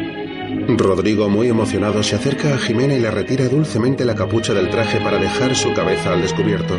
Rodrigo, 0.78 1.30
muy 1.30 1.48
emocionado, 1.48 2.04
se 2.04 2.16
acerca 2.16 2.54
a 2.54 2.58
Jimena 2.58 2.94
y 2.94 3.00
le 3.00 3.12
retira 3.12 3.48
dulcemente 3.48 4.06
la 4.06 4.16
capucha 4.16 4.54
del 4.54 4.70
traje 4.70 5.00
para 5.02 5.18
dejar 5.18 5.56
su 5.56 5.74
cabeza 5.74 6.14
al 6.14 6.22
descubierto. 6.22 6.76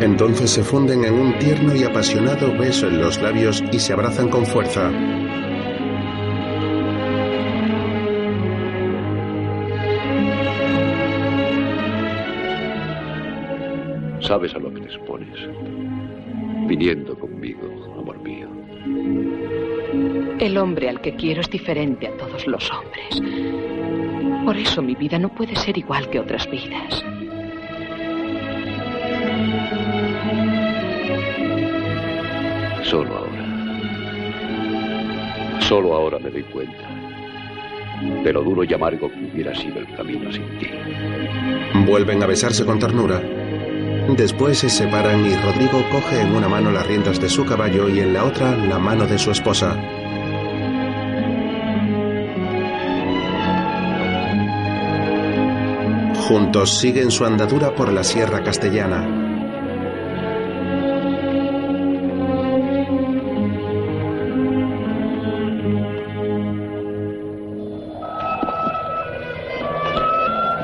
Entonces 0.00 0.50
se 0.50 0.62
funden 0.62 1.04
en 1.04 1.14
un 1.14 1.38
tierno 1.38 1.74
y 1.74 1.82
apasionado 1.82 2.56
beso 2.58 2.88
en 2.88 3.00
los 3.00 3.20
labios 3.22 3.64
y 3.72 3.78
se 3.78 3.92
abrazan 3.92 4.28
con 4.28 4.44
fuerza. 4.44 4.90
Sabes 14.20 14.54
a 14.54 14.58
lo 14.58 14.72
que 14.72 14.80
te 14.80 14.86
expones. 14.86 15.38
Viniendo 16.66 17.18
conmigo, 17.18 17.94
amor 17.98 18.18
mío. 18.22 18.43
El 20.44 20.58
hombre 20.58 20.90
al 20.90 21.00
que 21.00 21.16
quiero 21.16 21.40
es 21.40 21.48
diferente 21.48 22.06
a 22.06 22.14
todos 22.18 22.46
los 22.46 22.70
hombres. 22.70 23.18
Por 24.44 24.58
eso 24.58 24.82
mi 24.82 24.94
vida 24.94 25.18
no 25.18 25.30
puede 25.30 25.56
ser 25.56 25.78
igual 25.78 26.10
que 26.10 26.20
otras 26.20 26.46
vidas. 26.50 27.02
Solo 32.82 33.16
ahora. 33.16 33.46
Solo 35.60 35.94
ahora 35.94 36.18
me 36.18 36.28
doy 36.28 36.42
cuenta 36.42 36.90
de 38.22 38.30
lo 38.30 38.42
duro 38.42 38.64
y 38.64 38.74
amargo 38.74 39.10
que 39.10 39.24
hubiera 39.32 39.54
sido 39.54 39.78
el 39.78 39.86
camino 39.96 40.30
sin 40.30 40.46
ti. 40.58 40.68
Vuelven 41.86 42.22
a 42.22 42.26
besarse 42.26 42.66
con 42.66 42.78
ternura. 42.78 43.22
Después 44.14 44.58
se 44.58 44.68
separan 44.68 45.24
y 45.24 45.34
Rodrigo 45.36 45.82
coge 45.90 46.20
en 46.20 46.36
una 46.36 46.50
mano 46.50 46.70
las 46.70 46.86
riendas 46.86 47.18
de 47.18 47.30
su 47.30 47.46
caballo 47.46 47.88
y 47.88 48.00
en 48.00 48.12
la 48.12 48.24
otra 48.24 48.54
la 48.54 48.78
mano 48.78 49.06
de 49.06 49.16
su 49.16 49.30
esposa. 49.30 49.93
Juntos 56.28 56.78
siguen 56.78 57.10
su 57.10 57.26
andadura 57.26 57.74
por 57.74 57.92
la 57.92 58.02
Sierra 58.02 58.42
Castellana. 58.42 59.02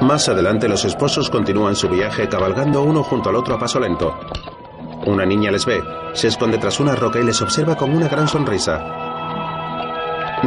Más 0.01 0.31
adelante 0.31 0.67
los 0.67 0.87
esposos 0.87 1.29
continúan 1.29 1.77
su 1.77 1.91
viaje 1.91 2.27
cabalgando 2.27 2.83
uno 2.83 3.03
junto 3.03 3.29
al 3.29 3.37
otro 3.37 3.57
a 3.57 3.59
paso 3.59 3.79
lento. 3.79 4.19
Una 5.05 5.27
niña 5.27 5.51
les 5.51 5.67
ve, 5.67 5.83
se 6.15 6.29
esconde 6.29 6.57
tras 6.57 6.81
una 6.81 6.97
roca 6.97 7.21
y 7.21 7.25
les 7.25 7.43
observa 7.43 7.77
con 7.77 7.95
una 7.95 8.09
gran 8.09 8.29
sonrisa. 8.29 8.79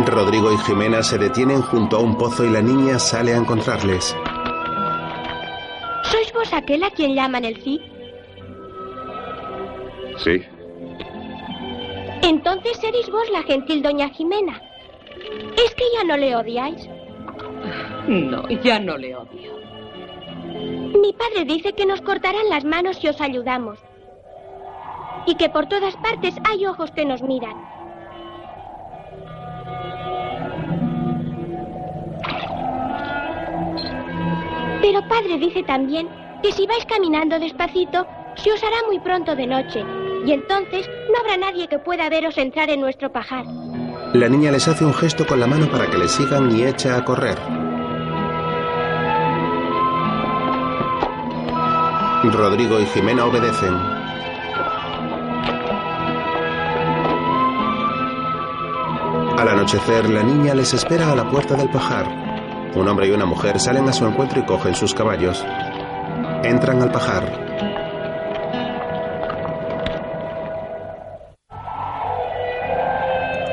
Rodrigo 0.08 0.52
y 0.52 0.58
Jimena 0.58 1.04
se 1.04 1.20
detienen 1.20 1.62
junto 1.62 1.98
a 1.98 2.00
un 2.00 2.18
pozo 2.18 2.44
y 2.44 2.50
la 2.50 2.64
niña 2.64 2.98
sale 2.98 3.36
a 3.36 3.38
encontrarles. 3.38 4.16
¿Sois 6.44 6.52
vos 6.52 6.62
aquel 6.62 6.84
a 6.84 6.90
quien 6.90 7.16
llaman 7.16 7.46
el 7.46 7.56
Cid? 7.62 7.80
Sí, 10.18 10.42
Entonces 12.22 12.78
seréis 12.78 13.10
vos 13.10 13.30
la 13.32 13.44
gentil 13.44 13.82
doña 13.82 14.10
Jimena. 14.10 14.62
¿Es 15.56 15.74
que 15.74 15.86
ya 15.96 16.04
no 16.04 16.18
le 16.18 16.36
odiáis? 16.36 16.90
No, 18.08 18.50
ya 18.50 18.78
no 18.80 18.98
le 18.98 19.16
odio. 19.16 19.54
Mi 21.02 21.14
padre 21.14 21.46
dice 21.46 21.72
que 21.72 21.86
nos 21.86 22.02
cortarán 22.02 22.50
las 22.50 22.66
manos 22.66 22.98
si 22.98 23.08
os 23.08 23.22
ayudamos. 23.22 23.80
Y 25.26 25.36
que 25.36 25.48
por 25.48 25.68
todas 25.68 25.96
partes 25.98 26.36
hay 26.50 26.66
ojos 26.66 26.92
que 26.92 27.06
nos 27.06 27.22
miran. 27.24 27.56
Pero 34.82 35.08
padre 35.08 35.38
dice 35.38 35.64
también 35.64 36.23
que 36.44 36.52
si 36.52 36.68
vais 36.68 36.86
caminando 36.86 37.40
despacito, 37.40 38.06
se 38.36 38.52
os 38.52 38.62
hará 38.62 38.76
muy 38.86 39.00
pronto 39.00 39.34
de 39.36 39.48
noche. 39.48 39.84
Y 40.26 40.34
entonces 40.34 40.90
no 41.10 41.20
habrá 41.20 41.38
nadie 41.38 41.68
que 41.70 41.80
pueda 41.80 42.10
veros 42.10 42.38
entrar 42.38 42.70
en 42.70 42.82
nuestro 42.82 43.12
pajar. 43.12 43.46
La 44.14 44.28
niña 44.28 44.52
les 44.52 44.68
hace 44.68 44.84
un 44.86 44.94
gesto 44.94 45.26
con 45.26 45.40
la 45.40 45.48
mano 45.48 45.72
para 45.72 45.90
que 45.90 45.98
le 45.98 46.08
sigan 46.08 46.56
y 46.56 46.64
echa 46.64 46.98
a 46.98 47.06
correr. 47.06 47.38
Rodrigo 52.32 52.80
y 52.80 52.86
Jimena 52.88 53.26
obedecen. 53.26 53.74
Al 59.38 59.48
anochecer, 59.50 60.10
la 60.10 60.24
niña 60.24 60.54
les 60.56 60.74
espera 60.74 61.12
a 61.12 61.16
la 61.16 61.30
puerta 61.30 61.56
del 61.56 61.70
pajar. 61.70 62.06
Un 62.76 62.88
hombre 62.88 63.08
y 63.08 63.12
una 63.12 63.26
mujer 63.26 63.60
salen 63.60 63.88
a 63.88 63.94
su 63.94 64.06
encuentro 64.06 64.40
y 64.40 64.46
cogen 64.46 64.74
sus 64.74 64.94
caballos. 64.94 65.44
Entran 66.44 66.82
al 66.82 66.92
pajar. 66.92 67.24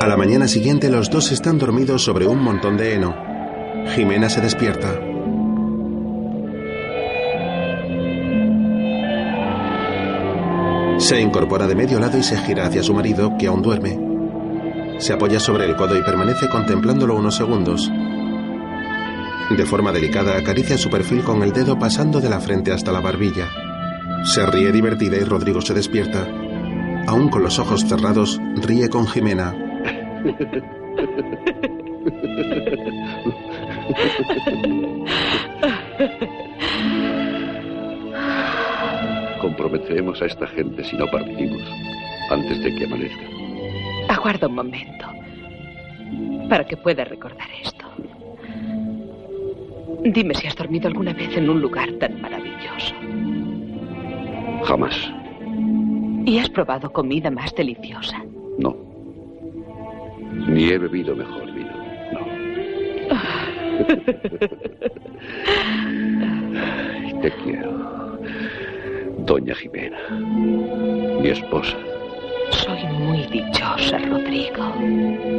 A 0.01 0.07
la 0.07 0.17
mañana 0.17 0.47
siguiente 0.47 0.89
los 0.89 1.09
dos 1.09 1.31
están 1.31 1.57
dormidos 1.57 2.03
sobre 2.03 2.27
un 2.27 2.39
montón 2.39 2.75
de 2.75 2.95
heno. 2.95 3.15
Jimena 3.95 4.29
se 4.29 4.41
despierta. 4.41 4.93
Se 10.99 11.19
incorpora 11.19 11.67
de 11.67 11.75
medio 11.75 11.99
lado 11.99 12.17
y 12.17 12.23
se 12.23 12.37
gira 12.37 12.65
hacia 12.65 12.83
su 12.83 12.93
marido, 12.93 13.37
que 13.39 13.47
aún 13.47 13.61
duerme. 13.61 13.99
Se 14.99 15.13
apoya 15.13 15.39
sobre 15.39 15.65
el 15.65 15.75
codo 15.75 15.97
y 15.97 16.03
permanece 16.03 16.49
contemplándolo 16.49 17.15
unos 17.15 17.35
segundos. 17.35 17.89
De 19.57 19.65
forma 19.65 19.91
delicada 19.91 20.37
acaricia 20.37 20.77
su 20.77 20.89
perfil 20.89 21.23
con 21.23 21.43
el 21.43 21.51
dedo 21.51 21.77
pasando 21.77 22.19
de 22.21 22.29
la 22.29 22.39
frente 22.39 22.71
hasta 22.71 22.91
la 22.91 22.99
barbilla. 22.99 23.47
Se 24.23 24.45
ríe 24.45 24.71
divertida 24.71 25.17
y 25.17 25.23
Rodrigo 25.23 25.61
se 25.61 25.73
despierta. 25.73 26.27
Aún 27.07 27.29
con 27.29 27.43
los 27.43 27.59
ojos 27.59 27.85
cerrados, 27.85 28.39
ríe 28.55 28.89
con 28.89 29.07
Jimena. 29.07 29.53
comprometeremos 39.41 40.21
a 40.21 40.25
esta 40.25 40.47
gente 40.47 40.83
si 40.83 40.95
no 40.95 41.05
partimos 41.07 41.61
antes 42.29 42.63
de 42.63 42.75
que 42.75 42.85
amanezca. 42.85 43.23
Aguarda 44.07 44.47
un 44.47 44.55
momento. 44.55 45.05
Para 46.47 46.65
que 46.65 46.77
pueda 46.77 47.03
recordar 47.03 47.47
esto. 47.61 47.70
Dime 50.03 50.33
si 50.33 50.47
has 50.47 50.55
dormido 50.55 50.87
alguna 50.87 51.13
vez 51.13 51.35
en 51.37 51.49
un 51.49 51.61
lugar 51.61 51.91
tan 51.99 52.19
maravilloso. 52.21 52.95
Jamás. 54.63 55.11
¿Y 56.25 56.39
has 56.39 56.49
probado 56.49 56.91
comida 56.91 57.29
más 57.29 57.53
deliciosa? 57.55 58.23
No. 58.57 58.75
Ni 60.47 60.65
he 60.69 60.77
bebido 60.77 61.15
mejor 61.15 61.51
vino. 61.53 61.71
Ay, 66.53 67.13
te 67.21 67.31
quiero. 67.43 68.17
Doña 69.19 69.53
Jimena. 69.55 69.97
Mi 70.09 71.29
esposa. 71.29 71.77
Soy 72.51 72.83
muy 72.99 73.25
dichosa, 73.27 73.97
Rodrigo. 73.99 74.63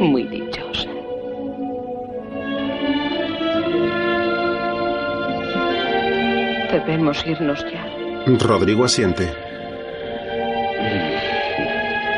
Muy 0.01 0.23
dichosa. 0.25 0.82
Debemos 6.87 7.25
irnos 7.27 7.65
ya. 7.71 7.87
Rodrigo 8.27 8.85
asiente. 8.85 9.29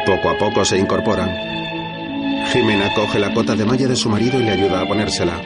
Poco 0.06 0.30
a 0.30 0.38
poco 0.38 0.64
se 0.64 0.78
incorporan. 0.78 1.30
Jimena 2.52 2.92
coge 2.94 3.18
la 3.18 3.32
cota 3.32 3.54
de 3.56 3.64
malla 3.64 3.86
de 3.88 3.96
su 3.96 4.08
marido 4.08 4.40
y 4.40 4.44
le 4.44 4.50
ayuda 4.50 4.80
a 4.80 4.86
ponérsela. 4.86 5.40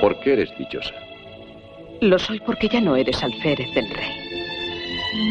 ¿Por 0.00 0.18
qué 0.20 0.32
eres 0.32 0.50
dichosa? 0.58 0.94
Lo 2.00 2.18
soy 2.18 2.40
porque 2.40 2.68
ya 2.68 2.80
no 2.80 2.96
eres 2.96 3.22
alférez 3.22 3.72
del 3.74 3.90
rey. 3.90 4.12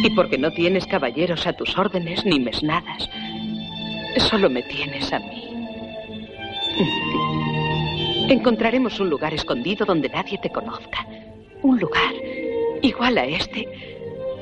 Y 0.04 0.10
porque 0.16 0.38
no 0.38 0.52
tienes 0.52 0.86
caballeros 0.86 1.48
a 1.48 1.54
tus 1.54 1.78
órdenes 1.78 2.24
ni 2.26 2.40
mesnadas. 2.40 3.10
Solo 4.18 4.50
me 4.50 4.62
tienes 4.64 5.12
a 5.12 5.20
mí. 5.20 5.50
Encontraremos 8.30 9.00
un 9.00 9.10
lugar 9.10 9.34
escondido 9.34 9.86
donde 9.86 10.08
nadie 10.08 10.38
te 10.38 10.52
conozca. 10.52 11.06
Un 11.64 11.80
lugar 11.80 12.14
igual 12.82 13.18
a 13.18 13.26
este, 13.26 13.68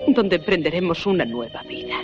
donde 0.08 0.36
emprenderemos 0.36 1.06
una 1.06 1.24
nueva 1.24 1.62
vida. 1.64 1.96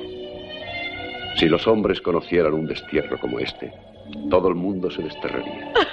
Si 1.36 1.48
los 1.48 1.68
hombres 1.68 2.00
conocieran 2.00 2.54
un 2.54 2.68
destierro 2.68 3.20
como 3.20 3.40
este, 3.40 3.74
todo 4.30 4.48
el 4.48 4.56
mundo 4.56 4.90
se 4.90 5.02
desterraría. 5.02 5.74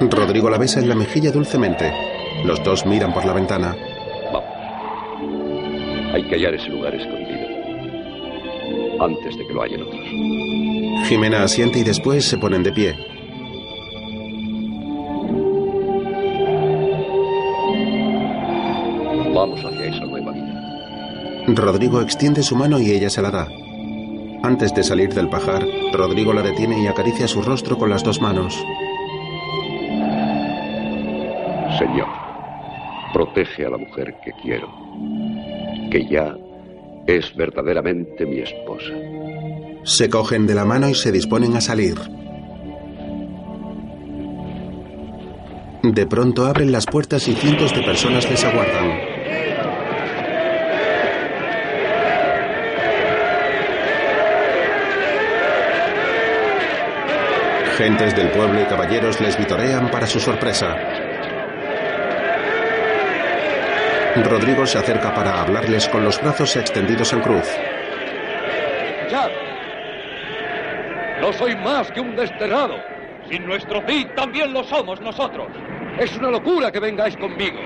Rodrigo 0.00 0.50
la 0.50 0.58
besa 0.58 0.80
en 0.80 0.88
la 0.88 0.94
mejilla 0.94 1.30
dulcemente. 1.30 1.92
Los 2.44 2.62
dos 2.64 2.84
miran 2.84 3.12
por 3.12 3.24
la 3.24 3.32
ventana. 3.32 3.76
Hay 6.12 6.24
que 6.24 6.34
hallar 6.34 6.54
ese 6.54 6.68
lugar 6.70 6.94
escondido. 6.94 7.47
Antes 9.00 9.38
de 9.38 9.46
que 9.46 9.52
lo 9.52 9.62
hallen 9.62 9.82
otros. 9.82 11.08
Jimena 11.08 11.42
asiente 11.42 11.78
y 11.78 11.84
después 11.84 12.24
se 12.24 12.36
ponen 12.38 12.62
de 12.62 12.72
pie. 12.72 12.96
Vamos 19.34 19.64
hacia 19.64 19.84
esa 19.86 20.04
nueva 20.04 20.32
vida. 20.32 21.44
Rodrigo 21.46 22.00
extiende 22.02 22.42
su 22.42 22.56
mano 22.56 22.80
y 22.80 22.90
ella 22.90 23.08
se 23.08 23.22
la 23.22 23.30
da. 23.30 23.48
Antes 24.42 24.74
de 24.74 24.82
salir 24.82 25.14
del 25.14 25.28
pajar, 25.28 25.64
Rodrigo 25.92 26.32
la 26.32 26.42
detiene 26.42 26.82
y 26.82 26.86
acaricia 26.86 27.26
su 27.28 27.42
rostro 27.42 27.78
con 27.78 27.90
las 27.90 28.02
dos 28.02 28.20
manos. 28.20 28.54
Señor, 31.78 32.08
protege 33.12 33.66
a 33.66 33.70
la 33.70 33.78
mujer 33.78 34.16
que 34.24 34.32
quiero, 34.42 34.68
que 35.90 36.06
ya 36.06 36.36
es 37.08 37.34
verdaderamente 37.34 38.26
mi 38.26 38.40
esposa. 38.40 38.92
Se 39.82 40.10
cogen 40.10 40.46
de 40.46 40.54
la 40.54 40.66
mano 40.66 40.90
y 40.90 40.94
se 40.94 41.10
disponen 41.10 41.56
a 41.56 41.60
salir. 41.62 41.96
De 45.82 46.06
pronto 46.06 46.44
abren 46.44 46.70
las 46.70 46.84
puertas 46.84 47.26
y 47.28 47.34
cientos 47.34 47.74
de 47.74 47.82
personas 47.82 48.30
les 48.30 48.44
aguardan. 48.44 49.00
Gentes 57.78 58.16
del 58.16 58.30
pueblo 58.32 58.60
y 58.60 58.64
caballeros 58.64 59.18
les 59.20 59.38
vitorean 59.38 59.90
para 59.90 60.06
su 60.06 60.20
sorpresa. 60.20 61.07
Rodrigo 64.24 64.66
se 64.66 64.78
acerca 64.78 65.14
para 65.14 65.42
hablarles 65.42 65.88
con 65.88 66.04
los 66.04 66.20
brazos 66.20 66.56
extendidos 66.56 67.12
en 67.12 67.20
cruz. 67.20 67.46
¡Ya! 69.10 69.28
No 71.20 71.32
soy 71.32 71.56
más 71.56 71.90
que 71.90 72.00
un 72.00 72.16
desterrado. 72.16 72.76
Sin 73.30 73.46
nuestro 73.46 73.82
Cid 73.86 74.08
también 74.16 74.52
lo 74.52 74.64
somos 74.64 75.00
nosotros. 75.00 75.48
Es 75.98 76.16
una 76.16 76.30
locura 76.30 76.70
que 76.72 76.80
vengáis 76.80 77.16
conmigo. 77.16 77.58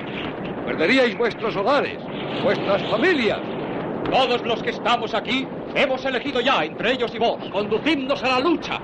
Perderíais 0.65 1.17
vuestros 1.17 1.55
hogares, 1.55 1.97
vuestras 2.43 2.81
familias. 2.89 3.39
Todos 4.11 4.41
los 4.45 4.61
que 4.61 4.71
estamos 4.71 5.13
aquí 5.13 5.47
hemos 5.75 6.03
elegido 6.05 6.41
ya, 6.41 6.63
entre 6.63 6.93
ellos 6.93 7.13
y 7.15 7.19
vos, 7.19 7.37
conducidnos 7.51 8.23
a 8.23 8.27
la 8.27 8.39
lucha. 8.39 8.79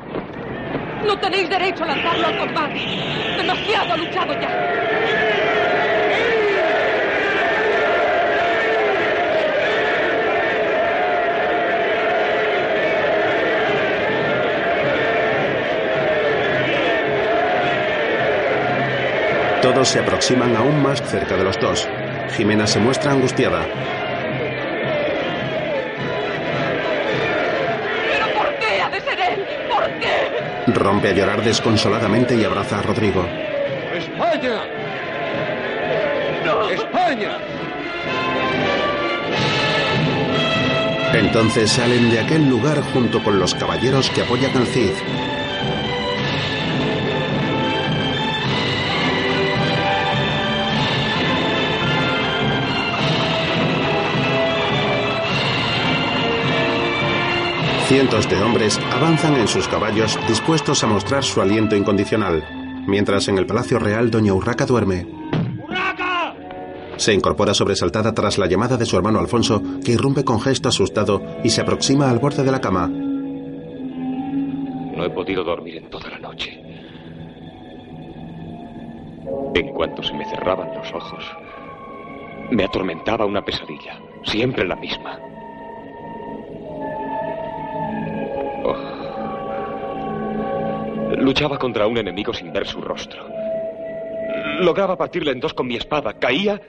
No 1.05 1.17
tenéis 1.19 1.49
derecho 1.49 1.83
a 1.83 1.87
lanzarlo 1.87 2.27
al 2.27 2.37
combate. 2.37 2.79
Demasiado 3.37 3.93
ha 3.93 3.97
luchado 3.97 4.33
ya. 4.33 5.18
Todos 19.61 19.89
se 19.89 19.99
aproximan 19.99 20.55
aún 20.55 20.81
más 20.81 21.01
cerca 21.01 21.35
de 21.35 21.43
los 21.43 21.59
dos. 21.59 21.87
Jimena 22.37 22.65
se 22.65 22.79
muestra 22.79 23.11
angustiada. 23.11 23.65
¿Pero 28.07 28.33
por 28.37 28.55
qué 28.55 28.81
ha 28.81 28.89
de 28.89 29.01
ser 29.01 29.19
él? 29.19 29.45
¿Por 29.69 29.83
qué? 29.99 30.73
Rompe 30.79 31.09
a 31.09 31.11
llorar 31.11 31.43
desconsoladamente 31.43 32.35
y 32.35 32.45
abraza 32.45 32.79
a 32.79 32.81
Rodrigo. 32.83 33.25
¡España! 33.93 34.63
¡España! 36.71 37.37
Entonces 41.13 41.69
salen 41.69 42.11
de 42.11 42.19
aquel 42.19 42.47
lugar 42.47 42.79
junto 42.93 43.21
con 43.21 43.39
los 43.39 43.55
caballeros 43.55 44.09
que 44.11 44.21
apoyan 44.21 44.55
al 44.55 44.67
Cid. 44.67 44.91
Cientos 57.89 58.29
de 58.29 58.39
hombres 58.43 58.79
avanzan 58.93 59.35
en 59.37 59.47
sus 59.47 59.67
caballos 59.67 60.19
dispuestos 60.27 60.83
a 60.83 60.87
mostrar 60.87 61.23
su 61.23 61.41
aliento 61.41 61.75
incondicional, 61.75 62.43
mientras 62.85 63.27
en 63.29 63.39
el 63.39 63.47
Palacio 63.47 63.79
Real 63.79 64.11
Doña 64.11 64.31
Urraca 64.31 64.67
duerme. 64.67 65.07
Se 66.97 67.15
incorpora 67.15 67.55
sobresaltada 67.55 68.13
tras 68.13 68.37
la 68.37 68.45
llamada 68.45 68.77
de 68.77 68.85
su 68.85 68.95
hermano 68.95 69.17
Alfonso, 69.17 69.63
que 69.83 69.93
irrumpe 69.93 70.23
con 70.23 70.39
gesto 70.39 70.69
asustado 70.69 71.23
y 71.43 71.49
se 71.49 71.61
aproxima 71.61 72.11
al 72.11 72.19
borde 72.19 72.43
de 72.43 72.51
la 72.51 72.61
cama. 72.61 72.89
No 72.89 75.03
he 75.03 75.09
podido 75.09 75.43
dormir 75.43 75.77
en 75.77 75.89
toda 75.89 76.11
la 76.11 76.19
noche. 76.19 76.61
En 79.55 79.73
cuanto 79.73 80.03
se 80.03 80.13
me 80.13 80.29
cerraban 80.29 80.75
los 80.75 80.93
ojos, 80.93 81.25
me 82.51 82.65
atormentaba 82.65 83.25
una 83.25 83.43
pesadilla, 83.43 83.99
siempre 84.25 84.67
la 84.67 84.75
misma. 84.75 85.17
Luchaba 91.19 91.57
contra 91.57 91.85
un 91.85 91.97
enemigo 91.97 92.33
sin 92.33 92.51
ver 92.53 92.65
su 92.65 92.81
rostro. 92.81 93.27
Lograba 94.59 94.97
partirle 94.97 95.31
en 95.31 95.39
dos 95.39 95.53
con 95.53 95.67
mi 95.67 95.75
espada, 95.75 96.13
caía 96.13 96.59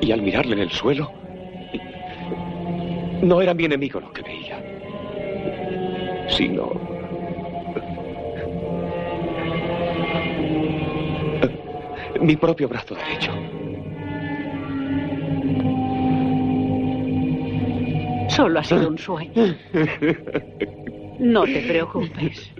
y 0.00 0.12
al 0.12 0.22
mirarle 0.22 0.54
en 0.54 0.60
el 0.60 0.70
suelo, 0.70 1.10
no 3.22 3.42
era 3.42 3.54
mi 3.54 3.64
enemigo 3.64 4.00
lo 4.00 4.12
que 4.12 4.22
veía, 4.22 4.62
sino 6.28 6.72
mi 12.20 12.36
propio 12.36 12.68
brazo 12.68 12.94
derecho. 12.94 13.32
Solo 18.28 18.60
ha 18.60 18.64
sido 18.64 18.88
un 18.88 18.98
sueño. 18.98 19.32
No 21.18 21.44
te 21.44 21.60
preocupes. 21.66 22.52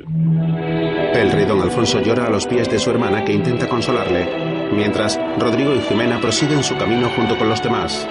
El 1.14 1.30
rey 1.30 1.44
don 1.44 1.60
Alfonso 1.60 2.00
llora 2.00 2.26
a 2.26 2.30
los 2.30 2.46
pies 2.46 2.68
de 2.68 2.78
su 2.78 2.90
hermana 2.90 3.24
que 3.24 3.32
intenta 3.32 3.68
consolarle, 3.68 4.26
mientras 4.72 5.18
Rodrigo 5.38 5.74
y 5.74 5.80
Jimena 5.80 6.20
prosiguen 6.20 6.62
su 6.62 6.76
camino 6.76 7.08
junto 7.10 7.38
con 7.38 7.48
los 7.48 7.62
demás. 7.62 8.08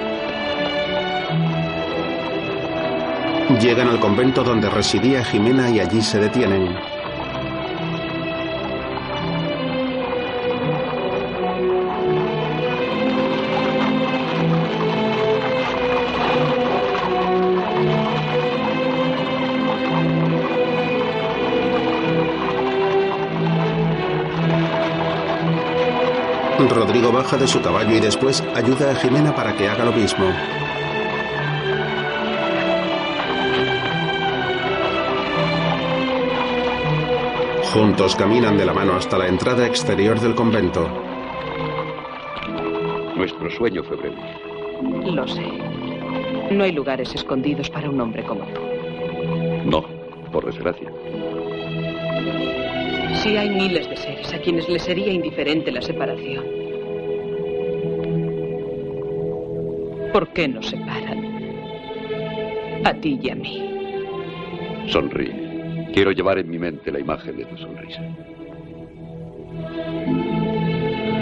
Llegan 3.62 3.88
al 3.88 4.00
convento 4.00 4.44
donde 4.44 4.70
residía 4.70 5.24
Jimena 5.24 5.70
y 5.70 5.80
allí 5.80 6.02
se 6.02 6.20
detienen. 6.20 6.97
Rodrigo 26.66 27.12
baja 27.12 27.38
de 27.38 27.48
su 27.48 27.62
caballo 27.62 27.96
y 27.96 28.00
después 28.00 28.44
ayuda 28.56 28.92
a 28.92 28.96
Jimena 28.96 29.36
para 29.36 29.56
que 29.56 29.70
haga 29.70 29.86
lo 29.86 29.92
mismo. 29.92 30.26
Juntos 37.74 38.16
caminan 38.16 38.58
de 38.58 38.66
la 38.66 38.74
mano 38.74 38.96
hasta 38.96 39.20
la 39.20 39.28
entrada 39.28 39.68
exterior 39.68 40.20
del 40.20 40.34
convento. 40.34 40.88
Nuestro 43.16 43.52
sueño 43.52 43.84
fue 43.84 43.98
breve. 43.98 44.16
Lo 45.12 45.28
sé. 45.28 45.46
No 46.52 46.64
hay 46.64 46.72
lugares 46.72 47.14
escondidos 47.14 47.70
para 47.70 47.90
un 47.90 48.02
hombre 48.02 48.24
como 48.24 48.46
tú. 48.46 48.62
No, 49.66 49.84
por 50.32 50.46
desgracia. 50.46 50.92
Sí 53.22 53.38
hay 53.38 53.50
miles 53.50 53.87
seres 54.18 54.34
a 54.34 54.42
quienes 54.42 54.68
les 54.70 54.84
sería 54.84 55.12
indiferente 55.12 55.72
la 55.72 55.82
separación. 55.82 56.46
¿Por 60.12 60.30
qué 60.30 60.48
nos 60.48 60.68
separan? 60.68 61.26
A 62.84 62.94
ti 62.94 63.20
y 63.22 63.30
a 63.30 63.36
mí. 63.36 63.64
Sonríe. 64.88 65.90
Quiero 65.94 66.12
llevar 66.12 66.40
en 66.40 66.50
mi 66.50 66.60
mente 66.60 66.92
la 66.92 67.00
imagen 67.00 67.38
de 67.38 67.46
tu 67.46 67.58
sonrisa. 67.58 68.02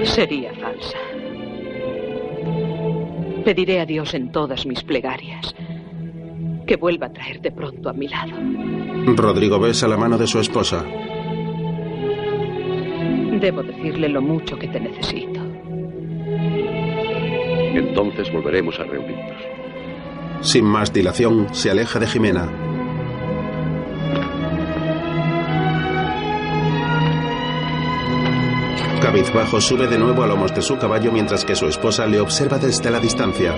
Sería 0.03 0.53
falsa. 0.53 0.97
Pediré 3.43 3.79
a 3.79 3.85
Dios 3.85 4.13
en 4.13 4.31
todas 4.31 4.65
mis 4.65 4.83
plegarias 4.83 5.55
que 6.67 6.77
vuelva 6.77 7.07
a 7.07 7.13
traerte 7.13 7.51
pronto 7.51 7.89
a 7.89 7.93
mi 7.93 8.07
lado. 8.07 8.33
Rodrigo 9.15 9.59
besa 9.59 9.87
la 9.87 9.97
mano 9.97 10.17
de 10.17 10.27
su 10.27 10.39
esposa. 10.39 10.83
Debo 13.45 13.61
decirle 13.61 14.09
lo 14.09 14.23
mucho 14.23 14.57
que 14.57 14.67
te 14.67 14.79
necesito. 14.79 15.39
Entonces 17.75 18.33
volveremos 18.33 18.79
a 18.79 18.85
reunirnos. 18.85 19.37
Sin 20.41 20.65
más 20.65 20.91
dilación, 20.91 21.53
se 21.53 21.69
aleja 21.69 21.99
de 21.99 22.07
Jimena. 22.07 22.49
Cabizbajo 28.99 29.61
sube 29.61 29.85
de 29.85 29.99
nuevo 29.99 30.23
a 30.23 30.27
lomos 30.27 30.55
de 30.55 30.63
su 30.63 30.79
caballo 30.79 31.11
mientras 31.11 31.45
que 31.45 31.55
su 31.55 31.67
esposa 31.67 32.07
le 32.07 32.21
observa 32.21 32.57
desde 32.57 32.89
la 32.89 32.99
distancia. 32.99 33.53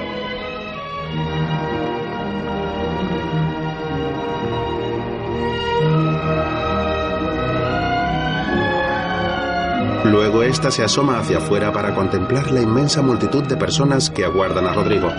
Ésta 10.43 10.71
se 10.71 10.83
asoma 10.83 11.19
hacia 11.19 11.37
afuera 11.37 11.71
para 11.71 11.93
contemplar 11.93 12.51
la 12.51 12.61
inmensa 12.61 13.01
multitud 13.01 13.43
de 13.43 13.57
personas 13.57 14.09
que 14.09 14.23
aguardan 14.23 14.67
a 14.67 14.73
Rodrigo. 14.73 15.09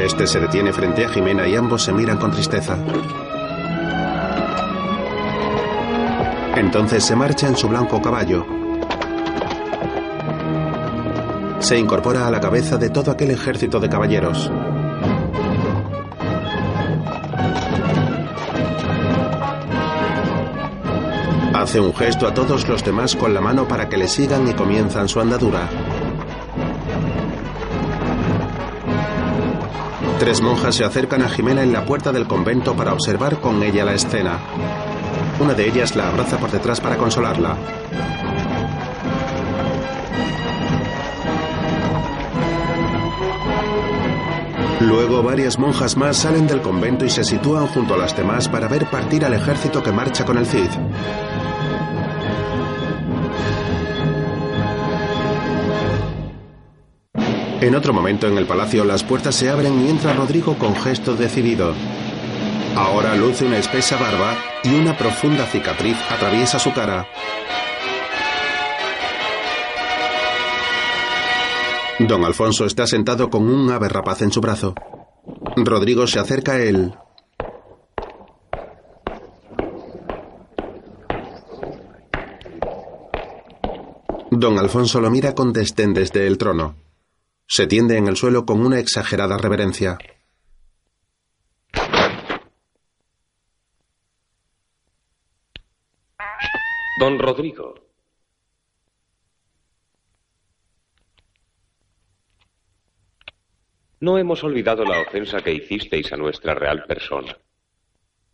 Este 0.00 0.26
se 0.26 0.40
detiene 0.40 0.72
frente 0.72 1.04
a 1.04 1.08
Jimena 1.08 1.46
y 1.46 1.56
ambos 1.56 1.82
se 1.82 1.92
miran 1.92 2.18
con 2.18 2.30
tristeza. 2.30 2.76
Entonces 6.56 7.04
se 7.04 7.16
marcha 7.16 7.48
en 7.48 7.56
su 7.56 7.68
blanco 7.68 8.00
caballo. 8.00 8.46
Se 11.58 11.78
incorpora 11.78 12.26
a 12.26 12.30
la 12.30 12.40
cabeza 12.40 12.76
de 12.76 12.90
todo 12.90 13.10
aquel 13.10 13.30
ejército 13.30 13.80
de 13.80 13.88
caballeros. 13.88 14.50
Hace 21.72 21.80
un 21.80 21.94
gesto 21.94 22.26
a 22.26 22.34
todos 22.34 22.68
los 22.68 22.84
demás 22.84 23.16
con 23.16 23.32
la 23.32 23.40
mano 23.40 23.66
para 23.66 23.88
que 23.88 23.96
le 23.96 24.06
sigan 24.06 24.46
y 24.46 24.52
comienzan 24.52 25.08
su 25.08 25.20
andadura. 25.20 25.70
Tres 30.18 30.42
monjas 30.42 30.74
se 30.74 30.84
acercan 30.84 31.22
a 31.22 31.30
Jimena 31.30 31.62
en 31.62 31.72
la 31.72 31.86
puerta 31.86 32.12
del 32.12 32.26
convento 32.26 32.76
para 32.76 32.92
observar 32.92 33.40
con 33.40 33.62
ella 33.62 33.86
la 33.86 33.94
escena. 33.94 34.38
Una 35.40 35.54
de 35.54 35.66
ellas 35.66 35.96
la 35.96 36.08
abraza 36.08 36.36
por 36.36 36.50
detrás 36.50 36.78
para 36.78 36.98
consolarla. 36.98 37.56
Luego 44.80 45.22
varias 45.22 45.58
monjas 45.58 45.96
más 45.96 46.18
salen 46.18 46.46
del 46.46 46.60
convento 46.60 47.06
y 47.06 47.08
se 47.08 47.24
sitúan 47.24 47.66
junto 47.68 47.94
a 47.94 47.96
las 47.96 48.14
demás 48.14 48.46
para 48.46 48.68
ver 48.68 48.90
partir 48.90 49.24
al 49.24 49.32
ejército 49.32 49.82
que 49.82 49.90
marcha 49.90 50.26
con 50.26 50.36
el 50.36 50.44
Cid. 50.44 50.68
En 57.62 57.76
otro 57.76 57.92
momento 57.92 58.26
en 58.26 58.36
el 58.38 58.44
palacio 58.44 58.84
las 58.84 59.04
puertas 59.04 59.36
se 59.36 59.48
abren 59.48 59.86
y 59.86 59.88
entra 59.88 60.14
Rodrigo 60.14 60.58
con 60.58 60.74
gesto 60.74 61.14
decidido. 61.14 61.72
Ahora 62.74 63.14
luce 63.14 63.44
una 63.44 63.56
espesa 63.58 63.96
barba 63.96 64.34
y 64.64 64.74
una 64.74 64.98
profunda 64.98 65.46
cicatriz 65.46 65.96
atraviesa 66.10 66.58
su 66.58 66.72
cara. 66.72 67.06
Don 72.00 72.24
Alfonso 72.24 72.66
está 72.66 72.84
sentado 72.88 73.30
con 73.30 73.48
un 73.48 73.70
ave 73.70 73.88
rapaz 73.88 74.22
en 74.22 74.32
su 74.32 74.40
brazo. 74.40 74.74
Rodrigo 75.54 76.08
se 76.08 76.18
acerca 76.18 76.54
a 76.54 76.62
él. 76.64 76.92
Don 84.32 84.58
Alfonso 84.58 85.00
lo 85.00 85.12
mira 85.12 85.32
con 85.36 85.52
desdén 85.52 85.94
desde 85.94 86.26
el 86.26 86.38
trono. 86.38 86.74
Se 87.54 87.66
tiende 87.66 87.98
en 87.98 88.08
el 88.08 88.16
suelo 88.16 88.46
con 88.46 88.64
una 88.64 88.78
exagerada 88.78 89.36
reverencia. 89.36 89.98
Don 96.98 97.18
Rodrigo. 97.18 97.74
No 104.00 104.16
hemos 104.16 104.42
olvidado 104.42 104.86
la 104.86 105.02
ofensa 105.02 105.42
que 105.42 105.52
hicisteis 105.52 106.10
a 106.10 106.16
nuestra 106.16 106.54
real 106.54 106.84
persona. 106.88 107.36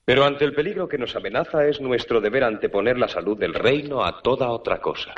Pero 0.05 0.27
ante 0.27 0.45
el 0.45 0.55
peligro 0.55 0.87
que 0.87 0.97
nos 0.97 1.17
amenaza 1.17 1.67
es 1.67 1.81
nuestro 1.81 2.21
deber 2.21 2.45
anteponer 2.45 2.97
la 2.97 3.09
salud 3.09 3.37
del 3.37 3.55
reino 3.55 4.05
a 4.05 4.23
toda 4.23 4.49
otra 4.51 4.81
cosa. 4.81 5.13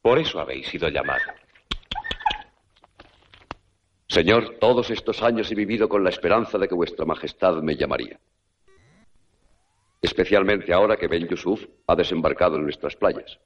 Por 0.00 0.20
eso 0.20 0.38
habéis 0.38 0.68
sido 0.68 0.88
llamado. 0.88 1.45
Señor, 4.08 4.56
todos 4.60 4.90
estos 4.90 5.22
años 5.22 5.50
he 5.50 5.54
vivido 5.54 5.88
con 5.88 6.04
la 6.04 6.10
esperanza 6.10 6.58
de 6.58 6.68
que 6.68 6.74
vuestra 6.74 7.04
majestad 7.04 7.56
me 7.56 7.76
llamaría. 7.76 8.18
Especialmente 10.00 10.72
ahora 10.72 10.96
que 10.96 11.08
Ben 11.08 11.26
Yusuf 11.26 11.64
ha 11.86 11.96
desembarcado 11.96 12.56
en 12.56 12.62
nuestras 12.62 12.94
playas. 12.96 13.38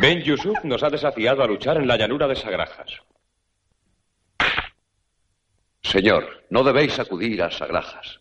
Ben 0.00 0.22
Yusuf 0.22 0.64
nos 0.64 0.82
ha 0.82 0.90
desafiado 0.90 1.42
a 1.42 1.46
luchar 1.46 1.76
en 1.76 1.86
la 1.86 1.96
llanura 1.96 2.26
de 2.26 2.36
Sagrajas. 2.36 3.00
Señor, 5.82 6.44
no 6.50 6.64
debéis 6.64 6.98
acudir 6.98 7.42
a 7.42 7.50
Sagrajas. 7.50 8.20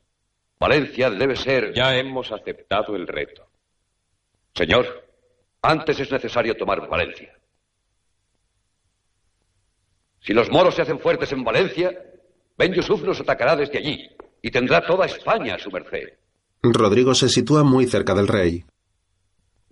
Valencia 0.59 1.09
debe 1.09 1.35
ser... 1.35 1.73
Ya 1.73 1.95
hemos 1.95 2.31
aceptado 2.31 2.95
el 2.95 3.07
reto. 3.07 3.47
Señor, 4.53 5.07
antes 5.61 5.99
es 5.99 6.11
necesario 6.11 6.55
tomar 6.55 6.87
Valencia. 6.87 7.33
Si 10.25 10.33
los 10.33 10.49
moros 10.49 10.75
se 10.75 10.81
hacen 10.81 10.99
fuertes 10.99 11.31
en 11.33 11.43
Valencia, 11.43 11.91
Ben 12.57 12.73
Yusuf 12.73 13.03
nos 13.03 13.19
atacará 13.19 13.55
desde 13.55 13.77
allí 13.77 14.09
y 14.41 14.49
tendrá 14.51 14.81
toda 14.85 15.05
España 15.05 15.55
a 15.55 15.59
su 15.59 15.69
merced. 15.69 16.13
Rodrigo 16.61 17.13
se 17.13 17.27
sitúa 17.27 17.63
muy 17.63 17.85
cerca 17.87 18.13
del 18.15 18.27
rey. 18.27 18.63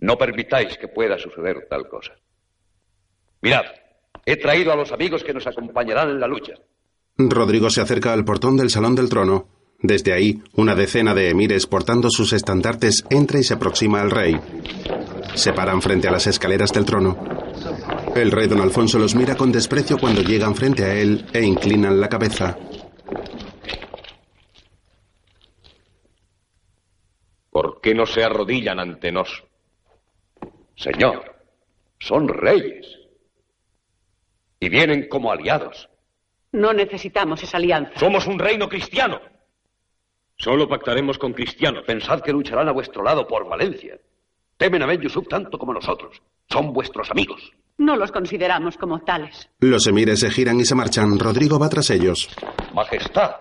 No 0.00 0.18
permitáis 0.18 0.76
que 0.76 0.88
pueda 0.88 1.18
suceder 1.18 1.66
tal 1.70 1.88
cosa. 1.88 2.12
Mirad, 3.40 3.62
he 4.26 4.36
traído 4.36 4.72
a 4.72 4.76
los 4.76 4.92
amigos 4.92 5.24
que 5.24 5.32
nos 5.32 5.46
acompañarán 5.46 6.10
en 6.10 6.20
la 6.20 6.26
lucha. 6.26 6.52
Rodrigo 7.16 7.70
se 7.70 7.80
acerca 7.80 8.12
al 8.12 8.24
portón 8.24 8.56
del 8.56 8.70
salón 8.70 8.94
del 8.94 9.08
trono. 9.08 9.48
Desde 9.80 10.12
ahí, 10.12 10.42
una 10.54 10.74
decena 10.74 11.14
de 11.14 11.30
emires 11.30 11.66
portando 11.66 12.10
sus 12.10 12.32
estandartes 12.32 13.04
entra 13.10 13.38
y 13.40 13.42
se 13.42 13.54
aproxima 13.54 14.00
al 14.00 14.10
rey. 14.10 14.38
Se 15.34 15.52
paran 15.52 15.80
frente 15.82 16.08
a 16.08 16.12
las 16.12 16.26
escaleras 16.26 16.72
del 16.72 16.84
trono. 16.84 17.16
El 18.14 18.30
rey 18.30 18.46
don 18.46 18.60
Alfonso 18.60 18.98
los 18.98 19.14
mira 19.14 19.34
con 19.36 19.50
desprecio 19.50 19.96
cuando 19.98 20.20
llegan 20.20 20.54
frente 20.54 20.84
a 20.84 20.94
él 20.94 21.24
e 21.32 21.42
inclinan 21.42 21.98
la 21.98 22.08
cabeza. 22.10 22.58
¿Por 27.50 27.80
qué 27.80 27.94
no 27.94 28.04
se 28.04 28.22
arrodillan 28.22 28.80
ante 28.80 29.10
nos? 29.10 29.44
Señor, 30.76 31.36
son 31.98 32.28
reyes. 32.28 32.98
Y 34.60 34.68
vienen 34.68 35.08
como 35.08 35.32
aliados. 35.32 35.88
No 36.52 36.74
necesitamos 36.74 37.42
esa 37.42 37.56
alianza. 37.56 37.98
Somos 37.98 38.26
un 38.26 38.38
reino 38.38 38.68
cristiano. 38.68 39.20
Solo 40.36 40.68
pactaremos 40.68 41.18
con 41.18 41.32
cristianos. 41.32 41.84
Pensad 41.84 42.20
que 42.20 42.32
lucharán 42.32 42.68
a 42.68 42.72
vuestro 42.72 43.02
lado 43.02 43.26
por 43.26 43.48
Valencia. 43.48 43.98
Temen 44.58 44.82
a 44.82 44.86
Ben 44.86 45.00
Yusuf 45.00 45.26
tanto 45.28 45.58
como 45.58 45.72
nosotros. 45.72 46.20
Son 46.50 46.72
vuestros 46.72 47.10
amigos. 47.10 47.50
No 47.78 47.96
los 47.96 48.12
consideramos 48.12 48.76
como 48.76 49.00
tales. 49.00 49.48
Los 49.60 49.86
emires 49.86 50.20
se 50.20 50.30
giran 50.30 50.60
y 50.60 50.64
se 50.64 50.74
marchan. 50.74 51.18
Rodrigo 51.18 51.58
va 51.58 51.68
tras 51.68 51.90
ellos. 51.90 52.28
Majestad, 52.74 53.36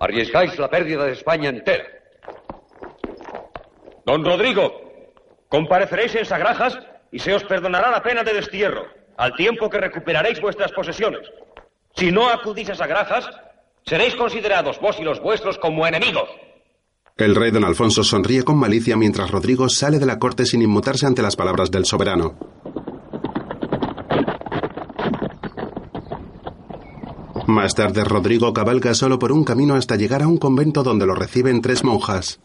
arriesgáis 0.00 0.58
la 0.58 0.68
pérdida 0.68 1.04
de 1.04 1.12
España 1.12 1.48
entera. 1.50 1.84
Don 4.04 4.24
Rodrigo, 4.24 4.72
compareceréis 5.48 6.14
en 6.14 6.24
Sagrajas 6.24 6.78
y 7.10 7.18
se 7.18 7.34
os 7.34 7.44
perdonará 7.44 7.90
la 7.90 8.02
pena 8.02 8.22
de 8.22 8.34
destierro, 8.34 8.86
al 9.16 9.34
tiempo 9.34 9.68
que 9.68 9.78
recuperaréis 9.78 10.40
vuestras 10.40 10.72
posesiones. 10.72 11.28
Si 11.96 12.12
no 12.12 12.28
acudís 12.28 12.70
a 12.70 12.74
Sagrajas, 12.74 13.28
seréis 13.84 14.14
considerados 14.14 14.78
vos 14.80 14.98
y 15.00 15.02
los 15.02 15.20
vuestros 15.20 15.58
como 15.58 15.86
enemigos. 15.86 16.28
El 17.18 17.34
rey 17.34 17.50
don 17.50 17.64
Alfonso 17.64 18.04
sonríe 18.04 18.44
con 18.44 18.56
malicia 18.56 18.96
mientras 18.96 19.32
Rodrigo 19.32 19.68
sale 19.68 19.98
de 19.98 20.06
la 20.06 20.20
corte 20.20 20.46
sin 20.46 20.62
inmutarse 20.62 21.04
ante 21.04 21.20
las 21.20 21.34
palabras 21.34 21.68
del 21.68 21.84
soberano. 21.84 22.38
Más 27.48 27.74
tarde, 27.74 28.04
Rodrigo 28.04 28.52
cabalga 28.52 28.94
solo 28.94 29.18
por 29.18 29.32
un 29.32 29.42
camino 29.42 29.74
hasta 29.74 29.96
llegar 29.96 30.22
a 30.22 30.28
un 30.28 30.36
convento 30.36 30.84
donde 30.84 31.06
lo 31.06 31.16
reciben 31.16 31.60
tres 31.60 31.82
monjas. 31.82 32.40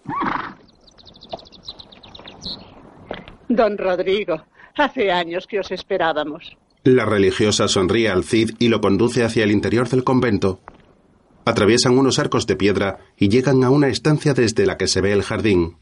Don 3.48 3.78
Rodrigo, 3.78 4.42
hace 4.76 5.12
años 5.12 5.46
que 5.46 5.60
os 5.60 5.70
esperábamos. 5.70 6.58
La 6.84 7.06
religiosa 7.06 7.68
sonríe 7.68 8.10
al 8.10 8.24
Cid 8.24 8.52
y 8.58 8.70
lo 8.70 8.82
conduce 8.82 9.24
hacia 9.24 9.44
el 9.44 9.52
interior 9.52 9.88
del 9.88 10.04
convento. 10.04 10.62
Atraviesan 11.46 11.98
unos 11.98 12.20
arcos 12.20 12.48
de 12.48 12.56
piedra 12.56 13.00
y 13.18 13.30
llegan 13.30 13.64
a 13.64 13.70
una 13.70 13.88
estancia 13.88 14.34
desde 14.34 14.66
la 14.66 14.78
que 14.78 14.88
se 14.88 15.02
ve 15.02 15.12
el 15.12 15.24
jardín. 15.24 15.78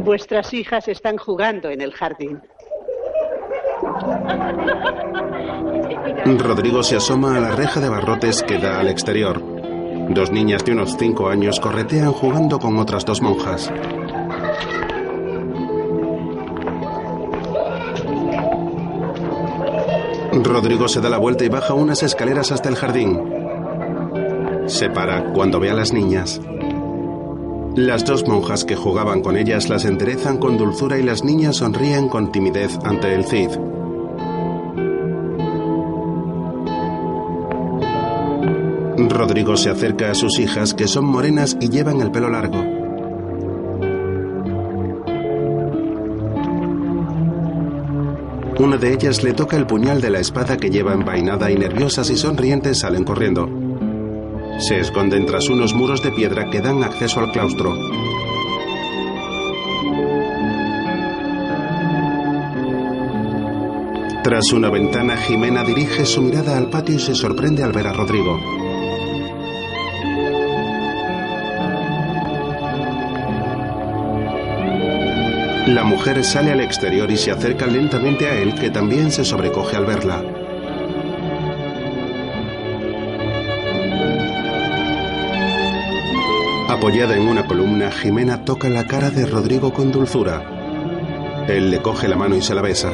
Vuestras 0.00 0.52
hijas 0.54 0.88
están 0.88 1.16
jugando 1.16 1.68
en 1.70 1.80
el 1.80 1.92
jardín. 1.92 2.40
Rodrigo 6.38 6.82
se 6.82 6.96
asoma 6.96 7.36
a 7.36 7.40
la 7.40 7.50
reja 7.52 7.80
de 7.80 7.88
barrotes 7.88 8.42
que 8.42 8.58
da 8.58 8.80
al 8.80 8.88
exterior. 8.88 9.42
Dos 10.10 10.30
niñas 10.30 10.64
de 10.64 10.72
unos 10.72 10.96
cinco 10.98 11.28
años 11.28 11.60
corretean 11.60 12.12
jugando 12.12 12.58
con 12.58 12.78
otras 12.78 13.04
dos 13.04 13.20
monjas. 13.20 13.70
Rodrigo 20.44 20.88
se 20.88 21.00
da 21.00 21.08
la 21.08 21.18
vuelta 21.18 21.44
y 21.44 21.48
baja 21.48 21.74
unas 21.74 22.02
escaleras 22.02 22.52
hasta 22.52 22.68
el 22.68 22.76
jardín. 22.76 23.20
Se 24.66 24.90
para 24.90 25.32
cuando 25.32 25.60
ve 25.60 25.70
a 25.70 25.74
las 25.74 25.92
niñas. 25.92 26.40
Las 27.74 28.04
dos 28.04 28.26
monjas 28.26 28.64
que 28.64 28.76
jugaban 28.76 29.20
con 29.22 29.36
ellas 29.36 29.68
las 29.68 29.84
enderezan 29.84 30.38
con 30.38 30.56
dulzura 30.56 30.98
y 30.98 31.02
las 31.02 31.24
niñas 31.24 31.56
sonríen 31.56 32.08
con 32.08 32.32
timidez 32.32 32.78
ante 32.84 33.14
el 33.14 33.24
Cid. 33.24 33.50
Rodrigo 39.08 39.56
se 39.56 39.70
acerca 39.70 40.10
a 40.10 40.14
sus 40.14 40.38
hijas 40.38 40.74
que 40.74 40.88
son 40.88 41.04
morenas 41.04 41.56
y 41.60 41.68
llevan 41.70 42.00
el 42.00 42.10
pelo 42.10 42.28
largo. 42.28 42.77
Una 48.58 48.76
de 48.76 48.92
ellas 48.92 49.22
le 49.22 49.34
toca 49.34 49.56
el 49.56 49.66
puñal 49.66 50.00
de 50.00 50.10
la 50.10 50.18
espada 50.18 50.56
que 50.56 50.68
lleva 50.68 50.92
envainada 50.92 51.48
y 51.48 51.54
nerviosas 51.54 52.10
y 52.10 52.16
sonrientes 52.16 52.80
salen 52.80 53.04
corriendo. 53.04 53.48
Se 54.58 54.80
esconden 54.80 55.26
tras 55.26 55.48
unos 55.48 55.74
muros 55.74 56.02
de 56.02 56.10
piedra 56.10 56.50
que 56.50 56.60
dan 56.60 56.82
acceso 56.82 57.20
al 57.20 57.30
claustro. 57.30 57.72
Tras 64.24 64.52
una 64.52 64.70
ventana, 64.70 65.16
Jimena 65.16 65.62
dirige 65.62 66.04
su 66.04 66.20
mirada 66.20 66.58
al 66.58 66.68
patio 66.68 66.96
y 66.96 66.98
se 66.98 67.14
sorprende 67.14 67.62
al 67.62 67.72
ver 67.72 67.86
a 67.86 67.92
Rodrigo. 67.92 68.57
La 75.68 75.84
mujer 75.84 76.24
sale 76.24 76.50
al 76.50 76.62
exterior 76.62 77.10
y 77.10 77.18
se 77.18 77.30
acerca 77.30 77.66
lentamente 77.66 78.26
a 78.26 78.34
él, 78.40 78.54
que 78.54 78.70
también 78.70 79.12
se 79.12 79.22
sobrecoge 79.22 79.76
al 79.76 79.84
verla. 79.84 80.24
Apoyada 86.70 87.18
en 87.18 87.28
una 87.28 87.46
columna, 87.46 87.90
Jimena 87.90 88.46
toca 88.46 88.70
la 88.70 88.86
cara 88.86 89.10
de 89.10 89.26
Rodrigo 89.26 89.74
con 89.74 89.92
dulzura. 89.92 90.42
Él 91.48 91.70
le 91.70 91.82
coge 91.82 92.08
la 92.08 92.16
mano 92.16 92.34
y 92.34 92.40
se 92.40 92.54
la 92.54 92.62
besa. 92.62 92.90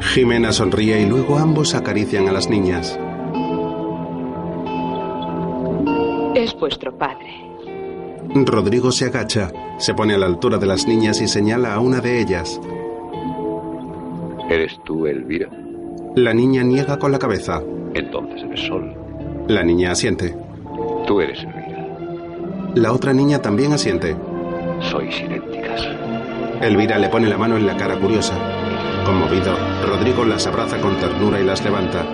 Jimena 0.00 0.50
sonríe 0.50 1.00
y 1.02 1.06
luego 1.06 1.38
ambos 1.38 1.76
acarician 1.76 2.28
a 2.28 2.32
las 2.32 2.48
niñas. 2.48 2.98
Es 6.46 6.54
vuestro 6.60 6.96
padre. 6.96 7.26
Rodrigo 8.32 8.92
se 8.92 9.06
agacha, 9.06 9.50
se 9.78 9.94
pone 9.94 10.14
a 10.14 10.18
la 10.18 10.26
altura 10.26 10.58
de 10.58 10.66
las 10.66 10.86
niñas 10.86 11.20
y 11.20 11.26
señala 11.26 11.74
a 11.74 11.80
una 11.80 12.00
de 12.00 12.20
ellas. 12.20 12.60
¿Eres 14.48 14.78
tú, 14.84 15.08
Elvira? 15.08 15.48
La 16.14 16.32
niña 16.32 16.62
niega 16.62 17.00
con 17.00 17.10
la 17.10 17.18
cabeza. 17.18 17.60
Entonces 17.94 18.44
eres 18.44 18.60
Sol. 18.60 18.94
La 19.48 19.64
niña 19.64 19.90
asiente. 19.90 20.36
Tú 21.08 21.20
eres 21.20 21.40
Elvira. 21.40 21.84
La 22.76 22.92
otra 22.92 23.12
niña 23.12 23.42
también 23.42 23.72
asiente. 23.72 24.14
Sois 24.82 25.20
idénticas. 25.20 25.82
Elvira 26.62 26.96
le 26.98 27.08
pone 27.08 27.28
la 27.28 27.38
mano 27.38 27.56
en 27.56 27.66
la 27.66 27.76
cara 27.76 27.98
curiosa. 27.98 28.34
Conmovido, 29.04 29.52
Rodrigo 29.84 30.24
las 30.24 30.46
abraza 30.46 30.80
con 30.80 30.96
ternura 30.96 31.40
y 31.40 31.44
las 31.44 31.64
levanta. 31.64 32.06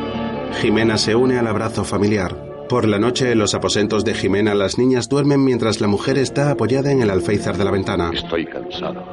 Jimena 0.62 0.96
se 0.96 1.14
une 1.14 1.38
al 1.38 1.48
abrazo 1.48 1.84
familiar. 1.84 2.51
Por 2.72 2.88
la 2.88 2.98
noche, 2.98 3.32
en 3.32 3.38
los 3.38 3.52
aposentos 3.54 4.02
de 4.02 4.14
Jimena, 4.14 4.54
las 4.54 4.78
niñas 4.78 5.06
duermen 5.06 5.44
mientras 5.44 5.82
la 5.82 5.88
mujer 5.88 6.16
está 6.16 6.50
apoyada 6.50 6.90
en 6.90 7.02
el 7.02 7.10
alféizar 7.10 7.58
de 7.58 7.66
la 7.66 7.70
ventana. 7.70 8.10
Estoy 8.14 8.46
cansado. 8.46 9.04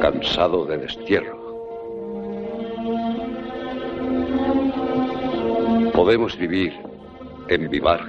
Cansado 0.00 0.66
de 0.66 0.78
destierro. 0.78 1.36
Podemos 5.92 6.38
vivir 6.38 6.74
en 7.48 7.68
Vivar 7.68 8.02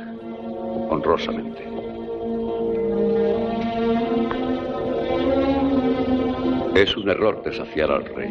honrosamente. 0.91 1.63
Es 6.75 6.95
un 6.95 7.09
error 7.09 7.41
desafiar 7.43 7.89
al 7.89 8.05
rey. 8.05 8.29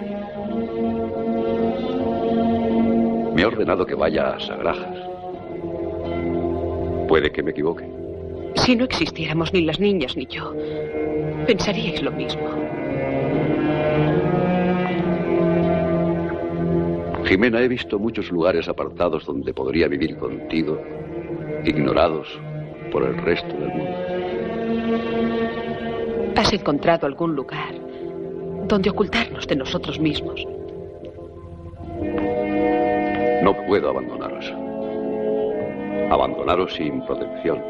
Me 3.35 3.43
ha 3.43 3.49
ordenado 3.49 3.85
que 3.85 3.97
vaya 3.97 4.35
a 4.35 4.39
Sagrajas. 4.39 5.14
Puede 7.15 7.31
que 7.31 7.45
me 7.45 7.53
equivoque. 7.53 7.89
Si 8.57 8.75
no 8.75 8.87
existiéramos 8.87 9.53
ni 9.53 9.61
las 9.61 9.79
niñas 9.79 10.17
ni 10.17 10.27
yo, 10.27 10.53
pensaríais 11.47 12.03
lo 12.03 12.11
mismo. 12.11 12.43
Jimena, 17.25 17.61
he 17.61 17.69
visto 17.69 18.01
muchos 18.01 18.33
lugares 18.33 18.67
apartados 18.69 19.25
donde 19.27 19.55
podría 19.55 19.87
vivir 19.87 20.17
contigo, 20.17 20.83
ignorados 21.65 22.27
por 22.91 23.05
el 23.05 23.17
resto 23.19 23.57
del 23.59 23.69
mundo. 23.69 23.97
¿Has 26.35 26.53
encontrado 26.53 27.07
algún 27.07 27.37
lugar 27.37 27.77
donde 28.67 28.91
ocultarnos 28.91 29.47
de 29.47 29.55
nosotros 29.55 30.01
mismos? 30.01 30.45
No 33.45 33.57
puedo 33.69 33.91
abandonaros. 33.91 34.64
Abandonaros 36.15 36.73
sin 36.75 37.05
protección. 37.05 37.61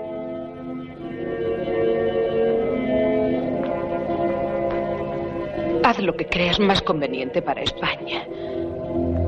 Haz 5.82 5.98
lo 6.00 6.14
que 6.14 6.26
creas 6.26 6.60
más 6.60 6.82
conveniente 6.82 7.40
para 7.40 7.62
España. 7.62 8.26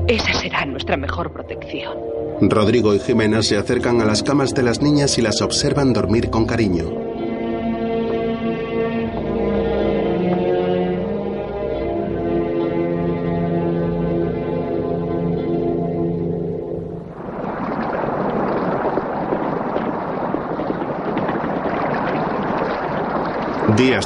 Esa 0.07 0.33
será 0.33 0.65
nuestra 0.65 0.97
mejor 0.97 1.33
protección. 1.33 1.97
Rodrigo 2.41 2.93
y 2.93 2.99
Jimena 2.99 3.41
se 3.41 3.57
acercan 3.57 4.01
a 4.01 4.05
las 4.05 4.21
camas 4.21 4.53
de 4.53 4.61
las 4.61 4.83
niñas 4.83 5.17
y 5.17 5.23
las 5.23 5.41
observan 5.41 5.93
dormir 5.93 6.29
con 6.29 6.45
cariño. 6.45 7.06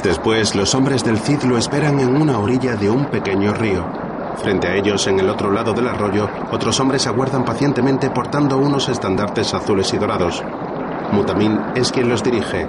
Después, 0.02 0.56
los 0.56 0.74
hombres 0.74 1.04
del 1.04 1.18
Cid 1.18 1.42
lo 1.44 1.56
esperan 1.56 2.00
en 2.00 2.20
una 2.20 2.38
orilla 2.38 2.74
de 2.74 2.90
un 2.90 3.06
pequeño 3.06 3.54
río. 3.54 3.84
Frente 4.42 4.66
a 4.66 4.74
ellos, 4.74 5.06
en 5.06 5.20
el 5.20 5.28
otro 5.28 5.52
lado 5.52 5.72
del 5.72 5.86
arroyo, 5.86 6.28
otros 6.50 6.80
hombres 6.80 7.06
aguardan 7.06 7.44
pacientemente 7.44 8.10
portando 8.10 8.58
unos 8.58 8.88
estandartes 8.88 9.54
azules 9.54 9.92
y 9.94 9.98
dorados. 9.98 10.42
Mutamín 11.12 11.60
es 11.76 11.92
quien 11.92 12.08
los 12.08 12.24
dirige. 12.24 12.66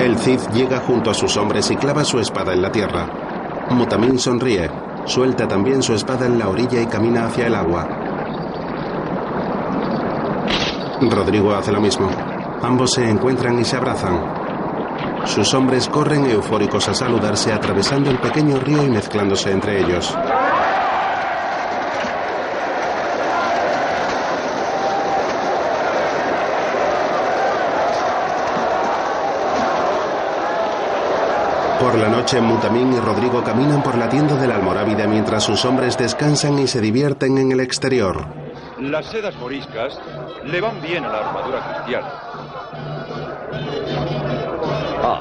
El 0.00 0.16
Cid 0.16 0.40
llega 0.54 0.78
junto 0.78 1.10
a 1.10 1.14
sus 1.14 1.36
hombres 1.36 1.70
y 1.70 1.76
clava 1.76 2.04
su 2.04 2.20
espada 2.20 2.54
en 2.54 2.62
la 2.62 2.72
tierra. 2.72 3.06
Mutamín 3.70 4.18
sonríe, 4.18 4.70
suelta 5.04 5.46
también 5.46 5.82
su 5.82 5.92
espada 5.92 6.24
en 6.24 6.38
la 6.38 6.48
orilla 6.48 6.80
y 6.80 6.86
camina 6.86 7.26
hacia 7.26 7.48
el 7.48 7.54
agua. 7.54 7.97
Rodrigo 11.00 11.54
hace 11.54 11.70
lo 11.70 11.80
mismo. 11.80 12.10
Ambos 12.62 12.92
se 12.94 13.08
encuentran 13.08 13.58
y 13.60 13.64
se 13.64 13.76
abrazan. 13.76 14.20
Sus 15.26 15.54
hombres 15.54 15.88
corren 15.88 16.26
eufóricos 16.26 16.88
a 16.88 16.94
saludarse 16.94 17.52
atravesando 17.52 18.10
el 18.10 18.18
pequeño 18.18 18.58
río 18.58 18.82
y 18.82 18.88
mezclándose 18.88 19.52
entre 19.52 19.80
ellos. 19.80 20.16
Por 31.80 31.96
la 31.96 32.08
noche, 32.08 32.40
Mutamín 32.40 32.92
y 32.92 32.98
Rodrigo 32.98 33.44
caminan 33.44 33.82
por 33.82 33.96
la 33.96 34.08
tienda 34.08 34.34
del 34.34 34.50
Almorávide 34.50 35.06
mientras 35.06 35.44
sus 35.44 35.64
hombres 35.64 35.96
descansan 35.96 36.58
y 36.58 36.66
se 36.66 36.80
divierten 36.80 37.38
en 37.38 37.52
el 37.52 37.60
exterior. 37.60 38.47
Las 38.90 39.06
sedas 39.06 39.34
moriscas 39.36 39.98
le 40.44 40.60
van 40.62 40.80
bien 40.80 41.04
a 41.04 41.08
la 41.08 41.18
armadura 41.18 41.60
cristiana. 41.60 42.08
Ah. 45.04 45.20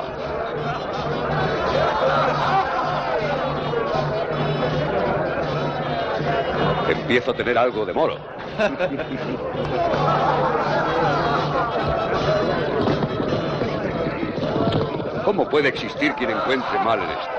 Empiezo 6.87 7.31
a 7.31 7.33
tener 7.33 7.57
algo 7.57 7.85
de 7.85 7.91
moro. 7.91 8.15
¿Cómo 15.25 15.49
puede 15.49 15.67
existir 15.67 16.13
quien 16.13 16.29
encuentre 16.29 16.79
mal 16.79 17.01
en 17.01 17.09
esto? 17.09 17.31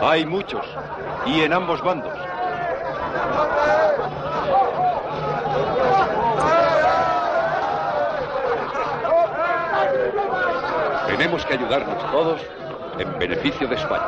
Hay 0.00 0.26
muchos, 0.26 0.66
y 1.24 1.42
en 1.42 1.52
ambos 1.52 1.80
bandos. 1.82 2.12
Tenemos 11.16 11.46
que 11.46 11.54
ayudarnos 11.54 12.10
todos 12.12 12.40
en 12.98 13.18
beneficio 13.18 13.66
de 13.66 13.76
España. 13.76 14.04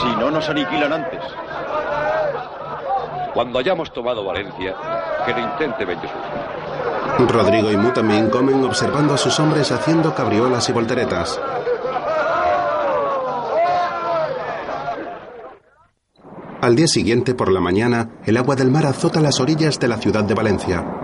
Si 0.00 0.08
no 0.16 0.30
nos 0.30 0.48
aniquilan 0.48 0.92
antes. 0.92 1.20
Cuando 3.32 3.60
hayamos 3.60 3.92
tomado 3.92 4.24
Valencia, 4.24 4.74
que 5.24 5.32
lo 5.32 5.38
intente 5.38 5.84
Bellesur. 5.84 6.10
Rodrigo 7.28 7.70
y 7.70 7.76
Mutamín 7.76 8.28
comen 8.28 8.64
observando 8.64 9.14
a 9.14 9.18
sus 9.18 9.38
hombres 9.38 9.70
haciendo 9.70 10.12
cabriolas 10.14 10.68
y 10.68 10.72
volteretas. 10.72 11.40
Al 16.60 16.74
día 16.76 16.88
siguiente, 16.88 17.34
por 17.34 17.52
la 17.52 17.60
mañana, 17.60 18.10
el 18.24 18.36
agua 18.36 18.56
del 18.56 18.70
mar 18.70 18.86
azota 18.86 19.20
las 19.20 19.40
orillas 19.40 19.78
de 19.78 19.88
la 19.88 19.96
ciudad 19.96 20.24
de 20.24 20.34
Valencia. 20.34 21.01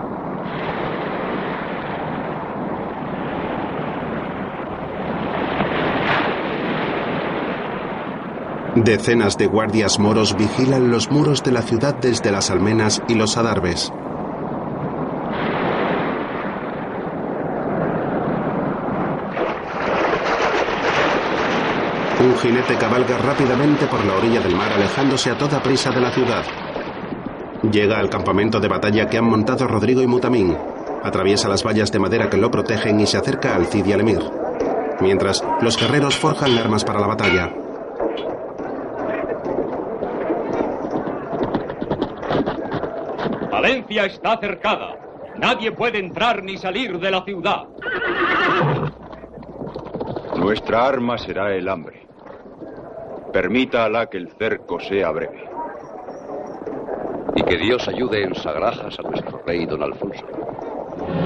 Decenas 8.89 9.37
de 9.37 9.45
guardias 9.45 9.99
moros 9.99 10.35
vigilan 10.35 10.89
los 10.89 11.11
muros 11.11 11.43
de 11.43 11.51
la 11.51 11.61
ciudad 11.61 11.93
desde 12.01 12.31
las 12.31 12.49
almenas 12.49 13.03
y 13.07 13.13
los 13.13 13.37
adarves. 13.37 13.93
Un 22.19 22.35
jinete 22.39 22.77
cabalga 22.77 23.19
rápidamente 23.19 23.85
por 23.85 24.03
la 24.03 24.15
orilla 24.15 24.41
del 24.41 24.55
mar 24.55 24.73
alejándose 24.73 25.29
a 25.29 25.37
toda 25.37 25.61
prisa 25.61 25.91
de 25.91 26.01
la 26.01 26.09
ciudad. 26.09 26.43
Llega 27.71 27.99
al 27.99 28.09
campamento 28.09 28.59
de 28.59 28.69
batalla 28.69 29.05
que 29.05 29.19
han 29.19 29.29
montado 29.29 29.67
Rodrigo 29.67 30.01
y 30.01 30.07
Mutamín. 30.07 30.57
Atraviesa 31.03 31.47
las 31.47 31.63
vallas 31.63 31.91
de 31.91 31.99
madera 31.99 32.27
que 32.27 32.37
lo 32.37 32.49
protegen 32.49 32.99
y 32.99 33.05
se 33.05 33.17
acerca 33.17 33.53
al 33.53 33.67
Cid 33.67 33.85
y 33.85 33.93
al 33.93 34.01
Emir. 34.01 34.23
Mientras, 34.99 35.43
los 35.61 35.77
guerreros 35.77 36.17
forjan 36.17 36.57
armas 36.57 36.83
para 36.83 36.99
la 36.99 37.05
batalla. 37.05 37.53
Valencia 43.69 44.05
está 44.05 44.35
cercada. 44.39 44.95
Nadie 45.37 45.71
puede 45.71 45.99
entrar 45.99 46.41
ni 46.41 46.57
salir 46.57 46.97
de 46.97 47.11
la 47.11 47.23
ciudad. 47.23 47.67
Nuestra 50.37 50.87
arma 50.87 51.19
será 51.19 51.53
el 51.53 51.69
hambre. 51.69 52.07
Permita 53.31 53.83
a 53.83 53.85
Alá 53.85 54.07
que 54.07 54.17
el 54.17 54.29
cerco 54.39 54.79
sea 54.79 55.11
breve. 55.11 55.47
Y 57.35 57.43
que 57.43 57.57
Dios 57.57 57.87
ayude 57.87 58.23
en 58.23 58.33
sagrajas 58.33 58.97
a 58.97 59.03
nuestro 59.03 59.43
rey 59.45 59.67
don 59.67 59.83
Alfonso. 59.83 60.25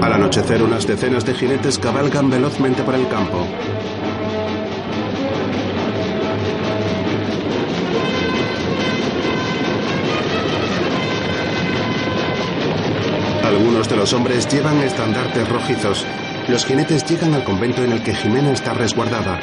Al 0.02 0.12
anochecer, 0.12 0.62
unas 0.62 0.86
decenas 0.86 1.24
de 1.24 1.32
jinetes 1.32 1.78
cabalgan 1.78 2.28
velozmente 2.28 2.82
por 2.82 2.94
el 2.94 3.08
campo. 3.08 3.38
Algunos 13.64 13.88
de 13.88 13.96
los 13.96 14.12
hombres 14.12 14.46
llevan 14.52 14.76
estandartes 14.82 15.48
rojizos. 15.48 16.04
Los 16.48 16.66
jinetes 16.66 17.02
llegan 17.06 17.32
al 17.32 17.44
convento 17.44 17.82
en 17.82 17.92
el 17.92 18.02
que 18.02 18.14
Jimena 18.14 18.52
está 18.52 18.74
resguardada. 18.74 19.40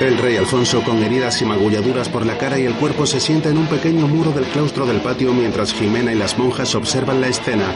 El 0.00 0.18
rey 0.18 0.36
Alfonso, 0.36 0.82
con 0.82 1.00
heridas 1.04 1.40
y 1.42 1.44
magulladuras 1.44 2.08
por 2.08 2.26
la 2.26 2.36
cara 2.36 2.58
y 2.58 2.64
el 2.64 2.74
cuerpo, 2.74 3.06
se 3.06 3.20
sienta 3.20 3.50
en 3.50 3.58
un 3.58 3.68
pequeño 3.68 4.08
muro 4.08 4.32
del 4.32 4.46
claustro 4.46 4.84
del 4.84 5.00
patio 5.00 5.32
mientras 5.32 5.72
Jimena 5.72 6.12
y 6.12 6.16
las 6.16 6.36
monjas 6.36 6.74
observan 6.74 7.20
la 7.20 7.28
escena. 7.28 7.72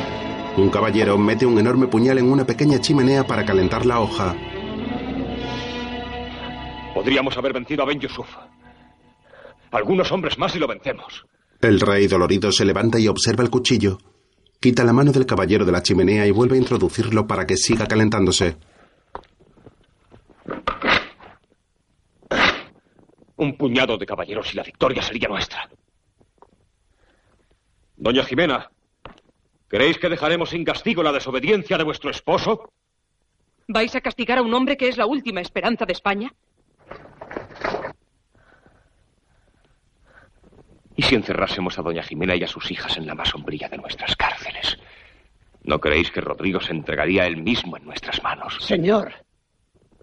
Un 0.56 0.68
caballero 0.70 1.16
mete 1.16 1.46
un 1.46 1.56
enorme 1.56 1.86
puñal 1.86 2.18
en 2.18 2.28
una 2.28 2.44
pequeña 2.44 2.80
chimenea 2.80 3.24
para 3.24 3.44
calentar 3.44 3.86
la 3.86 4.00
hoja. 4.00 4.34
Podríamos 6.92 7.38
haber 7.38 7.52
vencido 7.52 7.84
a 7.84 7.86
Ben 7.86 8.00
Yusuf. 8.00 8.26
Algunos 9.70 10.10
hombres 10.10 10.36
más 10.36 10.56
y 10.56 10.58
lo 10.58 10.66
vencemos. 10.66 11.24
El 11.60 11.80
rey 11.80 12.06
dolorido 12.06 12.52
se 12.52 12.64
levanta 12.64 12.98
y 12.98 13.08
observa 13.08 13.42
el 13.42 13.50
cuchillo. 13.50 13.98
Quita 14.60 14.84
la 14.84 14.92
mano 14.92 15.12
del 15.12 15.26
caballero 15.26 15.64
de 15.64 15.72
la 15.72 15.82
chimenea 15.82 16.26
y 16.26 16.30
vuelve 16.30 16.56
a 16.56 16.60
introducirlo 16.60 17.26
para 17.26 17.46
que 17.46 17.56
siga 17.56 17.86
calentándose. 17.86 18.56
Un 23.36 23.56
puñado 23.56 23.98
de 23.98 24.06
caballeros 24.06 24.52
y 24.52 24.56
la 24.56 24.62
victoria 24.62 25.02
sería 25.02 25.28
nuestra. 25.28 25.68
Doña 27.96 28.24
Jimena, 28.24 28.70
¿creéis 29.68 29.98
que 29.98 30.08
dejaremos 30.08 30.50
sin 30.50 30.64
castigo 30.64 31.02
la 31.02 31.12
desobediencia 31.12 31.76
de 31.76 31.84
vuestro 31.84 32.10
esposo? 32.10 32.70
¿Vais 33.68 33.94
a 33.94 34.00
castigar 34.00 34.38
a 34.38 34.42
un 34.42 34.52
hombre 34.54 34.76
que 34.76 34.88
es 34.88 34.96
la 34.96 35.06
última 35.06 35.40
esperanza 35.40 35.86
de 35.86 35.92
España? 35.92 36.32
¿Y 40.96 41.02
si 41.02 41.14
encerrásemos 41.14 41.78
a 41.78 41.82
doña 41.82 42.02
Jimena 42.02 42.36
y 42.36 42.44
a 42.44 42.48
sus 42.48 42.70
hijas 42.70 42.96
en 42.96 43.06
la 43.06 43.14
más 43.14 43.28
sombría 43.28 43.68
de 43.68 43.78
nuestras 43.78 44.14
cárceles? 44.16 44.78
¿No 45.64 45.80
creéis 45.80 46.10
que 46.10 46.20
Rodrigo 46.20 46.60
se 46.60 46.72
entregaría 46.72 47.26
él 47.26 47.38
mismo 47.38 47.76
en 47.76 47.84
nuestras 47.84 48.22
manos? 48.22 48.56
Señor, 48.60 49.12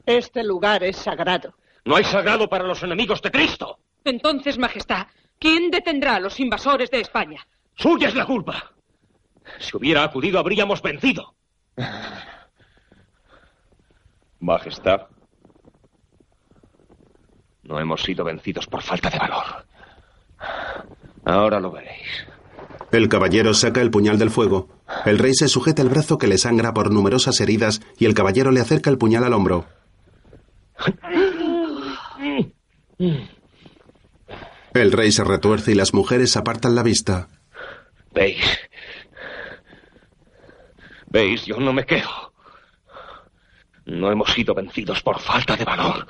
este 0.05 0.43
lugar 0.43 0.83
es 0.83 0.97
sagrado. 0.97 1.55
No 1.85 1.95
hay 1.95 2.03
sagrado 2.03 2.49
para 2.49 2.65
los 2.65 2.83
enemigos 2.83 3.21
de 3.21 3.31
Cristo. 3.31 3.79
Entonces, 4.03 4.57
Majestad, 4.57 5.07
¿quién 5.39 5.71
detendrá 5.71 6.15
a 6.15 6.19
los 6.19 6.39
invasores 6.39 6.91
de 6.91 7.01
España? 7.01 7.47
Suya 7.75 8.09
es 8.09 8.15
la 8.15 8.25
culpa. 8.25 8.71
Si 9.59 9.77
hubiera 9.77 10.03
acudido, 10.03 10.39
habríamos 10.39 10.81
vencido. 10.81 11.35
Majestad, 14.39 15.07
no 17.63 17.79
hemos 17.79 18.01
sido 18.01 18.25
vencidos 18.25 18.67
por 18.67 18.81
falta 18.81 19.09
de 19.09 19.19
valor. 19.19 19.65
Ahora 21.25 21.59
lo 21.59 21.71
veréis. 21.71 22.07
El 22.91 23.07
caballero 23.07 23.53
saca 23.53 23.81
el 23.81 23.91
puñal 23.91 24.17
del 24.17 24.31
fuego. 24.31 24.67
El 25.05 25.17
rey 25.17 25.33
se 25.33 25.47
sujeta 25.47 25.81
el 25.81 25.89
brazo 25.89 26.17
que 26.17 26.27
le 26.27 26.37
sangra 26.37 26.73
por 26.73 26.91
numerosas 26.91 27.39
heridas 27.39 27.81
y 27.97 28.05
el 28.05 28.13
caballero 28.13 28.51
le 28.51 28.59
acerca 28.59 28.89
el 28.89 28.97
puñal 28.97 29.23
al 29.23 29.33
hombro. 29.33 29.65
El 34.73 34.91
rey 34.91 35.11
se 35.11 35.23
retuerce 35.23 35.71
y 35.71 35.75
las 35.75 35.93
mujeres 35.93 36.35
apartan 36.37 36.75
la 36.75 36.83
vista. 36.83 37.27
¿Veis? 38.13 38.59
¿Veis? 41.07 41.45
Yo 41.45 41.59
no 41.59 41.73
me 41.73 41.85
quejo. 41.85 42.33
No 43.85 44.11
hemos 44.11 44.31
sido 44.31 44.53
vencidos 44.53 45.01
por 45.01 45.19
falta 45.19 45.55
de 45.57 45.65
valor. 45.65 46.07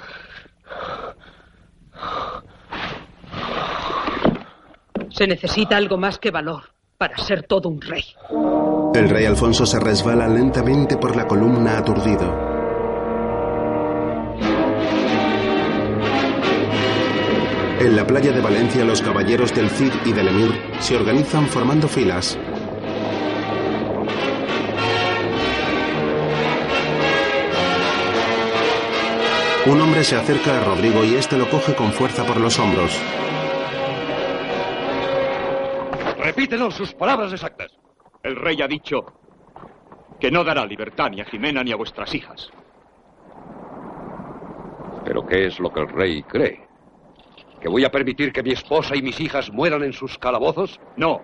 Se 5.11 5.27
necesita 5.27 5.77
algo 5.77 5.97
más 5.97 6.17
que 6.17 6.31
valor 6.31 6.63
para 6.97 7.17
ser 7.17 7.43
todo 7.43 7.69
un 7.69 7.81
rey. 7.81 8.03
El 8.93 9.09
rey 9.09 9.25
Alfonso 9.25 9.65
se 9.65 9.79
resbala 9.79 10.27
lentamente 10.27 10.97
por 10.97 11.15
la 11.15 11.27
columna 11.27 11.77
aturdido. 11.77 12.51
En 17.79 17.95
la 17.95 18.05
playa 18.05 18.31
de 18.31 18.41
Valencia 18.41 18.85
los 18.85 19.01
caballeros 19.01 19.55
del 19.55 19.69
Cid 19.69 19.91
y 20.05 20.13
del 20.13 20.27
Emir 20.27 20.51
se 20.79 20.95
organizan 20.95 21.47
formando 21.47 21.87
filas. 21.87 22.37
Un 29.65 29.81
hombre 29.81 30.03
se 30.03 30.15
acerca 30.15 30.59
a 30.59 30.63
Rodrigo 30.63 31.03
y 31.03 31.15
este 31.15 31.37
lo 31.37 31.49
coge 31.49 31.75
con 31.75 31.91
fuerza 31.91 32.25
por 32.25 32.37
los 32.37 32.59
hombros. 32.59 32.99
Repítenos 36.31 36.75
sus 36.75 36.93
palabras 36.93 37.33
exactas. 37.33 37.77
El 38.23 38.37
rey 38.37 38.61
ha 38.61 38.67
dicho 38.67 39.05
que 40.17 40.31
no 40.31 40.45
dará 40.45 40.65
libertad 40.65 41.09
ni 41.09 41.19
a 41.19 41.25
Jimena 41.25 41.61
ni 41.61 41.73
a 41.73 41.75
vuestras 41.75 42.15
hijas. 42.15 42.49
¿Pero 45.03 45.25
qué 45.25 45.47
es 45.47 45.59
lo 45.59 45.69
que 45.73 45.81
el 45.81 45.89
rey 45.89 46.23
cree? 46.23 46.65
¿Que 47.59 47.67
voy 47.67 47.83
a 47.83 47.91
permitir 47.91 48.31
que 48.31 48.43
mi 48.43 48.51
esposa 48.51 48.95
y 48.95 49.01
mis 49.01 49.19
hijas 49.19 49.51
mueran 49.51 49.83
en 49.83 49.91
sus 49.91 50.17
calabozos? 50.17 50.79
No. 50.95 51.19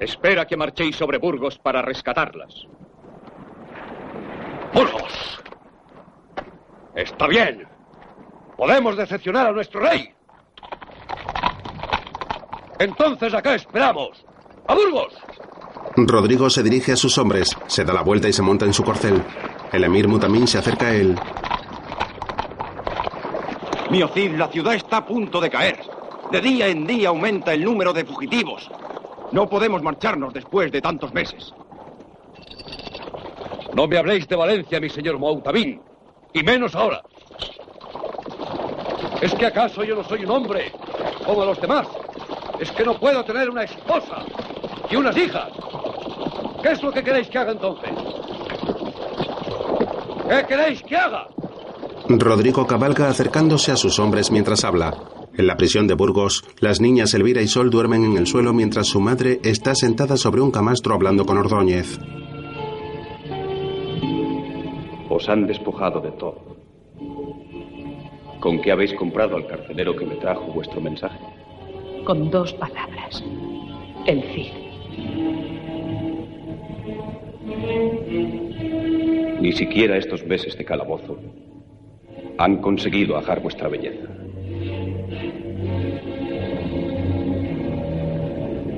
Espera 0.00 0.46
que 0.46 0.56
marchéis 0.56 0.96
sobre 0.96 1.18
Burgos 1.18 1.58
para 1.58 1.82
rescatarlas. 1.82 2.66
¡Burgos! 4.72 5.42
Está 6.94 7.26
bien. 7.26 7.68
Podemos 8.56 8.96
decepcionar 8.96 9.48
a 9.48 9.52
nuestro 9.52 9.80
rey. 9.80 10.14
Entonces, 12.82 13.32
¿a 13.32 13.40
qué 13.40 13.54
esperamos? 13.54 14.24
¡A 14.66 14.74
Burgos! 14.74 15.14
Rodrigo 15.96 16.50
se 16.50 16.64
dirige 16.64 16.90
a 16.90 16.96
sus 16.96 17.16
hombres, 17.16 17.56
se 17.68 17.84
da 17.84 17.92
la 17.92 18.02
vuelta 18.02 18.28
y 18.28 18.32
se 18.32 18.42
monta 18.42 18.64
en 18.64 18.72
su 18.72 18.82
corcel. 18.82 19.22
El 19.72 19.84
emir 19.84 20.08
Mutamín 20.08 20.48
se 20.48 20.58
acerca 20.58 20.86
a 20.88 20.94
él. 20.96 21.16
Mío 23.88 24.08
Cid, 24.08 24.32
la 24.32 24.48
ciudad 24.48 24.74
está 24.74 24.96
a 24.96 25.06
punto 25.06 25.40
de 25.40 25.48
caer. 25.48 25.78
De 26.32 26.40
día 26.40 26.66
en 26.66 26.84
día 26.84 27.10
aumenta 27.10 27.54
el 27.54 27.64
número 27.64 27.92
de 27.92 28.04
fugitivos. 28.04 28.68
No 29.30 29.48
podemos 29.48 29.80
marcharnos 29.80 30.34
después 30.34 30.72
de 30.72 30.82
tantos 30.82 31.14
meses. 31.14 31.54
No 33.76 33.86
me 33.86 33.96
habléis 33.96 34.26
de 34.26 34.34
Valencia, 34.34 34.80
mi 34.80 34.90
señor 34.90 35.20
Moutabín, 35.20 35.80
y 36.32 36.42
menos 36.42 36.74
ahora. 36.74 37.00
¿Es 39.20 39.32
que 39.36 39.46
acaso 39.46 39.84
yo 39.84 39.94
no 39.94 40.02
soy 40.02 40.24
un 40.24 40.32
hombre 40.32 40.72
como 41.24 41.44
los 41.44 41.60
demás? 41.60 41.86
¿Es 42.62 42.70
que 42.70 42.84
no 42.84 42.96
puedo 42.96 43.24
tener 43.24 43.50
una 43.50 43.64
esposa 43.64 44.24
y 44.88 44.94
unas 44.94 45.16
hijas? 45.16 45.48
¿Qué 46.62 46.70
es 46.70 46.80
lo 46.80 46.92
que 46.92 47.02
queréis 47.02 47.28
que 47.28 47.38
haga 47.38 47.50
entonces? 47.50 47.90
¿Qué 50.28 50.46
queréis 50.46 50.80
que 50.84 50.96
haga? 50.96 51.26
Rodrigo 52.08 52.64
cabalga 52.64 53.08
acercándose 53.08 53.72
a 53.72 53.76
sus 53.76 53.98
hombres 53.98 54.30
mientras 54.30 54.62
habla. 54.64 54.94
En 55.36 55.48
la 55.48 55.56
prisión 55.56 55.88
de 55.88 55.94
Burgos, 55.94 56.44
las 56.60 56.80
niñas 56.80 57.12
Elvira 57.14 57.42
y 57.42 57.48
Sol 57.48 57.68
duermen 57.68 58.04
en 58.04 58.16
el 58.16 58.28
suelo 58.28 58.52
mientras 58.52 58.86
su 58.86 59.00
madre 59.00 59.40
está 59.42 59.74
sentada 59.74 60.16
sobre 60.16 60.40
un 60.40 60.52
camastro 60.52 60.94
hablando 60.94 61.26
con 61.26 61.38
Ordóñez. 61.38 61.98
Os 65.08 65.28
han 65.28 65.48
despojado 65.48 66.00
de 66.00 66.12
todo. 66.12 66.56
¿Con 68.38 68.62
qué 68.62 68.70
habéis 68.70 68.94
comprado 68.94 69.34
al 69.34 69.48
carcelero 69.48 69.96
que 69.96 70.06
me 70.06 70.14
trajo 70.14 70.44
vuestro 70.52 70.80
mensaje? 70.80 71.18
Con 72.04 72.30
dos 72.30 72.52
palabras. 72.54 73.22
El 74.06 74.22
Cid. 74.22 74.52
Ni 79.40 79.52
siquiera 79.52 79.96
estos 79.96 80.24
meses 80.26 80.56
de 80.58 80.64
calabozo 80.64 81.18
Han 82.38 82.56
conseguido 82.56 83.16
ajar 83.16 83.40
vuestra 83.40 83.68
belleza. 83.68 84.08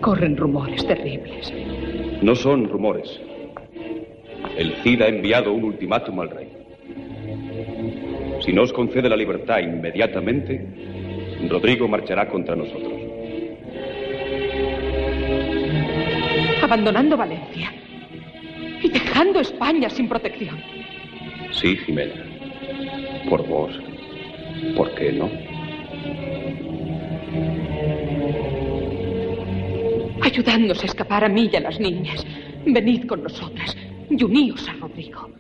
Corren 0.01 0.37
rumores 0.37 0.87
terribles. 0.87 1.53
No 2.21 2.35
son 2.35 2.69
rumores. 2.69 3.21
El 4.59 4.75
Cid 4.83 5.01
ha 5.01 5.09
enviado 5.09 5.53
un 5.53 5.65
ultimátum 5.65 6.21
al 6.21 6.31
rey. 6.31 6.49
Si 8.41 8.53
no 8.53 8.63
os 8.63 8.73
concede 8.73 9.09
la 9.09 9.17
libertad 9.17 9.61
inmediatamente, 9.61 10.67
Rodrigo 11.49 11.89
marchará 11.89 12.29
contra 12.29 12.55
nosotros. 12.57 12.94
Abandonando 16.75 17.17
Valencia. 17.17 17.73
Y 18.83 18.89
dejando 18.89 19.39
España 19.39 19.89
sin 19.89 20.09
protección. 20.09 20.59
Sí, 21.53 21.77
Jimena. 21.77 22.15
Por 23.31 23.47
vos. 23.47 23.71
¿Por 24.77 24.93
qué 24.97 25.13
no? 25.13 25.31
Ayudándonos 30.21 30.83
a 30.83 30.87
escapar 30.87 31.23
a 31.23 31.29
mí 31.29 31.49
y 31.53 31.55
a 31.55 31.61
las 31.61 31.79
niñas. 31.79 32.27
Venid 32.67 33.07
con 33.07 33.23
nosotras 33.23 33.77
y 34.11 34.25
uníos 34.25 34.69
a 34.69 34.73
Rodrigo. 34.73 35.31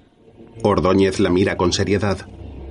Ordóñez 0.62 1.18
la 1.18 1.30
mira 1.30 1.56
con 1.56 1.72
seriedad. 1.72 2.28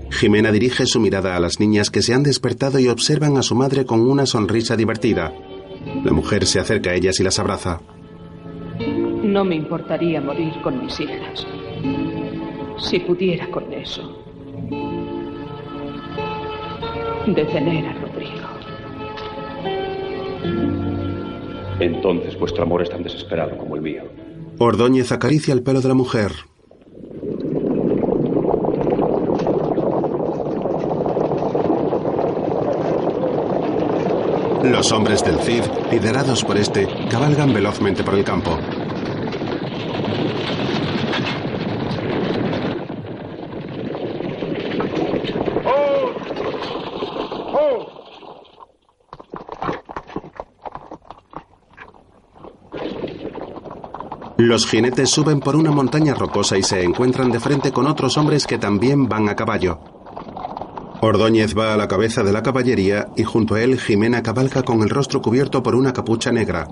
Jimena 0.09 0.53
dirige 0.53 0.85
su 0.85 1.01
mirada 1.01 1.35
a 1.35 1.41
las 1.41 1.59
niñas 1.59 1.89
que 1.89 2.01
se 2.01 2.13
han 2.13 2.23
despertado 2.23 2.79
y 2.79 2.87
observan 2.87 3.35
a 3.35 3.41
su 3.41 3.55
madre 3.55 3.85
con 3.85 3.99
una 3.99 4.25
sonrisa 4.25 4.77
divertida. 4.77 5.33
La 6.05 6.13
mujer 6.13 6.45
se 6.45 6.61
acerca 6.61 6.91
a 6.91 6.95
ellas 6.95 7.19
y 7.19 7.23
las 7.23 7.39
abraza. 7.39 7.81
No 9.23 9.43
me 9.43 9.55
importaría 9.55 10.21
morir 10.21 10.53
con 10.61 10.83
mis 10.83 10.99
hijas. 10.99 11.47
Si 12.77 12.99
pudiera 12.99 13.49
con 13.49 13.71
eso. 13.73 14.19
Detener 17.27 17.87
a 17.87 17.93
Rodrigo. 17.93 18.53
Entonces 21.79 22.37
vuestro 22.37 22.63
amor 22.63 22.81
es 22.81 22.89
tan 22.89 23.03
desesperado 23.03 23.57
como 23.57 23.75
el 23.75 23.81
mío. 23.81 24.03
Ordóñez 24.59 25.11
acaricia 25.11 25.53
el 25.53 25.63
pelo 25.63 25.81
de 25.81 25.87
la 25.87 25.93
mujer. 25.93 26.31
Los 34.63 34.93
hombres 34.93 35.23
del 35.25 35.39
Cid, 35.39 35.63
liderados 35.91 36.45
por 36.45 36.57
este, 36.57 36.87
cabalgan 37.09 37.53
velozmente 37.53 38.01
por 38.01 38.15
el 38.15 38.23
campo. 38.23 38.57
Los 54.53 54.67
jinetes 54.67 55.09
suben 55.09 55.39
por 55.39 55.55
una 55.55 55.71
montaña 55.71 56.13
rocosa 56.13 56.59
y 56.59 56.61
se 56.61 56.83
encuentran 56.83 57.31
de 57.31 57.39
frente 57.39 57.71
con 57.71 57.87
otros 57.87 58.19
hombres 58.19 58.45
que 58.45 58.59
también 58.59 59.09
van 59.09 59.27
a 59.27 59.35
caballo. 59.35 59.79
Ordóñez 61.01 61.57
va 61.57 61.73
a 61.73 61.75
la 61.75 61.87
cabeza 61.87 62.21
de 62.21 62.31
la 62.31 62.43
caballería 62.43 63.07
y 63.17 63.23
junto 63.23 63.55
a 63.55 63.63
él 63.63 63.79
Jimena 63.79 64.21
cabalga 64.21 64.61
con 64.61 64.83
el 64.83 64.91
rostro 64.91 65.23
cubierto 65.23 65.63
por 65.63 65.73
una 65.73 65.91
capucha 65.91 66.31
negra. 66.31 66.67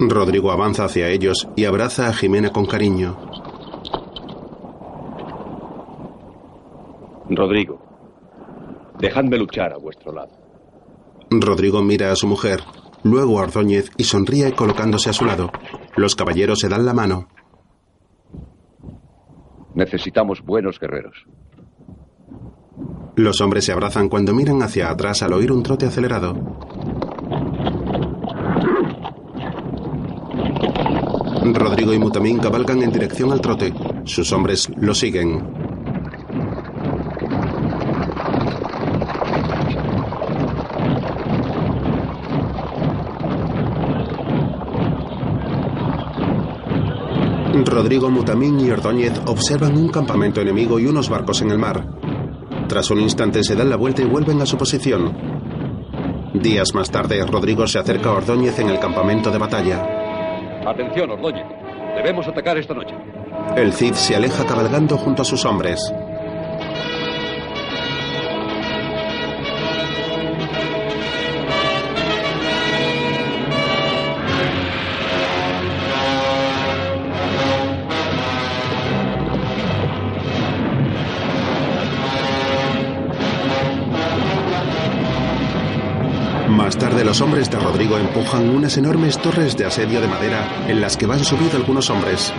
Rodrigo 0.00 0.52
avanza 0.52 0.86
hacia 0.86 1.10
ellos 1.10 1.46
y 1.54 1.66
abraza 1.66 2.08
a 2.08 2.14
Jimena 2.14 2.48
con 2.48 2.64
cariño. 2.64 3.14
Rodrigo, 7.28 7.78
dejadme 8.98 9.36
luchar 9.36 9.74
a 9.74 9.76
vuestro 9.76 10.14
lado. 10.14 10.32
Rodrigo 11.28 11.82
mira 11.82 12.10
a 12.10 12.16
su 12.16 12.26
mujer, 12.26 12.64
luego 13.02 13.38
a 13.38 13.42
Ordóñez 13.42 13.90
y 13.98 14.04
sonríe 14.04 14.54
colocándose 14.54 15.10
a 15.10 15.12
su 15.12 15.26
lado. 15.26 15.50
Los 15.96 16.14
caballeros 16.16 16.60
se 16.60 16.68
dan 16.68 16.84
la 16.84 16.92
mano. 16.92 17.28
Necesitamos 19.74 20.40
buenos 20.42 20.78
guerreros. 20.78 21.24
Los 23.16 23.40
hombres 23.40 23.64
se 23.64 23.72
abrazan 23.72 24.08
cuando 24.08 24.34
miran 24.34 24.62
hacia 24.62 24.90
atrás 24.90 25.22
al 25.22 25.32
oír 25.32 25.52
un 25.52 25.62
trote 25.62 25.86
acelerado. 25.86 26.34
Rodrigo 31.52 31.92
y 31.92 31.98
Mutamín 31.98 32.38
cabalgan 32.38 32.82
en 32.82 32.90
dirección 32.90 33.30
al 33.30 33.40
trote. 33.40 33.72
Sus 34.04 34.32
hombres 34.32 34.70
lo 34.76 34.94
siguen. 34.94 35.63
Rodrigo, 47.64 48.10
Mutamín 48.10 48.60
y 48.60 48.70
Ordóñez 48.70 49.20
observan 49.26 49.76
un 49.76 49.88
campamento 49.88 50.40
enemigo 50.40 50.78
y 50.78 50.86
unos 50.86 51.08
barcos 51.08 51.42
en 51.42 51.50
el 51.50 51.58
mar. 51.58 51.86
Tras 52.68 52.90
un 52.90 53.00
instante 53.00 53.42
se 53.42 53.56
dan 53.56 53.70
la 53.70 53.76
vuelta 53.76 54.02
y 54.02 54.06
vuelven 54.06 54.40
a 54.40 54.46
su 54.46 54.56
posición. 54.56 55.16
Días 56.34 56.74
más 56.74 56.90
tarde, 56.90 57.24
Rodrigo 57.26 57.66
se 57.66 57.78
acerca 57.78 58.10
a 58.10 58.14
Ordóñez 58.14 58.58
en 58.58 58.70
el 58.70 58.78
campamento 58.78 59.30
de 59.30 59.38
batalla. 59.38 59.82
Atención, 60.66 61.10
Ordóñez. 61.10 61.46
Debemos 61.96 62.26
atacar 62.26 62.58
esta 62.58 62.74
noche. 62.74 62.94
El 63.56 63.72
Cid 63.72 63.92
se 63.94 64.16
aleja 64.16 64.44
cabalgando 64.44 64.96
junto 64.96 65.22
a 65.22 65.24
sus 65.24 65.44
hombres. 65.44 65.92
Los 87.14 87.20
hombres 87.20 87.48
de 87.48 87.60
Rodrigo 87.60 87.96
empujan 87.96 88.50
unas 88.50 88.76
enormes 88.76 89.16
torres 89.18 89.56
de 89.56 89.64
asedio 89.64 90.00
de 90.00 90.08
madera 90.08 90.66
en 90.66 90.80
las 90.80 90.96
que 90.96 91.06
van 91.06 91.24
subidos 91.24 91.54
algunos 91.54 91.88
hombres. 91.88 92.32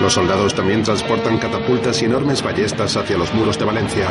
Los 0.00 0.14
soldados 0.14 0.54
también 0.54 0.82
transportan 0.82 1.36
catapultas 1.36 2.00
y 2.00 2.06
enormes 2.06 2.42
ballestas 2.42 2.96
hacia 2.96 3.18
los 3.18 3.34
muros 3.34 3.58
de 3.58 3.66
Valencia. 3.66 4.08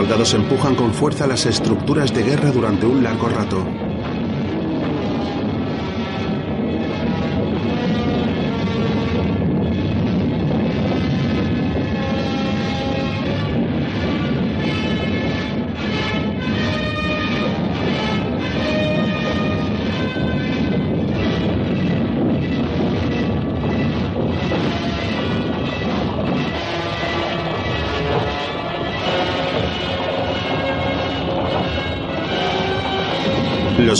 Soldados 0.00 0.32
empujan 0.32 0.74
con 0.76 0.94
fuerza 0.94 1.26
las 1.26 1.44
estructuras 1.44 2.14
de 2.14 2.22
guerra 2.22 2.50
durante 2.50 2.86
un 2.86 3.02
largo 3.02 3.28
rato. 3.28 3.89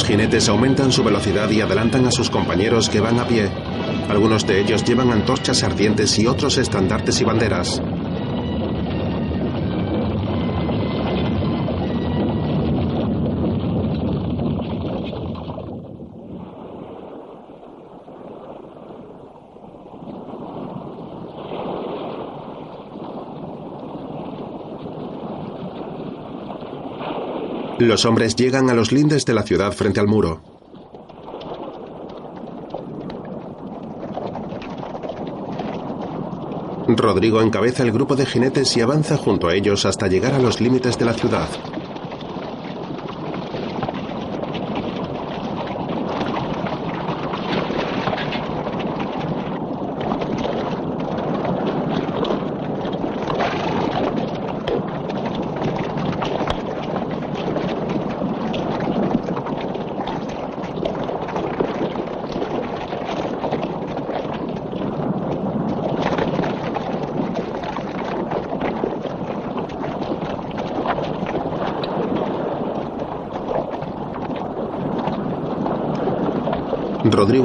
Los 0.01 0.09
jinetes 0.09 0.49
aumentan 0.49 0.93
su 0.93 1.05
velocidad 1.05 1.51
y 1.51 1.61
adelantan 1.61 2.07
a 2.07 2.11
sus 2.11 2.31
compañeros 2.31 2.89
que 2.89 3.01
van 3.01 3.19
a 3.21 3.29
pie. 3.29 3.51
Algunos 4.09 4.47
de 4.47 4.59
ellos 4.59 4.83
llevan 4.83 5.13
antorchas 5.13 5.63
ardientes 5.63 6.19
y 6.19 6.27
otros 6.27 6.57
estandartes 6.57 7.21
y 7.21 7.25
banderas. 7.25 7.80
Los 27.91 28.05
hombres 28.05 28.37
llegan 28.37 28.71
a 28.71 28.73
los 28.75 28.93
lindes 28.93 29.27
de 29.27 29.35
la 29.35 29.43
ciudad 29.43 29.73
frente 29.73 29.99
al 29.99 30.07
muro. 30.07 30.41
Rodrigo 36.87 37.43
encabeza 37.43 37.83
el 37.83 37.91
grupo 37.91 38.15
de 38.15 38.27
jinetes 38.27 38.77
y 38.77 38.81
avanza 38.81 39.17
junto 39.17 39.49
a 39.49 39.57
ellos 39.57 39.87
hasta 39.87 40.07
llegar 40.07 40.35
a 40.35 40.39
los 40.39 40.61
límites 40.61 40.99
de 40.99 41.05
la 41.05 41.15
ciudad. 41.15 41.49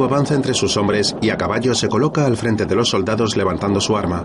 Avanza 0.06 0.36
entre 0.36 0.54
sus 0.54 0.78
hombres 0.78 1.16
y 1.20 1.32
a 1.32 1.38
caballo 1.38 1.74
se 1.74 1.90
coloca 1.90 2.28
al 2.28 2.38
frente 2.38 2.68
de 2.68 2.76
los 2.76 2.90
soldados 2.90 3.36
levantando 3.36 3.82
su 3.82 3.98
arma. 3.98 4.24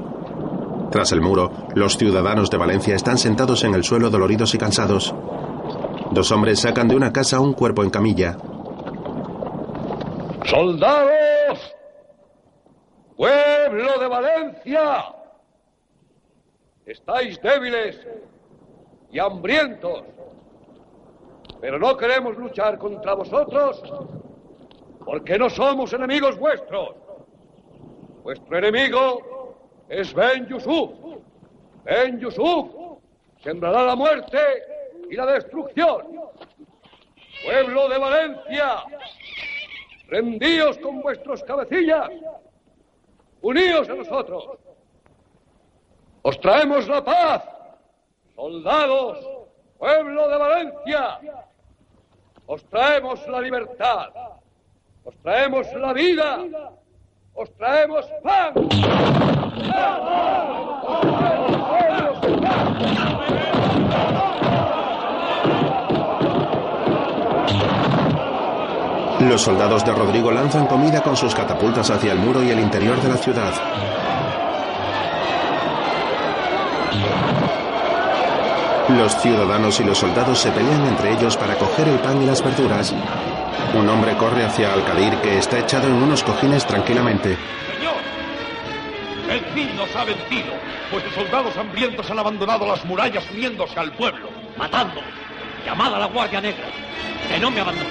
Tras 0.91 1.13
el 1.13 1.23
muro, 1.23 1.51
los 1.75 1.97
ciudadanos 1.97 2.51
de 2.51 2.59
Valencia 2.59 2.95
están 2.95 3.17
sentados 3.17 3.65
en 3.65 3.75
el 3.75 3.83
suelo 3.83 4.11
doloridos 4.11 4.55
y 4.55 4.59
cansados. 4.59 5.15
Dos 6.11 6.31
hombres 6.33 6.61
sacan 6.61 6.87
de 6.87 6.97
una 6.97 7.13
casa 7.13 7.41
un 7.41 7.55
cuerpo 7.55 7.83
en 7.83 7.89
camilla. 7.89 8.37
¡Soldados! 10.45 11.75
¡Pueblo 13.17 13.99
de 13.99 14.09
Valencia! 14.09 15.05
Estáis 16.85 17.41
débiles 17.41 18.07
y 19.11 19.19
hambrientos, 19.19 20.03
pero 21.59 21.79
no 21.79 21.97
queremos 21.97 22.37
luchar 22.37 22.77
contra 22.79 23.15
vosotros 23.15 23.83
porque 25.05 25.39
no 25.39 25.51
somos 25.51 25.93
enemigos 25.93 26.39
vuestros. 26.39 26.95
Vuestro 28.23 28.59
enemigo 28.59 29.57
es 29.89 30.13
Ben 30.15 30.47
Yusuf. 30.47 30.91
Ben 31.85 32.19
Yusuf 32.21 32.71
sembrará 33.43 33.83
la 33.83 33.97
muerte 33.97 34.39
y 35.11 35.17
la 35.17 35.27
destrucción. 35.27 36.21
Pueblo 37.45 37.89
de 37.89 37.99
Valencia, 37.99 38.85
rendíos 40.09 40.77
con 40.79 41.01
vuestros 41.01 41.43
cabecillas, 41.45 42.11
uníos 43.41 43.89
a 43.89 43.95
nosotros. 43.95 44.59
Os 46.23 46.39
traemos 46.41 46.87
la 46.87 47.03
paz, 47.03 47.45
soldados, 48.35 49.27
pueblo 49.79 50.29
de 50.29 50.37
Valencia. 50.37 51.21
Os 52.47 52.63
traemos 52.67 53.27
la 53.27 53.41
libertad. 53.41 54.11
Os 55.05 55.15
traemos 55.23 55.67
la 55.75 55.93
vida. 55.93 56.39
Os 57.35 57.51
traemos 57.57 58.05
pan. 58.23 58.55
Los 69.21 69.43
soldados 69.43 69.85
de 69.85 69.93
Rodrigo 69.93 70.33
lanzan 70.33 70.67
comida 70.67 71.03
con 71.03 71.17
sus 71.17 71.35
catapultas 71.35 71.91
hacia 71.91 72.13
el 72.13 72.19
muro 72.19 72.43
y 72.43 72.51
el 72.51 72.59
interior 72.59 73.01
de 73.01 73.09
la 73.09 73.17
ciudad. 73.17 73.53
Los 78.89 79.17
ciudadanos 79.19 79.79
y 79.79 79.85
los 79.85 79.99
soldados 79.99 80.39
se 80.39 80.51
pelean 80.51 80.87
entre 80.87 81.13
ellos 81.13 81.37
para 81.37 81.55
coger 81.55 81.89
el 81.89 81.99
pan 82.01 82.21
y 82.23 82.27
las 82.27 82.43
verduras. 82.43 82.93
Un 83.75 83.89
hombre 83.89 84.17
corre 84.17 84.45
hacia 84.45 84.73
Alcadir 84.73 85.15
que 85.19 85.39
está 85.39 85.59
echado 85.59 85.87
en 85.87 85.95
unos 85.95 86.23
cojines 86.23 86.67
tranquilamente. 86.67 87.37
El 89.31 89.45
fin 89.55 89.77
nos 89.77 89.95
ha 89.95 90.05
vencido, 90.05 90.53
los 90.91 91.15
soldados 91.15 91.57
hambrientos 91.57 92.11
han 92.11 92.19
abandonado 92.19 92.67
las 92.67 92.85
murallas 92.85 93.25
uniéndose 93.31 93.79
al 93.79 93.93
pueblo. 93.93 94.29
Matando. 94.59 95.01
Llamad 95.65 95.95
a 95.95 95.99
la 96.01 96.07
Guardia 96.07 96.41
Negra. 96.41 96.67
Que 97.29 97.39
no 97.39 97.49
me 97.49 97.61
abandone. 97.61 97.91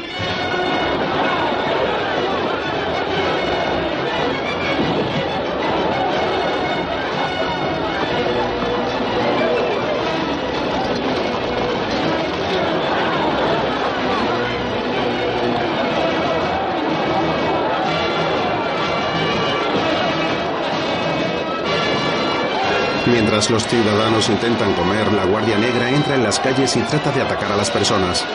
Mientras 23.20 23.50
los 23.50 23.68
ciudadanos 23.68 24.30
intentan 24.30 24.72
comer, 24.76 25.12
la 25.12 25.26
Guardia 25.26 25.58
Negra 25.58 25.90
entra 25.90 26.16
en 26.16 26.24
las 26.24 26.40
calles 26.40 26.78
y 26.78 26.80
trata 26.80 27.12
de 27.12 27.22
atacar 27.22 27.52
a 27.52 27.58
las 27.58 27.70
personas. 27.70 28.26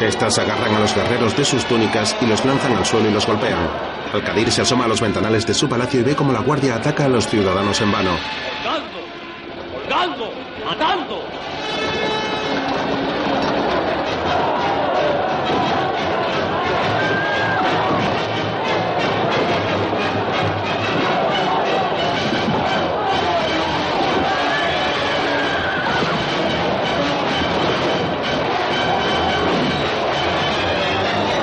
Estas 0.00 0.36
agarran 0.36 0.74
a 0.74 0.80
los 0.80 0.92
guerreros 0.96 1.36
de 1.36 1.44
sus 1.44 1.64
túnicas 1.64 2.16
y 2.20 2.26
los 2.26 2.44
lanzan 2.44 2.76
al 2.76 2.84
suelo 2.84 3.08
y 3.08 3.12
los 3.12 3.24
golpean. 3.24 3.68
Alcadir 4.12 4.50
se 4.50 4.62
asoma 4.62 4.86
a 4.86 4.88
los 4.88 5.00
ventanales 5.00 5.46
de 5.46 5.54
su 5.54 5.68
palacio 5.68 6.00
y 6.00 6.02
ve 6.02 6.16
cómo 6.16 6.32
la 6.32 6.40
Guardia 6.40 6.74
ataca 6.74 7.04
a 7.04 7.08
los 7.08 7.28
ciudadanos 7.28 7.80
en 7.82 7.92
vano. 7.92 8.10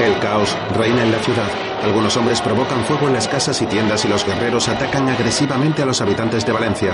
El 0.09 0.19
caos 0.19 0.57
reina 0.75 1.03
en 1.03 1.11
la 1.11 1.19
ciudad. 1.19 1.49
Algunos 1.83 2.17
hombres 2.17 2.41
provocan 2.41 2.83
fuego 2.85 3.07
en 3.07 3.13
las 3.13 3.27
casas 3.27 3.61
y 3.61 3.67
tiendas 3.67 4.03
y 4.05 4.07
los 4.07 4.25
guerreros 4.25 4.67
atacan 4.67 5.07
agresivamente 5.07 5.83
a 5.83 5.85
los 5.85 6.01
habitantes 6.01 6.43
de 6.47 6.51
Valencia. 6.51 6.93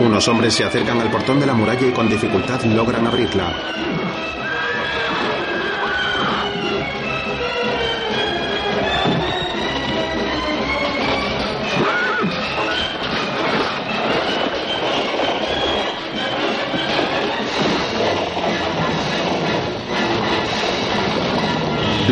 Unos 0.00 0.26
hombres 0.28 0.54
se 0.54 0.64
acercan 0.64 0.98
al 0.98 1.10
portón 1.10 1.40
de 1.40 1.46
la 1.46 1.52
muralla 1.52 1.86
y 1.86 1.92
con 1.92 2.08
dificultad 2.08 2.64
logran 2.64 3.06
abrirla. 3.06 3.52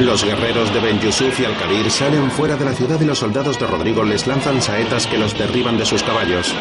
Los 0.04 0.24
guerreros 0.24 0.72
de 0.72 0.78
Ben 0.78 1.00
Yusuf 1.00 1.40
y 1.40 1.44
Al-Kabir 1.44 1.90
salen 1.90 2.30
fuera 2.30 2.56
de 2.56 2.64
la 2.64 2.72
ciudad 2.72 3.00
y 3.00 3.04
los 3.04 3.18
soldados 3.18 3.58
de 3.58 3.66
Rodrigo 3.66 4.04
les 4.04 4.28
lanzan 4.28 4.62
saetas 4.62 5.08
que 5.08 5.18
los 5.18 5.36
derriban 5.36 5.76
de 5.76 5.84
sus 5.84 6.04
caballos. 6.04 6.54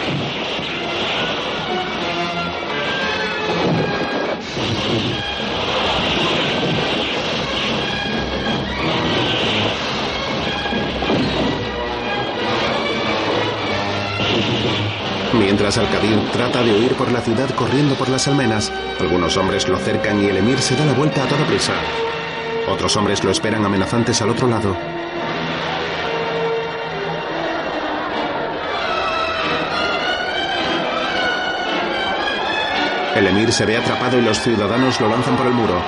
Mientras 15.33 15.77
Al-Kadir 15.77 16.19
trata 16.31 16.63
de 16.63 16.73
huir 16.73 16.93
por 16.95 17.11
la 17.11 17.21
ciudad 17.21 17.49
corriendo 17.51 17.93
por 17.93 18.09
las 18.09 18.27
almenas, 18.27 18.71
algunos 18.99 19.37
hombres 19.37 19.67
lo 19.67 19.77
cercan 19.77 20.23
y 20.23 20.25
el 20.25 20.37
emir 20.37 20.57
se 20.57 20.75
da 20.75 20.85
la 20.85 20.93
vuelta 20.93 21.23
a 21.23 21.27
toda 21.27 21.45
prisa. 21.45 21.73
Otros 22.67 22.95
hombres 22.97 23.23
lo 23.23 23.31
esperan 23.31 23.65
amenazantes 23.65 24.21
al 24.21 24.29
otro 24.29 24.47
lado. 24.47 24.75
El 33.15 33.25
emir 33.25 33.51
se 33.51 33.65
ve 33.65 33.77
atrapado 33.77 34.19
y 34.19 34.21
los 34.21 34.39
ciudadanos 34.39 35.01
lo 35.01 35.09
lanzan 35.09 35.35
por 35.37 35.47
el 35.47 35.53
muro. 35.53 35.81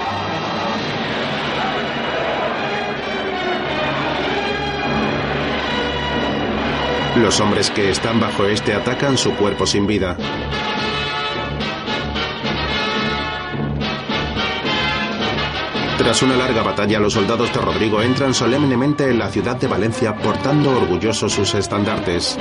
Los 7.18 7.40
hombres 7.40 7.70
que 7.70 7.90
están 7.90 8.20
bajo 8.20 8.46
este 8.46 8.74
atacan 8.74 9.18
su 9.18 9.36
cuerpo 9.36 9.68
sin 9.68 9.86
vida. 9.86 10.16
Tras 16.10 16.24
una 16.24 16.38
larga 16.38 16.64
batalla, 16.64 17.00
los 17.00 17.14
soldados 17.14 17.54
de 17.54 17.62
Rodrigo 17.62 18.02
entran 18.02 18.34
solemnemente 18.34 19.08
en 19.08 19.20
la 19.20 19.30
ciudad 19.30 19.58
de 19.58 19.68
Valencia 19.68 20.16
portando 20.16 20.72
orgullosos 20.72 21.32
sus 21.32 21.54
estandartes. 21.54 22.36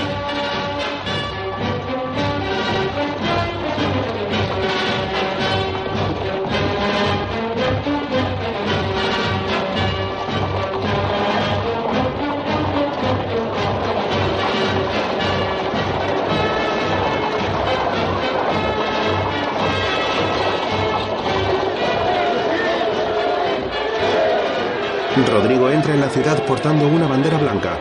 Rodrigo 25.39 25.71
entra 25.71 25.95
en 25.95 26.01
la 26.01 26.09
ciudad 26.09 26.45
portando 26.47 26.89
una 26.89 27.07
bandera 27.07 27.39
blanca. 27.39 27.79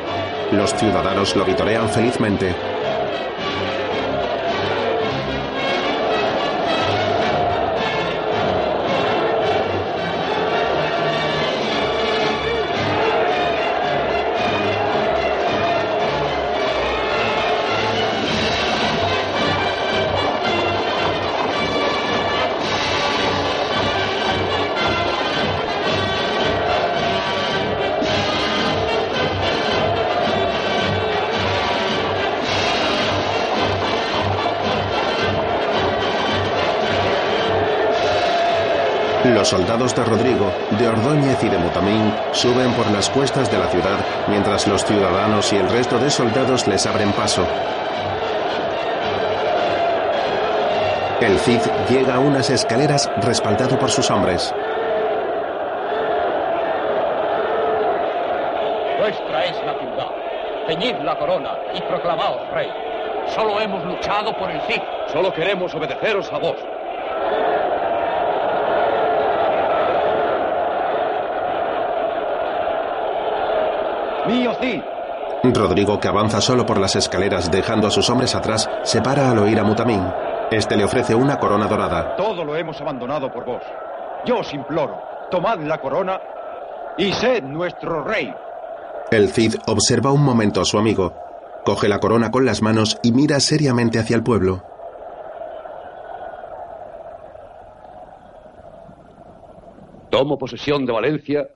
Los 0.51 0.75
ciudadanos 0.75 1.35
lo 1.35 1.43
vitorean 1.43 1.89
felizmente. 1.89 2.53
Soldados 39.87 39.95
de 39.95 40.03
Rodrigo, 40.03 40.51
de 40.71 40.87
Ordóñez 40.87 41.43
y 41.43 41.49
de 41.49 41.57
Mutamín 41.57 42.13
suben 42.31 42.71
por 42.73 42.89
las 42.91 43.09
cuestas 43.09 43.51
de 43.51 43.57
la 43.57 43.67
ciudad, 43.67 43.99
mientras 44.27 44.67
los 44.67 44.83
ciudadanos 44.83 45.51
y 45.53 45.57
el 45.57 45.69
resto 45.69 45.97
de 45.99 46.09
soldados 46.09 46.67
les 46.67 46.85
abren 46.85 47.11
paso. 47.13 47.45
El 51.21 51.39
Cid 51.39 51.61
llega 51.89 52.15
a 52.15 52.19
unas 52.19 52.49
escaleras 52.49 53.09
respaldado 53.21 53.77
por 53.79 53.89
sus 53.89 54.09
hombres. 54.11 54.53
Nuestra 58.99 59.45
es 59.45 59.57
la 59.65 59.73
ciudad. 59.79 60.11
Ceñid 60.67 60.95
la 61.03 61.17
corona 61.17 61.51
y 61.73 61.81
proclamaos 61.81 62.49
rey. 62.51 62.69
Solo 63.27 63.59
hemos 63.61 63.83
luchado 63.85 64.35
por 64.37 64.49
el 64.51 64.61
Cid. 64.61 64.81
Solo 65.07 65.33
queremos 65.33 65.73
obedeceros 65.73 66.31
a 66.31 66.37
vos. 66.37 66.57
¡Mío 74.27 74.51
Cid! 74.61 74.81
Rodrigo, 75.53 75.99
que 75.99 76.07
avanza 76.07 76.41
solo 76.41 76.65
por 76.65 76.79
las 76.79 76.95
escaleras 76.95 77.51
dejando 77.51 77.87
a 77.87 77.91
sus 77.91 78.09
hombres 78.09 78.35
atrás, 78.35 78.69
se 78.83 79.01
para 79.01 79.29
al 79.31 79.39
oír 79.39 79.59
a 79.59 79.63
Mutamín. 79.63 80.03
Este 80.51 80.75
le 80.75 80.83
ofrece 80.83 81.15
una 81.15 81.37
corona 81.37 81.67
dorada. 81.67 82.15
Todo 82.15 82.43
lo 82.43 82.55
hemos 82.55 82.79
abandonado 82.81 83.31
por 83.31 83.45
vos. 83.45 83.63
Yo 84.25 84.39
os 84.39 84.53
imploro, 84.53 84.99
tomad 85.29 85.59
la 85.59 85.79
corona 85.79 86.19
y 86.97 87.11
sed 87.13 87.43
nuestro 87.43 88.03
rey. 88.03 88.33
El 89.11 89.29
Cid 89.29 89.55
observa 89.67 90.11
un 90.11 90.23
momento 90.23 90.61
a 90.61 90.65
su 90.65 90.77
amigo. 90.77 91.13
Coge 91.63 91.87
la 91.87 91.99
corona 91.99 92.31
con 92.31 92.45
las 92.45 92.61
manos 92.61 92.97
y 93.03 93.11
mira 93.11 93.39
seriamente 93.39 93.99
hacia 93.99 94.15
el 94.15 94.23
pueblo. 94.23 94.63
Tomo 100.09 100.37
posesión 100.37 100.85
de 100.85 100.93
Valencia 100.93 101.47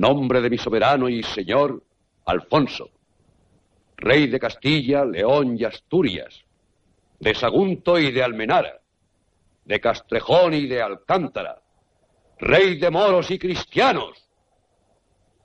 en 0.00 0.14
nombre 0.14 0.40
de 0.40 0.48
mi 0.48 0.56
soberano 0.56 1.10
y 1.10 1.22
señor 1.22 1.82
Alfonso, 2.24 2.88
rey 3.98 4.28
de 4.28 4.40
Castilla, 4.40 5.04
León 5.04 5.58
y 5.58 5.64
Asturias, 5.64 6.42
de 7.18 7.34
Sagunto 7.34 7.98
y 7.98 8.10
de 8.10 8.22
Almenara, 8.22 8.80
de 9.66 9.78
Castrejón 9.78 10.54
y 10.54 10.66
de 10.66 10.80
Alcántara, 10.80 11.60
rey 12.38 12.78
de 12.78 12.90
moros 12.90 13.30
y 13.30 13.38
cristianos. 13.38 14.26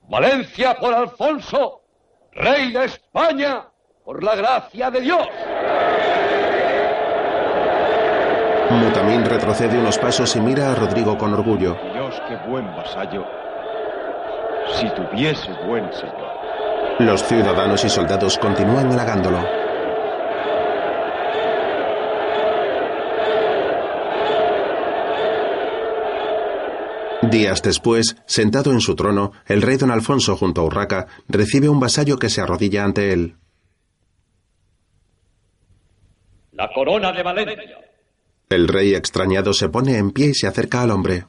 Valencia 0.08 0.74
por 0.78 0.94
Alfonso, 0.94 1.82
rey 2.32 2.72
de 2.72 2.86
España, 2.86 3.68
por 4.06 4.24
la 4.24 4.36
gracia 4.36 4.90
de 4.90 5.00
Dios. 5.02 5.28
Mutamín 8.70 9.22
retrocede 9.26 9.78
unos 9.78 9.98
pasos 9.98 10.34
y 10.34 10.40
mira 10.40 10.72
a 10.72 10.74
Rodrigo 10.74 11.18
con 11.18 11.34
orgullo. 11.34 11.76
Dios, 11.92 12.22
qué 12.26 12.36
buen 12.48 12.64
vasallo. 12.74 13.45
Si 14.74 14.88
tuviese 14.90 15.52
buen 15.66 15.92
señor. 15.92 16.36
Los 16.98 17.22
ciudadanos 17.24 17.84
y 17.84 17.88
soldados 17.88 18.38
continúan 18.38 18.90
halagándolo. 18.90 19.44
Días 27.22 27.62
después, 27.62 28.16
sentado 28.26 28.72
en 28.72 28.80
su 28.80 28.94
trono, 28.94 29.32
el 29.46 29.62
rey 29.62 29.76
don 29.76 29.90
Alfonso 29.90 30.36
junto 30.36 30.60
a 30.60 30.64
Urraca 30.64 31.06
recibe 31.28 31.68
un 31.68 31.80
vasallo 31.80 32.18
que 32.18 32.30
se 32.30 32.40
arrodilla 32.40 32.84
ante 32.84 33.12
él. 33.12 33.36
La 36.52 36.70
corona 36.72 37.12
de 37.12 37.22
Valencia. 37.22 37.78
El 38.48 38.68
rey 38.68 38.94
extrañado 38.94 39.52
se 39.52 39.68
pone 39.68 39.98
en 39.98 40.12
pie 40.12 40.28
y 40.28 40.34
se 40.34 40.46
acerca 40.46 40.82
al 40.82 40.90
hombre. 40.90 41.24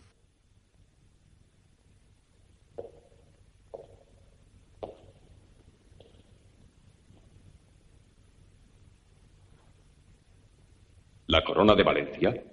¿La 11.27 11.43
corona 11.43 11.75
de 11.75 11.83
Valencia? 11.83 12.43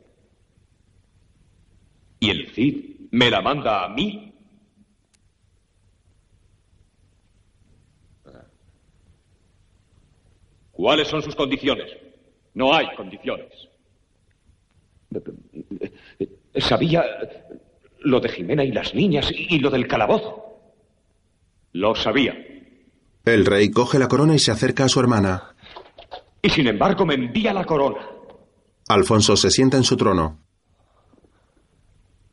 ¿Y 2.20 2.30
el 2.30 2.48
Cid 2.50 3.08
me 3.12 3.30
la 3.30 3.40
manda 3.40 3.84
a 3.84 3.88
mí? 3.88 4.32
¿Cuáles 10.72 11.06
son 11.06 11.22
sus 11.22 11.36
condiciones? 11.36 11.86
No 12.54 12.74
hay 12.74 12.86
condiciones. 12.96 13.52
Sabía 16.56 17.04
lo 18.00 18.20
de 18.20 18.28
Jimena 18.28 18.64
y 18.64 18.72
las 18.72 18.94
niñas 18.94 19.30
y 19.30 19.58
lo 19.58 19.70
del 19.70 19.86
calabozo. 19.86 20.44
Lo 21.72 21.94
sabía. 21.94 22.36
El 23.24 23.46
rey 23.46 23.70
coge 23.70 23.98
la 23.98 24.08
corona 24.08 24.34
y 24.34 24.38
se 24.38 24.50
acerca 24.50 24.84
a 24.84 24.88
su 24.88 25.00
hermana. 25.00 25.54
Y 26.42 26.50
sin 26.50 26.66
embargo 26.66 27.06
me 27.06 27.14
envía 27.14 27.54
la 27.54 27.64
corona. 27.64 28.13
Alfonso 28.88 29.36
se 29.36 29.50
sienta 29.50 29.76
en 29.76 29.84
su 29.84 29.96
trono. 29.96 30.38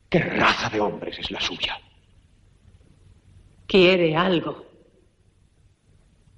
¿Qué 0.08 0.18
raza 0.18 0.68
de 0.68 0.80
hombres 0.80 1.18
es 1.18 1.30
la 1.30 1.40
suya? 1.40 1.78
Quiere 3.66 4.14
algo. 4.14 4.66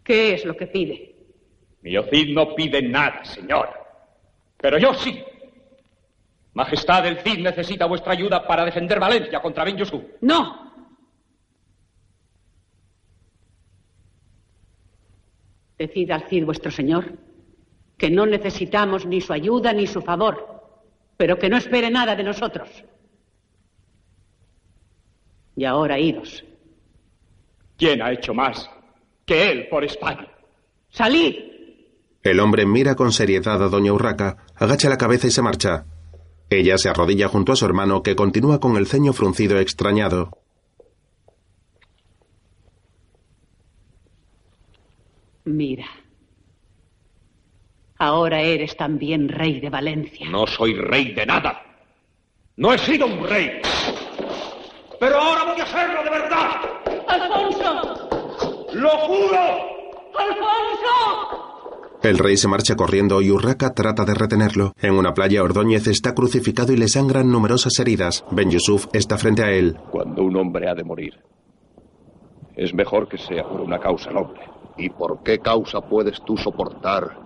¿Qué 0.05 0.35
es 0.35 0.45
lo 0.45 0.57
que 0.57 0.69
pide? 0.69 1.17
Mi 1.83 1.93
Cid 2.11 2.33
no 2.35 2.55
pide 2.55 2.81
nada, 2.83 3.25
señor. 3.25 3.69
Pero 4.57 4.79
yo 4.79 4.95
sí. 4.95 5.23
Majestad, 6.53 7.07
el 7.07 7.19
Cid 7.19 7.41
necesita 7.41 7.87
vuestra 7.87 8.13
ayuda 8.13 8.47
para 8.47 8.65
defender 8.65 9.01
Valencia 9.01 9.43
contra 9.43 9.65
Ben 9.65 9.77
Yusuf. 9.77 10.03
No. 10.21 10.73
Decid 15.77 16.11
al 16.13 16.29
Cid 16.29 16.45
vuestro 16.45 16.71
señor 16.71 17.34
que 18.05 18.11
no 18.11 18.27
necesitamos 18.27 19.07
ni 19.07 19.23
su 19.23 19.33
ayuda 19.33 19.73
ni 19.73 19.87
su 19.87 20.03
favor, 20.03 20.37
pero 21.17 21.39
que 21.39 21.49
no 21.49 21.57
espere 21.57 21.91
nada 21.91 22.15
de 22.15 22.23
nosotros. 22.23 22.69
Y 25.57 25.65
ahora 25.65 25.99
idos. 25.99 26.45
¿Quién 27.79 28.03
ha 28.03 28.13
hecho 28.13 28.35
más 28.35 28.69
que 29.25 29.51
él 29.51 29.69
por 29.71 29.85
España? 29.85 30.29
¡Salid! 30.91 31.35
El 32.23 32.41
hombre 32.41 32.67
mira 32.67 32.95
con 32.95 33.11
seriedad 33.11 33.63
a 33.63 33.69
doña 33.71 33.95
Urraca, 33.95 34.37
agacha 34.55 34.91
la 34.91 34.99
cabeza 34.99 35.29
y 35.29 35.31
se 35.31 35.41
marcha. 35.41 35.87
Ella 36.51 36.77
se 36.77 36.91
arrodilla 36.91 37.29
junto 37.29 37.53
a 37.53 37.57
su 37.57 37.65
hermano, 37.65 38.03
que 38.03 38.15
continúa 38.15 38.61
con 38.61 38.77
el 38.77 38.87
ceño 38.87 39.15
fruncido 39.15 39.59
extrañado. 39.59 40.29
Mira. 45.47 46.04
Ahora 48.05 48.43
eres 48.43 48.77
también 48.77 49.31
rey 49.31 49.61
de 49.61 49.71
Valencia. 49.71 50.29
No 50.29 50.47
soy 50.47 50.75
rey 50.75 51.15
de 51.15 51.25
nada. 51.25 51.63
No 52.59 52.75
he 52.75 52.77
sido 52.77 53.07
un 53.07 53.27
rey. 53.27 53.63
Pero 55.01 55.17
ahora 55.19 55.45
voy 55.45 55.59
a 55.59 55.63
hacerlo 55.63 56.05
de 56.05 56.11
verdad. 56.11 56.51
¡Alfonso! 57.09 58.69
¡Lo 58.75 58.91
juro! 58.91 59.41
¡Alfonso! 60.19 61.99
El 62.03 62.19
rey 62.19 62.37
se 62.37 62.47
marcha 62.47 62.77
corriendo 62.77 63.23
y 63.23 63.31
Urraca 63.31 63.73
trata 63.73 64.05
de 64.05 64.13
retenerlo. 64.13 64.75
En 64.83 64.93
una 64.99 65.15
playa, 65.15 65.43
Ordóñez 65.43 65.87
está 65.87 66.15
crucificado 66.15 66.75
y 66.75 66.77
le 66.77 66.89
sangran 66.89 67.33
numerosas 67.33 67.79
heridas. 67.79 68.23
Ben 68.31 68.51
Yusuf 68.51 68.87
está 68.93 69.17
frente 69.17 69.43
a 69.45 69.51
él. 69.51 69.79
Cuando 69.91 70.25
un 70.25 70.37
hombre 70.37 70.69
ha 70.69 70.75
de 70.75 70.85
morir, 70.85 71.19
es 72.55 72.75
mejor 72.75 73.09
que 73.09 73.17
sea 73.17 73.45
por 73.45 73.63
una 73.63 73.79
causa 73.79 74.11
noble. 74.11 74.41
¿Y 74.77 74.91
por 74.91 75.23
qué 75.23 75.39
causa 75.39 75.81
puedes 75.81 76.21
tú 76.27 76.37
soportar 76.37 77.24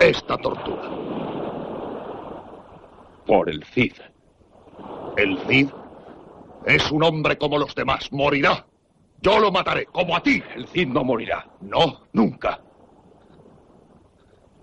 esta 0.00 0.36
tortura? 0.38 0.90
Por 3.26 3.48
el 3.48 3.64
Cid. 3.64 3.94
¿El 5.16 5.38
Cid? 5.46 5.68
Es 6.66 6.90
un 6.90 7.02
hombre 7.02 7.38
como 7.38 7.58
los 7.58 7.74
demás. 7.74 8.10
Morirá. 8.12 8.66
Yo 9.20 9.38
lo 9.38 9.52
mataré, 9.52 9.86
como 9.86 10.16
a 10.16 10.22
ti. 10.22 10.42
El 10.54 10.66
Cid 10.66 10.88
no 10.88 11.04
morirá. 11.04 11.46
No, 11.60 12.02
nunca. 12.12 12.60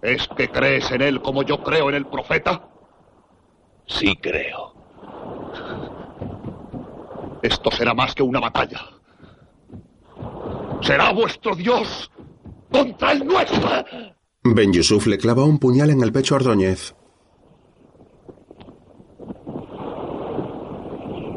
¿Es 0.02 0.28
que 0.30 0.50
crees 0.50 0.92
en 0.92 1.02
él 1.02 1.22
como 1.22 1.44
yo 1.44 1.62
creo 1.62 1.90
en 1.90 1.96
el 1.96 2.06
profeta? 2.06 2.68
Sí 3.86 4.16
creo. 4.16 4.74
Esto 7.42 7.72
será 7.72 7.94
más 7.94 8.14
que 8.14 8.24
una 8.24 8.40
batalla. 8.40 8.82
Será 10.82 11.12
vuestro 11.12 11.56
Dios 11.56 12.12
contra 12.72 13.12
el 13.14 13.26
nuestro. 13.26 13.70
Ben 14.44 14.72
Yusuf 14.72 15.06
le 15.08 15.18
clava 15.18 15.44
un 15.44 15.60
puñal 15.60 15.90
en 15.90 16.02
el 16.02 16.14
pecho 16.14 16.34
a 16.34 16.38
Ordóñez. 16.38 16.96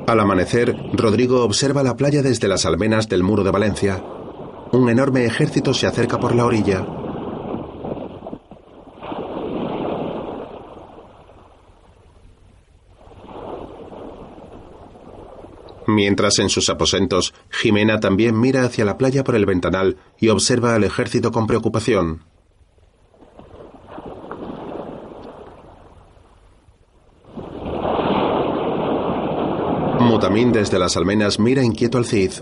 Al 0.06 0.20
amanecer, 0.20 0.76
Rodrigo 0.92 1.42
observa 1.42 1.82
la 1.82 1.96
playa 1.96 2.22
desde 2.22 2.46
las 2.46 2.64
almenas 2.64 3.08
del 3.08 3.24
muro 3.24 3.42
de 3.42 3.50
Valencia. 3.50 4.00
Un 4.70 4.88
enorme 4.88 5.24
ejército 5.24 5.74
se 5.74 5.88
acerca 5.88 6.20
por 6.20 6.32
la 6.36 6.46
orilla. 6.46 6.86
Mientras 15.88 16.38
en 16.38 16.48
sus 16.48 16.70
aposentos, 16.70 17.34
Jimena 17.50 17.98
también 17.98 18.38
mira 18.38 18.62
hacia 18.64 18.84
la 18.84 18.96
playa 18.96 19.24
por 19.24 19.34
el 19.34 19.44
ventanal 19.44 19.96
y 20.20 20.28
observa 20.28 20.76
al 20.76 20.84
ejército 20.84 21.32
con 21.32 21.48
preocupación. 21.48 22.31
Mutamín 30.02 30.52
desde 30.52 30.78
las 30.78 30.96
almenas 30.96 31.38
mira 31.38 31.62
inquieto 31.62 31.98
al 31.98 32.04
Cid. 32.04 32.32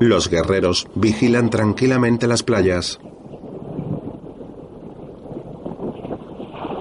Los 0.00 0.28
guerreros 0.28 0.86
vigilan 0.94 1.50
tranquilamente 1.50 2.26
las 2.26 2.42
playas. 2.42 3.00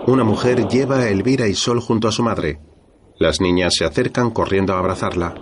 Una 0.05 0.25
mujer 0.25 0.67
lleva 0.67 0.97
a 0.97 1.09
Elvira 1.09 1.47
y 1.47 1.53
Sol 1.53 1.79
junto 1.79 2.09
a 2.09 2.11
su 2.11 2.21
madre. 2.21 2.59
Las 3.17 3.39
niñas 3.39 3.75
se 3.77 3.85
acercan 3.85 4.31
corriendo 4.31 4.73
a 4.73 4.79
abrazarla. 4.79 5.33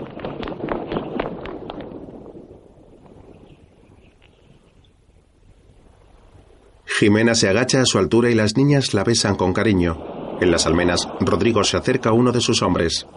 Jimena 7.01 7.33
se 7.33 7.49
agacha 7.49 7.81
a 7.81 7.85
su 7.85 7.97
altura 7.97 8.30
y 8.30 8.35
las 8.35 8.55
niñas 8.55 8.93
la 8.93 9.03
besan 9.03 9.35
con 9.35 9.53
cariño. 9.53 10.38
En 10.39 10.51
las 10.51 10.67
almenas, 10.67 11.09
Rodrigo 11.19 11.63
se 11.63 11.75
acerca 11.75 12.11
a 12.11 12.13
uno 12.13 12.31
de 12.31 12.41
sus 12.41 12.61
hombres. 12.61 13.07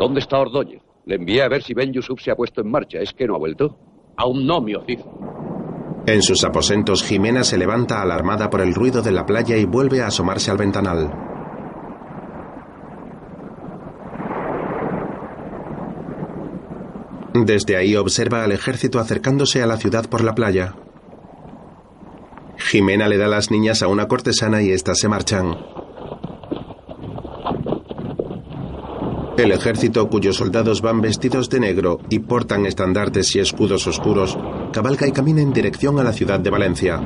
¿Dónde 0.00 0.18
está 0.18 0.40
Ordóñez? 0.40 0.82
Le 1.06 1.14
envié 1.14 1.44
a 1.44 1.48
ver 1.48 1.62
si 1.62 1.74
Ben 1.74 1.92
Yusuf 1.92 2.20
se 2.20 2.32
ha 2.32 2.34
puesto 2.34 2.60
en 2.60 2.68
marcha. 2.72 2.98
¿Es 2.98 3.12
que 3.12 3.28
no 3.28 3.36
ha 3.36 3.38
vuelto? 3.38 3.78
Aún 4.16 4.44
no, 4.44 4.60
mi 4.60 4.72
Cid. 4.84 4.98
En 6.06 6.22
sus 6.22 6.42
aposentos, 6.42 7.04
Jimena 7.04 7.44
se 7.44 7.56
levanta 7.56 8.02
alarmada 8.02 8.50
por 8.50 8.62
el 8.62 8.74
ruido 8.74 9.00
de 9.00 9.12
la 9.12 9.24
playa 9.24 9.56
y 9.56 9.64
vuelve 9.64 10.02
a 10.02 10.08
asomarse 10.08 10.50
al 10.50 10.56
ventanal. 10.56 11.12
Desde 17.32 17.76
ahí 17.76 17.94
observa 17.94 18.42
al 18.42 18.50
ejército 18.50 18.98
acercándose 18.98 19.62
a 19.62 19.68
la 19.68 19.76
ciudad 19.76 20.06
por 20.10 20.24
la 20.24 20.34
playa. 20.34 20.74
Jimena 22.58 23.08
le 23.08 23.16
da 23.16 23.28
las 23.28 23.50
niñas 23.50 23.82
a 23.82 23.88
una 23.88 24.08
cortesana 24.08 24.62
y 24.62 24.70
éstas 24.70 24.98
se 24.98 25.08
marchan. 25.08 25.56
El 29.38 29.52
ejército, 29.52 30.08
cuyos 30.08 30.36
soldados 30.36 30.82
van 30.82 31.00
vestidos 31.00 31.48
de 31.48 31.60
negro 31.60 32.00
y 32.10 32.18
portan 32.18 32.66
estandartes 32.66 33.36
y 33.36 33.38
escudos 33.38 33.86
oscuros, 33.86 34.36
cabalga 34.72 35.06
y 35.06 35.12
camina 35.12 35.40
en 35.40 35.52
dirección 35.52 36.00
a 36.00 36.02
la 36.02 36.12
ciudad 36.12 36.40
de 36.40 36.50
Valencia. 36.50 37.00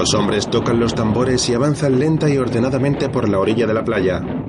Los 0.00 0.14
hombres 0.14 0.48
tocan 0.48 0.80
los 0.80 0.94
tambores 0.94 1.46
y 1.50 1.52
avanzan 1.52 1.98
lenta 1.98 2.26
y 2.30 2.38
ordenadamente 2.38 3.10
por 3.10 3.28
la 3.28 3.38
orilla 3.38 3.66
de 3.66 3.74
la 3.74 3.84
playa. 3.84 4.39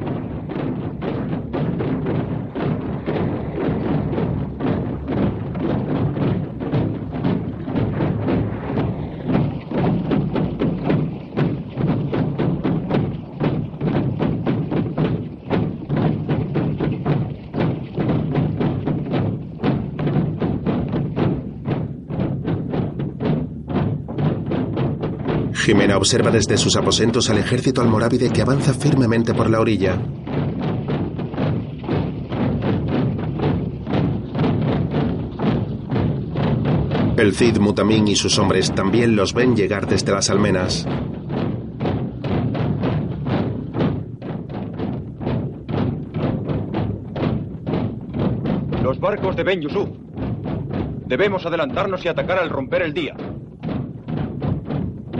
Jimena 25.71 25.95
observa 25.95 26.31
desde 26.31 26.57
sus 26.57 26.75
aposentos 26.75 27.29
al 27.29 27.37
ejército 27.37 27.79
almorávide 27.79 28.29
que 28.29 28.41
avanza 28.41 28.73
firmemente 28.73 29.33
por 29.33 29.49
la 29.49 29.61
orilla. 29.61 29.97
El 37.15 37.33
Cid 37.33 37.59
Mutamín 37.59 38.09
y 38.09 38.17
sus 38.17 38.37
hombres 38.37 38.75
también 38.75 39.15
los 39.15 39.33
ven 39.33 39.55
llegar 39.55 39.87
desde 39.87 40.11
las 40.11 40.29
almenas. 40.29 40.85
Los 48.83 48.99
barcos 48.99 49.37
de 49.37 49.43
Ben 49.43 49.61
Yusuf. 49.61 49.87
Debemos 51.05 51.45
adelantarnos 51.45 52.03
y 52.03 52.09
atacar 52.09 52.39
al 52.39 52.49
romper 52.49 52.81
el 52.81 52.93
día. 52.93 53.15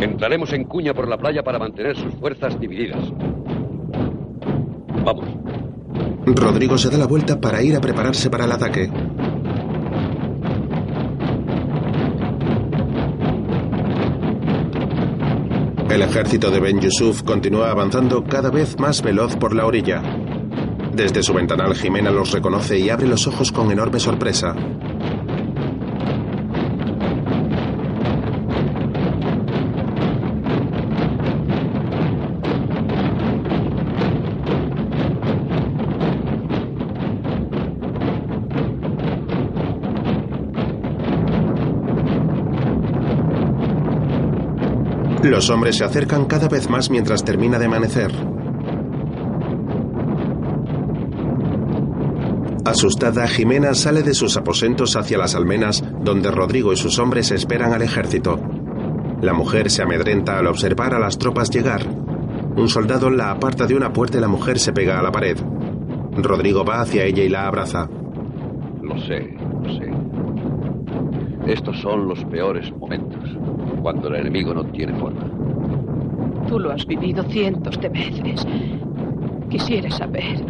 Entraremos 0.02 0.52
en 0.54 0.64
cuña 0.64 0.96
por 0.96 1.08
la 1.08 1.18
playa 1.18 1.44
para 1.44 1.60
mantener 1.60 1.96
sus 1.96 2.14
fuerzas 2.16 2.60
divididas. 2.60 3.00
Vamos. 5.06 5.26
Rodrigo 6.26 6.78
se 6.78 6.90
da 6.90 6.98
la 6.98 7.06
vuelta 7.06 7.40
para 7.40 7.62
ir 7.62 7.76
a 7.76 7.82
prepararse 7.82 8.30
para 8.30 8.46
el 8.46 8.52
ataque. 8.52 8.90
El 15.90 16.02
ejército 16.02 16.50
de 16.50 16.60
Ben 16.60 16.80
Yusuf 16.80 17.22
continúa 17.22 17.70
avanzando 17.70 18.24
cada 18.24 18.50
vez 18.50 18.80
más 18.80 19.04
veloz 19.04 19.36
por 19.36 19.54
la 19.54 19.66
orilla. 19.66 20.02
Desde 20.96 21.22
su 21.22 21.34
ventanal 21.34 21.76
Jimena 21.76 22.10
los 22.10 22.32
reconoce 22.32 22.80
y 22.80 22.90
abre 22.90 23.08
los 23.08 23.28
ojos 23.28 23.52
con 23.52 23.72
enorme 23.72 24.00
sorpresa. 24.00 24.56
Los 45.24 45.50
hombres 45.50 45.78
se 45.78 45.84
acercan 45.84 46.26
cada 46.26 46.48
vez 46.48 46.70
más 46.70 46.90
mientras 46.90 47.24
termina 47.24 47.60
de 47.60 47.66
amanecer. 47.66 48.12
Asustada, 52.66 53.28
Jimena 53.28 53.74
sale 53.74 54.04
de 54.04 54.14
sus 54.14 54.38
aposentos 54.38 54.96
hacia 54.96 55.18
las 55.18 55.36
almenas, 55.36 55.84
donde 56.04 56.32
Rodrigo 56.32 56.74
y 56.74 56.78
sus 56.78 57.00
hombres 57.00 57.32
esperan 57.32 57.74
al 57.74 57.82
ejército. 57.82 58.40
La 59.22 59.34
mujer 59.34 59.70
se 59.70 59.84
amedrenta 59.84 60.40
al 60.40 60.48
observar 60.48 60.94
a 60.96 61.00
las 61.00 61.18
tropas 61.18 61.50
llegar. 61.50 61.88
Un 62.56 62.70
soldado 62.70 63.10
la 63.10 63.32
aparta 63.32 63.68
de 63.68 63.76
una 63.76 63.94
puerta 63.94 64.18
y 64.18 64.22
la 64.22 64.28
mujer 64.28 64.58
se 64.58 64.74
pega 64.74 65.00
a 65.00 65.04
la 65.04 65.12
pared. 65.12 65.38
Rodrigo 66.18 66.66
va 66.66 66.82
hacia 66.82 67.04
ella 67.04 67.24
y 67.24 67.30
la 67.30 67.48
abraza. 67.48 67.90
Lo 68.82 68.98
sé. 69.00 69.38
Estos 71.52 71.82
son 71.82 72.08
los 72.08 72.24
peores 72.26 72.72
momentos, 72.78 73.38
cuando 73.82 74.08
el 74.08 74.16
enemigo 74.16 74.54
no 74.54 74.64
tiene 74.64 74.94
forma. 74.94 75.26
Tú 76.48 76.58
lo 76.58 76.72
has 76.72 76.86
vivido 76.88 77.24
cientos 77.24 77.78
de 77.82 77.90
veces. 77.90 78.48
Quisiera 79.50 79.92
saber 79.92 80.46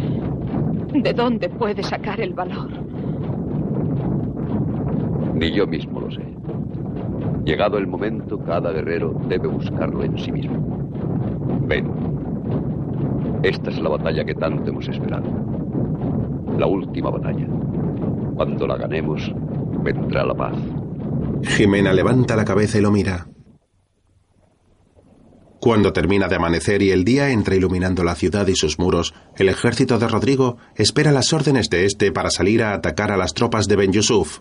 de 0.94 1.12
dónde 1.12 1.48
puede 1.48 1.82
sacar 1.82 2.20
el 2.20 2.34
valor. 2.34 2.68
Ni 5.34 5.50
yo 5.50 5.66
mismo 5.66 6.02
lo 6.02 6.10
sé. 6.12 6.24
Llegado 7.44 7.78
el 7.78 7.88
momento, 7.88 8.38
cada 8.38 8.70
guerrero 8.70 9.12
debe 9.28 9.48
buscarlo 9.48 10.04
en 10.04 10.16
sí 10.16 10.30
mismo. 10.30 10.54
Ven. 11.62 11.90
Esta 13.42 13.70
es 13.70 13.82
la 13.82 13.88
batalla 13.88 14.24
que 14.24 14.36
tanto 14.36 14.70
hemos 14.70 14.86
esperado. 14.88 15.24
La 16.58 16.68
última 16.68 17.10
batalla. 17.10 17.48
Cuando 18.36 18.68
la 18.68 18.76
ganemos, 18.76 19.34
vendrá 19.82 20.24
la 20.24 20.34
paz. 20.34 20.81
Jimena 21.42 21.92
levanta 21.92 22.36
la 22.36 22.44
cabeza 22.44 22.78
y 22.78 22.80
lo 22.80 22.90
mira. 22.90 23.26
Cuando 25.60 25.92
termina 25.92 26.26
de 26.26 26.36
amanecer 26.36 26.82
y 26.82 26.90
el 26.90 27.04
día 27.04 27.30
entra 27.30 27.54
iluminando 27.54 28.02
la 28.02 28.16
ciudad 28.16 28.46
y 28.48 28.56
sus 28.56 28.78
muros, 28.78 29.14
el 29.36 29.48
ejército 29.48 29.98
de 29.98 30.08
Rodrigo 30.08 30.56
espera 30.74 31.12
las 31.12 31.32
órdenes 31.32 31.68
de 31.70 31.84
este 31.86 32.10
para 32.10 32.30
salir 32.30 32.62
a 32.62 32.74
atacar 32.74 33.12
a 33.12 33.16
las 33.16 33.32
tropas 33.34 33.68
de 33.68 33.76
Ben 33.76 33.92
Yusuf. 33.92 34.40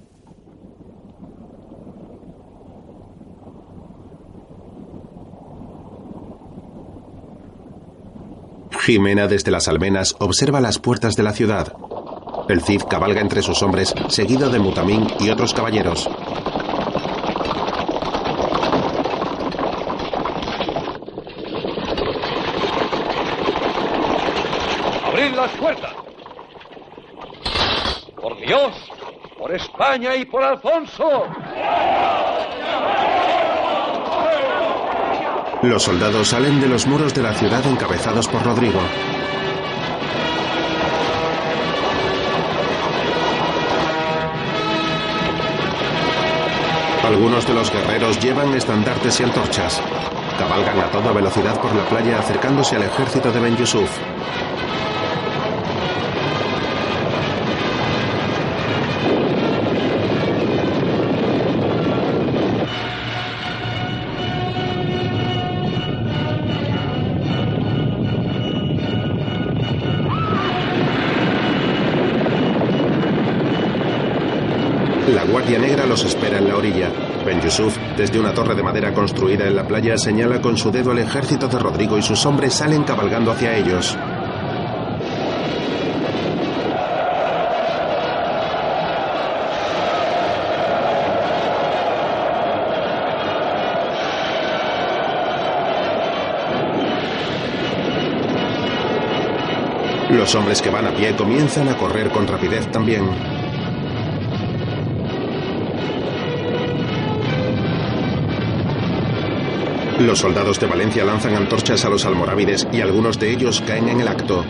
Jimena 8.80 9.28
desde 9.28 9.52
las 9.52 9.68
almenas 9.68 10.16
observa 10.20 10.60
las 10.60 10.80
puertas 10.80 11.16
de 11.16 11.22
la 11.22 11.34
ciudad. 11.34 11.74
El 12.50 12.62
Cid 12.62 12.82
cabalga 12.90 13.22
entre 13.22 13.44
sus 13.44 13.62
hombres, 13.62 13.94
seguido 14.10 14.50
de 14.50 14.58
Mutamín 14.58 15.06
y 15.20 15.30
otros 15.30 15.54
caballeros. 15.54 16.10
¡Abrid 25.06 25.36
las 25.36 25.52
puertas! 25.52 25.94
¡Por 28.22 28.38
Dios! 28.38 28.72
¡Por 29.38 29.52
España 29.56 30.16
y 30.16 30.26
por 30.26 30.44
Alfonso! 30.44 31.26
Los 35.64 35.84
soldados 35.84 36.28
salen 36.28 36.62
de 36.62 36.68
los 36.68 36.86
muros 36.86 37.14
de 37.16 37.24
la 37.24 37.34
ciudad 37.34 37.66
encabezados 37.66 38.28
por 38.28 38.44
Rodrigo. 38.44 38.80
Algunos 47.04 47.48
de 47.48 47.54
los 47.56 47.72
guerreros 47.72 48.20
llevan 48.20 48.54
estandartes 48.54 49.20
y 49.20 49.24
antorchas. 49.24 49.82
Cabalgan 50.38 50.80
a 50.80 50.92
toda 50.92 51.12
velocidad 51.12 51.60
por 51.60 51.76
la 51.76 51.84
playa 51.86 52.20
acercándose 52.20 52.76
al 52.76 52.84
ejército 52.84 53.32
de 53.32 53.40
Ben 53.40 53.58
Yusuf. 53.58 53.90
Guardia 75.52 75.68
Negra 75.68 75.86
los 75.86 76.06
espera 76.06 76.38
en 76.38 76.48
la 76.48 76.56
orilla. 76.56 76.90
Ben 77.26 77.42
Yusuf, 77.42 77.78
desde 77.98 78.18
una 78.18 78.34
torre 78.34 78.56
de 78.56 78.64
madera 78.64 78.94
construida 78.94 79.46
en 79.46 79.58
la 79.58 79.68
playa, 79.68 79.98
señala 79.98 80.40
con 80.40 80.56
su 80.56 80.72
dedo 80.72 80.92
al 80.92 81.00
ejército 81.00 81.50
de 81.50 81.60
Rodrigo 81.60 81.98
y 81.98 82.02
sus 82.02 82.26
hombres 82.26 82.54
salen 82.54 82.84
cabalgando 82.84 83.32
hacia 83.32 83.58
ellos. 83.58 83.98
Los 100.12 100.34
hombres 100.34 100.62
que 100.62 100.70
van 100.70 100.88
a 100.88 100.92
pie 100.92 101.14
comienzan 101.14 101.68
a 101.68 101.76
correr 101.76 102.10
con 102.10 102.26
rapidez 102.26 102.72
también. 102.72 103.41
Los 110.02 110.18
soldados 110.18 110.60
de 110.60 110.66
Valencia 110.66 111.06
lanzan 111.06 111.36
antorchas 111.36 111.86
a 111.86 111.90
los 111.90 112.06
almorávides 112.06 112.68
y 112.72 112.82
algunos 112.82 113.20
de 113.20 113.32
ellos 113.32 113.62
caen 113.68 113.88
en 113.88 114.02
el 114.02 114.08
acto. 114.08 114.44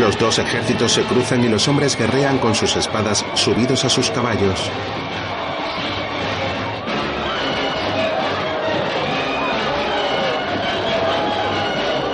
Los 0.00 0.18
dos 0.18 0.38
ejércitos 0.38 0.92
se 0.92 1.02
cruzan 1.02 1.44
y 1.44 1.48
los 1.48 1.68
hombres 1.68 1.98
guerrean 1.98 2.38
con 2.38 2.54
sus 2.54 2.76
espadas 2.76 3.26
subidos 3.34 3.84
a 3.84 3.90
sus 3.90 4.10
caballos. 4.10 4.70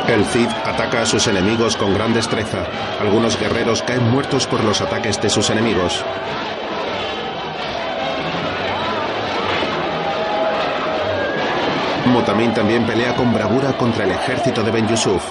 El 0.08 0.24
Cid 0.24 0.48
ataca 0.66 1.02
a 1.02 1.06
sus 1.06 1.28
enemigos 1.28 1.76
con 1.76 1.94
gran 1.94 2.12
destreza. 2.12 2.66
Algunos 3.00 3.38
guerreros 3.38 3.80
caen 3.82 4.10
muertos 4.10 4.48
por 4.48 4.64
los 4.64 4.80
ataques 4.80 5.22
de 5.22 5.30
sus 5.30 5.50
enemigos. 5.50 6.04
Mutamín 12.10 12.52
también 12.52 12.84
pelea 12.84 13.14
con 13.14 13.32
bravura 13.32 13.72
contra 13.76 14.04
el 14.04 14.10
ejército 14.10 14.62
de 14.62 14.70
Ben 14.70 14.88
Yusuf. 14.88 15.22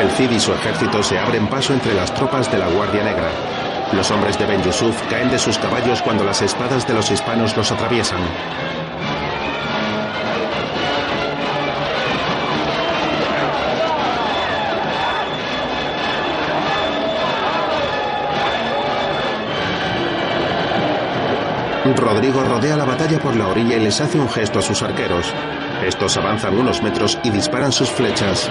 El 0.00 0.10
Cid 0.10 0.30
y 0.30 0.40
su 0.40 0.52
ejército 0.52 1.02
se 1.02 1.18
abren 1.18 1.46
paso 1.46 1.72
entre 1.72 1.94
las 1.94 2.12
tropas 2.12 2.50
de 2.50 2.58
la 2.58 2.68
Guardia 2.68 3.04
Negra. 3.04 3.30
Los 3.96 4.10
hombres 4.10 4.38
de 4.38 4.46
Ben 4.46 4.62
Yusuf 4.62 5.00
caen 5.08 5.30
de 5.30 5.38
sus 5.38 5.56
caballos 5.58 6.02
cuando 6.02 6.24
las 6.24 6.42
espadas 6.42 6.86
de 6.86 6.94
los 6.94 7.10
hispanos 7.10 7.56
los 7.56 7.70
atraviesan. 7.70 8.20
Rodrigo 21.96 22.42
rodea 22.42 22.76
la 22.76 22.84
batalla 22.84 23.18
por 23.18 23.36
la 23.36 23.48
orilla 23.48 23.76
y 23.76 23.80
les 23.80 24.00
hace 24.00 24.18
un 24.18 24.28
gesto 24.28 24.58
a 24.58 24.62
sus 24.62 24.82
arqueros. 24.82 25.32
Estos 25.86 26.16
avanzan 26.16 26.58
unos 26.58 26.82
metros 26.82 27.18
y 27.22 27.30
disparan 27.30 27.72
sus 27.72 27.90
flechas. 27.90 28.50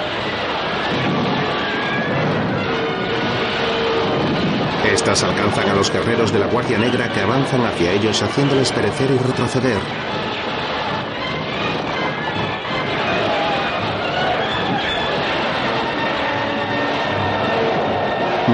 Alcanzan 5.21 5.69
a 5.69 5.75
los 5.75 5.91
guerreros 5.91 6.33
de 6.33 6.39
la 6.39 6.47
Guardia 6.47 6.79
Negra 6.79 7.07
que 7.07 7.21
avanzan 7.21 7.63
hacia 7.63 7.91
ellos 7.91 8.23
haciéndoles 8.23 8.71
perecer 8.71 9.11
y 9.11 9.17
retroceder. 9.19 9.77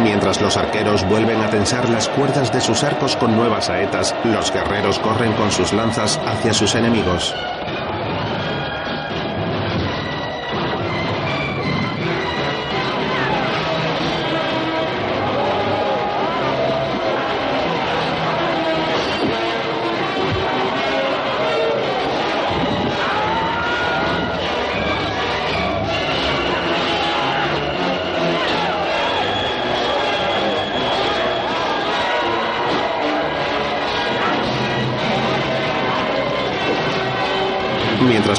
Mientras 0.03 0.41
los 0.41 0.57
arqueros 0.57 1.07
vuelven 1.07 1.41
a 1.41 1.49
tensar 1.49 1.89
las 1.89 2.09
cuerdas 2.09 2.51
de 2.51 2.59
sus 2.59 2.83
arcos 2.83 3.15
con 3.15 3.37
nuevas 3.37 3.67
saetas, 3.67 4.13
los 4.25 4.51
guerreros 4.51 4.99
corren 4.99 5.31
con 5.33 5.51
sus 5.51 5.71
lanzas 5.71 6.19
hacia 6.25 6.53
sus 6.53 6.75
enemigos. 6.75 7.33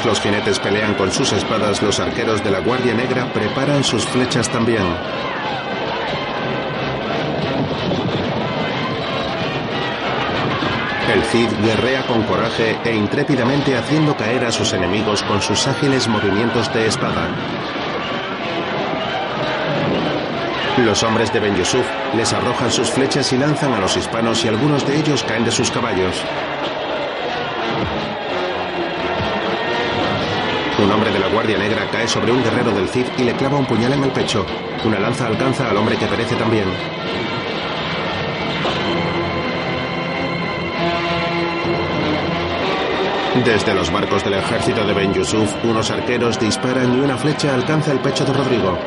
Los 0.05 0.19
jinetes 0.19 0.57
pelean 0.59 0.95
con 0.95 1.11
sus 1.11 1.31
espadas, 1.31 1.81
los 1.83 1.99
arqueros 1.99 2.43
de 2.43 2.49
la 2.49 2.59
Guardia 2.59 2.93
Negra 2.93 3.31
preparan 3.31 3.83
sus 3.83 4.03
flechas 4.05 4.49
también. 4.49 4.83
El 11.13 11.23
Cid 11.23 11.49
guerrea 11.63 12.01
con 12.07 12.23
coraje 12.23 12.77
e 12.83 12.95
intrépidamente 12.95 13.77
haciendo 13.77 14.17
caer 14.17 14.45
a 14.45 14.51
sus 14.51 14.73
enemigos 14.73 15.21
con 15.23 15.41
sus 15.41 15.67
ágiles 15.67 16.07
movimientos 16.07 16.73
de 16.73 16.87
espada. 16.87 17.27
Los 20.77 21.03
hombres 21.03 21.31
de 21.31 21.41
Ben 21.41 21.55
Yusuf 21.55 21.85
les 22.15 22.33
arrojan 22.33 22.71
sus 22.71 22.89
flechas 22.89 23.31
y 23.33 23.37
lanzan 23.37 23.73
a 23.73 23.79
los 23.79 23.95
hispanos 23.97 24.43
y 24.45 24.47
algunos 24.47 24.87
de 24.87 24.97
ellos 24.97 25.23
caen 25.23 25.45
de 25.45 25.51
sus 25.51 25.69
caballos. 25.69 26.15
Un 30.81 30.91
hombre 30.91 31.11
de 31.11 31.19
la 31.19 31.27
Guardia 31.27 31.59
Negra 31.59 31.87
cae 31.91 32.07
sobre 32.07 32.31
un 32.31 32.43
guerrero 32.43 32.71
del 32.71 32.89
Cid 32.89 33.05
y 33.19 33.23
le 33.23 33.33
clava 33.33 33.57
un 33.57 33.65
puñal 33.65 33.93
en 33.93 34.03
el 34.03 34.09
pecho. 34.09 34.43
Una 34.83 34.99
lanza 34.99 35.27
alcanza 35.27 35.69
al 35.69 35.77
hombre 35.77 35.95
que 35.95 36.07
perece 36.07 36.35
también. 36.35 36.65
Desde 43.45 43.75
los 43.75 43.91
barcos 43.91 44.23
del 44.23 44.33
ejército 44.33 44.83
de 44.83 44.93
Ben 44.93 45.13
Yusuf, 45.13 45.53
unos 45.63 45.91
arqueros 45.91 46.39
disparan 46.39 46.97
y 46.97 46.99
una 46.99 47.15
flecha 47.15 47.53
alcanza 47.53 47.91
el 47.91 47.99
pecho 47.99 48.25
de 48.25 48.33
Rodrigo. 48.33 48.77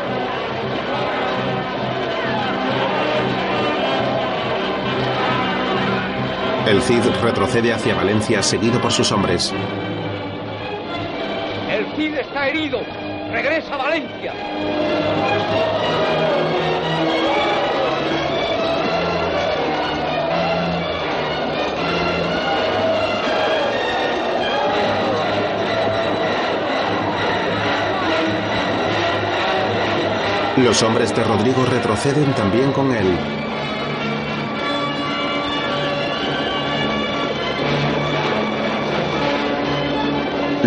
El 6.66 6.82
Cid 6.82 7.04
retrocede 7.22 7.72
hacia 7.72 7.94
Valencia 7.94 8.42
seguido 8.42 8.80
por 8.80 8.90
sus 8.90 9.12
hombres. 9.12 9.54
Está 12.12 12.48
herido. 12.48 12.80
Regresa 13.32 13.74
a 13.74 13.78
Valencia. 13.78 14.34
Los 30.58 30.82
hombres 30.82 31.14
de 31.16 31.24
Rodrigo 31.24 31.64
retroceden 31.64 32.32
también 32.34 32.70
con 32.72 32.92
él. 32.94 33.43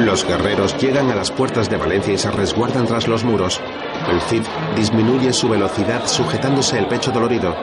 Los 0.06 0.28
guerreros 0.28 0.78
llegan 0.78 1.10
a 1.10 1.16
las 1.16 1.32
puertas 1.32 1.72
de 1.72 1.78
Valencia 1.78 2.14
y 2.14 2.20
se 2.20 2.30
resguardan 2.30 2.86
tras 2.86 3.08
los 3.08 3.24
muros. 3.24 3.60
El 4.08 4.22
Cid 4.22 4.44
disminuye 4.76 5.34
su 5.34 5.50
velocidad 5.50 6.06
sujetándose 6.06 6.78
el 6.78 6.86
pecho 6.86 7.12
dolorido. 7.12 7.56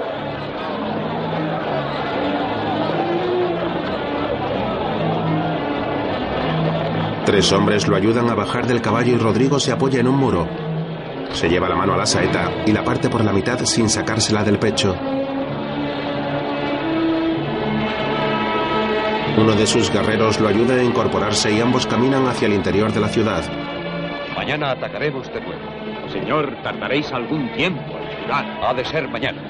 Tres 7.25 7.53
hombres 7.53 7.87
lo 7.87 7.95
ayudan 7.95 8.29
a 8.29 8.35
bajar 8.35 8.67
del 8.67 8.83
caballo 8.83 9.15
y 9.15 9.19
Rodrigo 9.19 9.61
se 9.61 9.71
apoya 9.71 10.01
en 10.01 10.09
un 10.09 10.17
muro. 10.17 10.49
Se 11.33 11.49
lleva 11.49 11.69
la 11.69 11.77
mano 11.77 11.95
a 11.95 11.99
la 11.99 12.07
saeta 12.07 12.51
y 12.67 12.73
la 12.73 12.83
parte 12.83 13.09
por 13.09 13.25
la 13.25 13.33
mitad 13.33 13.65
sin 13.65 13.89
sacársela 13.89 14.43
del 14.43 14.59
pecho. 14.59 14.97
Uno 19.37 19.53
de 19.57 19.67
sus 19.67 19.91
guerreros 19.91 20.39
lo 20.39 20.47
ayuda 20.49 20.77
a 20.77 20.85
incorporarse 20.85 21.53
y 21.53 21.61
ambos 21.61 21.87
caminan 21.87 22.27
hacia 22.29 22.47
el 22.47 22.55
interior 22.55 22.93
de 22.93 23.01
la 23.01 23.09
ciudad. 23.09 23.43
Mañana 24.37 24.71
atacaremos 24.71 25.27
de 25.33 25.41
nuevo. 25.41 25.61
Señor, 26.13 26.57
tardaréis 26.63 27.11
algún 27.13 27.53
tiempo 27.55 27.83
en 27.99 28.21
llegar. 28.21 28.47
Ha 28.63 28.73
de 28.75 28.85
ser 28.85 29.09
mañana. 29.09 29.43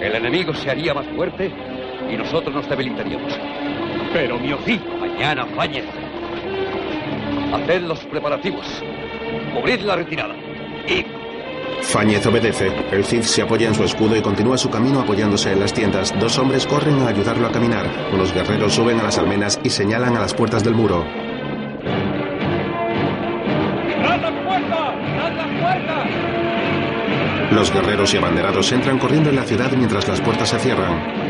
El 0.00 0.14
enemigo 0.14 0.54
se 0.54 0.70
haría 0.70 0.94
más 0.94 1.06
fuerte 1.08 1.52
y 2.10 2.16
nosotros 2.16 2.54
nos 2.54 2.68
debilitaríamos. 2.68 3.38
Pero 4.14 4.38
mi 4.38 4.54
hocico. 4.54 4.96
Mañana 4.98 5.44
Fáñez. 5.54 5.84
Haced 7.52 7.82
los 7.82 7.98
preparativos. 8.06 8.66
Cubrid 9.54 9.80
la 9.80 9.96
retirada. 9.96 10.34
Y 10.86 11.04
Fáñez 11.88 12.26
obedece. 12.26 12.70
El 12.92 13.02
Cid 13.02 13.22
se 13.22 13.40
apoya 13.40 13.66
en 13.66 13.74
su 13.74 13.82
escudo 13.82 14.14
y 14.14 14.20
continúa 14.20 14.58
su 14.58 14.68
camino 14.68 15.00
apoyándose 15.00 15.52
en 15.52 15.60
las 15.60 15.72
tiendas. 15.72 16.14
Dos 16.20 16.38
hombres 16.38 16.66
corren 16.66 17.00
a 17.00 17.08
ayudarlo 17.08 17.46
a 17.46 17.50
caminar. 17.50 17.86
Unos 18.12 18.34
guerreros 18.34 18.74
suben 18.74 19.00
a 19.00 19.04
las 19.04 19.16
almenas 19.16 19.58
y 19.64 19.70
señalan 19.70 20.14
a 20.14 20.20
las 20.20 20.34
puertas 20.34 20.62
del 20.62 20.74
muro. 20.74 21.02
Los 27.52 27.72
guerreros 27.72 28.12
y 28.12 28.18
abanderados 28.18 28.70
entran 28.72 28.98
corriendo 28.98 29.30
en 29.30 29.36
la 29.36 29.44
ciudad 29.44 29.72
mientras 29.72 30.06
las 30.06 30.20
puertas 30.20 30.50
se 30.50 30.58
cierran. 30.58 31.27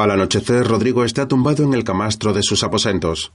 Al 0.00 0.12
anochecer, 0.12 0.66
Rodrigo 0.66 1.04
está 1.04 1.28
tumbado 1.28 1.62
en 1.62 1.74
el 1.74 1.84
camastro 1.84 2.32
de 2.32 2.42
sus 2.42 2.64
aposentos. 2.64 3.34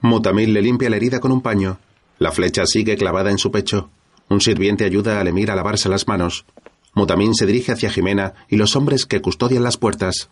Mutamil 0.00 0.54
le 0.54 0.62
limpia 0.62 0.88
la 0.88 0.96
herida 0.96 1.20
con 1.20 1.32
un 1.32 1.42
paño. 1.42 1.76
La 2.18 2.32
flecha 2.32 2.64
sigue 2.64 2.96
clavada 2.96 3.30
en 3.30 3.36
su 3.36 3.50
pecho. 3.50 3.90
Un 4.30 4.40
sirviente 4.40 4.86
ayuda 4.86 5.20
a 5.20 5.24
Lemir 5.24 5.50
a 5.50 5.54
lavarse 5.54 5.90
las 5.90 6.08
manos. 6.08 6.46
Mutamín 6.94 7.34
se 7.34 7.44
dirige 7.44 7.72
hacia 7.72 7.90
Jimena 7.90 8.32
y 8.48 8.56
los 8.56 8.74
hombres 8.74 9.04
que 9.04 9.20
custodian 9.20 9.62
las 9.62 9.76
puertas. 9.76 10.30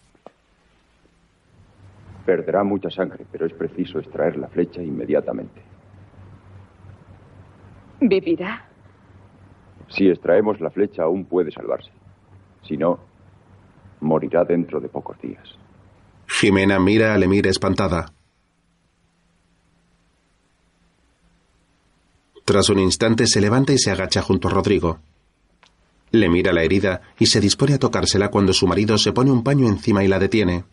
Perderá 2.25 2.65
mucha 2.65 2.89
sangre, 2.89 3.27
pero 3.31 3.45
es 3.45 3.53
preciso 3.53 3.99
extraer 3.99 4.39
la 4.39 4.49
flecha 4.49 4.81
inmediatamente. 4.83 5.61
¿Vivirá? 8.01 8.74
Si 9.97 10.09
extraemos 10.09 10.61
la 10.61 10.71
flecha 10.71 11.03
aún 11.05 11.25
puede 11.25 11.51
salvarse. 11.51 11.91
Si 12.67 12.77
no, 12.77 12.99
morirá 14.01 14.45
dentro 14.45 14.81
de 14.81 14.89
pocos 14.89 15.21
días. 15.21 15.57
Jimena 16.27 16.81
mira 16.81 17.15
a 17.15 17.19
Lemir 17.19 17.47
espantada. 17.47 18.07
Tras 22.45 22.69
un 22.69 22.79
instante 22.79 23.27
se 23.27 23.41
levanta 23.41 23.73
y 23.73 23.79
se 23.79 23.91
agacha 23.91 24.21
junto 24.21 24.49
a 24.49 24.51
Rodrigo. 24.51 24.99
Le 26.11 26.29
mira 26.29 26.53
la 26.53 26.63
herida 26.63 27.01
y 27.19 27.27
se 27.27 27.41
dispone 27.41 27.75
a 27.75 27.79
tocársela 27.79 28.31
cuando 28.31 28.53
su 28.53 28.67
marido 28.67 28.99
se 28.99 29.13
pone 29.13 29.31
un 29.31 29.43
paño 29.43 29.67
encima 29.67 30.05
y 30.05 30.09
la 30.09 30.19
detiene. 30.19 30.65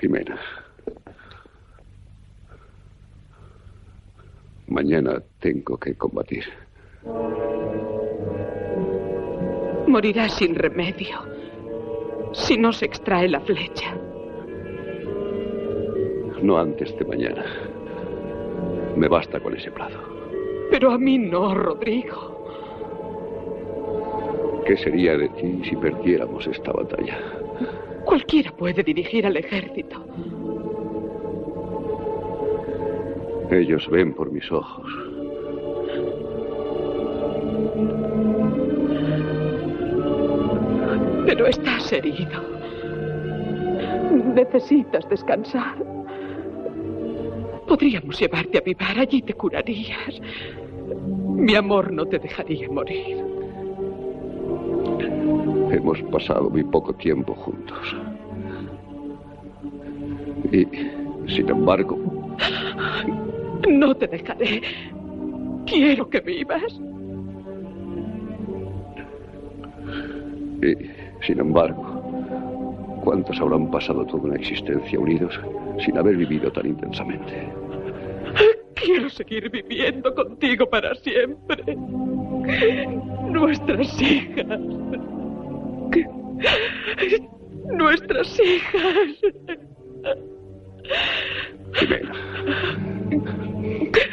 Jimena. 0.00 0.38
Mañana 4.66 5.22
tengo 5.38 5.78
que 5.78 5.94
combatir. 5.94 6.44
Morirá 9.86 10.28
sin 10.28 10.54
remedio 10.54 11.18
si 12.32 12.56
no 12.56 12.72
se 12.72 12.86
extrae 12.86 13.28
la 13.28 13.40
flecha. 13.40 13.94
No 16.42 16.58
antes 16.58 16.96
de 16.98 17.04
mañana. 17.04 17.44
Me 18.96 19.08
basta 19.08 19.38
con 19.40 19.56
ese 19.56 19.70
plazo. 19.70 19.98
Pero 20.70 20.92
a 20.92 20.98
mí 20.98 21.18
no, 21.18 21.54
Rodrigo. 21.54 22.32
¿Qué 24.66 24.76
sería 24.76 25.16
de 25.16 25.28
ti 25.30 25.60
si 25.68 25.76
perdiéramos 25.76 26.46
esta 26.46 26.72
batalla? 26.72 27.18
Cualquiera 28.04 28.50
puede 28.52 28.82
dirigir 28.82 29.26
al 29.26 29.36
ejército. 29.36 30.04
Ellos 33.50 33.88
ven 33.90 34.14
por 34.14 34.30
mis 34.30 34.50
ojos. 34.50 34.86
Pero 41.26 41.46
estás 41.46 41.92
herido. 41.92 42.42
Necesitas 44.34 45.08
descansar. 45.08 45.76
Podríamos 47.66 48.18
llevarte 48.20 48.58
a 48.58 48.60
Vivar, 48.60 48.98
allí 48.98 49.22
te 49.22 49.34
curarías. 49.34 50.20
Mi 51.34 51.54
amor 51.54 51.92
no 51.92 52.04
te 52.06 52.18
dejaría 52.18 52.68
morir. 52.68 53.24
Hemos 55.70 56.02
pasado 56.10 56.50
muy 56.50 56.64
poco 56.64 56.92
tiempo 56.94 57.34
juntos. 57.34 57.96
Y, 60.50 60.66
sin 61.28 61.48
embargo... 61.48 61.98
No 63.68 63.94
te 63.94 64.08
dejaré. 64.08 64.60
Quiero 65.66 66.10
que 66.10 66.20
vivas. 66.20 66.80
Y, 70.62 71.01
sin 71.26 71.38
embargo, 71.40 71.82
¿cuántos 73.04 73.40
habrán 73.40 73.70
pasado 73.70 74.04
toda 74.06 74.24
una 74.24 74.36
existencia 74.36 74.98
unidos 74.98 75.38
sin 75.84 75.96
haber 75.98 76.16
vivido 76.16 76.50
tan 76.50 76.66
intensamente? 76.66 77.48
Quiero 78.74 79.08
seguir 79.10 79.48
viviendo 79.50 80.14
contigo 80.14 80.68
para 80.68 80.94
siempre. 80.96 81.76
Nuestras 83.30 84.02
hijas. 84.02 84.60
Nuestras 87.70 88.40
hijas. 88.40 88.82
Jimena, 91.74 92.12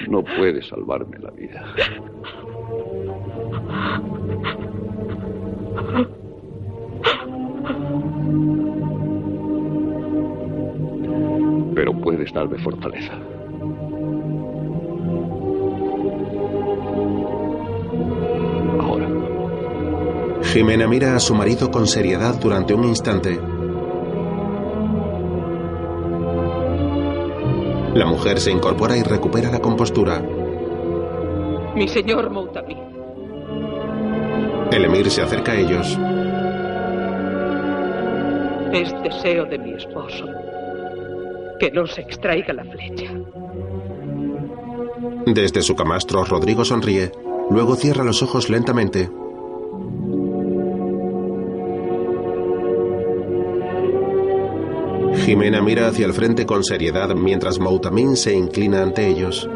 no 0.07 0.23
puedes 0.23 0.67
salvarme 0.67 1.17
la 1.19 1.31
vida. 1.31 1.75
Pero 11.75 11.93
puedes 12.01 12.33
darme 12.33 12.57
fortaleza. 12.57 13.13
Ahora. 18.79 19.07
Jimena 20.43 20.87
mira 20.87 21.15
a 21.15 21.19
su 21.19 21.35
marido 21.35 21.69
con 21.69 21.87
seriedad 21.87 22.39
durante 22.39 22.73
un 22.73 22.85
instante. 22.85 23.39
La 27.93 28.05
mujer 28.05 28.39
se 28.39 28.51
incorpora 28.51 28.97
y 28.97 29.03
recupera 29.03 29.51
la 29.51 29.59
compostura. 29.59 30.21
Mi 31.75 31.87
señor 31.87 32.29
Moutabi. 32.29 32.77
El 34.71 34.85
emir 34.85 35.09
se 35.09 35.21
acerca 35.21 35.53
a 35.53 35.55
ellos. 35.55 35.97
Es 38.73 38.93
deseo 39.03 39.45
de 39.45 39.57
mi 39.57 39.73
esposo 39.73 40.25
que 41.59 41.71
no 41.71 41.85
se 41.85 42.01
extraiga 42.01 42.53
la 42.53 42.63
flecha. 42.63 43.11
Desde 45.25 45.61
su 45.61 45.75
camastro, 45.75 46.23
Rodrigo 46.23 46.63
sonríe. 46.63 47.11
Luego 47.51 47.75
cierra 47.75 48.03
los 48.03 48.23
ojos 48.23 48.49
lentamente. 48.49 49.09
Jimena 55.25 55.61
mira 55.61 55.87
hacia 55.87 56.05
el 56.05 56.13
frente 56.13 56.45
con 56.45 56.63
seriedad 56.63 57.13
mientras 57.13 57.59
Moutamin 57.59 58.15
se 58.15 58.33
inclina 58.33 58.81
ante 58.81 59.07
ellos. 59.07 59.49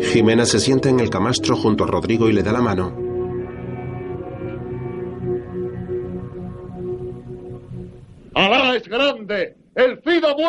Jimena 0.00 0.46
se 0.46 0.58
sienta 0.58 0.88
en 0.88 1.00
el 1.00 1.10
camastro 1.10 1.56
junto 1.56 1.84
a 1.84 1.86
Rodrigo 1.86 2.28
y 2.28 2.32
le 2.32 2.42
da 2.42 2.52
la 2.52 2.62
mano. 2.62 3.05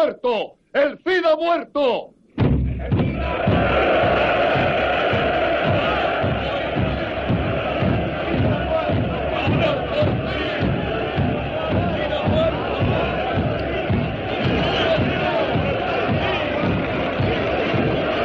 Muerto! 0.08 0.56
¡El 0.74 0.98
Cid 1.03 1.26
ha 1.26 1.36
muerto! 1.36 2.14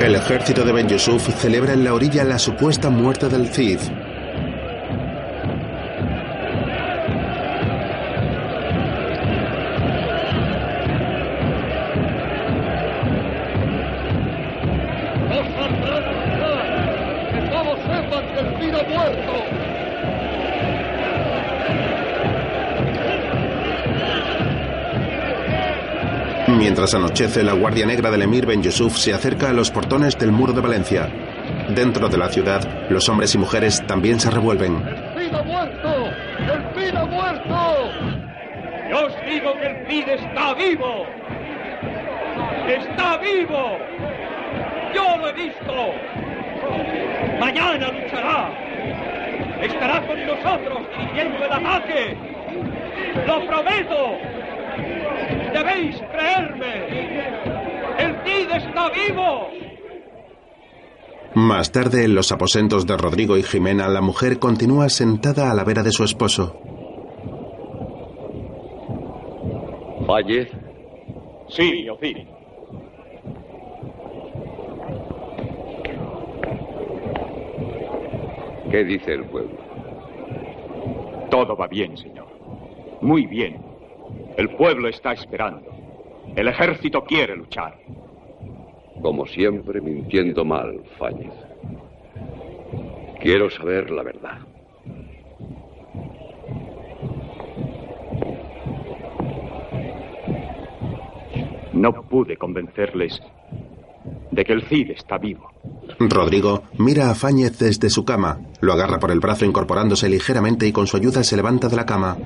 El 0.01 0.17
ejército 0.17 0.65
de 0.65 0.73
Ben 0.73 0.89
Yusuf 0.89 1.29
celebra 1.37 1.73
en 1.73 1.85
la 1.85 1.95
orilla 1.95 2.25
la 2.25 2.39
supuesta 2.39 2.91
muerte 2.91 3.29
del 3.29 3.49
Cid. 3.49 3.79
Mientras 26.83 27.01
anochece, 27.01 27.45
la 27.45 27.53
Guardia 27.53 27.87
Negra 27.87 28.11
del 28.11 28.23
emir 28.23 28.45
Ben 28.45 28.61
Yusuf 28.61 28.97
se 28.97 29.15
acerca 29.15 29.51
a 29.51 29.53
los 29.53 29.71
portones 29.71 30.19
del 30.19 30.33
muro 30.33 30.53
de 30.53 30.61
Valencia. 30.61 31.09
Dentro 31.69 32.09
de 32.09 32.19
la 32.19 32.29
ciudad, 32.29 32.61
los 32.91 33.09
hombres 33.09 33.33
y 33.37 33.39
mujeres 33.39 33.87
también 33.87 34.19
se 34.19 34.33
revuelven. 34.33 34.83
¡El 34.85 35.23
Cid 35.23 35.33
ha 35.33 35.43
muerto! 35.45 35.89
¡El 36.41 36.75
Cid 36.75 36.97
ha 36.97 37.05
muerto! 37.07 37.93
Yo 38.91 39.07
os 39.07 39.13
digo 39.31 39.55
que 39.61 39.67
el 39.69 39.87
Cid 39.87 40.09
está 40.09 40.55
vivo. 40.55 41.07
¡Está 42.67 43.17
vivo! 43.19 43.79
¡Yo 44.93 45.17
lo 45.19 45.29
he 45.29 45.33
visto! 45.35 45.75
Mañana 47.39 47.93
luchará. 47.93 48.51
Estará 49.63 50.05
con 50.05 50.27
nosotros 50.27 50.81
dirigiendo 50.99 51.45
el 51.45 51.53
ataque. 51.53 52.17
¡Lo 53.25 53.47
prometo! 53.47 54.32
¡Debéis 55.53 55.97
creerme! 56.11 56.73
¡El 57.99 58.17
Cid 58.25 58.51
está 58.51 58.91
vivo! 58.91 59.49
Más 61.35 61.73
tarde, 61.73 62.05
en 62.05 62.15
los 62.15 62.31
aposentos 62.31 62.87
de 62.87 62.97
Rodrigo 62.97 63.39
y 63.39 63.43
Jimena, 63.43 63.89
la 63.89 64.03
mujer 64.03 64.39
continúa 64.39 64.89
sentada 64.89 65.51
a 65.51 65.55
la 65.55 65.65
vera 65.65 65.83
de 65.83 65.91
su 65.93 66.05
esposo. 66.05 66.59
Fallez, 70.07 70.51
Sí, 71.49 71.87
Oziri. 71.89 72.27
¿qué 78.71 78.85
dice 78.85 79.13
el 79.13 79.25
pueblo? 79.27 79.59
Todo 81.31 81.55
va 81.55 81.67
bien, 81.67 81.97
señor. 81.97 82.27
Muy 83.03 83.27
bien. 83.27 83.72
El 84.37 84.51
pueblo 84.57 84.89
está 84.89 85.13
esperando. 85.13 85.71
El 86.35 86.49
ejército 86.49 87.05
quiere 87.05 87.37
luchar. 87.37 87.79
Como 89.03 89.27
siempre, 89.27 89.81
mintiendo 89.81 90.45
mal, 90.45 90.81
Fallez. 90.99 91.33
Quiero 93.21 93.51
saber 93.51 93.91
la 93.91 94.03
verdad. 94.03 94.39
No 101.73 101.93
pude 102.03 102.37
convencerles 102.37 103.21
de 104.31 104.45
que 104.45 104.53
el 104.53 104.63
Cid 104.63 104.91
está 104.91 105.19
vivo. 105.19 105.51
Rodrigo 105.99 106.65
mira 106.79 107.11
a 107.11 107.15
Fáñez 107.15 107.59
desde 107.59 107.91
su 107.91 108.05
cama, 108.05 108.41
lo 108.61 108.73
agarra 108.73 108.99
por 108.99 109.11
el 109.11 109.21
brazo 109.21 109.45
incorporándose 109.45 110.09
ligeramente 110.09 110.67
y 110.67 110.73
con 110.73 110.87
su 110.87 110.97
ayuda 110.97 111.23
se 111.23 111.37
levanta 111.37 111.69
de 111.69 111.77
la 111.77 111.87
cama. 111.87 112.17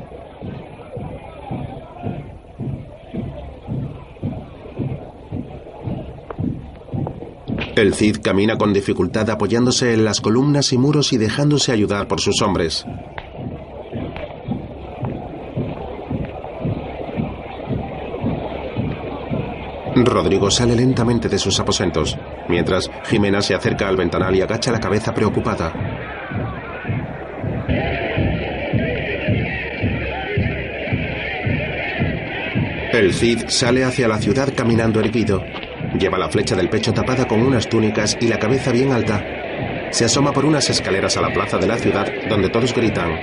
El 7.76 7.92
Cid 7.92 8.22
camina 8.22 8.56
con 8.56 8.72
dificultad 8.72 9.28
apoyándose 9.28 9.92
en 9.92 10.02
las 10.02 10.22
columnas 10.22 10.72
y 10.72 10.78
muros 10.78 11.12
y 11.12 11.18
dejándose 11.18 11.72
ayudar 11.72 12.08
por 12.08 12.22
sus 12.22 12.40
hombres. 12.40 12.86
Rodrigo 19.94 20.50
sale 20.50 20.74
lentamente 20.74 21.28
de 21.28 21.38
sus 21.38 21.60
aposentos, 21.60 22.16
mientras 22.48 22.90
Jimena 23.04 23.42
se 23.42 23.54
acerca 23.54 23.88
al 23.88 23.96
ventanal 23.98 24.34
y 24.34 24.40
agacha 24.40 24.72
la 24.72 24.80
cabeza 24.80 25.12
preocupada. 25.12 25.74
El 32.90 33.12
Cid 33.12 33.48
sale 33.48 33.84
hacia 33.84 34.08
la 34.08 34.16
ciudad 34.16 34.54
caminando 34.56 34.98
erguido. 34.98 35.42
Lleva 35.98 36.18
la 36.18 36.28
flecha 36.28 36.54
del 36.54 36.68
pecho 36.68 36.92
tapada 36.92 37.26
con 37.26 37.40
unas 37.40 37.68
túnicas 37.68 38.16
y 38.20 38.28
la 38.28 38.38
cabeza 38.38 38.70
bien 38.70 38.92
alta. 38.92 39.24
Se 39.90 40.04
asoma 40.04 40.32
por 40.32 40.44
unas 40.44 40.68
escaleras 40.68 41.16
a 41.16 41.22
la 41.22 41.32
plaza 41.32 41.56
de 41.56 41.66
la 41.66 41.78
ciudad 41.78 42.06
donde 42.28 42.50
todos 42.50 42.74
gritan. 42.74 43.18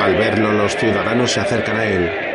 Al 0.00 0.14
verlo, 0.14 0.52
los 0.52 0.76
ciudadanos 0.76 1.32
se 1.32 1.40
acercan 1.40 1.76
a 1.76 1.84
él. 1.84 2.25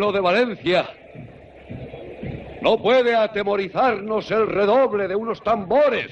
De 0.00 0.18
Valencia, 0.18 0.88
no 2.62 2.80
puede 2.80 3.14
atemorizarnos 3.14 4.30
el 4.30 4.46
redoble 4.46 5.06
de 5.06 5.14
unos 5.14 5.42
tambores. 5.42 6.10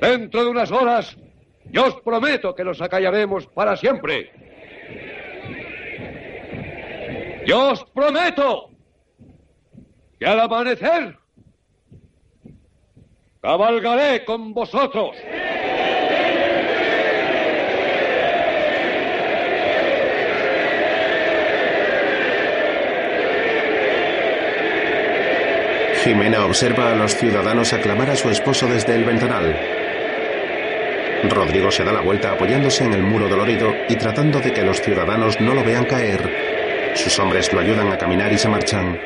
Dentro 0.00 0.44
de 0.44 0.50
unas 0.50 0.72
horas, 0.72 1.14
yo 1.66 1.84
os 1.84 2.00
prometo 2.00 2.54
que 2.54 2.64
los 2.64 2.80
acallaremos 2.80 3.46
para 3.48 3.76
siempre. 3.76 4.32
Yo 7.46 7.72
os 7.72 7.84
prometo 7.84 8.70
que 10.18 10.26
al 10.26 10.40
amanecer 10.40 11.18
cabalgaré 13.42 14.24
con 14.24 14.54
vosotros. 14.54 15.16
Jimena 26.04 26.44
observa 26.44 26.90
a 26.90 26.94
los 26.94 27.16
ciudadanos 27.16 27.72
aclamar 27.72 28.10
a 28.10 28.16
su 28.16 28.28
esposo 28.28 28.66
desde 28.66 28.94
el 28.94 29.04
ventanal. 29.04 29.56
Rodrigo 31.30 31.70
se 31.70 31.82
da 31.82 31.94
la 31.94 32.02
vuelta 32.02 32.32
apoyándose 32.32 32.84
en 32.84 32.92
el 32.92 33.02
muro 33.02 33.26
dolorido 33.26 33.72
y 33.88 33.96
tratando 33.96 34.38
de 34.38 34.52
que 34.52 34.62
los 34.62 34.82
ciudadanos 34.82 35.40
no 35.40 35.54
lo 35.54 35.64
vean 35.64 35.86
caer. 35.86 36.92
Sus 36.94 37.18
hombres 37.18 37.50
lo 37.54 37.60
ayudan 37.60 37.90
a 37.90 37.96
caminar 37.96 38.30
y 38.30 38.36
se 38.36 38.50
marchan. 38.50 39.00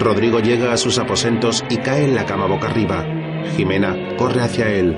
Rodrigo 0.00 0.40
llega 0.40 0.72
a 0.72 0.78
sus 0.78 0.98
aposentos 0.98 1.62
y 1.68 1.76
cae 1.76 2.04
en 2.04 2.14
la 2.14 2.24
cama 2.24 2.46
boca 2.46 2.68
arriba. 2.68 3.04
Jimena 3.54 4.16
corre 4.16 4.40
hacia 4.40 4.70
él. 4.70 4.96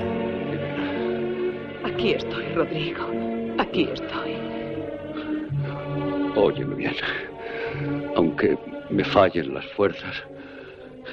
Aquí 1.83 2.13
estoy, 2.13 2.53
Rodrigo. 2.53 3.11
Aquí 3.57 3.89
estoy. 3.91 4.37
Óyeme 6.37 6.75
bien. 6.75 6.95
Aunque 8.17 8.57
me 8.89 9.03
fallen 9.03 9.53
las 9.53 9.67
fuerzas, 9.73 10.23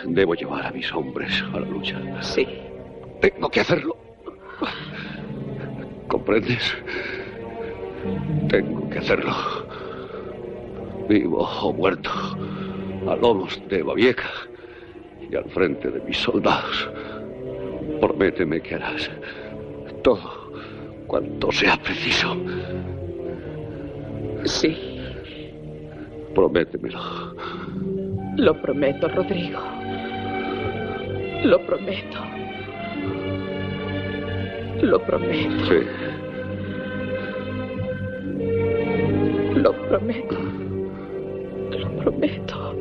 debo 0.07 0.35
llevar 0.35 0.65
a 0.65 0.71
mis 0.71 0.91
hombres 0.91 1.45
a 1.53 1.61
la 1.61 1.67
lucha. 1.67 2.01
Sí. 2.23 2.49
Tengo 3.21 3.51
que 3.51 3.61
hacerlo. 3.61 3.95
¿Comprendes? 6.09 6.75
Tengo 8.49 8.89
que 8.89 8.99
hacerlo. 9.01 9.35
Vivo 11.07 11.47
o 11.47 11.75
muerto, 11.75 12.11
a 13.07 13.17
lomos 13.17 13.61
de 13.69 13.83
Babieca 13.83 14.31
y 15.31 15.37
al 15.37 15.51
frente 15.51 15.91
de 15.91 16.01
mis 16.01 16.17
soldados. 16.17 16.89
Prométeme 18.01 18.63
que 18.63 18.77
harás 18.77 19.11
todo 20.03 20.55
cuanto 21.07 21.53
sea 21.53 21.77
preciso. 21.77 22.35
Sí. 24.47 24.94
Prométemelo. 26.35 26.99
Lo 28.37 28.61
prometo, 28.61 29.09
Rodrigo. 29.09 29.61
Lo 31.45 31.65
prometo. 31.65 32.19
Lo 34.83 34.99
prometo. 35.01 35.67
Sí. 35.67 35.81
Lo 39.55 39.73
prometo. 39.89 40.37
Lo 41.71 41.97
prometo. 42.03 42.75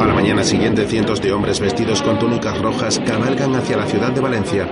A 0.00 0.06
la 0.06 0.14
mañana 0.14 0.42
siguiente, 0.42 0.86
cientos 0.86 1.20
de 1.20 1.32
hombres 1.32 1.60
vestidos 1.60 2.02
con 2.02 2.18
túnicas 2.18 2.60
rojas 2.60 3.00
cabalgan 3.06 3.54
hacia 3.54 3.76
la 3.76 3.86
ciudad 3.86 4.12
de 4.12 4.20
Valencia. 4.20 4.68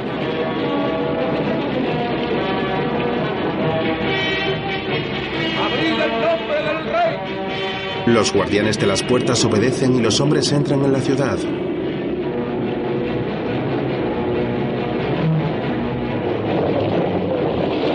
Los 8.09 8.33
guardianes 8.33 8.79
de 8.79 8.87
las 8.87 9.03
puertas 9.03 9.45
obedecen 9.45 9.95
y 9.95 10.01
los 10.01 10.19
hombres 10.21 10.51
entran 10.51 10.83
en 10.83 10.93
la 10.93 11.01
ciudad. 11.01 11.39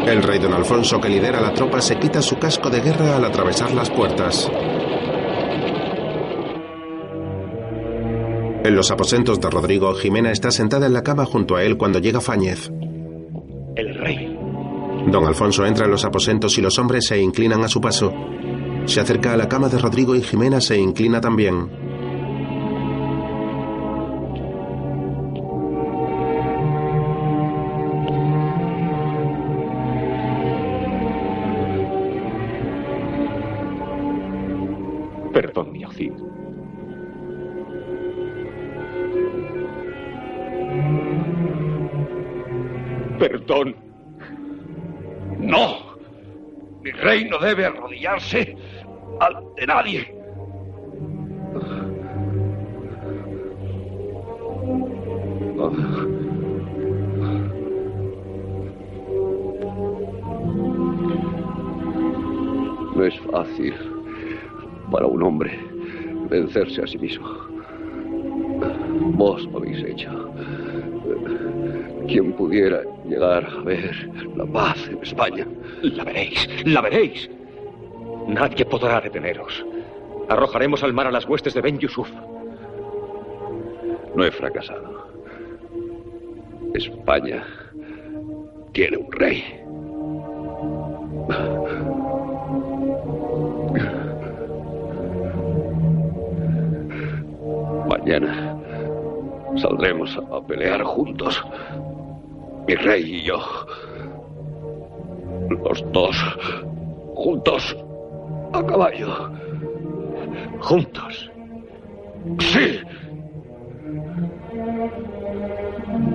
El 0.08 0.22
rey 0.22 0.38
don 0.38 0.54
Alfonso, 0.54 1.02
que 1.02 1.10
lidera 1.10 1.42
la 1.42 1.52
tropa, 1.52 1.82
se 1.82 1.98
quita 1.98 2.22
su 2.22 2.38
casco 2.38 2.70
de 2.70 2.82
guerra 2.82 3.16
al 3.16 3.26
atravesar 3.26 3.74
las 3.74 3.90
puertas. 3.90 4.52
En 8.64 8.76
los 8.76 8.92
aposentos 8.92 9.42
de 9.42 9.50
Rodrigo, 9.50 9.96
Jimena 9.96 10.32
está 10.32 10.52
sentada 10.52 10.86
en 10.86 10.94
la 10.94 11.02
cama 11.02 11.26
junto 11.26 11.56
a 11.56 11.64
él 11.64 11.76
cuando 11.76 11.98
llega 11.98 12.22
Fáñez. 12.22 12.72
El 13.76 13.96
rey. 13.96 14.38
Don 15.08 15.26
Alfonso 15.26 15.66
entra 15.66 15.86
en 15.86 15.92
los 15.92 16.06
aposentos 16.06 16.56
y 16.60 16.62
los 16.62 16.78
hombres 16.78 17.08
se 17.08 17.20
inclinan 17.20 17.64
a 17.64 17.68
su 17.68 17.82
paso. 17.82 18.14
Se 18.86 19.00
acerca 19.00 19.34
a 19.34 19.38
la 19.38 19.48
cama 19.48 19.70
de 19.70 19.80
Rodrigo 19.80 20.16
y 20.16 20.22
Jimena 20.22 20.62
se 20.62 20.78
inclina 20.78 21.20
también. 21.20 21.70
Perdón, 35.34 35.72
mi. 35.72 35.84
Perdón. 43.20 43.93
Rey 47.14 47.26
no 47.30 47.38
debe 47.38 47.66
arrodillarse 47.66 48.56
ante 49.20 49.68
nadie. 49.68 50.16
No 62.96 63.06
es 63.06 63.20
fácil 63.32 63.74
para 64.92 65.06
un 65.06 65.24
hombre 65.24 65.60
vencerse 66.30 66.82
a 66.82 66.88
sí 66.88 66.98
mismo. 66.98 67.28
Vos 69.16 69.46
lo 69.52 69.58
habéis 69.58 69.84
hecho. 69.84 70.34
Quien 72.08 72.34
pudiera 72.34 72.82
llegar 73.08 73.46
a 73.46 73.62
ver 73.62 74.10
la 74.36 74.46
paz 74.46 74.88
en 74.88 75.00
España. 75.02 75.48
La 75.82 76.04
veréis, 76.04 76.48
la 76.66 76.82
veréis. 76.82 77.30
Nadie 78.28 78.66
podrá 78.66 79.02
deteneros. 79.02 79.66
Arrojaremos 80.30 80.84
al 80.84 80.94
mar 80.94 81.08
a 81.08 81.12
las 81.12 81.26
huestes 81.26 81.54
de 81.54 81.62
Ben 81.62 81.78
Yusuf. 81.80 82.10
No 84.16 84.24
he 84.24 84.32
fracasado. 84.32 85.08
España 86.74 87.44
tiene 88.72 88.98
un 88.98 89.12
rey. 89.12 89.44
Mañana 97.88 98.58
saldremos 99.56 100.18
a 100.32 100.42
pelear 100.42 100.84
juntos. 100.84 101.44
Mi 102.68 102.76
rey 102.76 103.16
y 103.18 103.24
yo. 103.24 103.40
Los 105.50 105.84
dos. 105.92 106.16
Juntos. 107.16 107.78
A 108.54 108.64
caballo. 108.66 109.32
¿Juntos? 110.62 111.32
Sí. 112.40 112.80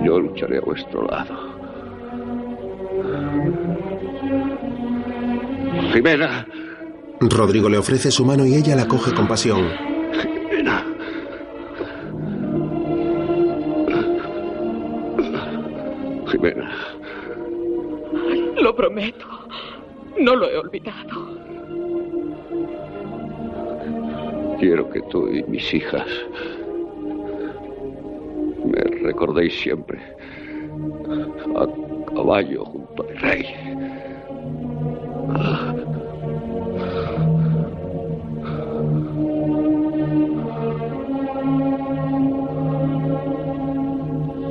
Yo 0.04 0.20
lucharé 0.20 0.58
a 0.58 0.62
vuestro 0.62 1.04
lado. 1.06 1.34
Jimena. 5.92 6.46
Rodrigo 7.20 7.68
le 7.68 7.78
ofrece 7.78 8.10
su 8.10 8.24
mano 8.24 8.46
y 8.46 8.54
ella 8.54 8.76
la 8.76 8.86
coge 8.86 9.12
con 9.12 9.26
pasión. 9.26 9.97
Jimena. 16.28 16.70
Lo 18.60 18.74
prometo. 18.74 19.26
No 20.18 20.34
lo 20.34 20.48
he 20.48 20.58
olvidado. 20.58 21.38
Quiero 24.58 24.90
que 24.90 25.00
tú 25.02 25.28
y 25.28 25.42
mis 25.44 25.72
hijas 25.72 26.06
me 28.64 28.82
recordéis 29.02 29.54
siempre 29.60 30.00
a 31.56 31.66
caballo 32.12 32.64
junto 32.64 33.02
al 33.04 33.16
rey. 33.18 33.46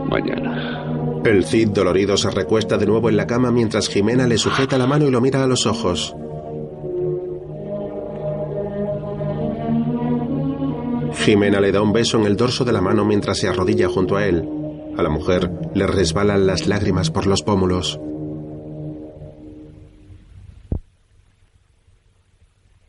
Mañana. 0.10 0.67
El 1.28 1.44
Cid 1.44 1.72
dolorido 1.72 2.16
se 2.16 2.32
recuesta 2.32 2.78
de 2.78 2.86
nuevo 2.86 3.10
en 3.10 3.18
la 3.18 3.28
cama 3.28 3.52
mientras 3.52 3.90
Jimena 3.90 4.26
le 4.28 4.38
sujeta 4.38 4.78
la 4.78 4.88
mano 4.88 5.08
y 5.08 5.12
lo 5.12 5.20
mira 5.20 5.44
a 5.44 5.48
los 5.48 5.66
ojos. 5.66 6.16
Jimena 11.16 11.60
le 11.60 11.74
da 11.74 11.82
un 11.82 11.92
beso 11.92 12.18
en 12.18 12.28
el 12.28 12.38
dorso 12.38 12.64
de 12.64 12.72
la 12.72 12.80
mano 12.80 13.04
mientras 13.04 13.40
se 13.40 13.50
arrodilla 13.50 13.90
junto 13.90 14.16
a 14.16 14.26
él. 14.26 14.48
A 14.98 15.04
la 15.04 15.10
mujer 15.10 15.52
le 15.76 15.86
resbalan 15.86 16.48
las 16.48 16.66
lágrimas 16.66 17.12
por 17.12 17.28
los 17.28 17.44
pómulos. 17.44 18.00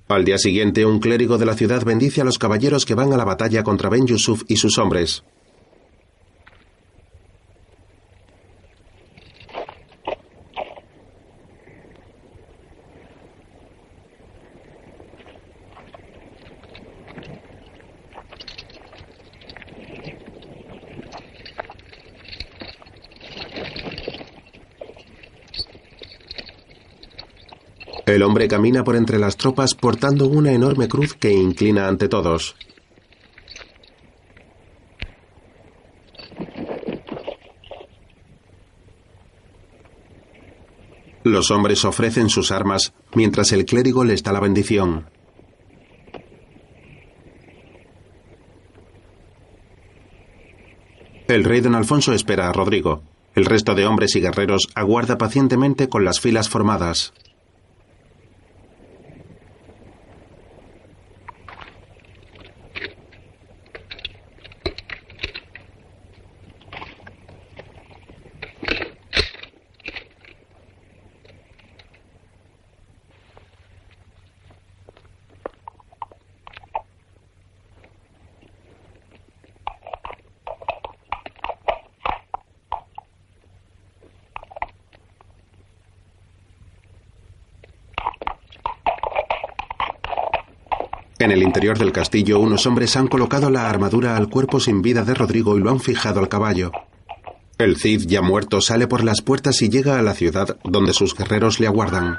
Al 0.07 0.25
día 0.25 0.39
siguiente, 0.39 0.87
un 0.87 1.01
clérigo 1.01 1.39
de 1.39 1.47
la 1.47 1.55
ciudad 1.55 1.85
bendice 1.85 2.21
a 2.21 2.25
los 2.25 2.39
caballeros 2.39 2.87
que 2.87 2.95
van 2.95 3.13
a 3.13 3.17
la 3.17 3.25
batalla 3.25 3.65
contra 3.65 3.91
Ben 3.91 4.07
Yusuf 4.07 4.45
y 4.47 4.59
sus 4.59 4.79
hombres. 4.79 5.25
El 28.09 28.23
hombre 28.23 28.49
camina 28.49 28.85
por 28.85 28.97
entre 28.97 29.19
las 29.19 29.37
tropas 29.37 29.75
portando 29.75 30.29
una 30.29 30.51
enorme 30.53 30.89
cruz 30.89 31.13
que 31.13 31.31
inclina 31.31 31.89
ante 31.89 32.09
todos. 32.09 32.57
Los 41.23 41.51
hombres 41.51 41.85
ofrecen 41.85 42.31
sus 42.31 42.51
armas 42.51 42.95
mientras 43.15 43.53
el 43.53 43.67
clérigo 43.67 44.05
les 44.05 44.23
da 44.23 44.33
la 44.33 44.41
bendición. 44.41 45.11
El 51.27 51.45
rey 51.45 51.61
don 51.61 51.75
Alfonso 51.75 52.15
espera 52.15 52.49
a 52.49 52.55
Rodrigo. 52.55 53.03
El 53.35 53.45
resto 53.45 53.75
de 53.75 53.85
hombres 53.85 54.17
y 54.17 54.23
guerreros 54.23 54.69
aguarda 54.75 55.19
pacientemente 55.19 55.91
con 55.91 56.07
las 56.07 56.21
filas 56.21 56.49
formadas. 56.49 57.13
En 91.29 91.33
el 91.33 91.43
interior 91.43 91.77
del 91.77 91.93
castillo, 91.93 92.41
unos 92.41 92.67
hombres 92.67 92.97
han 92.97 93.07
colocado 93.07 93.51
la 93.51 93.69
armadura 93.69 94.17
al 94.17 94.31
cuerpo 94.31 94.61
sin 94.61 94.81
vida 94.81 95.05
de 95.05 95.13
Rodrigo 95.13 95.59
y 95.59 95.61
lo 95.61 95.69
han 95.69 95.79
fijado 95.79 96.21
al 96.21 96.31
caballo. 96.31 96.73
El 97.59 97.77
Cid, 97.77 98.07
ya 98.07 98.23
muerto, 98.23 98.63
sale 98.63 98.87
por 98.87 99.05
las 99.05 99.21
puertas 99.21 99.61
y 99.61 99.69
llega 99.69 99.99
a 99.99 100.03
la 100.03 100.15
ciudad, 100.15 100.57
donde 100.65 100.95
sus 100.95 101.15
guerreros 101.15 101.61
le 101.61 101.67
aguardan. 101.67 102.17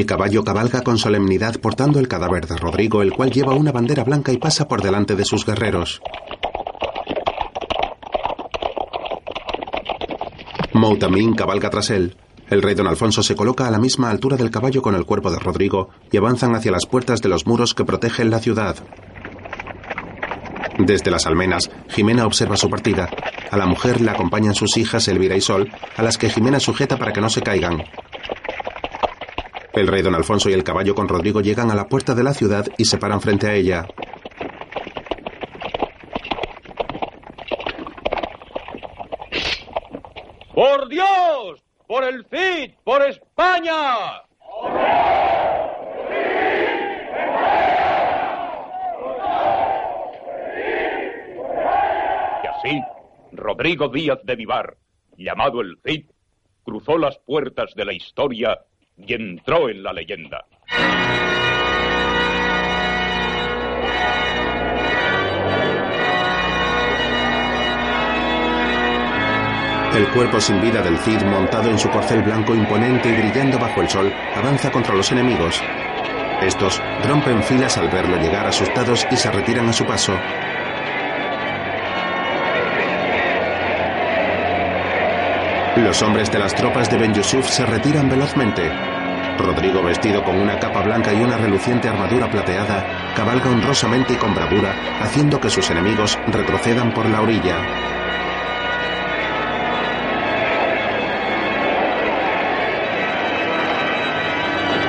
El 0.00 0.06
caballo 0.06 0.42
cabalga 0.42 0.80
con 0.80 0.96
solemnidad 0.96 1.60
portando 1.60 2.00
el 2.00 2.08
cadáver 2.08 2.46
de 2.46 2.56
Rodrigo, 2.56 3.02
el 3.02 3.12
cual 3.12 3.30
lleva 3.30 3.52
una 3.52 3.70
bandera 3.70 4.02
blanca 4.02 4.32
y 4.32 4.38
pasa 4.38 4.66
por 4.66 4.80
delante 4.80 5.14
de 5.14 5.26
sus 5.26 5.44
guerreros. 5.44 6.00
Moutamín 10.72 11.34
cabalga 11.34 11.68
tras 11.68 11.90
él. 11.90 12.16
El 12.48 12.62
rey 12.62 12.74
don 12.74 12.86
Alfonso 12.86 13.22
se 13.22 13.36
coloca 13.36 13.68
a 13.68 13.70
la 13.70 13.78
misma 13.78 14.08
altura 14.08 14.38
del 14.38 14.50
caballo 14.50 14.80
con 14.80 14.94
el 14.94 15.04
cuerpo 15.04 15.30
de 15.30 15.38
Rodrigo 15.38 15.90
y 16.10 16.16
avanzan 16.16 16.54
hacia 16.54 16.72
las 16.72 16.86
puertas 16.86 17.20
de 17.20 17.28
los 17.28 17.46
muros 17.46 17.74
que 17.74 17.84
protegen 17.84 18.30
la 18.30 18.38
ciudad. 18.38 18.76
Desde 20.78 21.10
las 21.10 21.26
almenas, 21.26 21.70
Jimena 21.90 22.24
observa 22.24 22.56
su 22.56 22.70
partida. 22.70 23.10
A 23.50 23.56
la 23.58 23.66
mujer 23.66 24.00
la 24.00 24.12
acompañan 24.12 24.54
sus 24.54 24.78
hijas 24.78 25.08
Elvira 25.08 25.36
y 25.36 25.42
Sol, 25.42 25.70
a 25.94 26.02
las 26.02 26.16
que 26.16 26.30
Jimena 26.30 26.58
sujeta 26.58 26.96
para 26.96 27.12
que 27.12 27.20
no 27.20 27.28
se 27.28 27.42
caigan. 27.42 27.82
El 29.80 29.86
rey 29.86 30.02
don 30.02 30.14
Alfonso 30.14 30.50
y 30.50 30.52
el 30.52 30.62
caballo 30.62 30.94
con 30.94 31.08
Rodrigo 31.08 31.40
llegan 31.40 31.70
a 31.70 31.74
la 31.74 31.88
puerta 31.88 32.14
de 32.14 32.22
la 32.22 32.34
ciudad 32.34 32.66
y 32.76 32.84
se 32.84 32.98
paran 32.98 33.22
frente 33.22 33.46
a 33.46 33.54
ella. 33.54 33.86
¡Por 40.54 40.86
Dios! 40.90 41.64
¡Por 41.86 42.04
el 42.04 42.26
Cid! 42.26 42.74
¡Por 42.84 43.00
España! 43.08 44.20
Y 52.42 52.46
así, 52.46 52.82
Rodrigo 53.32 53.88
Díaz 53.88 54.18
de 54.24 54.36
Vivar, 54.36 54.76
llamado 55.16 55.62
el 55.62 55.78
Cid, 55.82 56.10
cruzó 56.64 56.98
las 56.98 57.16
puertas 57.20 57.72
de 57.74 57.86
la 57.86 57.94
historia 57.94 58.58
entró 59.14 59.68
en 59.68 59.82
la 59.82 59.92
leyenda. 59.92 60.46
El 69.94 70.06
cuerpo 70.10 70.40
sin 70.40 70.60
vida 70.60 70.82
del 70.82 70.96
Cid, 70.98 71.20
montado 71.22 71.68
en 71.68 71.78
su 71.78 71.90
corcel 71.90 72.22
blanco 72.22 72.54
imponente 72.54 73.08
y 73.08 73.12
brillando 73.12 73.58
bajo 73.58 73.80
el 73.82 73.88
sol, 73.88 74.12
avanza 74.36 74.70
contra 74.70 74.94
los 74.94 75.10
enemigos. 75.10 75.60
Estos 76.40 76.80
rompen 77.06 77.42
filas 77.42 77.76
al 77.76 77.88
verlo 77.88 78.16
llegar 78.16 78.46
asustados 78.46 79.06
y 79.10 79.16
se 79.16 79.30
retiran 79.30 79.68
a 79.68 79.72
su 79.72 79.84
paso. 79.84 80.16
Los 85.76 86.02
hombres 86.02 86.30
de 86.30 86.38
las 86.38 86.54
tropas 86.54 86.90
de 86.90 86.96
Ben 86.96 87.12
Yusuf 87.12 87.48
se 87.48 87.66
retiran 87.66 88.08
velozmente. 88.08 88.70
Rodrigo, 89.42 89.82
vestido 89.82 90.22
con 90.22 90.36
una 90.36 90.58
capa 90.58 90.82
blanca 90.82 91.12
y 91.12 91.22
una 91.22 91.36
reluciente 91.36 91.88
armadura 91.88 92.30
plateada, 92.30 93.12
cabalga 93.14 93.50
honrosamente 93.50 94.14
y 94.14 94.16
con 94.16 94.34
bravura, 94.34 94.74
haciendo 95.00 95.40
que 95.40 95.50
sus 95.50 95.70
enemigos 95.70 96.18
retrocedan 96.28 96.92
por 96.92 97.06
la 97.08 97.20
orilla. 97.20 97.56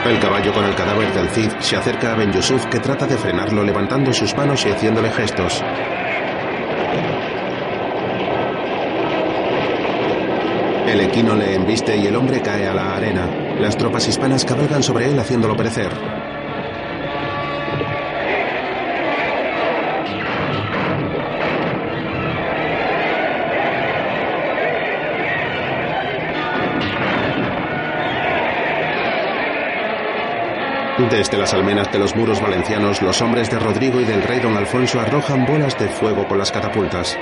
El 0.06 0.20
caballo 0.20 0.52
con 0.52 0.66
el 0.66 0.74
cadáver 0.74 1.14
del 1.14 1.30
Cid 1.30 1.52
se 1.60 1.78
acerca 1.78 2.14
a 2.14 2.16
Ben 2.16 2.34
Yusuf 2.34 2.66
que 2.66 2.80
trata 2.80 3.06
de 3.06 3.18
frenarlo 3.18 3.64
levantando 3.64 4.12
sus 4.12 4.36
manos 4.36 4.66
y 4.66 4.70
haciéndole 4.70 5.12
gestos. 5.12 5.64
El 10.88 11.02
equino 11.02 11.36
le 11.36 11.56
embiste 11.56 11.96
y 11.96 12.08
el 12.08 12.16
hombre 12.16 12.42
cae 12.42 12.68
a 12.68 12.74
la 12.74 12.96
arena. 12.96 13.51
Las 13.62 13.78
tropas 13.78 14.08
hispanas 14.08 14.44
cabalgan 14.44 14.82
sobre 14.82 15.08
él 15.08 15.20
haciéndolo 15.20 15.56
perecer. 15.56 15.92
Desde 31.12 31.38
las 31.38 31.54
almenas 31.54 31.92
de 31.92 32.00
los 32.00 32.16
muros 32.16 32.42
valencianos, 32.42 33.00
los 33.04 33.22
hombres 33.22 33.52
de 33.52 33.60
Rodrigo 33.60 34.02
y 34.02 34.06
del 34.06 34.24
rey 34.24 34.40
don 34.40 34.58
Alfonso 34.58 35.00
arrojan 35.00 35.46
bolas 35.46 35.78
de 35.78 35.88
fuego 35.88 36.28
con 36.28 36.40
las 36.40 36.52
catapultas. 36.52 37.16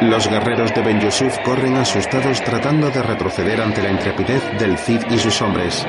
Los 0.00 0.28
guerreros 0.28 0.72
de 0.74 0.82
Ben 0.82 1.00
Yusuf 1.00 1.36
corren 1.40 1.76
asustados 1.76 2.40
tratando 2.42 2.88
de 2.88 3.02
retroceder 3.02 3.60
ante 3.60 3.82
la 3.82 3.90
intrepidez 3.90 4.42
del 4.56 4.78
Cid 4.78 5.00
y 5.10 5.18
sus 5.18 5.42
hombres. 5.42 5.84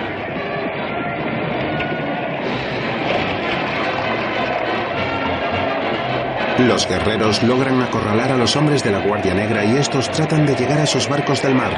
Los 6.58 6.88
guerreros 6.88 7.44
logran 7.44 7.80
acorralar 7.84 8.32
a 8.32 8.38
los 8.38 8.56
hombres 8.56 8.84
de 8.84 8.92
la 8.92 9.00
Guardia 9.00 9.36
Negra 9.36 9.64
y 9.64 9.78
estos 9.78 10.12
tratan 10.12 10.48
de 10.48 10.56
llegar 10.56 10.80
a 10.80 10.88
sus 10.88 11.08
barcos 11.08 11.44
del 11.44 11.54
mar. 11.54 11.72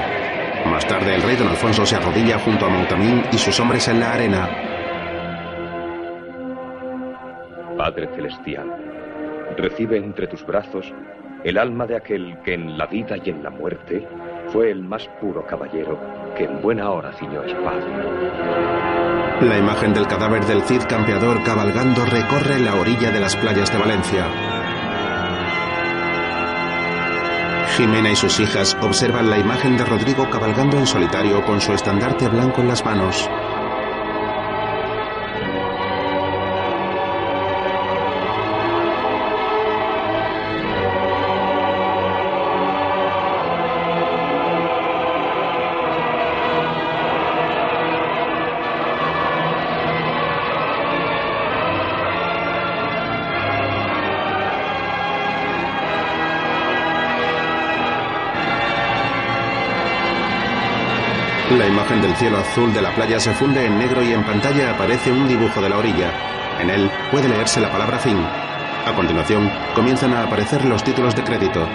Más 0.68 0.88
tarde 0.88 1.14
el 1.14 1.22
rey 1.24 1.35
don 1.35 1.50
Alfonso 1.50 1.85
se 1.85 1.98
arrodilla 1.98 2.40
junto 2.40 2.66
a 2.66 2.69
Montamín 2.69 3.24
y 3.34 3.38
sus 3.38 3.60
hombres 3.60 3.90
en 3.90 4.00
la 4.00 4.14
arena. 4.14 4.50
Padre 7.77 8.08
Celestial, 8.16 8.74
recibe 9.58 9.98
entre 9.98 10.27
tus 10.27 10.45
brazos 10.45 10.93
el 11.44 11.58
alma 11.58 11.86
de 11.86 11.95
aquel 11.95 12.38
que 12.44 12.53
en 12.53 12.78
la 12.78 12.86
vida 12.86 13.18
y 13.24 13.30
en 13.30 13.44
la 13.44 13.50
muerte 13.50 14.08
fue 14.52 14.72
el 14.72 14.84
más 14.84 15.08
puro 15.20 15.45
caballero 15.45 16.00
que 16.36 16.44
en 16.45 16.61
buena 16.61 16.92
hora 16.92 17.11
ciñó 17.14 17.44
espada. 17.44 17.82
La 19.42 19.58
imagen 19.58 19.94
del 19.94 20.08
cadáver 20.08 20.45
del 20.45 20.61
Cid 20.61 20.84
campeador 20.84 21.42
cabalgando 21.44 22.06
recorre 22.06 22.60
la 22.60 22.76
orilla 22.76 23.11
de 23.11 23.20
las 23.20 23.36
playas 23.36 23.72
de 23.72 23.80
Valencia. 23.80 24.26
Jimena 27.76 28.11
y 28.11 28.16
sus 28.16 28.40
hijas 28.40 28.78
observan 28.82 29.30
la 29.30 29.40
imagen 29.40 29.78
de 29.78 29.86
Rodrigo 29.86 30.30
cabalgando 30.30 30.78
en 30.78 30.86
solitario 30.86 31.44
con 31.44 31.60
su 31.61 31.74
estandarte 31.74 32.28
blanco 32.28 32.61
en 32.61 32.68
las 32.68 32.86
manos. 32.86 33.28
Imagen 61.92 62.02
del 62.02 62.18
cielo 62.18 62.38
azul 62.38 62.74
de 62.74 62.82
la 62.82 62.95
playa 62.95 63.20
se 63.20 63.34
funde 63.34 63.66
en 63.66 63.78
negro 63.78 64.02
y 64.02 64.14
en 64.14 64.24
pantalla 64.24 64.72
aparece 64.72 65.11
un 65.11 65.28
dibujo 65.28 65.61
de 65.61 65.70
la 65.70 65.78
orilla. 65.78 66.11
En 66.61 66.70
él 66.70 66.90
puede 67.11 67.28
leerse 67.28 67.60
la 67.60 67.72
palabra 67.72 68.00
fin. 68.00 68.18
A 68.18 68.94
continuación, 68.95 69.52
comienzan 69.76 70.14
a 70.14 70.24
aparecer 70.24 70.64
los 70.64 70.84
títulos 70.84 71.16
de 71.16 71.24
crédito. 71.24 71.68